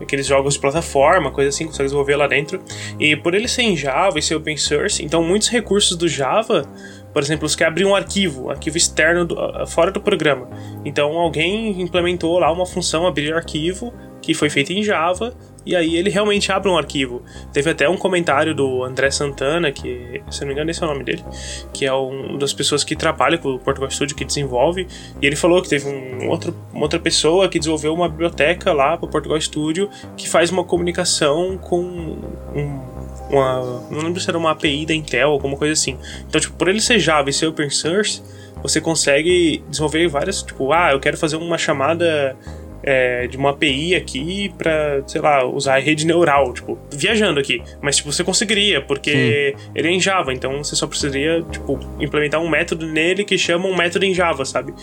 aqueles 0.00 0.26
jogos 0.26 0.54
de 0.54 0.60
plataforma, 0.60 1.30
coisa 1.30 1.50
assim, 1.50 1.66
consegue 1.66 1.84
desenvolver 1.84 2.16
lá 2.16 2.26
dentro. 2.26 2.60
E 2.98 3.14
por 3.14 3.34
ele 3.34 3.46
ser 3.46 3.62
em 3.62 3.76
Java 3.76 4.18
e 4.18 4.22
ser 4.22 4.34
open 4.34 4.56
source, 4.56 5.04
então 5.04 5.22
muitos 5.22 5.48
recursos 5.48 5.96
do 5.96 6.08
Java, 6.08 6.66
por 7.12 7.22
exemplo, 7.22 7.48
você 7.48 7.56
quer 7.56 7.66
abrir 7.66 7.84
um 7.84 7.94
arquivo, 7.94 8.50
arquivo 8.50 8.76
externo 8.76 9.24
do- 9.24 9.38
ah, 9.38 9.66
fora 9.66 9.90
do 9.90 10.00
programa. 10.00 10.48
Então 10.84 11.16
alguém 11.18 11.80
implementou 11.80 12.38
lá 12.38 12.50
uma 12.50 12.66
função 12.66 13.06
abrir 13.06 13.32
arquivo 13.34 13.92
que 14.20 14.34
foi 14.34 14.48
feita 14.48 14.72
em 14.72 14.82
Java 14.82 15.34
e 15.66 15.74
aí 15.76 15.96
ele 15.96 16.10
realmente 16.10 16.50
abre 16.50 16.68
um 16.70 16.76
arquivo. 16.76 17.22
Teve 17.52 17.70
até 17.70 17.88
um 17.88 17.96
comentário 17.96 18.54
do 18.54 18.82
André 18.82 19.10
Santana, 19.10 19.70
que, 19.70 20.22
se 20.30 20.40
não 20.40 20.48
me 20.48 20.54
engano, 20.54 20.70
esse 20.70 20.82
é 20.82 20.86
o 20.86 20.88
nome 20.88 21.04
dele, 21.04 21.24
que 21.72 21.84
é 21.84 21.92
um 21.92 22.36
das 22.38 22.52
pessoas 22.52 22.82
que 22.82 22.96
trabalha 22.96 23.38
com 23.38 23.48
o 23.50 23.58
Portugal 23.58 23.88
Studio, 23.90 24.16
que 24.16 24.24
desenvolve, 24.24 24.88
e 25.20 25.26
ele 25.26 25.36
falou 25.36 25.62
que 25.62 25.68
teve 25.68 25.88
um 25.88 26.28
outro, 26.28 26.54
uma 26.72 26.82
outra 26.82 26.98
pessoa 26.98 27.48
que 27.48 27.58
desenvolveu 27.58 27.94
uma 27.94 28.08
biblioteca 28.08 28.72
lá 28.72 28.96
para 28.96 29.06
o 29.06 29.08
Portugal 29.08 29.40
Studio 29.40 29.88
que 30.16 30.28
faz 30.28 30.50
uma 30.50 30.64
comunicação 30.64 31.56
com 31.58 31.80
um 31.80 32.91
uma. 33.30 33.82
Não 33.90 34.00
lembro 34.00 34.20
se 34.20 34.28
era 34.28 34.38
uma 34.38 34.50
API 34.50 34.86
da 34.86 34.94
Intel, 34.94 35.30
alguma 35.30 35.56
coisa 35.56 35.72
assim. 35.72 35.98
Então, 36.28 36.40
tipo, 36.40 36.54
por 36.54 36.68
ele 36.68 36.80
ser 36.80 36.98
Java 36.98 37.30
e 37.30 37.32
ser 37.32 37.46
open 37.46 37.70
source, 37.70 38.22
você 38.62 38.80
consegue 38.80 39.62
desenvolver 39.68 40.08
várias. 40.08 40.42
Tipo, 40.42 40.72
ah, 40.72 40.92
eu 40.92 41.00
quero 41.00 41.16
fazer 41.16 41.36
uma 41.36 41.58
chamada 41.58 42.36
é, 42.82 43.26
de 43.26 43.36
uma 43.36 43.50
API 43.50 43.94
aqui 43.94 44.52
pra, 44.58 45.02
sei 45.06 45.20
lá, 45.20 45.44
usar 45.44 45.76
a 45.76 45.78
rede 45.78 46.06
neural, 46.06 46.52
tipo, 46.52 46.78
viajando 46.92 47.38
aqui. 47.38 47.62
Mas, 47.80 47.96
tipo, 47.96 48.12
você 48.12 48.24
conseguiria, 48.24 48.80
porque 48.80 49.54
Sim. 49.56 49.70
ele 49.74 49.88
é 49.88 49.90
em 49.90 50.00
Java, 50.00 50.32
então 50.32 50.62
você 50.62 50.74
só 50.74 50.86
precisaria, 50.86 51.42
tipo, 51.50 51.78
implementar 52.00 52.40
um 52.40 52.48
método 52.48 52.86
nele 52.86 53.24
que 53.24 53.38
chama 53.38 53.66
um 53.66 53.76
método 53.76 54.04
em 54.04 54.14
Java, 54.14 54.44
sabe? 54.44 54.74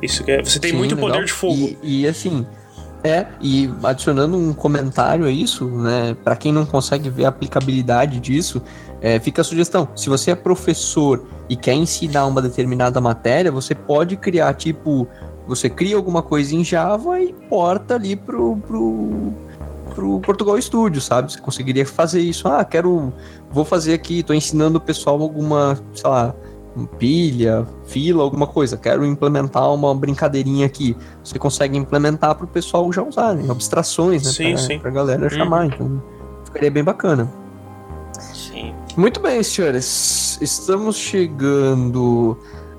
Isso 0.00 0.24
é, 0.26 0.42
você 0.42 0.58
tem 0.58 0.70
Sim, 0.72 0.76
muito 0.76 0.94
legal. 0.94 1.10
poder 1.10 1.24
de 1.24 1.32
fogo. 1.32 1.76
E, 1.82 2.02
e 2.02 2.08
assim, 2.08 2.44
é, 3.04 3.26
e 3.40 3.68
adicionando 3.82 4.36
um 4.36 4.52
comentário 4.52 5.24
a 5.24 5.30
isso, 5.30 5.66
né, 5.66 6.16
para 6.22 6.36
quem 6.36 6.52
não 6.52 6.64
consegue 6.64 7.10
ver 7.10 7.24
a 7.24 7.28
aplicabilidade 7.28 8.20
disso, 8.20 8.62
é, 9.00 9.18
fica 9.18 9.40
a 9.40 9.44
sugestão. 9.44 9.88
Se 9.96 10.08
você 10.08 10.30
é 10.30 10.34
professor 10.34 11.24
e 11.48 11.56
quer 11.56 11.74
ensinar 11.74 12.26
uma 12.26 12.40
determinada 12.40 13.00
matéria, 13.00 13.50
você 13.50 13.74
pode 13.74 14.16
criar, 14.16 14.54
tipo, 14.54 15.08
você 15.46 15.68
cria 15.68 15.96
alguma 15.96 16.22
coisa 16.22 16.54
em 16.54 16.64
Java 16.64 17.20
e 17.20 17.32
porta 17.32 17.96
ali 17.96 18.14
pro, 18.14 18.56
pro, 18.58 19.32
pro 19.92 20.20
Portugal 20.20 20.60
Studio, 20.62 21.00
sabe? 21.00 21.32
Você 21.32 21.40
conseguiria 21.40 21.84
fazer 21.84 22.20
isso. 22.20 22.46
Ah, 22.46 22.64
quero. 22.64 23.12
Vou 23.50 23.64
fazer 23.64 23.94
aqui, 23.94 24.20
estou 24.20 24.36
ensinando 24.36 24.78
o 24.78 24.80
pessoal 24.80 25.20
alguma, 25.20 25.76
sei 25.92 26.08
lá, 26.08 26.34
pilha, 26.98 27.66
fila, 27.84 28.22
alguma 28.22 28.46
coisa. 28.46 28.76
Quero 28.76 29.04
implementar 29.04 29.72
uma 29.72 29.94
brincadeirinha 29.94 30.66
aqui. 30.66 30.96
Você 31.22 31.38
consegue 31.38 31.76
implementar 31.76 32.34
para 32.34 32.44
o 32.44 32.48
pessoal 32.48 32.90
já 32.92 33.02
usar, 33.02 33.34
né? 33.34 33.50
Abstrações, 33.50 34.24
né? 34.24 34.30
Sim, 34.30 34.52
pra, 34.52 34.62
sim. 34.62 34.78
pra 34.78 34.90
galera 34.90 35.30
chamar. 35.30 35.66
Uhum. 35.66 35.70
Então, 35.72 36.02
ficaria 36.44 36.70
bem 36.70 36.84
bacana. 36.84 37.32
Sim. 38.18 38.74
Muito 38.96 39.20
bem, 39.20 39.42
senhores. 39.42 40.38
Estamos 40.40 40.96
chegando 40.96 42.36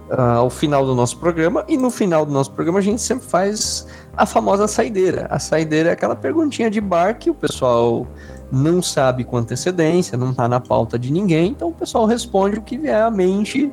uh, 0.10 0.22
ao 0.38 0.50
final 0.50 0.86
do 0.86 0.96
nosso 0.96 1.18
programa. 1.18 1.64
E 1.68 1.78
no 1.78 1.90
final 1.90 2.26
do 2.26 2.32
nosso 2.32 2.52
programa 2.52 2.80
a 2.80 2.82
gente 2.82 3.02
sempre 3.02 3.28
faz 3.28 3.88
a 4.16 4.26
famosa 4.26 4.68
saideira. 4.68 5.28
A 5.30 5.40
saideira 5.40 5.90
é 5.90 5.94
aquela 5.94 6.16
perguntinha 6.16 6.70
de 6.70 6.80
bar 6.80 7.18
que 7.18 7.30
o 7.30 7.34
pessoal 7.34 8.08
não 8.54 8.82
sabe 8.82 9.24
com 9.24 9.38
antecedência, 9.38 10.18
não 10.18 10.32
está 10.32 10.48
na 10.48 10.60
pauta 10.60 10.98
de 11.00 11.12
ninguém, 11.12 11.52
então 11.52 11.70
o 11.70 11.74
pessoal 11.74 12.06
responde 12.06 12.60
o 12.60 12.62
que 12.62 12.78
vier 12.78 13.02
à 13.02 13.10
mente, 13.10 13.72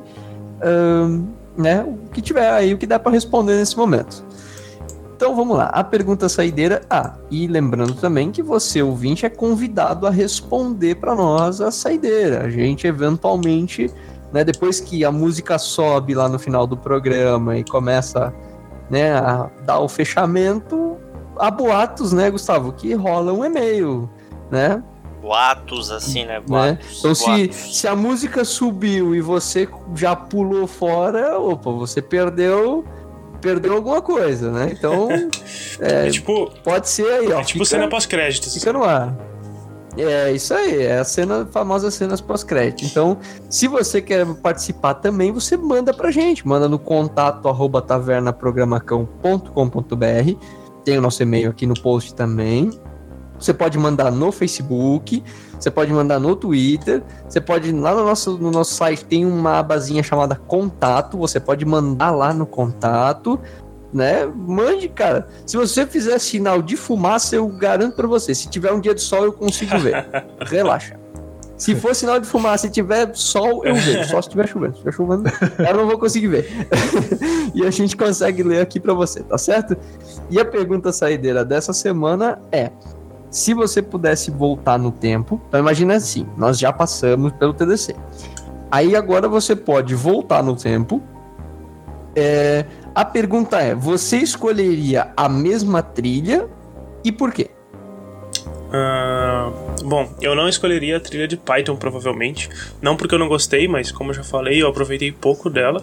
né? 1.55 1.83
O 1.83 2.09
que 2.09 2.21
tiver 2.21 2.49
aí, 2.49 2.73
o 2.73 2.77
que 2.77 2.87
dá 2.87 2.97
para 2.97 3.11
responder 3.11 3.57
nesse 3.57 3.77
momento. 3.77 4.23
Então 5.15 5.35
vamos 5.35 5.55
lá, 5.55 5.65
a 5.65 5.83
pergunta 5.83 6.27
saideira 6.27 6.81
Ah, 6.89 7.13
e 7.29 7.45
lembrando 7.45 7.93
também 7.93 8.31
que 8.31 8.41
você, 8.41 8.81
ouvinte, 8.81 9.23
é 9.25 9.29
convidado 9.29 10.07
a 10.07 10.09
responder 10.09 10.95
para 10.95 11.13
nós 11.13 11.61
a 11.61 11.69
saideira. 11.69 12.43
A 12.43 12.49
gente 12.49 12.87
eventualmente 12.87 13.93
né? 14.31 14.43
Depois 14.43 14.79
que 14.79 15.03
a 15.03 15.11
música 15.11 15.57
sobe 15.57 16.13
lá 16.13 16.29
no 16.29 16.39
final 16.39 16.65
do 16.65 16.77
programa 16.77 17.57
e 17.57 17.63
começa, 17.63 18.33
né, 18.89 19.13
a 19.13 19.49
dar 19.65 19.79
o 19.79 19.89
fechamento, 19.89 20.97
há 21.37 21.51
boatos, 21.51 22.13
né, 22.13 22.29
Gustavo, 22.29 22.71
que 22.71 22.93
rola 22.93 23.33
um 23.33 23.43
e-mail, 23.43 24.09
né? 24.51 24.83
Boatos, 25.21 25.91
assim, 25.91 26.25
né? 26.25 26.39
né? 26.39 26.43
Boatos, 26.45 26.99
Então, 26.99 27.15
Se, 27.15 27.53
se 27.53 27.87
a 27.87 27.95
música 27.95 28.43
subiu 28.43 29.15
e 29.15 29.21
você 29.21 29.69
já 29.95 30.15
pulou 30.15 30.65
fora, 30.65 31.39
opa, 31.39 31.71
você 31.71 32.01
perdeu 32.01 32.83
perdeu 33.39 33.73
alguma 33.73 34.01
coisa, 34.01 34.51
né? 34.51 34.69
Então, 34.71 35.09
é, 35.79 35.79
é 36.07 36.09
tipo, 36.09 36.51
pode 36.63 36.87
ser 36.87 37.07
aí, 37.07 37.31
ó. 37.31 37.41
É 37.41 37.43
tipo 37.43 37.65
fica, 37.65 37.77
cena 37.77 37.89
pós-créditos. 37.89 38.53
Fica 38.53 38.71
no 38.71 38.83
ar. 38.83 39.15
É 39.97 40.31
isso 40.31 40.53
aí, 40.53 40.83
é 40.83 40.99
a 40.99 41.03
cena, 41.03 41.45
famosa 41.51 41.91
cenas 41.91 42.21
pós-crédito. 42.21 42.85
Então, 42.85 43.17
se 43.49 43.67
você 43.67 44.01
quer 44.01 44.25
participar 44.35 44.93
também, 44.95 45.33
você 45.33 45.57
manda 45.57 45.93
pra 45.93 46.11
gente, 46.11 46.47
manda 46.47 46.69
no 46.69 46.79
contato 46.79 47.49
arroba 47.49 47.81
tavernaprogramacão.com.br. 47.81 50.35
Tem 50.85 50.97
o 50.97 51.01
nosso 51.01 51.21
e-mail 51.21 51.49
aqui 51.49 51.65
no 51.65 51.73
post 51.73 52.15
também. 52.15 52.71
Você 53.41 53.53
pode 53.53 53.77
mandar 53.77 54.11
no 54.11 54.31
Facebook, 54.31 55.23
você 55.59 55.71
pode 55.71 55.91
mandar 55.91 56.19
no 56.19 56.35
Twitter, 56.35 57.03
você 57.27 57.41
pode 57.41 57.71
lá 57.71 57.93
no 57.93 58.05
nosso, 58.05 58.37
no 58.37 58.51
nosso 58.51 58.73
site 58.73 59.03
tem 59.05 59.25
uma 59.25 59.59
abazinha 59.59 60.03
chamada 60.03 60.35
contato, 60.35 61.17
você 61.17 61.39
pode 61.39 61.65
mandar 61.65 62.11
lá 62.11 62.33
no 62.33 62.45
contato 62.45 63.39
né? 63.93 64.25
Mande, 64.25 64.87
cara. 64.87 65.27
Se 65.45 65.57
você 65.57 65.85
fizer 65.85 66.17
sinal 66.19 66.61
de 66.61 66.77
fumaça, 66.77 67.35
eu 67.35 67.47
garanto 67.47 67.95
para 67.95 68.07
você. 68.07 68.33
Se 68.33 68.47
tiver 68.49 68.71
um 68.71 68.79
dia 68.79 68.95
de 68.95 69.01
sol, 69.01 69.25
eu 69.25 69.33
consigo 69.33 69.77
ver. 69.79 70.07
Relaxa. 70.47 70.99
Se 71.57 71.75
for 71.75 71.93
sinal 71.93 72.19
de 72.19 72.25
fumaça 72.25 72.65
e 72.65 72.71
tiver 72.71 73.13
sol, 73.13 73.63
eu 73.63 73.75
vejo. 73.75 74.09
Só 74.09 74.19
se 74.19 74.29
tiver 74.29 74.47
chovendo. 74.47 74.73
Se 74.73 74.79
tiver 74.79 74.93
chovendo, 74.93 75.29
eu 75.59 75.77
não 75.77 75.85
vou 75.85 75.99
conseguir 75.99 76.27
ver. 76.27 76.49
e 77.53 77.63
a 77.63 77.69
gente 77.69 77.95
consegue 77.95 78.41
ler 78.41 78.61
aqui 78.61 78.79
para 78.79 78.95
você, 78.95 79.21
tá 79.21 79.37
certo? 79.37 79.77
E 80.29 80.39
a 80.39 80.45
pergunta 80.45 80.91
saideira 80.91 81.45
dessa 81.45 81.71
semana 81.71 82.39
é: 82.51 82.71
se 83.31 83.53
você 83.53 83.81
pudesse 83.81 84.29
voltar 84.29 84.77
no 84.77 84.91
tempo, 84.91 85.41
então 85.47 85.59
imagina 85.59 85.95
assim, 85.95 86.27
nós 86.37 86.59
já 86.59 86.71
passamos 86.71 87.31
pelo 87.33 87.53
TDC. 87.53 87.95
Aí 88.69 88.95
agora 88.95 89.27
você 89.27 89.55
pode 89.55 89.95
voltar 89.95 90.43
no 90.43 90.55
tempo, 90.55 91.01
é, 92.15 92.65
a 92.93 93.05
pergunta 93.05 93.59
é: 93.59 93.73
você 93.73 94.17
escolheria 94.17 95.11
a 95.15 95.29
mesma 95.29 95.81
trilha 95.81 96.47
e 97.03 97.11
por 97.11 97.31
quê? 97.31 97.49
Uh, 98.71 99.83
bom, 99.83 100.13
eu 100.21 100.33
não 100.35 100.47
escolheria 100.47 100.97
a 100.97 100.99
trilha 100.99 101.27
de 101.27 101.35
Python, 101.35 101.75
provavelmente. 101.75 102.49
Não 102.81 102.95
porque 102.95 103.15
eu 103.15 103.19
não 103.19 103.27
gostei, 103.27 103.67
mas 103.67 103.91
como 103.91 104.11
eu 104.11 104.15
já 104.15 104.23
falei, 104.23 104.61
eu 104.61 104.67
aproveitei 104.67 105.11
pouco 105.11 105.49
dela. 105.49 105.81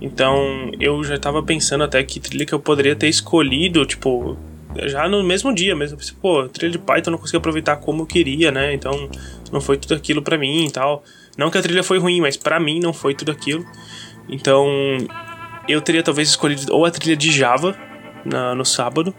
Então 0.00 0.70
eu 0.80 1.02
já 1.04 1.14
estava 1.14 1.42
pensando 1.42 1.84
até 1.84 2.02
que 2.02 2.18
trilha 2.18 2.44
que 2.44 2.52
eu 2.52 2.60
poderia 2.60 2.96
ter 2.96 3.08
escolhido, 3.08 3.86
tipo, 3.86 4.36
já 4.86 5.08
no 5.08 5.22
mesmo 5.22 5.54
dia 5.54 5.74
mesmo. 5.76 5.98
Pensei, 5.98 6.14
Pô, 6.20 6.48
trilha 6.48 6.72
de 6.72 6.78
Python 6.78 7.10
eu 7.10 7.12
não 7.12 7.18
consegui 7.18 7.36
aproveitar 7.38 7.76
como 7.76 8.02
eu 8.02 8.06
queria, 8.06 8.50
né? 8.50 8.72
Então 8.74 9.08
não 9.50 9.60
foi 9.60 9.76
tudo 9.76 9.94
aquilo 9.94 10.22
para 10.22 10.38
mim 10.38 10.66
e 10.66 10.70
tal. 10.70 11.02
Não 11.36 11.50
que 11.50 11.58
a 11.58 11.62
trilha 11.62 11.82
foi 11.82 11.98
ruim, 11.98 12.20
mas 12.20 12.36
para 12.36 12.58
mim 12.60 12.80
não 12.80 12.92
foi 12.92 13.14
tudo 13.14 13.32
aquilo. 13.32 13.64
Então 14.28 14.66
eu 15.68 15.80
teria 15.80 16.02
talvez 16.02 16.28
escolhido 16.28 16.74
ou 16.74 16.84
a 16.84 16.90
trilha 16.90 17.16
de 17.16 17.30
Java 17.30 17.76
na, 18.24 18.54
no 18.54 18.64
sábado, 18.64 19.14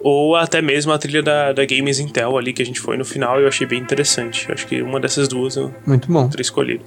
ou 0.00 0.34
até 0.36 0.62
mesmo 0.62 0.92
a 0.92 0.98
trilha 0.98 1.22
da, 1.22 1.52
da 1.52 1.64
Games 1.64 1.98
Intel 1.98 2.36
ali 2.38 2.52
que 2.52 2.62
a 2.62 2.66
gente 2.66 2.80
foi 2.80 2.96
no 2.96 3.04
final 3.04 3.40
eu 3.40 3.48
achei 3.48 3.66
bem 3.66 3.80
interessante. 3.80 4.48
Eu 4.48 4.54
acho 4.54 4.66
que 4.66 4.80
uma 4.82 4.98
dessas 5.00 5.28
duas 5.28 5.56
eu 5.56 5.74
Muito 5.86 6.10
bom. 6.10 6.28
teria 6.28 6.42
escolhido. 6.42 6.84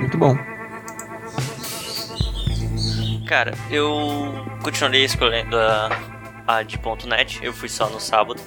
Muito 0.00 0.16
bom. 0.18 0.36
Cara, 3.26 3.54
eu 3.70 4.32
continuaria 4.62 5.04
escolhendo 5.04 5.56
a, 5.56 5.88
a 6.46 6.62
de 6.62 6.78
.NET, 7.06 7.40
eu 7.42 7.52
fui 7.52 7.68
só 7.68 7.88
no 7.88 8.00
sábado. 8.00 8.40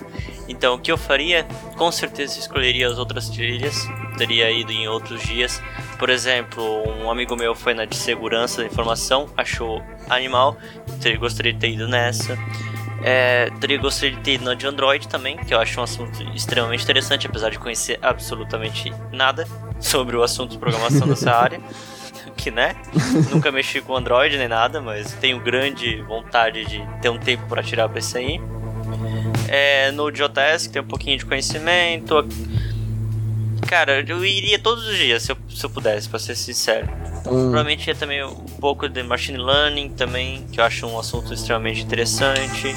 Então 0.48 0.76
o 0.76 0.80
que 0.80 0.91
eu 0.91 0.98
faria? 0.98 1.45
Com 1.76 1.91
certeza 1.91 2.40
escolheria 2.40 2.88
as 2.88 2.98
outras 2.98 3.30
trilhas, 3.30 3.88
teria 4.18 4.52
ido 4.52 4.72
em 4.72 4.88
outros 4.88 5.22
dias. 5.22 5.61
Por 5.98 6.10
exemplo, 6.10 6.64
um 7.02 7.10
amigo 7.10 7.36
meu 7.36 7.56
foi 7.56 7.74
na 7.74 7.86
de 7.86 7.95
segurança 7.95 8.61
da 8.61 8.68
informação, 8.68 9.30
achou 9.36 9.82
animal, 10.10 10.57
teria, 11.02 11.18
gostaria 11.18 11.53
de 11.53 11.60
ter 11.60 11.69
ido 11.69 11.88
nessa. 11.88 12.38
É, 13.03 13.49
teria 13.60 13.78
gostaria 13.78 14.15
de 14.15 14.22
ter 14.22 14.34
ido 14.34 14.45
na 14.45 14.53
de 14.53 14.65
Android 14.65 15.07
também, 15.07 15.38
que 15.38 15.53
eu 15.53 15.60
acho 15.60 15.80
um 15.80 15.84
assunto 15.84 16.24
extremamente 16.36 16.84
interessante, 16.84 17.28
apesar 17.28 17.49
de 17.49 17.60
conhecer 17.60 17.99
absolutamente 18.02 18.91
nada 19.11 19.48
sobre 19.80 20.15
o 20.15 20.24
assunto 20.24 20.52
de 20.52 20.57
programação 20.57 21.07
dessa 21.07 21.32
área. 21.36 21.61
Né? 22.51 22.76
Nunca 23.30 23.51
mexi 23.51 23.81
com 23.81 23.95
Android 23.95 24.38
nem 24.38 24.47
nada, 24.47 24.80
mas 24.80 25.11
tenho 25.14 25.39
grande 25.39 26.01
vontade 26.03 26.65
de 26.65 26.81
ter 27.01 27.09
um 27.09 27.18
tempo 27.18 27.43
para 27.47 27.61
tirar 27.61 27.89
pra 27.89 27.99
isso 27.99 28.18
aí. 28.18 28.39
É, 29.49 29.91
no 29.91 30.11
JS, 30.11 30.68
que 30.68 30.73
tem 30.73 30.81
um 30.81 30.85
pouquinho 30.85 31.18
de 31.18 31.26
conhecimento. 31.26 32.26
Cara, 33.65 34.03
eu 34.07 34.25
iria 34.25 34.59
todos 34.59 34.85
os 34.88 34.97
dias 34.97 35.23
se 35.23 35.31
eu, 35.31 35.38
se 35.49 35.63
eu 35.63 35.69
pudesse, 35.69 36.07
pra 36.07 36.19
ser 36.19 36.35
sincero. 36.35 36.88
Hum. 37.19 37.49
Provavelmente 37.49 37.88
ia 37.88 37.95
também 37.95 38.23
um 38.23 38.35
pouco 38.59 38.88
de 38.88 39.03
machine 39.03 39.38
learning 39.38 39.89
também, 39.89 40.45
que 40.51 40.59
eu 40.59 40.63
acho 40.63 40.85
um 40.85 40.99
assunto 40.99 41.34
extremamente 41.34 41.84
interessante. 41.84 42.75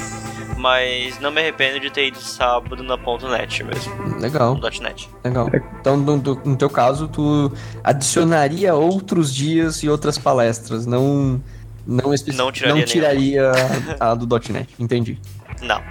Mas 0.57 1.19
não 1.19 1.31
me 1.31 1.41
arrependo 1.41 1.79
de 1.79 1.89
ter 1.89 2.07
ido 2.07 2.19
sábado 2.19 2.83
na 2.83 2.95
.NET 2.95 3.63
mesmo. 3.63 4.19
Legal. 4.19 4.59
.NET. 4.79 5.09
Legal. 5.23 5.49
Então, 5.79 5.97
no, 5.97 6.17
no 6.17 6.55
teu 6.55 6.69
caso, 6.69 7.07
tu 7.07 7.51
adicionaria 7.83 8.75
outros 8.75 9.33
dias 9.33 9.81
e 9.81 9.89
outras 9.89 10.17
palestras, 10.17 10.85
não... 10.85 11.41
Não, 11.87 12.13
especi... 12.13 12.37
não 12.37 12.51
tiraria, 12.51 12.75
não 12.75 12.85
tiraria 12.85 13.51
a 13.99 14.13
do 14.13 14.27
.NET, 14.51 14.69
entendi. 14.77 15.19
Não. 15.63 15.81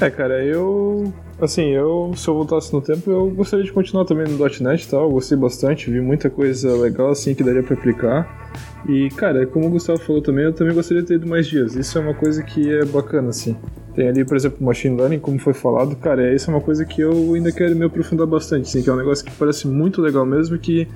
É, 0.00 0.08
cara, 0.08 0.42
eu 0.42 1.12
Assim, 1.40 1.68
eu, 1.70 2.12
se 2.14 2.28
eu 2.28 2.34
voltasse 2.34 2.70
no 2.72 2.82
tempo, 2.82 3.10
eu 3.10 3.30
gostaria 3.30 3.64
de 3.64 3.72
continuar 3.72 4.04
também 4.04 4.26
no 4.28 4.38
.NET 4.38 4.84
e 4.84 4.88
tal, 4.88 5.10
gostei 5.10 5.38
bastante, 5.38 5.90
vi 5.90 5.98
muita 5.98 6.28
coisa 6.28 6.76
legal 6.76 7.10
assim 7.10 7.34
que 7.34 7.42
daria 7.42 7.62
para 7.62 7.74
aplicar. 7.74 8.50
E, 8.86 9.08
cara, 9.10 9.46
como 9.46 9.66
o 9.66 9.70
Gustavo 9.70 9.98
falou 9.98 10.20
também, 10.20 10.44
eu 10.44 10.52
também 10.52 10.74
gostaria 10.74 11.02
de 11.02 11.08
ter 11.08 11.14
ido 11.14 11.26
mais 11.26 11.46
dias. 11.46 11.74
Isso 11.74 11.96
é 11.96 12.00
uma 12.02 12.12
coisa 12.12 12.42
que 12.42 12.70
é 12.70 12.84
bacana, 12.84 13.30
assim. 13.30 13.56
Tem 13.94 14.08
ali, 14.08 14.22
por 14.22 14.36
exemplo, 14.36 14.62
Machine 14.64 14.96
Learning, 14.96 15.18
como 15.18 15.38
foi 15.38 15.54
falado, 15.54 15.96
cara, 15.96 16.34
isso 16.34 16.50
é 16.50 16.54
uma 16.54 16.60
coisa 16.60 16.84
que 16.84 17.00
eu 17.00 17.34
ainda 17.34 17.50
quero 17.50 17.74
me 17.74 17.86
aprofundar 17.86 18.26
bastante, 18.26 18.68
assim, 18.68 18.82
que 18.82 18.90
é 18.90 18.92
um 18.92 18.96
negócio 18.96 19.24
que 19.24 19.32
parece 19.32 19.66
muito 19.66 20.02
legal 20.02 20.26
mesmo 20.26 20.58
que 20.58 20.86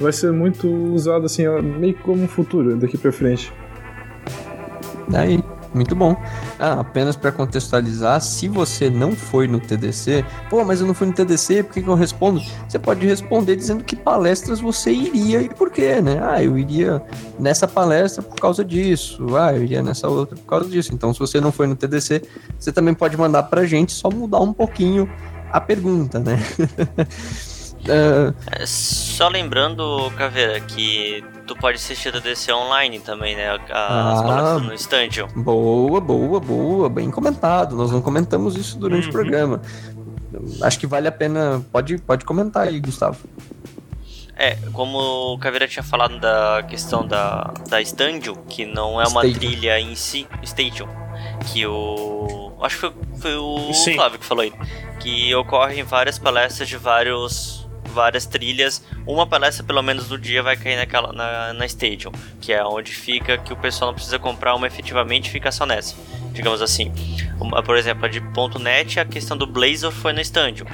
vai 0.00 0.12
ser 0.12 0.30
muito 0.30 0.68
usado, 0.68 1.26
assim, 1.26 1.42
meio 1.60 1.94
como 1.94 2.22
um 2.22 2.28
futuro 2.28 2.76
daqui 2.76 2.96
pra 2.96 3.10
frente. 3.10 3.52
Daí, 5.08 5.42
muito 5.74 5.96
bom. 5.96 6.16
Ah, 6.58 6.80
apenas 6.80 7.14
para 7.14 7.30
contextualizar, 7.30 8.20
se 8.20 8.48
você 8.48 8.90
não 8.90 9.12
foi 9.12 9.46
no 9.46 9.60
TDC, 9.60 10.24
pô, 10.50 10.64
mas 10.64 10.80
eu 10.80 10.86
não 10.86 10.94
fui 10.94 11.06
no 11.06 11.12
TDC, 11.12 11.62
por 11.62 11.74
que, 11.74 11.82
que 11.82 11.88
eu 11.88 11.94
respondo? 11.94 12.42
Você 12.68 12.78
pode 12.78 13.06
responder 13.06 13.54
dizendo 13.54 13.84
que 13.84 13.94
palestras 13.94 14.60
você 14.60 14.90
iria 14.90 15.40
e 15.40 15.48
por 15.48 15.70
quê, 15.70 16.00
né? 16.00 16.20
Ah, 16.20 16.42
eu 16.42 16.58
iria 16.58 17.00
nessa 17.38 17.68
palestra 17.68 18.22
por 18.22 18.36
causa 18.40 18.64
disso. 18.64 19.36
Ah, 19.36 19.54
eu 19.54 19.62
iria 19.62 19.82
nessa 19.82 20.08
outra 20.08 20.36
por 20.36 20.46
causa 20.46 20.68
disso. 20.68 20.92
Então, 20.92 21.14
se 21.14 21.20
você 21.20 21.40
não 21.40 21.52
foi 21.52 21.68
no 21.68 21.76
TDC, 21.76 22.22
você 22.58 22.72
também 22.72 22.92
pode 22.92 23.16
mandar 23.16 23.44
pra 23.44 23.64
gente, 23.64 23.92
só 23.92 24.10
mudar 24.10 24.40
um 24.40 24.52
pouquinho 24.52 25.08
a 25.52 25.60
pergunta, 25.60 26.18
né? 26.18 26.38
Uh... 27.88 28.66
Só 28.66 29.28
lembrando, 29.28 30.12
Caveira, 30.16 30.60
que 30.60 31.24
tu 31.46 31.56
pode 31.56 31.76
assistir 31.76 32.14
a 32.14 32.20
DC 32.20 32.52
online 32.52 33.00
também, 33.00 33.34
né? 33.34 33.50
As 33.50 33.60
ah, 33.70 34.22
palestras 34.22 34.62
no 34.62 34.74
stand. 34.74 35.26
Boa, 35.34 36.00
boa, 36.00 36.38
boa. 36.38 36.88
Bem 36.88 37.10
comentado. 37.10 37.74
Nós 37.74 37.90
não 37.90 38.02
comentamos 38.02 38.56
isso 38.56 38.78
durante 38.78 39.04
uhum. 39.04 39.10
o 39.10 39.12
programa. 39.12 39.62
Acho 40.62 40.78
que 40.78 40.86
vale 40.86 41.08
a 41.08 41.12
pena. 41.12 41.64
Pode, 41.72 41.98
pode 41.98 42.24
comentar 42.24 42.68
aí, 42.68 42.78
Gustavo. 42.78 43.18
É, 44.36 44.56
como 44.72 45.34
o 45.34 45.38
Caveira 45.38 45.66
tinha 45.66 45.82
falado 45.82 46.20
da 46.20 46.62
questão 46.68 47.04
da, 47.04 47.52
da 47.68 47.80
Stadium, 47.80 48.36
que 48.48 48.64
não 48.64 49.00
é 49.00 49.08
uma 49.08 49.26
Stadium. 49.26 49.34
trilha 49.34 49.80
em 49.80 49.96
si, 49.96 50.28
Stadium, 50.42 50.88
que 51.46 51.66
o. 51.66 52.52
Acho 52.60 52.76
que 52.76 52.80
foi, 52.80 52.92
foi 53.20 53.36
o 53.36 53.72
Sim. 53.72 53.94
Flávio 53.94 54.18
que 54.18 54.24
falou 54.24 54.42
aí. 54.42 54.52
Que 55.00 55.34
ocorrem 55.34 55.82
várias 55.82 56.18
palestras 56.18 56.68
de 56.68 56.76
vários 56.76 57.57
várias 57.88 58.26
trilhas, 58.26 58.82
uma 59.06 59.26
palestra 59.26 59.64
pelo 59.64 59.82
menos 59.82 60.08
do 60.08 60.18
dia 60.18 60.42
vai 60.42 60.56
cair 60.56 60.76
naquela, 60.76 61.12
na, 61.12 61.52
na 61.52 61.66
Stadium, 61.66 62.12
que 62.40 62.52
é 62.52 62.64
onde 62.64 62.92
fica 62.92 63.38
que 63.38 63.52
o 63.52 63.56
pessoal 63.56 63.90
não 63.90 63.94
precisa 63.94 64.18
comprar 64.18 64.54
uma 64.54 64.66
efetivamente 64.66 65.30
fica 65.30 65.50
só 65.50 65.66
nessa, 65.66 65.96
digamos 66.32 66.62
assim. 66.62 66.92
Uma, 67.40 67.62
por 67.62 67.76
exemplo, 67.76 68.04
a 68.04 68.08
de 68.08 68.20
.NET, 68.60 69.00
a 69.00 69.04
questão 69.04 69.36
do 69.36 69.46
Blazor 69.46 69.92
foi 69.92 70.12
no 70.12 70.20
Stadium. 70.20 70.66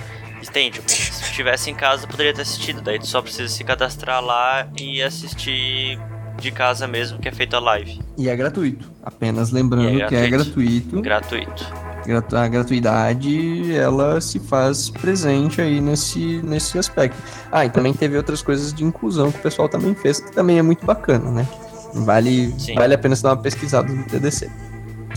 Stadium. 0.42 0.82
Se 0.86 1.32
tivesse 1.32 1.70
em 1.70 1.74
casa, 1.74 2.06
poderia 2.06 2.34
ter 2.34 2.42
assistido. 2.42 2.80
Daí 2.82 2.98
tu 2.98 3.06
só 3.06 3.22
precisa 3.22 3.48
se 3.48 3.64
cadastrar 3.64 4.22
lá 4.22 4.68
e 4.78 5.02
assistir 5.02 5.98
de 6.38 6.50
casa 6.50 6.86
mesmo, 6.86 7.18
que 7.18 7.28
é 7.28 7.32
feito 7.32 7.54
a 7.56 7.60
live. 7.60 8.00
E 8.18 8.28
é 8.28 8.36
gratuito. 8.36 8.90
Apenas 9.02 9.50
lembrando 9.50 10.02
é 10.02 10.06
que 10.06 10.14
é 10.14 10.28
gratuito. 10.28 11.00
Gratuito 11.00 11.93
a 12.12 12.48
gratuidade 12.48 13.74
ela 13.74 14.20
se 14.20 14.38
faz 14.38 14.90
presente 14.90 15.60
aí 15.60 15.80
nesse, 15.80 16.40
nesse 16.42 16.78
aspecto. 16.78 17.16
Ah, 17.50 17.64
e 17.64 17.70
também 17.70 17.92
teve 17.92 18.16
outras 18.16 18.42
coisas 18.42 18.72
de 18.72 18.84
inclusão 18.84 19.30
que 19.30 19.38
o 19.38 19.42
pessoal 19.42 19.68
também 19.68 19.94
fez, 19.94 20.20
que 20.20 20.32
também 20.32 20.58
é 20.58 20.62
muito 20.62 20.84
bacana, 20.84 21.30
né? 21.30 21.48
Vale, 21.94 22.54
vale 22.74 22.94
a 22.94 22.98
pena 22.98 23.14
dar 23.16 23.30
uma 23.30 23.36
pesquisada 23.36 23.92
no 23.92 24.04
TDC. 24.04 24.50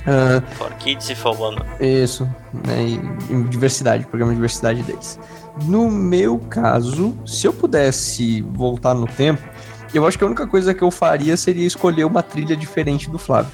Uh, 0.07 0.55
for 0.55 0.71
Kids 0.75 1.09
e 1.09 1.15
For 1.15 1.37
Women. 1.37 1.59
Isso, 1.79 2.23
né? 2.65 2.99
E 3.29 3.43
diversidade, 3.49 4.05
programa 4.05 4.31
de 4.31 4.35
diversidade 4.35 4.83
deles. 4.83 5.19
No 5.65 5.89
meu 5.89 6.37
caso, 6.37 7.17
se 7.25 7.47
eu 7.47 7.51
pudesse 7.51 8.41
voltar 8.41 8.93
no 8.93 9.07
tempo, 9.07 9.41
eu 9.93 10.05
acho 10.05 10.17
que 10.17 10.23
a 10.23 10.27
única 10.27 10.45
coisa 10.45 10.73
que 10.73 10.83
eu 10.83 10.91
faria 10.91 11.35
seria 11.35 11.65
escolher 11.65 12.05
uma 12.05 12.21
trilha 12.21 12.55
diferente 12.55 13.09
do 13.09 13.17
Flávio. 13.17 13.51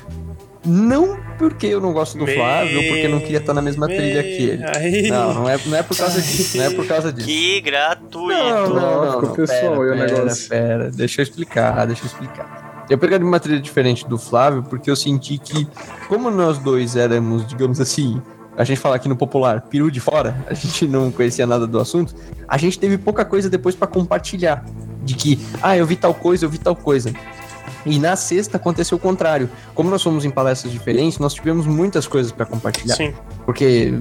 Não 0.65 1.17
porque 1.37 1.67
eu 1.67 1.81
não 1.81 1.91
gosto 1.91 2.17
do 2.17 2.25
Flávio, 2.25 2.87
porque 2.87 3.05
eu 3.05 3.09
não 3.09 3.19
queria 3.19 3.39
estar 3.39 3.53
na 3.53 3.61
mesma 3.61 3.87
trilha 3.87 4.23
que 4.23 4.43
ele. 4.43 4.63
Aí. 4.75 5.09
Não, 5.09 5.33
não 5.33 5.49
é, 5.49 5.59
não 5.65 5.77
é 5.77 5.83
por 5.83 5.97
causa 5.97 6.21
disso. 6.21 6.57
Não 6.57 6.63
é 6.63 6.69
por 6.69 6.87
causa 6.87 7.11
disso. 7.11 7.27
Que 7.27 7.59
gratuito. 7.61 8.29
Não, 8.29 8.69
não, 8.69 9.05
não. 9.05 9.21
não. 9.21 9.33
Pessoal, 9.33 9.77
pera, 9.77 10.07
pera, 10.07 10.33
pera, 10.49 10.91
deixa 10.91 11.21
eu 11.21 11.23
explicar, 11.23 11.85
deixa 11.85 12.03
eu 12.03 12.07
explicar. 12.07 12.85
Eu 12.89 12.97
pegaria 12.97 13.25
uma 13.25 13.39
trilha 13.39 13.59
diferente 13.59 14.07
do 14.07 14.17
Flávio 14.17 14.63
porque 14.63 14.89
eu 14.89 14.95
senti 14.95 15.37
que, 15.37 15.67
como 16.07 16.29
nós 16.29 16.57
dois 16.57 16.95
éramos, 16.95 17.47
digamos 17.47 17.79
assim, 17.79 18.21
a 18.57 18.63
gente 18.63 18.79
fala 18.79 18.95
aqui 18.95 19.09
no 19.09 19.15
popular, 19.15 19.61
peru 19.61 19.89
de 19.89 19.99
fora, 19.99 20.35
a 20.47 20.53
gente 20.53 20.87
não 20.87 21.11
conhecia 21.11 21.47
nada 21.47 21.65
do 21.65 21.79
assunto, 21.79 22.13
a 22.47 22.57
gente 22.57 22.77
teve 22.77 22.97
pouca 22.97 23.25
coisa 23.25 23.49
depois 23.49 23.75
para 23.75 23.87
compartilhar. 23.87 24.63
De 25.03 25.15
que, 25.15 25.37
ah, 25.61 25.75
eu 25.75 25.85
vi 25.85 25.97
tal 25.97 26.13
coisa, 26.13 26.45
eu 26.45 26.49
vi 26.49 26.57
tal 26.57 26.77
coisa. 26.77 27.13
E 27.85 27.99
na 27.99 28.15
sexta 28.15 28.57
aconteceu 28.57 28.97
o 28.97 28.99
contrário. 28.99 29.49
Como 29.73 29.89
nós 29.89 30.01
fomos 30.01 30.25
em 30.25 30.29
palestras 30.29 30.71
diferentes, 30.71 31.19
nós 31.19 31.33
tivemos 31.33 31.65
muitas 31.65 32.07
coisas 32.07 32.31
para 32.31 32.45
compartilhar. 32.45 32.95
Sim. 32.95 33.13
Porque, 33.45 33.93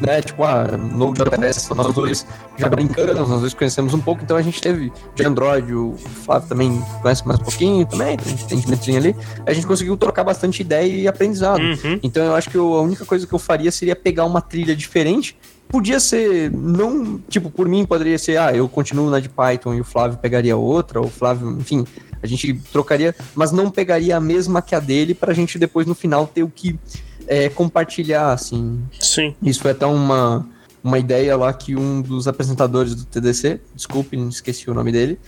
né, 0.00 0.22
tipo, 0.22 0.44
ah, 0.44 0.66
no 0.76 1.12
palestra, 1.12 1.74
nós 1.74 1.92
dois 1.94 2.26
já 2.56 2.68
brincamos, 2.68 3.28
nós 3.28 3.40
dois 3.40 3.54
conhecemos 3.54 3.92
um 3.92 4.00
pouco, 4.00 4.22
então 4.22 4.36
a 4.36 4.42
gente 4.42 4.60
teve 4.60 4.92
de 5.14 5.24
Android, 5.24 5.74
o 5.74 5.96
Flávio 6.24 6.48
também 6.48 6.80
conhece 7.02 7.26
mais 7.26 7.40
um 7.40 7.42
pouquinho 7.42 7.86
também, 7.86 8.16
a 8.16 8.28
gente 8.28 8.76
tem 8.78 8.96
ali. 8.96 9.16
A 9.44 9.52
gente 9.52 9.66
conseguiu 9.66 9.96
trocar 9.96 10.22
bastante 10.22 10.60
ideia 10.60 10.92
e 10.92 11.08
aprendizado. 11.08 11.60
Uhum. 11.60 11.98
Então 12.02 12.24
eu 12.24 12.34
acho 12.34 12.48
que 12.48 12.56
eu, 12.56 12.74
a 12.74 12.82
única 12.82 13.04
coisa 13.04 13.26
que 13.26 13.32
eu 13.32 13.38
faria 13.38 13.72
seria 13.72 13.96
pegar 13.96 14.24
uma 14.24 14.40
trilha 14.40 14.76
diferente 14.76 15.36
podia 15.74 15.98
ser, 15.98 16.52
não, 16.52 17.18
tipo, 17.28 17.50
por 17.50 17.68
mim 17.68 17.84
poderia 17.84 18.16
ser, 18.16 18.36
ah, 18.36 18.54
eu 18.54 18.68
continuo 18.68 19.10
na 19.10 19.18
de 19.18 19.28
Python 19.28 19.74
e 19.74 19.80
o 19.80 19.84
Flávio 19.84 20.16
pegaria 20.16 20.56
outra, 20.56 21.00
ou 21.00 21.06
o 21.06 21.10
Flávio, 21.10 21.50
enfim, 21.58 21.84
a 22.22 22.28
gente 22.28 22.54
trocaria, 22.70 23.12
mas 23.34 23.50
não 23.50 23.68
pegaria 23.68 24.16
a 24.16 24.20
mesma 24.20 24.62
que 24.62 24.72
a 24.72 24.78
dele 24.78 25.14
para 25.14 25.32
a 25.32 25.34
gente 25.34 25.58
depois 25.58 25.84
no 25.84 25.92
final 25.96 26.28
ter 26.28 26.44
o 26.44 26.48
que 26.48 26.78
é, 27.26 27.48
compartilhar, 27.48 28.32
assim. 28.32 28.80
Sim. 29.00 29.34
Isso 29.42 29.62
foi 29.62 29.72
até 29.72 29.84
uma, 29.84 30.48
uma 30.80 30.96
ideia 30.96 31.36
lá 31.36 31.52
que 31.52 31.74
um 31.74 32.00
dos 32.00 32.28
apresentadores 32.28 32.94
do 32.94 33.04
TDC, 33.04 33.60
desculpe, 33.74 34.16
esqueci 34.28 34.70
o 34.70 34.74
nome 34.74 34.92
dele, 34.92 35.18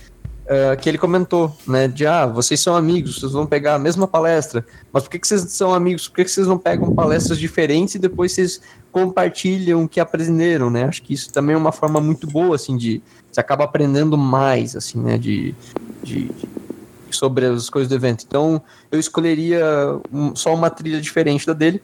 uh, 0.47 0.79
que 0.79 0.87
ele 0.87 0.97
comentou, 0.97 1.55
né, 1.67 1.89
de, 1.89 2.05
ah, 2.05 2.25
vocês 2.25 2.61
são 2.61 2.73
amigos, 2.73 3.19
vocês 3.19 3.33
vão 3.33 3.45
pegar 3.45 3.75
a 3.75 3.79
mesma 3.79 4.07
palestra, 4.07 4.65
mas 4.93 5.03
por 5.03 5.09
que, 5.09 5.19
que 5.19 5.27
vocês 5.27 5.41
são 5.51 5.73
amigos? 5.73 6.07
Por 6.07 6.15
que, 6.15 6.23
que 6.23 6.31
vocês 6.31 6.47
não 6.47 6.57
pegam 6.57 6.95
palestras 6.95 7.37
diferentes 7.37 7.95
e 7.95 7.99
depois 7.99 8.31
vocês 8.31 8.61
compartilham 8.91 9.83
o 9.83 9.89
que 9.89 9.99
aprenderam, 9.99 10.69
né? 10.69 10.85
Acho 10.85 11.03
que 11.03 11.13
isso 11.13 11.31
também 11.31 11.53
é 11.53 11.57
uma 11.57 11.71
forma 11.71 11.99
muito 11.99 12.27
boa, 12.27 12.55
assim, 12.55 12.75
de 12.75 13.01
você 13.31 13.39
acaba 13.39 13.65
aprendendo 13.65 14.17
mais, 14.17 14.75
assim, 14.75 14.99
né, 14.99 15.17
de, 15.17 15.53
de, 16.03 16.25
de 16.25 16.47
sobre 17.11 17.45
as 17.45 17.69
coisas 17.69 17.89
do 17.89 17.95
evento. 17.95 18.23
Então, 18.27 18.61
eu 18.91 18.99
escolheria 18.99 19.63
um, 20.11 20.35
só 20.35 20.53
uma 20.53 20.69
trilha 20.69 20.99
diferente 20.99 21.45
da 21.45 21.53
dele. 21.53 21.81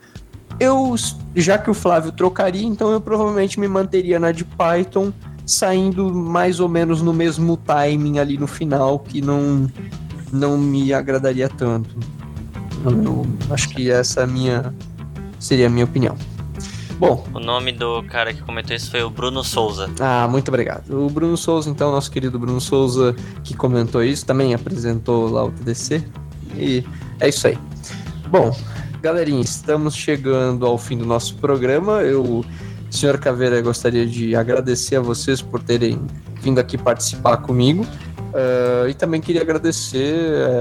Eu, 0.60 0.96
já 1.36 1.58
que 1.58 1.70
o 1.70 1.74
Flávio 1.74 2.12
trocaria, 2.12 2.66
então 2.66 2.92
eu 2.92 3.02
provavelmente 3.02 3.60
me 3.60 3.68
manteria 3.68 4.20
na 4.20 4.32
de 4.32 4.44
Python, 4.44 5.12
saindo 5.46 6.14
mais 6.14 6.60
ou 6.60 6.70
menos 6.70 7.02
no 7.02 7.14
mesmo 7.14 7.58
timing 7.58 8.20
ali 8.20 8.38
no 8.38 8.48
final, 8.48 9.00
que 9.00 9.22
não, 9.22 9.70
não 10.32 10.58
me 10.58 10.94
agradaria 10.94 11.50
tanto. 11.50 11.96
Eu 12.86 13.26
acho 13.50 13.70
que 13.70 13.90
essa 13.90 14.22
é 14.22 14.28
minha, 14.28 14.74
seria 15.40 15.68
a 15.68 15.70
minha 15.70 15.86
opinião. 15.86 16.18
Bom. 16.98 17.26
O 17.34 17.40
nome 17.40 17.72
do 17.72 18.04
cara 18.04 18.34
que 18.34 18.42
comentou 18.42 18.76
isso 18.76 18.90
foi 18.90 19.04
o 19.04 19.10
Bruno 19.10 19.44
Souza. 19.44 19.90
Ah, 20.00 20.28
muito 20.30 20.48
obrigado. 20.50 21.06
O 21.06 21.10
Bruno 21.10 21.36
Souza, 21.36 21.70
então, 21.70 21.92
nosso 21.92 22.12
querido 22.12 22.40
Bruno 22.40 22.62
Souza, 22.62 23.16
que 23.44 23.54
comentou 23.54 24.04
isso, 24.04 24.26
também 24.26 24.54
apresentou 24.54 25.30
lá 25.30 25.44
o 25.44 25.52
TDC. 25.52 26.04
E 26.56 26.84
é 27.20 27.30
isso 27.30 27.48
aí. 27.48 27.58
Bom, 28.30 28.56
galerinha, 29.02 29.42
estamos 29.42 29.96
chegando 29.96 30.66
ao 30.66 30.78
fim 30.78 30.98
do 30.98 31.06
nosso 31.06 31.36
programa. 31.36 32.02
Eu, 32.02 32.46
senhor 32.90 33.18
Caveira, 33.20 33.62
gostaria 33.62 34.06
de 34.06 34.36
agradecer 34.36 34.96
a 34.96 35.02
vocês 35.02 35.42
por 35.42 35.62
terem 35.62 36.00
vindo 36.42 36.60
aqui 36.60 36.78
participar 36.78 37.38
comigo. 37.38 37.86
Uh, 38.34 38.90
e 38.90 38.94
também 38.96 39.22
queria 39.22 39.42
agradecer 39.42 40.16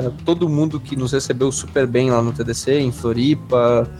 uh, 0.06 0.10
todo 0.26 0.46
mundo 0.46 0.78
que 0.78 0.94
nos 0.94 1.12
recebeu 1.12 1.50
super 1.50 1.86
bem 1.86 2.10
lá 2.10 2.20
no 2.20 2.30
TDC, 2.30 2.80
em 2.80 2.92
Floripa, 2.92 3.90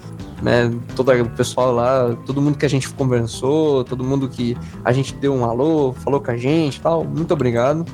né? 0.43 0.70
Todo 0.97 1.12
o 1.12 1.31
pessoal 1.31 1.73
lá, 1.73 2.16
todo 2.27 2.43
mundo 2.43 2.59
que 2.59 2.66
a 2.66 2.69
gente 2.69 2.89
conversou, 2.90 3.85
todo 3.85 4.02
mundo 4.02 4.28
que 4.28 4.56
a 4.85 4.93
gente 4.93 5.14
deu 5.14 5.32
um 5.32 5.44
alô, 5.44 5.93
falou 5.93 6.20
com 6.20 6.32
a 6.32 6.36
gente 6.36 6.81
tal. 6.81 7.05
Muito 7.05 7.32
obrigado. 7.32 7.86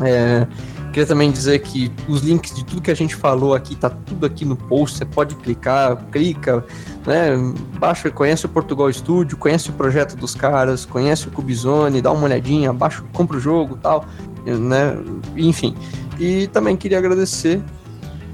É, 0.00 0.46
queria 0.92 1.06
também 1.06 1.30
dizer 1.30 1.58
que 1.60 1.90
os 2.08 2.22
links 2.22 2.54
de 2.54 2.64
tudo 2.64 2.80
que 2.80 2.90
a 2.90 2.94
gente 2.94 3.16
falou 3.16 3.54
aqui, 3.54 3.74
tá 3.74 3.90
tudo 3.90 4.24
aqui 4.24 4.44
no 4.44 4.56
post. 4.56 4.98
Você 4.98 5.04
pode 5.04 5.34
clicar, 5.34 5.96
clica, 6.12 6.64
né? 7.04 7.36
Baixa, 7.78 8.08
conhece 8.10 8.46
o 8.46 8.48
Portugal 8.48 8.92
Studio, 8.92 9.36
conhece 9.36 9.70
o 9.70 9.72
projeto 9.72 10.16
dos 10.16 10.34
caras, 10.34 10.86
conhece 10.86 11.26
o 11.26 11.30
Cubizone, 11.32 12.00
dá 12.00 12.12
uma 12.12 12.24
olhadinha, 12.24 12.72
baixa, 12.72 13.02
compra 13.12 13.36
o 13.36 13.40
jogo 13.40 13.76
tal, 13.82 14.04
né? 14.46 14.96
Enfim. 15.36 15.74
E 16.20 16.46
também 16.48 16.76
queria 16.76 16.98
agradecer 16.98 17.60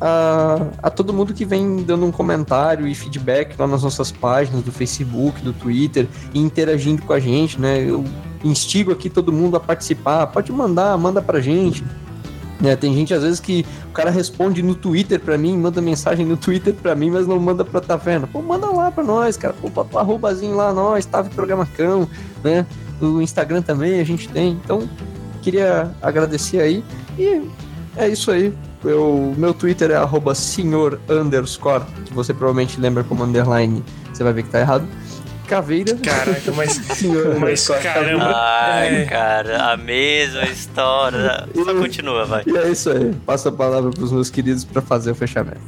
a, 0.01 0.67
a 0.83 0.91
todo 0.91 1.13
mundo 1.13 1.35
que 1.35 1.45
vem 1.45 1.83
dando 1.83 2.07
um 2.07 2.11
comentário 2.11 2.87
e 2.87 2.95
feedback 2.95 3.55
lá 3.59 3.67
nas 3.67 3.83
nossas 3.83 4.11
páginas 4.11 4.63
do 4.63 4.73
Facebook, 4.73 5.43
do 5.43 5.53
Twitter 5.53 6.09
e 6.33 6.41
interagindo 6.41 7.03
com 7.03 7.13
a 7.13 7.21
gente, 7.21 7.61
né? 7.61 7.79
Eu 7.79 8.05
instigo 8.43 8.91
aqui 8.93 9.11
todo 9.11 9.33
mundo 9.33 9.57
a 9.57 9.61
participar. 9.61 10.27
Pode 10.29 10.51
mandar, 10.51 10.97
manda 10.97 11.21
pra 11.21 11.41
gente. 11.41 11.85
É, 12.63 12.77
tem 12.77 12.95
gente 12.95 13.15
às 13.15 13.23
vezes 13.23 13.41
que 13.41 13.65
o 13.89 13.93
cara 13.93 14.11
responde 14.11 14.63
no 14.63 14.75
Twitter 14.75 15.19
pra 15.19 15.39
mim, 15.39 15.57
manda 15.57 15.81
mensagem 15.81 16.27
no 16.27 16.37
Twitter 16.37 16.75
pra 16.75 16.95
mim, 16.95 17.11
mas 17.11 17.27
não 17.27 17.39
manda 17.39 17.65
pra 17.65 17.81
Taverna. 17.81 18.27
Pô, 18.27 18.43
manda 18.43 18.67
lá 18.67 18.91
pra 18.91 19.03
nós, 19.03 19.37
cara. 19.37 19.55
Pô, 19.55 19.69
bota 19.69 19.99
arrobazinho 19.99 20.55
lá, 20.55 20.73
nós, 20.73 21.07
Tave 21.07 21.31
Programacão, 21.31 22.09
né? 22.45 22.67
No 23.01 23.21
Instagram 23.23 23.63
também 23.63 23.99
a 23.99 24.05
gente 24.05 24.29
tem. 24.29 24.53
Então, 24.63 24.89
queria 25.41 25.91
agradecer 26.03 26.61
aí. 26.61 26.85
E 27.19 27.43
é 27.97 28.09
isso 28.09 28.31
aí. 28.31 28.55
Eu, 28.85 29.35
meu 29.37 29.53
Twitter 29.53 29.91
é 29.91 29.97
arroba 29.97 30.35
senhor 30.35 30.99
underscore, 31.09 31.85
que 32.07 32.15
você 32.15 32.33
provavelmente 32.33 32.81
lembra 32.81 33.05
como 33.05 33.25
underline, 33.25 33.85
você 34.13 34.25
vai 34.25 34.33
ver 34.33 34.45
que 34.45 34.49
tá 34.49 34.61
errado. 34.61 34.87
Caveira. 35.51 35.97
Caraca, 35.97 36.53
mas, 36.53 36.73
Senhor 36.95 37.39
mas 37.41 37.67
caramba. 37.67 38.33
Ai, 38.33 39.03
é. 39.03 39.05
cara, 39.05 39.73
a 39.73 39.77
mesma 39.77 40.45
história. 40.45 41.49
Só 41.53 41.75
continua, 41.75 42.25
vai. 42.25 42.45
E 42.47 42.57
é 42.57 42.71
isso 42.71 42.89
aí. 42.89 43.13
Passo 43.27 43.49
a 43.49 43.53
palavra 43.53 43.91
pros 43.91 44.13
meus 44.13 44.31
queridos 44.31 44.65
pra 44.65 44.81
fazer 44.81 45.11
o 45.11 45.15
fechamento. 45.15 45.61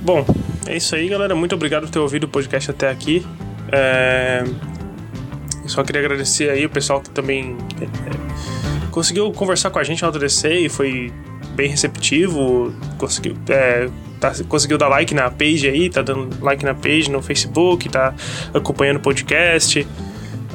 Bom, 0.00 0.24
é 0.66 0.78
isso 0.78 0.94
aí, 0.96 1.08
galera. 1.08 1.34
Muito 1.34 1.54
obrigado 1.54 1.82
por 1.82 1.90
ter 1.90 1.98
ouvido 1.98 2.24
o 2.24 2.28
podcast 2.28 2.70
até 2.70 2.90
aqui. 2.90 3.26
É... 3.70 4.44
eu 5.62 5.68
Só 5.68 5.84
queria 5.84 6.00
agradecer 6.00 6.48
aí 6.48 6.64
o 6.64 6.70
pessoal 6.70 7.02
que 7.02 7.10
também 7.10 7.56
é, 7.80 7.84
é, 7.84 8.90
conseguiu 8.90 9.30
conversar 9.32 9.68
com 9.70 9.78
a 9.78 9.84
gente 9.84 10.00
no 10.00 10.06
AutoDC 10.06 10.48
e 10.48 10.68
foi 10.70 11.12
bem 11.54 11.68
receptivo. 11.68 12.72
Conseguiu, 12.98 13.36
é, 13.48 13.88
tá- 14.20 14.32
conseguiu 14.48 14.76
dar 14.78 14.88
like 14.88 15.14
na 15.14 15.30
page 15.30 15.68
aí, 15.68 15.88
tá 15.88 16.02
dando 16.02 16.28
like 16.42 16.64
na 16.64 16.74
page 16.74 17.10
no 17.10 17.22
Facebook, 17.22 17.88
tá 17.88 18.12
acompanhando 18.52 18.96
o 18.96 19.00
podcast. 19.00 19.86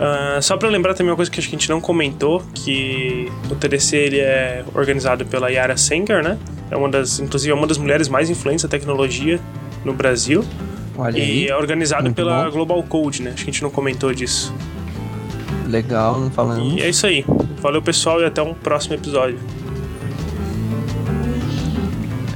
Ah, 0.02 0.40
só 0.42 0.56
pra 0.56 0.70
lembrar 0.70 0.94
também 0.94 1.12
uma 1.12 1.16
coisa 1.18 1.30
que 1.30 1.40
acho 1.40 1.50
que 1.50 1.56
a 1.56 1.60
gente 1.60 1.70
não 1.70 1.82
comentou, 1.82 2.42
que 2.54 3.30
o 3.52 3.56
TDC 3.56 3.98
ele 3.98 4.20
é 4.20 4.64
organizado 4.74 5.26
pela 5.26 5.50
Yara 5.52 5.76
Sengar, 5.76 6.24
né? 6.24 6.38
É 6.72 6.78
uma 6.78 6.88
das, 6.88 7.20
inclusive, 7.20 7.52
é 7.52 7.56
uma 7.56 7.68
das 7.68 7.78
mulheres 7.78 8.08
mais 8.08 8.30
influentes 8.30 8.64
da 8.64 8.70
tecnologia 8.70 9.40
no 9.84 9.92
Brasil. 9.94 10.44
Olha 10.98 11.18
E 11.18 11.22
aí. 11.22 11.48
é 11.48 11.56
organizado 11.56 12.04
muito 12.04 12.16
pela 12.16 12.46
bom. 12.46 12.52
Global 12.52 12.84
Code, 12.84 13.22
né? 13.24 13.32
Acho 13.34 13.44
que 13.44 13.50
a 13.50 13.54
gente 13.54 13.62
não 13.64 13.70
comentou 13.70 14.14
disso. 14.14 14.54
Legal, 15.68 16.20
não 16.20 16.32
falamos. 16.32 16.76
E 16.76 16.82
é 16.82 16.90
isso 16.90 17.06
aí. 17.06 17.26
Valeu, 17.62 17.82
pessoal, 17.82 18.22
e 18.22 18.26
até 18.26 18.42
um 18.42 18.54
próximo 18.54 18.96
episódio. 18.96 19.38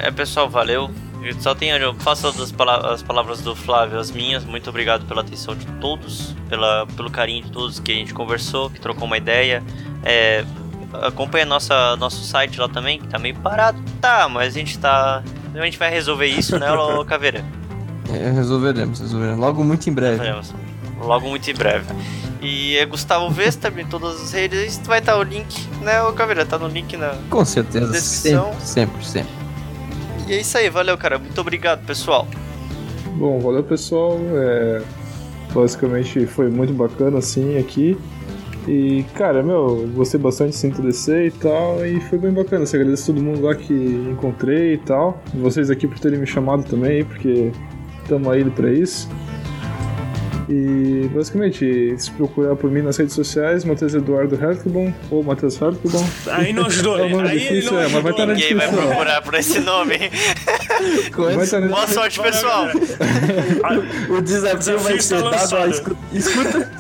É, 0.03 0.11
pessoal, 0.11 0.49
valeu. 0.49 0.89
Eu 1.21 1.33
só 1.39 1.55
tenho, 1.55 1.77
eu 1.77 1.93
faço 1.95 2.27
as, 2.27 2.51
pala- 2.51 2.93
as 2.93 3.01
palavras 3.01 3.39
do 3.41 3.55
Flávio 3.55 3.97
as 3.97 4.11
minhas. 4.11 4.43
Muito 4.43 4.69
obrigado 4.69 5.05
pela 5.05 5.21
atenção 5.21 5.55
de 5.55 5.65
todos, 5.79 6.35
pela, 6.49 6.85
pelo 6.97 7.09
carinho 7.09 7.43
de 7.45 7.51
todos 7.51 7.79
que 7.79 7.91
a 7.91 7.95
gente 7.95 8.13
conversou, 8.13 8.69
que 8.69 8.79
trocou 8.81 9.05
uma 9.05 9.17
ideia. 9.17 9.63
É, 10.03 10.43
acompanha 11.01 11.45
nossa, 11.45 11.95
nosso 11.95 12.23
site 12.25 12.59
lá 12.59 12.67
também, 12.67 12.99
que 12.99 13.07
tá 13.07 13.17
meio 13.17 13.35
parado. 13.35 13.81
Tá, 14.01 14.27
mas 14.27 14.53
a 14.53 14.59
gente 14.59 14.77
tá. 14.77 15.23
A 15.55 15.63
gente 15.63 15.77
vai 15.79 15.89
resolver 15.89 16.25
isso, 16.25 16.59
né, 16.59 16.69
ô 16.73 17.05
Caveira? 17.05 17.45
É, 18.13 18.29
resolveremos, 18.31 18.99
resolveremos. 18.99 19.39
Logo 19.39 19.63
muito 19.63 19.89
em 19.89 19.93
breve. 19.93 20.17
Faremos. 20.17 20.53
Logo 20.99 21.29
muito 21.29 21.49
em 21.49 21.53
breve. 21.53 21.85
E 22.41 22.75
é 22.75 22.85
Gustavo 22.85 23.29
Vester 23.29 23.71
em 23.79 23.85
todas 23.85 24.21
as 24.21 24.33
redes. 24.33 24.77
Vai 24.83 24.99
estar 24.99 25.15
o 25.15 25.23
link, 25.23 25.65
né, 25.81 26.01
ô 26.03 26.11
Caveira? 26.11 26.45
Tá 26.45 26.57
no 26.59 26.67
link 26.67 26.97
na. 26.97 27.15
Com 27.29 27.45
certeza. 27.45 27.91
Descrição. 27.93 28.51
Sempre, 28.59 29.05
sempre, 29.05 29.05
sempre. 29.05 29.42
E 30.27 30.33
é 30.33 30.41
isso 30.41 30.57
aí, 30.57 30.69
valeu, 30.69 30.97
cara. 30.97 31.19
Muito 31.19 31.39
obrigado, 31.39 31.85
pessoal. 31.85 32.27
Bom, 33.15 33.39
valeu 33.39 33.63
pessoal. 33.63 34.17
É, 34.35 34.81
basicamente 35.53 36.25
foi 36.25 36.49
muito 36.49 36.73
bacana 36.73 37.19
assim 37.19 37.57
aqui. 37.57 37.97
E 38.67 39.03
cara, 39.13 39.43
meu, 39.43 39.89
gostei 39.93 40.19
bastante 40.19 40.67
do 40.69 40.81
DC 40.83 41.27
e 41.27 41.31
tal. 41.31 41.85
E 41.85 41.99
foi 42.01 42.17
bem 42.17 42.31
bacana. 42.31 42.63
Assim, 42.63 42.77
agradeço 42.77 43.13
todo 43.13 43.21
mundo 43.21 43.41
lá 43.41 43.53
que 43.55 43.73
encontrei 43.73 44.73
e 44.73 44.77
tal. 44.77 45.21
Vocês 45.33 45.69
aqui 45.69 45.87
por 45.87 45.99
terem 45.99 46.19
me 46.19 46.27
chamado 46.27 46.63
também, 46.63 47.03
porque 47.03 47.51
estamos 48.01 48.27
aí 48.29 48.43
pra 48.49 48.71
isso. 48.71 49.09
E 50.49 51.09
basicamente, 51.13 51.95
se 51.97 52.11
procurar 52.11 52.55
por 52.55 52.69
mim 52.69 52.81
nas 52.81 52.97
redes 52.97 53.13
sociais, 53.13 53.63
Matheus 53.63 53.93
Eduardo 53.93 54.35
Hertlebon 54.35 54.93
ou 55.09 55.23
Matheus 55.23 55.59
Hertlebon. 55.61 56.05
Aí 56.27 56.51
não 56.53 56.65
ajudou, 56.65 56.97
É 56.99 57.03
um 57.03 57.09
nome 57.09 57.29
aí 57.29 57.37
ele 57.37 57.49
difícil, 57.49 57.71
não 57.73 57.79
é, 57.81 57.87
mas 57.87 58.03
vai 58.03 58.11
estar 58.11 58.25
na 58.25 58.33
Ninguém 58.33 58.55
vai 58.55 58.67
descrição. 58.67 58.87
procurar 58.89 59.21
por 59.21 59.33
esse 59.35 59.59
nome. 59.59 59.95
Na 61.61 61.67
Boa 61.67 61.87
sorte, 61.87 62.19
pessoal. 62.21 62.67
O 64.09 64.21
desafio, 64.21 64.57
desafio 64.59 64.79
vai 64.79 64.99
ser 64.99 65.15
dado. 65.15 65.29
lançado. 65.31 65.69
escu- 65.71 65.97
Escuta. 66.13 66.71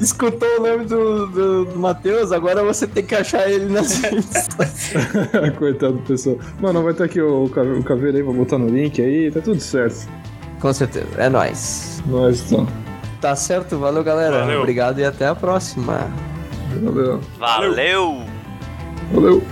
Escutou 0.00 0.48
o 0.58 0.62
nome 0.62 0.84
do, 0.86 1.26
do, 1.28 1.64
do 1.66 1.78
Matheus, 1.78 2.32
agora 2.32 2.62
você 2.62 2.86
tem 2.86 3.04
que 3.04 3.14
achar 3.14 3.48
ele 3.50 3.66
nas 3.72 3.98
redes 4.00 4.24
sociais. 4.26 4.94
Coitado 5.58 5.94
do 5.94 6.02
pessoal. 6.02 6.38
Mano, 6.60 6.82
vai 6.82 6.92
estar 6.92 7.04
aqui 7.04 7.20
o, 7.20 7.44
o 7.44 7.82
caveiro 7.84 8.16
aí, 8.16 8.22
vou 8.22 8.34
botar 8.34 8.58
no 8.58 8.68
link 8.68 9.00
aí, 9.00 9.30
tá 9.30 9.40
tudo 9.40 9.60
certo. 9.60 10.08
Com 10.62 10.72
certeza, 10.72 11.08
é 11.18 11.28
nóis. 11.28 12.00
Nós 12.06 12.52
então. 12.52 12.68
Tá 13.20 13.34
certo, 13.34 13.78
valeu 13.78 14.04
galera. 14.04 14.42
Valeu. 14.42 14.60
Obrigado 14.60 15.00
e 15.00 15.04
até 15.04 15.26
a 15.26 15.34
próxima. 15.34 16.08
Valeu. 16.80 17.20
Valeu. 17.36 18.24
Valeu. 19.12 19.42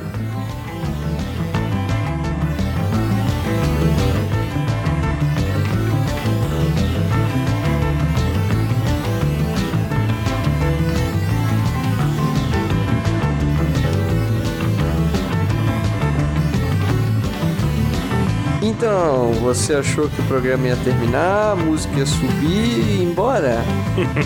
Então, 18.81 19.35
você 19.35 19.75
achou 19.75 20.09
que 20.09 20.23
o 20.23 20.25
programa 20.25 20.69
ia 20.69 20.77
terminar, 20.77 21.53
a 21.53 21.55
música 21.55 21.99
ia 21.99 22.07
subir 22.07 22.47
e 22.47 23.03
ir 23.03 23.03
embora? 23.03 23.59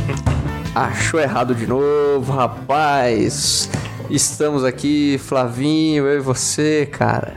Achou 0.72 1.18
errado 1.18 1.56
de 1.56 1.66
novo, 1.66 2.32
rapaz. 2.32 3.68
Estamos 4.08 4.62
aqui, 4.62 5.18
Flavinho, 5.18 6.06
eu 6.06 6.18
e 6.18 6.20
você, 6.20 6.86
cara. 6.86 7.34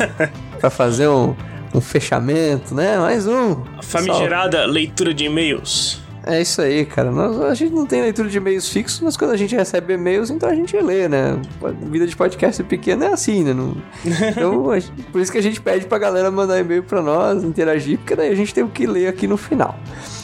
pra 0.58 0.70
fazer 0.70 1.08
um, 1.08 1.36
um 1.74 1.80
fechamento, 1.82 2.74
né? 2.74 2.96
Mais 2.96 3.26
um. 3.26 3.62
A 3.76 3.82
famigerada 3.82 4.64
leitura 4.64 5.12
de 5.12 5.24
e-mails. 5.26 6.00
É 6.28 6.40
isso 6.42 6.60
aí, 6.60 6.84
cara. 6.84 7.12
Nós- 7.12 7.40
a 7.40 7.54
gente 7.54 7.72
não 7.72 7.86
tem 7.86 8.02
leitura 8.02 8.28
de 8.28 8.36
e-mails 8.36 8.68
fixos, 8.68 9.00
mas 9.00 9.16
quando 9.16 9.30
a 9.30 9.36
gente 9.36 9.54
recebe 9.54 9.94
e-mails, 9.94 10.28
então 10.28 10.48
a 10.48 10.54
gente 10.56 10.76
lê, 10.76 11.06
né? 11.08 11.40
A 11.62 11.70
vida 11.88 12.04
de 12.04 12.16
podcast 12.16 12.62
pequeno 12.64 13.04
é 13.04 13.12
assim, 13.12 13.44
né? 13.44 13.54
Não- 13.54 13.76
Então, 14.30 14.64
por 15.12 15.20
isso 15.20 15.30
que 15.30 15.38
a 15.38 15.42
gente 15.42 15.60
pede 15.60 15.86
pra 15.86 15.98
galera 15.98 16.28
mandar 16.30 16.58
e-mail 16.58 16.82
pra 16.82 17.00
nós, 17.00 17.44
interagir, 17.44 17.98
porque 17.98 18.16
daí 18.16 18.30
a 18.30 18.34
gente 18.34 18.52
tem 18.52 18.64
o 18.64 18.68
que 18.68 18.86
ler 18.86 19.06
aqui 19.06 19.28
no 19.28 19.36
final. 19.36 19.78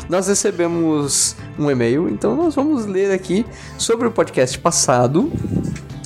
Nós 0.09 0.27
recebemos 0.27 1.37
um 1.57 1.71
e-mail, 1.71 2.09
então 2.09 2.35
nós 2.35 2.57
vamos 2.57 2.85
ler 2.85 3.13
aqui 3.13 3.47
sobre 3.79 4.09
o 4.09 4.11
podcast 4.11 4.59
passado. 4.59 5.31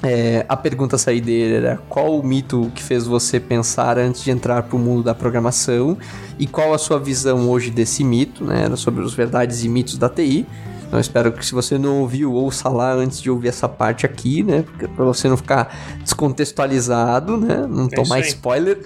É, 0.08 0.46
a 0.48 0.56
pergunta 0.56 0.96
saideira 0.96 1.56
era 1.56 1.76
qual 1.88 2.16
o 2.16 2.24
mito 2.24 2.70
que 2.76 2.80
fez 2.80 3.04
você 3.04 3.40
pensar 3.40 3.98
antes 3.98 4.22
de 4.22 4.30
entrar 4.30 4.62
para 4.62 4.76
o 4.76 4.78
mundo 4.78 5.02
da 5.02 5.12
programação 5.12 5.98
e 6.38 6.46
qual 6.46 6.72
a 6.72 6.78
sua 6.78 6.96
visão 6.96 7.50
hoje 7.50 7.72
desse 7.72 8.04
mito, 8.04 8.44
né? 8.44 8.62
Era 8.66 8.76
sobre 8.76 9.02
os 9.02 9.14
verdades 9.14 9.64
e 9.64 9.68
mitos 9.68 9.98
da 9.98 10.08
TI. 10.08 10.46
Então 10.86 11.00
espero 11.00 11.32
que 11.32 11.44
se 11.44 11.52
você 11.52 11.76
não 11.76 12.02
ouviu, 12.02 12.32
ouça 12.32 12.68
lá 12.68 12.92
antes 12.92 13.20
de 13.20 13.28
ouvir 13.28 13.48
essa 13.48 13.68
parte 13.68 14.06
aqui, 14.06 14.44
né? 14.44 14.64
Para 14.94 15.04
você 15.04 15.28
não 15.28 15.36
ficar 15.36 15.76
descontextualizado, 16.02 17.36
né? 17.36 17.66
Não 17.68 17.86
É 17.86 17.88
tomar 17.88 18.20
spoiler. 18.20 18.78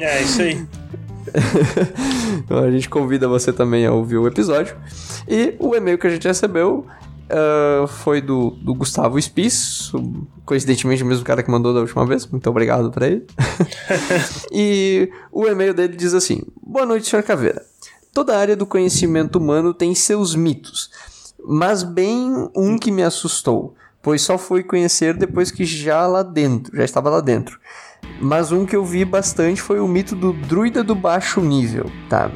É, 0.00 0.22
isso 0.22 0.40
aí. 0.40 0.66
Então 2.44 2.58
a 2.58 2.70
gente 2.70 2.88
convida 2.88 3.28
você 3.28 3.52
também 3.52 3.86
a 3.86 3.92
ouvir 3.92 4.16
o 4.16 4.26
episódio. 4.26 4.74
E 5.28 5.54
o 5.58 5.74
e-mail 5.74 5.98
que 5.98 6.06
a 6.06 6.10
gente 6.10 6.26
recebeu 6.26 6.86
ah, 7.32 7.86
foi 7.86 8.20
do, 8.20 8.50
do 8.50 8.74
Gustavo 8.74 9.20
Spies, 9.20 9.92
o- 9.94 10.26
coincidentemente 10.44 11.02
o 11.02 11.06
mesmo 11.06 11.24
cara 11.24 11.42
que 11.42 11.50
mandou 11.50 11.72
da 11.74 11.80
última 11.80 12.04
vez. 12.06 12.26
Muito 12.26 12.48
obrigado 12.48 12.90
pra 12.90 13.06
ele. 13.06 13.26
e 14.52 15.10
o 15.32 15.46
e-mail 15.46 15.74
dele 15.74 15.96
diz 15.96 16.14
assim: 16.14 16.42
Boa 16.62 16.86
noite, 16.86 17.08
Sr. 17.08 17.22
Caveira. 17.22 17.62
Toda 18.12 18.36
área 18.36 18.54
do 18.54 18.66
conhecimento 18.66 19.36
humano 19.38 19.72
tem 19.72 19.94
seus 19.94 20.34
mitos, 20.34 20.90
mas 21.44 21.82
bem 21.82 22.48
um 22.54 22.78
que 22.78 22.90
me 22.90 23.02
assustou, 23.02 23.74
pois 24.02 24.20
só 24.20 24.36
fui 24.36 24.62
conhecer 24.62 25.14
depois 25.16 25.50
que 25.50 25.64
já 25.64 26.06
lá 26.06 26.22
dentro, 26.22 26.76
já 26.76 26.84
estava 26.84 27.08
lá 27.08 27.20
dentro. 27.20 27.58
Mas 28.20 28.52
um 28.52 28.66
que 28.66 28.76
eu 28.76 28.84
vi 28.84 29.04
bastante 29.04 29.62
foi 29.62 29.80
o 29.80 29.88
mito 29.88 30.14
do 30.14 30.32
druida 30.34 30.84
do 30.84 30.94
baixo 30.94 31.40
nível, 31.40 31.90
tá? 32.10 32.30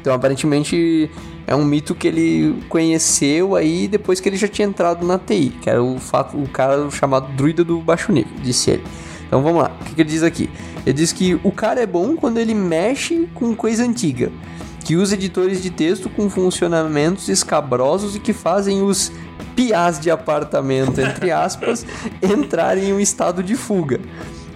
Então, 0.00 0.14
aparentemente, 0.14 1.10
é 1.52 1.56
um 1.56 1.66
mito 1.66 1.94
que 1.94 2.08
ele 2.08 2.64
conheceu 2.70 3.54
aí 3.54 3.86
depois 3.86 4.20
que 4.20 4.28
ele 4.28 4.38
já 4.38 4.48
tinha 4.48 4.66
entrado 4.66 5.06
na 5.06 5.18
TI, 5.18 5.50
que 5.60 5.68
era 5.68 5.82
o 5.82 5.98
fato, 5.98 6.34
o 6.38 6.48
cara 6.48 6.90
chamado 6.90 7.30
druida 7.36 7.62
do 7.62 7.78
baixo 7.78 8.10
nível, 8.10 8.32
disse 8.42 8.70
ele. 8.70 8.84
Então 9.26 9.42
vamos 9.42 9.62
lá, 9.62 9.70
o 9.78 9.84
que, 9.84 9.94
que 9.94 10.00
ele 10.00 10.08
diz 10.08 10.22
aqui? 10.22 10.48
Ele 10.86 10.94
diz 10.94 11.12
que 11.12 11.38
o 11.44 11.52
cara 11.52 11.82
é 11.82 11.86
bom 11.86 12.16
quando 12.16 12.38
ele 12.38 12.54
mexe 12.54 13.28
com 13.34 13.54
coisa 13.54 13.84
antiga, 13.84 14.32
que 14.82 14.96
usa 14.96 15.14
editores 15.14 15.62
de 15.62 15.68
texto 15.68 16.08
com 16.08 16.30
funcionamentos 16.30 17.28
escabrosos 17.28 18.16
e 18.16 18.18
que 18.18 18.32
fazem 18.32 18.80
os 18.80 19.12
piás 19.54 20.00
de 20.00 20.10
apartamento, 20.10 21.02
entre 21.02 21.30
aspas, 21.30 21.84
entrarem 22.22 22.84
em 22.84 22.92
um 22.94 23.00
estado 23.00 23.42
de 23.42 23.56
fuga. 23.56 24.00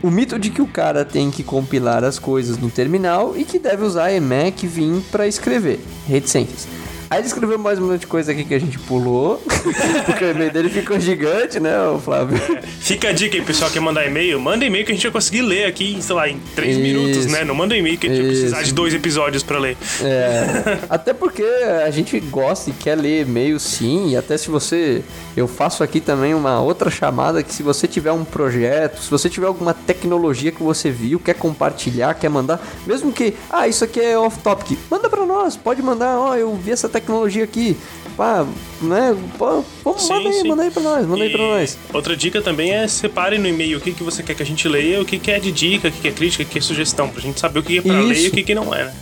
O 0.02 0.10
mito 0.10 0.38
de 0.38 0.48
que 0.48 0.62
o 0.62 0.66
cara 0.66 1.04
tem 1.04 1.30
que 1.30 1.42
compilar 1.42 2.04
as 2.04 2.18
coisas 2.18 2.56
no 2.56 2.70
terminal 2.70 3.34
e 3.36 3.44
que 3.44 3.58
deve 3.58 3.84
usar 3.84 4.12
Emac 4.12 4.66
Vim 4.66 5.04
para 5.10 5.26
escrever. 5.26 5.78
Reticências. 6.06 6.85
Aí 7.08 7.20
ele 7.20 7.26
escreveu 7.28 7.56
mais 7.56 7.78
um 7.78 7.86
monte 7.86 8.00
de 8.00 8.06
coisa 8.08 8.32
aqui 8.32 8.44
que 8.44 8.54
a 8.54 8.58
gente 8.58 8.80
pulou, 8.80 9.40
porque 10.06 10.24
o 10.24 10.30
e-mail 10.30 10.50
dele 10.50 10.68
ficou 10.68 10.98
gigante, 10.98 11.60
né, 11.60 11.70
Flávio? 12.04 12.36
Fica 12.80 13.10
a 13.10 13.12
dica 13.12 13.36
aí, 13.36 13.42
pessoal, 13.42 13.70
que 13.70 13.78
mandar 13.78 14.04
e-mail, 14.04 14.40
manda 14.40 14.64
e-mail 14.64 14.84
que 14.84 14.90
a 14.90 14.94
gente 14.94 15.04
vai 15.04 15.12
conseguir 15.12 15.42
ler 15.42 15.66
aqui, 15.66 15.98
sei 16.00 16.14
lá, 16.16 16.28
em 16.28 16.40
três 16.56 16.72
Isso. 16.72 16.82
minutos, 16.82 17.26
né? 17.26 17.44
Não 17.44 17.54
manda 17.54 17.76
e-mail 17.76 17.96
que 17.96 18.08
a 18.08 18.10
gente 18.10 18.22
vai 18.22 18.30
precisar 18.30 18.56
Isso. 18.56 18.66
de 18.66 18.74
dois 18.74 18.92
episódios 18.92 19.44
pra 19.44 19.56
ler. 19.56 19.76
É, 20.02 20.78
até 20.90 21.12
porque 21.12 21.44
a 21.44 21.90
gente 21.90 22.18
gosta 22.18 22.70
e 22.70 22.72
quer 22.72 22.96
ler 22.96 23.22
e-mail 23.22 23.60
sim, 23.60 24.10
e 24.10 24.16
até 24.16 24.36
se 24.36 24.50
você. 24.50 25.02
Eu 25.36 25.46
faço 25.46 25.84
aqui 25.84 26.00
também 26.00 26.34
uma 26.34 26.60
outra 26.60 26.90
chamada 26.90 27.42
que 27.42 27.54
se 27.54 27.62
você 27.62 27.86
tiver 27.86 28.10
um 28.10 28.24
projeto, 28.24 29.00
se 29.00 29.10
você 29.10 29.28
tiver 29.28 29.46
alguma 29.46 29.74
tecnologia 29.74 30.50
que 30.50 30.62
você 30.62 30.90
viu, 30.90 31.20
quer 31.20 31.34
compartilhar, 31.34 32.14
quer 32.14 32.30
mandar, 32.30 32.60
mesmo 32.86 33.12
que, 33.12 33.34
ah, 33.50 33.68
isso 33.68 33.84
aqui 33.84 34.00
é 34.00 34.18
off-topic, 34.18 34.78
manda 34.90 35.10
pra 35.10 35.26
nós, 35.26 35.54
pode 35.54 35.82
mandar, 35.82 36.18
ó, 36.18 36.34
eu 36.34 36.54
vi 36.56 36.72
essa 36.72 36.88
tecnologia 37.00 37.44
aqui, 37.44 37.76
pá, 38.16 38.46
né? 38.80 39.16
Pô, 39.38 39.62
vamos, 39.84 40.02
Sim, 40.02 40.12
manda 40.14 40.28
aí, 40.28 40.34
sim. 40.34 40.48
manda 40.48 40.62
aí 40.62 40.70
pra 40.70 40.82
nós, 40.82 41.06
manda 41.06 41.22
aí 41.24 41.30
pra 41.30 41.42
E 41.42 41.48
nós. 41.48 41.78
Outra 41.92 42.16
dica 42.16 42.40
também 42.42 42.72
é 42.72 42.86
separe 42.88 43.38
no 43.38 43.46
e-mail 43.46 43.78
o 43.78 43.80
que, 43.80 43.92
que 43.92 44.02
você 44.02 44.22
quer 44.22 44.34
que 44.34 44.42
a 44.42 44.46
gente 44.46 44.66
leia, 44.68 45.00
o 45.00 45.04
que, 45.04 45.18
que 45.18 45.30
é 45.30 45.38
de 45.38 45.52
dica, 45.52 45.88
o 45.88 45.92
que, 45.92 46.00
que 46.00 46.08
é 46.08 46.12
crítica, 46.12 46.42
o 46.42 46.46
que 46.46 46.58
é 46.58 46.60
sugestão, 46.60 47.08
pra 47.08 47.20
gente 47.20 47.38
saber 47.38 47.58
o 47.58 47.62
que 47.62 47.78
é 47.78 47.82
pra 47.82 47.98
Isso. 48.00 48.08
ler 48.08 48.24
e 48.24 48.28
o 48.28 48.30
que, 48.30 48.42
que 48.42 48.54
não 48.54 48.74
é, 48.74 48.84
né? 48.84 48.94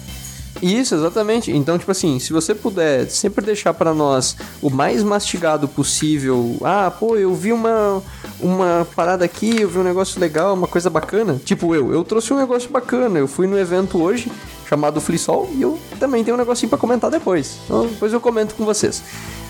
Isso, 0.63 0.95
exatamente. 0.95 1.51
Então, 1.51 1.77
tipo 1.79 1.91
assim, 1.91 2.19
se 2.19 2.33
você 2.33 2.55
puder 2.55 3.11
sempre 3.11 3.45
deixar 3.45 3.75
pra 3.75 3.93
nós 3.93 4.37
o 4.63 4.71
mais 4.71 5.03
mastigado 5.03 5.67
possível. 5.69 6.57
Ah, 6.63 6.91
pô, 6.91 7.17
eu 7.17 7.35
vi 7.35 7.53
uma, 7.53 8.03
uma 8.41 8.87
parada 8.97 9.25
aqui, 9.25 9.61
eu 9.61 9.69
vi 9.69 9.79
um 9.79 9.83
negócio 9.83 10.19
legal, 10.19 10.55
uma 10.55 10.69
coisa 10.69 10.89
bacana. 10.89 11.41
Tipo 11.45 11.75
eu, 11.75 11.93
eu 11.93 12.03
trouxe 12.05 12.33
um 12.33 12.39
negócio 12.39 12.71
bacana. 12.71 13.19
Eu 13.19 13.27
fui 13.29 13.47
no 13.47 13.59
evento 13.59 14.01
hoje 14.01 14.31
chamado 14.69 15.01
Flisol 15.01 15.51
e 15.53 15.63
eu 15.63 15.79
também 15.99 16.25
tenho 16.25 16.37
um 16.37 16.39
negocinho 16.39 16.69
pra 16.69 16.79
comentar 16.79 17.11
depois. 17.11 17.59
Então, 17.65 17.87
depois 17.87 18.13
eu 18.13 18.21
comento 18.21 18.55
com 18.55 18.65
vocês. 18.65 19.03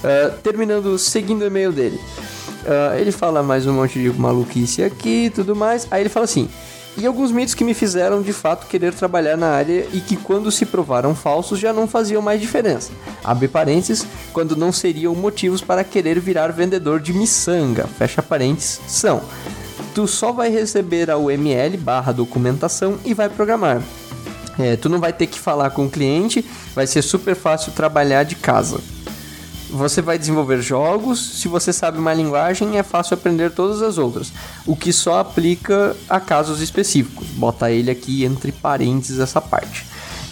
Ah, 0.02 0.34
terminando, 0.42 0.98
seguindo 0.98 1.42
o 1.42 1.46
e-mail 1.46 1.72
dele. 1.72 2.00
Ah, 2.66 2.98
ele 2.98 3.12
fala 3.12 3.42
mais 3.42 3.66
um 3.66 3.72
monte 3.72 4.00
de 4.00 4.10
maluquice 4.10 4.82
aqui 4.82 5.26
e 5.26 5.30
tudo 5.30 5.56
mais. 5.56 5.86
Aí 5.90 6.02
ele 6.02 6.08
fala 6.08 6.24
assim. 6.24 6.48
E 6.96 7.04
alguns 7.06 7.32
mitos 7.32 7.54
que 7.54 7.64
me 7.64 7.74
fizeram 7.74 8.22
de 8.22 8.32
fato 8.32 8.68
querer 8.68 8.94
trabalhar 8.94 9.36
na 9.36 9.48
área 9.48 9.84
e 9.92 10.00
que, 10.00 10.16
quando 10.16 10.52
se 10.52 10.64
provaram 10.64 11.12
falsos, 11.12 11.58
já 11.58 11.72
não 11.72 11.88
faziam 11.88 12.22
mais 12.22 12.40
diferença. 12.40 12.92
Abre 13.24 13.48
parênteses, 13.48 14.06
quando 14.32 14.54
não 14.54 14.70
seriam 14.70 15.12
motivos 15.12 15.60
para 15.60 15.82
querer 15.82 16.20
virar 16.20 16.52
vendedor 16.52 17.00
de 17.00 17.12
miçanga. 17.12 17.88
Fecha 17.98 18.22
parênteses, 18.22 18.80
são. 18.86 19.22
Tu 19.92 20.06
só 20.06 20.30
vai 20.30 20.50
receber 20.50 21.10
a 21.10 21.18
UML 21.18 21.76
barra 21.78 22.12
documentação 22.12 22.96
e 23.04 23.12
vai 23.12 23.28
programar. 23.28 23.82
É, 24.58 24.76
tu 24.76 24.88
não 24.88 25.00
vai 25.00 25.12
ter 25.12 25.26
que 25.26 25.38
falar 25.38 25.70
com 25.70 25.86
o 25.86 25.90
cliente, 25.90 26.44
vai 26.74 26.86
ser 26.86 27.02
super 27.02 27.34
fácil 27.34 27.72
trabalhar 27.72 28.22
de 28.24 28.36
casa. 28.36 28.80
Você 29.70 30.00
vai 30.00 30.16
desenvolver 30.18 30.62
jogos, 30.62 31.40
se 31.40 31.48
você 31.48 31.72
sabe 31.72 31.98
uma 31.98 32.14
linguagem, 32.14 32.78
é 32.78 32.82
fácil 32.82 33.14
aprender 33.14 33.50
todas 33.50 33.82
as 33.82 33.98
outras, 33.98 34.32
o 34.64 34.76
que 34.76 34.92
só 34.92 35.18
aplica 35.18 35.96
a 36.08 36.20
casos 36.20 36.60
específicos. 36.60 37.26
Bota 37.30 37.70
ele 37.70 37.90
aqui 37.90 38.24
entre 38.24 38.52
parênteses 38.52 39.18
essa 39.18 39.40
parte. 39.40 39.84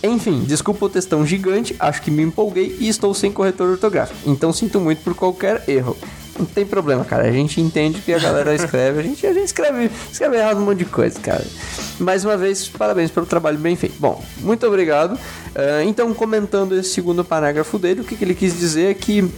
Enfim, 0.03 0.41
desculpa 0.41 0.87
o 0.87 0.89
textão 0.89 1.25
gigante, 1.27 1.75
acho 1.79 2.03
que 2.03 2.11
me 2.11 2.23
empolguei 2.23 2.77
e 2.79 2.89
estou 2.89 3.15
sem 3.15 3.33
corretor 3.33 3.71
ortográfico, 3.71 4.19
então 4.27 4.53
sinto 4.53 4.81
muito 4.81 5.03
por 5.03 5.15
qualquer 5.15 5.65
erro. 5.69 5.97
Não 6.39 6.47
tem 6.47 6.65
problema, 6.65 7.05
cara. 7.05 7.29
A 7.29 7.33
gente 7.33 7.61
entende 7.61 8.01
que 8.01 8.13
a 8.13 8.19
galera 8.19 8.55
escreve. 8.55 9.01
A 9.01 9.03
gente, 9.03 9.27
a 9.27 9.33
gente 9.33 9.47
escreve, 9.47 9.91
escreve 10.11 10.37
errado 10.37 10.59
um 10.59 10.65
monte 10.65 10.79
de 10.79 10.85
coisa, 10.87 11.19
cara. 11.21 11.45
Mais 11.99 12.25
uma 12.25 12.37
vez, 12.37 12.69
parabéns 12.69 13.11
pelo 13.11 13.27
trabalho 13.27 13.59
bem 13.59 13.77
feito. 13.77 13.97
Bom, 13.99 14.23
muito 14.39 14.67
obrigado. 14.67 15.19
Ah, 15.55 15.85
então, 15.85 16.13
comentando 16.15 16.75
esse 16.75 16.91
segundo 16.91 17.25
parágrafo 17.25 17.79
dele, 17.79 18.01
o 18.01 18.05
que, 18.05 18.17
que 18.17 18.25
ele 18.25 18.35
quis 18.35 18.59
dizer 18.59 18.91
é 18.91 18.95
que 18.95 19.31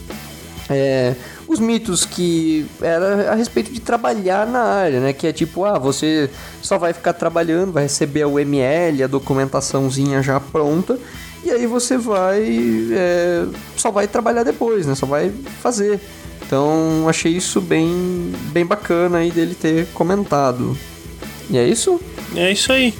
é, 0.69 1.15
os 1.47 1.59
mitos 1.59 2.05
que 2.05 2.65
era 2.81 3.31
a 3.31 3.35
respeito 3.35 3.71
de 3.71 3.79
trabalhar 3.79 4.47
na 4.47 4.63
área, 4.63 4.99
né? 4.99 5.13
Que 5.13 5.27
é 5.27 5.33
tipo, 5.33 5.63
ah, 5.65 5.77
você 5.77 6.29
só 6.61 6.77
vai 6.77 6.93
ficar 6.93 7.13
trabalhando, 7.13 7.71
vai 7.71 7.83
receber 7.83 8.23
a 8.23 8.27
UML, 8.27 9.03
a 9.03 9.07
documentaçãozinha 9.07 10.23
já 10.23 10.39
pronta, 10.39 10.97
e 11.43 11.51
aí 11.51 11.67
você 11.67 11.97
vai 11.97 12.43
é, 12.91 13.45
só 13.75 13.91
vai 13.91 14.07
trabalhar 14.07 14.43
depois, 14.43 14.85
né? 14.87 14.95
Só 14.95 15.05
vai 15.05 15.31
fazer. 15.61 15.99
Então 16.45 17.07
achei 17.09 17.31
isso 17.31 17.59
bem 17.59 18.33
bem 18.51 18.65
bacana 18.65 19.19
aí 19.19 19.31
dele 19.31 19.55
ter 19.55 19.87
comentado. 19.87 20.77
E 21.49 21.57
é 21.57 21.67
isso? 21.67 21.99
É 22.35 22.51
isso 22.51 22.71
aí. 22.71 22.93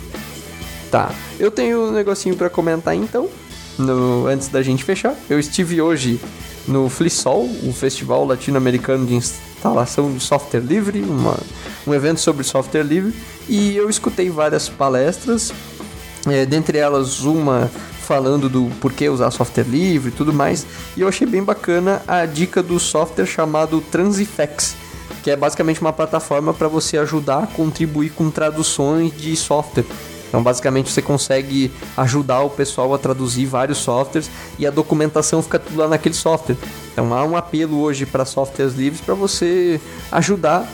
Tá. 0.92 1.12
Eu 1.40 1.52
tenho 1.52 1.88
um 1.88 1.92
negocinho 1.92 2.36
pra 2.36 2.50
comentar 2.50 2.96
então, 2.96 3.30
no, 3.78 4.28
antes 4.28 4.48
da 4.48 4.62
gente 4.62 4.84
fechar. 4.84 5.16
Eu 5.30 5.40
estive 5.40 5.82
hoje 5.82 6.20
no 6.68 6.90
Flisol, 6.90 7.44
um 7.64 7.74
festival 7.74 8.26
latino-americano 8.26 9.06
de 9.06 9.14
instalação 9.16 10.12
de 10.14 10.20
software 10.20 10.62
livre, 10.62 11.02
uma, 11.02 11.38
um 11.86 11.94
evento 11.94 12.20
sobre 12.20 12.44
software 12.44 12.84
livre, 12.84 13.14
e 13.48 13.76
eu 13.76 13.90
escutei 13.90 14.30
várias 14.30 14.68
palestras, 14.70 15.54
é, 16.28 16.46
dentre 16.46 16.78
elas 16.78 17.22
uma 17.22 17.70
falando 18.06 18.48
do 18.48 18.72
porquê 18.80 19.10
usar 19.10 19.32
software 19.32 19.66
livre 19.66 20.10
e 20.10 20.12
tudo 20.12 20.32
mais, 20.32 20.66
e 20.96 21.02
eu 21.02 21.08
achei 21.08 21.28
bem 21.28 21.44
bacana 21.44 22.02
a 22.08 22.26
dica 22.26 22.62
do 22.62 22.80
software 22.80 23.26
chamado 23.26 23.82
Transifex, 23.82 24.76
que 25.24 25.32
é 25.32 25.36
basicamente 25.36 25.82
uma 25.82 25.92
plataforma 25.92 26.54
para 26.54 26.68
você 26.68 26.98
ajudar 26.98 27.44
a 27.44 27.48
contribuir 27.48 28.12
com 28.12 28.30
traduções 28.30 29.12
de 29.16 29.36
software. 29.36 29.86
Então, 30.28 30.44
basicamente, 30.44 30.92
você 30.92 31.02
consegue 31.02 31.72
ajudar 31.96 32.42
o 32.42 32.50
pessoal 32.50 32.94
a 32.94 32.98
traduzir 32.98 33.46
vários 33.46 33.78
softwares 33.78 34.30
e 34.60 34.68
a 34.68 34.70
documentação 34.70 35.42
fica 35.42 35.58
tudo 35.58 35.78
lá 35.78 35.88
naquele 35.88 36.16
software. 36.16 36.58
Então, 36.92 37.14
há 37.14 37.24
um 37.24 37.38
apelo 37.38 37.80
hoje 37.80 38.06
para 38.06 38.26
softwares 38.26 38.76
livres 38.76 39.02
para 39.02 39.14
você 39.14 39.80
ajudar 40.12 40.70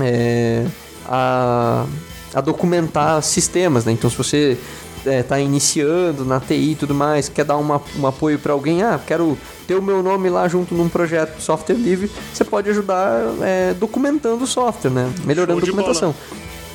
é, 0.00 0.64
a, 1.06 1.84
a 2.32 2.40
documentar 2.40 3.22
sistemas, 3.22 3.84
né? 3.84 3.92
Então, 3.92 4.08
se 4.08 4.16
você 4.16 4.56
está 5.04 5.38
iniciando 5.38 6.24
na 6.24 6.40
TI 6.40 6.72
e 6.72 6.74
tudo 6.74 6.94
mais, 6.94 7.28
quer 7.28 7.44
dar 7.44 7.56
uma, 7.56 7.80
um 7.98 8.06
apoio 8.06 8.38
para 8.38 8.52
alguém, 8.52 8.82
ah, 8.82 9.00
quero 9.04 9.36
ter 9.66 9.74
o 9.74 9.82
meu 9.82 10.02
nome 10.02 10.28
lá 10.28 10.46
junto 10.48 10.74
num 10.74 10.88
projeto 10.88 11.36
de 11.36 11.42
software 11.42 11.76
livre, 11.76 12.10
você 12.32 12.44
pode 12.44 12.68
ajudar 12.70 13.20
é, 13.40 13.74
documentando 13.74 14.44
o 14.44 14.46
software, 14.46 14.90
né? 14.90 15.12
Melhorando 15.24 15.58
a 15.58 15.64
documentação. 15.64 16.14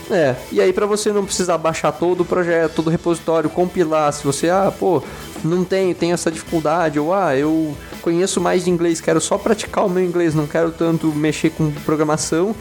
É, 0.09 0.35
e 0.51 0.61
aí 0.61 0.71
para 0.71 0.85
você 0.85 1.11
não 1.11 1.25
precisar 1.25 1.57
baixar 1.57 1.91
todo 1.91 2.21
o 2.21 2.25
projeto, 2.25 2.75
todo 2.75 2.87
o 2.87 2.89
repositório, 2.89 3.49
compilar, 3.49 4.13
se 4.13 4.23
você, 4.23 4.49
ah, 4.49 4.71
pô, 4.77 5.03
não 5.43 5.65
tenho, 5.65 5.93
tenho 5.93 6.13
essa 6.13 6.31
dificuldade, 6.31 6.97
ou 6.97 7.13
ah, 7.13 7.35
eu 7.35 7.75
conheço 8.01 8.39
mais 8.39 8.63
de 8.63 8.69
inglês, 8.69 9.01
quero 9.01 9.19
só 9.19 9.37
praticar 9.37 9.85
o 9.85 9.89
meu 9.89 10.03
inglês, 10.03 10.33
não 10.33 10.47
quero 10.47 10.71
tanto 10.71 11.07
mexer 11.07 11.49
com 11.49 11.71
programação, 11.85 12.55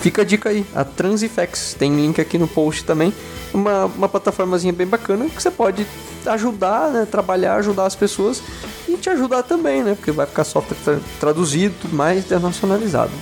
Fica 0.00 0.22
a 0.22 0.24
dica 0.24 0.48
aí, 0.48 0.64
a 0.74 0.82
Transifex, 0.82 1.74
tem 1.78 1.94
link 1.94 2.20
aqui 2.20 2.38
no 2.38 2.48
post 2.48 2.84
também, 2.84 3.12
uma, 3.52 3.84
uma 3.84 4.08
plataformazinha 4.08 4.72
bem 4.72 4.86
bacana 4.86 5.26
que 5.28 5.42
você 5.42 5.50
pode 5.50 5.86
ajudar, 6.26 6.90
né, 6.90 7.06
trabalhar, 7.10 7.56
ajudar 7.56 7.84
as 7.84 7.94
pessoas 7.94 8.42
e 8.88 8.96
te 8.96 9.10
ajudar 9.10 9.42
também, 9.42 9.82
né, 9.82 9.94
porque 9.94 10.10
vai 10.10 10.26
ficar 10.26 10.44
software 10.44 10.76
tra 10.82 10.98
traduzido, 11.18 11.74
tudo 11.82 11.94
mais 11.94 12.24
internacionalizado. 12.24 13.12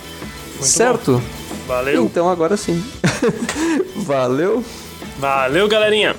certo? 0.60 1.22
Valeu. 1.66 2.04
Então 2.04 2.28
agora 2.28 2.56
sim. 2.56 2.82
Valeu. 3.96 4.64
Valeu, 5.18 5.68
galerinha. 5.68 6.14